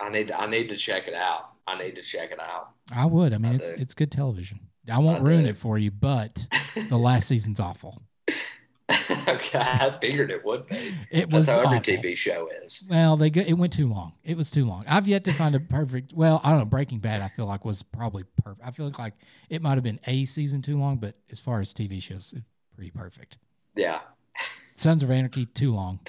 I 0.00 0.08
need. 0.08 0.32
I 0.32 0.46
need 0.46 0.70
to 0.70 0.76
check 0.78 1.08
it 1.08 1.14
out. 1.14 1.50
I 1.66 1.76
need 1.76 1.94
to 1.96 2.02
check 2.02 2.30
it 2.32 2.40
out. 2.40 2.70
I 2.90 3.04
would. 3.04 3.34
I 3.34 3.38
mean, 3.38 3.52
I 3.52 3.56
it's 3.56 3.70
do. 3.70 3.82
it's 3.82 3.92
good 3.92 4.10
television. 4.10 4.60
I 4.90 4.98
won't 5.00 5.20
I 5.20 5.24
ruin 5.24 5.42
do. 5.44 5.50
it 5.50 5.58
for 5.58 5.76
you, 5.76 5.90
but 5.90 6.46
the 6.88 6.96
last 6.96 7.28
season's 7.28 7.60
awful. 7.60 8.00
okay, 9.28 9.58
I 9.58 9.96
figured 10.00 10.30
it 10.30 10.44
would 10.44 10.66
be. 10.66 10.94
It 11.10 11.30
was 11.30 11.46
That's 11.46 11.66
how 11.66 11.74
every. 11.74 11.96
TV 11.98 12.16
show 12.16 12.48
is. 12.62 12.86
Well, 12.88 13.18
they 13.18 13.28
go, 13.28 13.42
it 13.42 13.52
went 13.52 13.72
too 13.72 13.86
long. 13.86 14.14
It 14.24 14.36
was 14.36 14.50
too 14.50 14.64
long. 14.64 14.84
I've 14.88 15.06
yet 15.06 15.24
to 15.24 15.32
find 15.32 15.54
a 15.54 15.60
perfect. 15.60 16.14
Well, 16.14 16.40
I 16.42 16.50
don't 16.50 16.60
know. 16.60 16.64
Breaking 16.64 16.98
Bad, 16.98 17.20
I 17.20 17.28
feel 17.28 17.44
like 17.44 17.64
was 17.66 17.82
probably 17.82 18.24
perfect. 18.42 18.66
I 18.66 18.70
feel 18.70 18.90
like 18.98 19.14
it 19.50 19.60
might 19.60 19.74
have 19.74 19.82
been 19.82 20.00
a 20.06 20.24
season 20.24 20.62
too 20.62 20.78
long, 20.78 20.96
but 20.96 21.16
as 21.30 21.38
far 21.38 21.60
as 21.60 21.74
TV 21.74 22.02
shows, 22.02 22.32
it's 22.34 22.46
pretty 22.74 22.90
perfect. 22.90 23.36
Yeah. 23.76 24.00
Sons 24.74 25.02
of 25.02 25.10
Anarchy 25.10 25.44
too 25.46 25.74
long. 25.74 26.00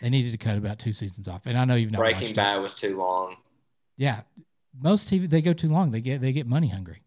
They 0.00 0.08
needed 0.08 0.32
to 0.32 0.38
cut 0.38 0.56
about 0.56 0.78
two 0.78 0.92
seasons 0.92 1.28
off, 1.28 1.44
and 1.46 1.58
I 1.58 1.64
know 1.64 1.74
you've 1.74 1.90
not 1.90 1.98
Breaking 1.98 2.20
watched 2.20 2.30
it. 2.32 2.36
Bad 2.36 2.56
was 2.62 2.74
too 2.74 2.96
long. 2.96 3.36
Yeah, 3.96 4.22
most 4.80 5.10
TV 5.10 5.28
they 5.28 5.42
go 5.42 5.52
too 5.52 5.68
long. 5.68 5.90
They 5.90 6.00
get 6.00 6.20
they 6.20 6.32
get 6.32 6.46
money 6.46 6.68
hungry. 6.68 7.02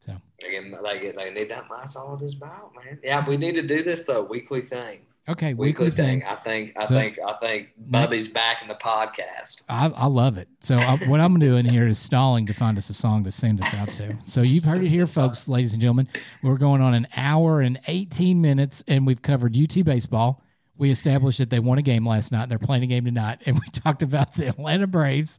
So 0.00 0.12
again, 0.46 0.74
they 0.82 1.10
they 1.12 1.30
need 1.30 1.50
that. 1.50 1.64
That's 1.70 1.96
all 1.96 2.16
it 2.16 2.22
is 2.24 2.34
about, 2.34 2.72
man. 2.74 2.98
Yeah, 3.04 3.26
we 3.28 3.36
need 3.36 3.52
to 3.56 3.62
do 3.62 3.82
this 3.82 4.06
though. 4.06 4.22
Weekly 4.22 4.62
thing. 4.62 5.00
okay, 5.28 5.52
Weekly, 5.54 5.86
weekly, 5.86 5.90
thing. 5.90 6.20
thing. 6.20 6.28
I 6.28 6.34
think. 6.36 6.72
I 6.76 6.84
So, 6.84 6.94
think. 6.94 7.18
I 7.24 7.32
think. 7.34 7.68
Bubby's 7.76 8.30
back 8.32 8.62
in 8.62 8.68
the 8.68 8.74
podcast. 8.76 9.62
I, 9.68 9.88
I 9.94 10.06
love 10.06 10.38
it. 10.38 10.48
So 10.60 10.76
I, 10.76 10.96
what 11.06 11.20
I'm 11.20 11.38
doing 11.38 11.66
here 11.66 11.86
is 11.86 11.98
stalling 11.98 12.46
to 12.46 12.54
find 12.54 12.78
us 12.78 12.88
a 12.90 12.94
song 12.94 13.24
to 13.24 13.30
send 13.30 13.60
us 13.62 13.74
out 13.74 13.92
to. 13.94 14.16
So 14.22 14.40
you've 14.40 14.64
heard 14.64 14.82
it 14.82 14.88
here, 14.88 15.06
folks, 15.06 15.46
ladies 15.48 15.72
and 15.74 15.80
gentlemen. 15.82 16.08
We're 16.42 16.56
going 16.56 16.80
on 16.80 16.94
an 16.94 17.06
hour 17.16 17.60
and 17.60 17.78
18 17.86 18.40
minutes, 18.40 18.82
and 18.88 19.06
we've 19.06 19.22
covered 19.22 19.56
UT 19.56 19.84
baseball. 19.84 20.42
We 20.80 20.90
established 20.90 21.38
that 21.38 21.50
they 21.50 21.58
won 21.58 21.76
a 21.76 21.82
game 21.82 22.08
last 22.08 22.32
night. 22.32 22.44
and 22.44 22.50
They're 22.50 22.58
playing 22.58 22.82
a 22.82 22.86
game 22.86 23.04
tonight, 23.04 23.40
and 23.44 23.54
we 23.56 23.66
talked 23.72 24.02
about 24.02 24.34
the 24.34 24.48
Atlanta 24.48 24.86
Braves 24.86 25.38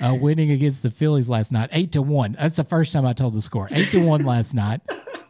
uh, 0.00 0.16
winning 0.20 0.50
against 0.50 0.82
the 0.82 0.90
Phillies 0.90 1.30
last 1.30 1.52
night, 1.52 1.70
eight 1.72 1.92
to 1.92 2.02
one. 2.02 2.36
That's 2.38 2.56
the 2.56 2.64
first 2.64 2.92
time 2.92 3.06
I 3.06 3.12
told 3.12 3.34
the 3.34 3.40
score, 3.40 3.68
eight 3.70 3.92
to 3.92 4.04
one 4.04 4.24
last 4.26 4.52
night. 4.52 4.80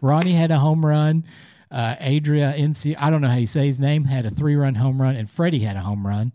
Ronnie 0.00 0.32
had 0.32 0.50
a 0.50 0.58
home 0.58 0.84
run. 0.84 1.24
Uh, 1.70 1.94
Adrianza, 1.96 2.96
I 2.98 3.10
don't 3.10 3.20
know 3.20 3.28
how 3.28 3.36
you 3.36 3.46
say 3.46 3.66
his 3.66 3.78
name, 3.78 4.04
had 4.04 4.24
a 4.24 4.30
three 4.30 4.56
run 4.56 4.76
home 4.76 5.00
run, 5.00 5.14
and 5.14 5.28
Freddie 5.28 5.60
had 5.60 5.76
a 5.76 5.80
home 5.80 6.06
run. 6.06 6.34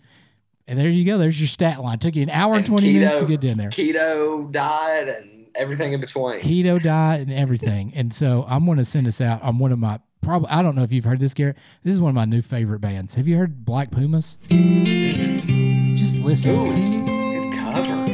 And 0.67 0.77
there 0.77 0.89
you 0.89 1.03
go. 1.03 1.17
There's 1.17 1.39
your 1.39 1.47
stat 1.47 1.81
line. 1.81 1.97
Took 1.97 2.15
you 2.15 2.23
an 2.23 2.29
hour 2.29 2.53
and, 2.53 2.67
And 2.67 2.77
20 2.77 2.93
minutes 2.93 3.19
to 3.19 3.25
get 3.25 3.43
in 3.43 3.57
there. 3.57 3.69
Keto 3.69 4.51
diet 4.51 5.09
and 5.09 5.47
everything 5.55 5.93
in 5.93 5.99
between. 5.99 6.41
Keto 6.41 6.81
diet 6.81 7.21
and 7.21 7.33
everything. 7.33 7.91
And 7.95 8.13
so 8.13 8.45
I'm 8.47 8.65
going 8.65 8.77
to 8.77 8.85
send 8.85 9.07
us 9.07 9.19
out 9.19 9.41
on 9.41 9.57
one 9.57 9.71
of 9.71 9.79
my 9.79 9.99
probably, 10.25 10.49
I 10.49 10.61
don't 10.61 10.75
know 10.75 10.81
if 10.83 10.91
you've 10.91 11.05
heard 11.05 11.19
this, 11.19 11.33
Garrett. 11.33 11.55
This 11.83 11.93
is 11.93 12.01
one 12.01 12.09
of 12.09 12.15
my 12.15 12.25
new 12.25 12.41
favorite 12.41 12.79
bands. 12.79 13.13
Have 13.13 13.27
you 13.27 13.37
heard 13.37 13.63
Black 13.63 13.91
Pumas? 13.91 14.37
Just 14.49 16.17
listen 16.23 16.55
Ooh, 16.55 16.65
to 16.65 16.71
this. 16.73 16.95
good 16.95 17.53
cover. 17.59 18.05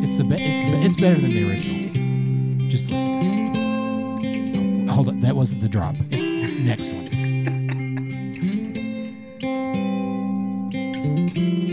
It's 0.00 0.16
the, 0.16 0.24
it's, 0.30 0.70
the, 0.70 0.80
it's 0.84 0.96
better 0.96 1.20
than 1.20 1.30
the 1.30 1.50
original. 1.50 2.70
Just 2.70 2.92
listen. 2.92 4.88
Oh, 4.88 4.92
hold 4.92 5.08
on. 5.08 5.20
That 5.20 5.34
wasn't 5.34 5.60
the 5.60 5.68
drop. 5.68 5.96
It's 6.10 6.16
this 6.16 6.58
next 6.58 6.92
one. 6.92 7.08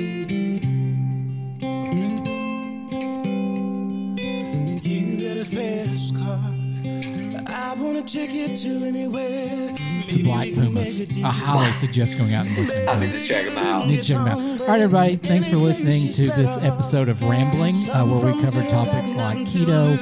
It's 10.00 10.14
the 10.14 10.24
Black 10.24 10.54
Pumas. 10.54 11.02
I 11.24 11.30
highly 11.30 11.74
suggest 11.74 12.18
going 12.18 12.34
out 12.34 12.46
and 12.46 12.56
listening 12.58 12.86
to 12.86 12.92
I 12.92 13.00
need 13.00 13.12
to 13.12 13.20
check 13.28 13.46
them 13.46 13.58
out. 13.58 13.88
Need 13.88 13.98
to 13.98 14.04
check 14.04 14.18
them 14.18 14.28
out. 14.28 14.62
All 14.62 14.68
right, 14.68 14.82
everybody. 14.82 15.16
Thanks 15.18 15.48
for 15.48 15.58
listening 15.58 16.14
to 16.14 16.28
this 16.32 16.58
episode 16.58 17.10
of 17.10 17.22
Rambling, 17.24 17.76
uh, 17.90 18.06
where 18.06 18.34
we 18.34 18.42
cover 18.42 18.64
topics 18.66 19.14
like 19.16 19.40
keto, 19.40 19.98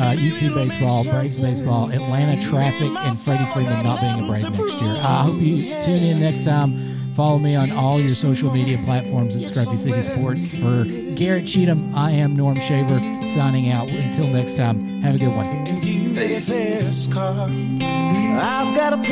uh, 0.00 0.12
UT 0.12 0.54
baseball, 0.54 1.04
Braves 1.04 1.40
baseball, 1.40 1.90
Atlanta 1.90 2.40
traffic, 2.40 2.90
and 2.90 3.18
Freddie 3.18 3.46
Freeman 3.52 3.82
not 3.84 4.00
being 4.00 4.22
a 4.22 4.26
Brave 4.26 4.50
next 4.52 4.80
year. 4.80 4.90
I 5.00 5.22
hope 5.24 5.40
you 5.40 5.80
tune 5.82 6.02
in 6.04 6.20
next 6.20 6.44
time. 6.44 7.12
Follow 7.14 7.38
me 7.38 7.56
on 7.56 7.72
all 7.72 7.98
your 7.98 8.10
social 8.14 8.52
media 8.52 8.78
platforms 8.84 9.34
at 9.36 9.42
Scruffy 9.42 9.78
City 9.78 10.02
Sports. 10.02 10.52
For 10.52 10.84
Garrett 11.16 11.46
Cheatham, 11.46 11.94
I 11.94 12.10
am 12.10 12.36
Norm 12.36 12.56
Shaver 12.60 13.00
signing 13.26 13.70
out. 13.70 13.90
Until 13.90 14.26
next 14.28 14.56
time, 14.56 15.00
have 15.02 15.14
a 15.14 15.18
good 15.18 15.34
one. 15.34 15.46
Car. 16.16 17.46
I've 17.50 18.74
got 18.74 18.94
a 18.94 18.96
plan. 18.96 19.06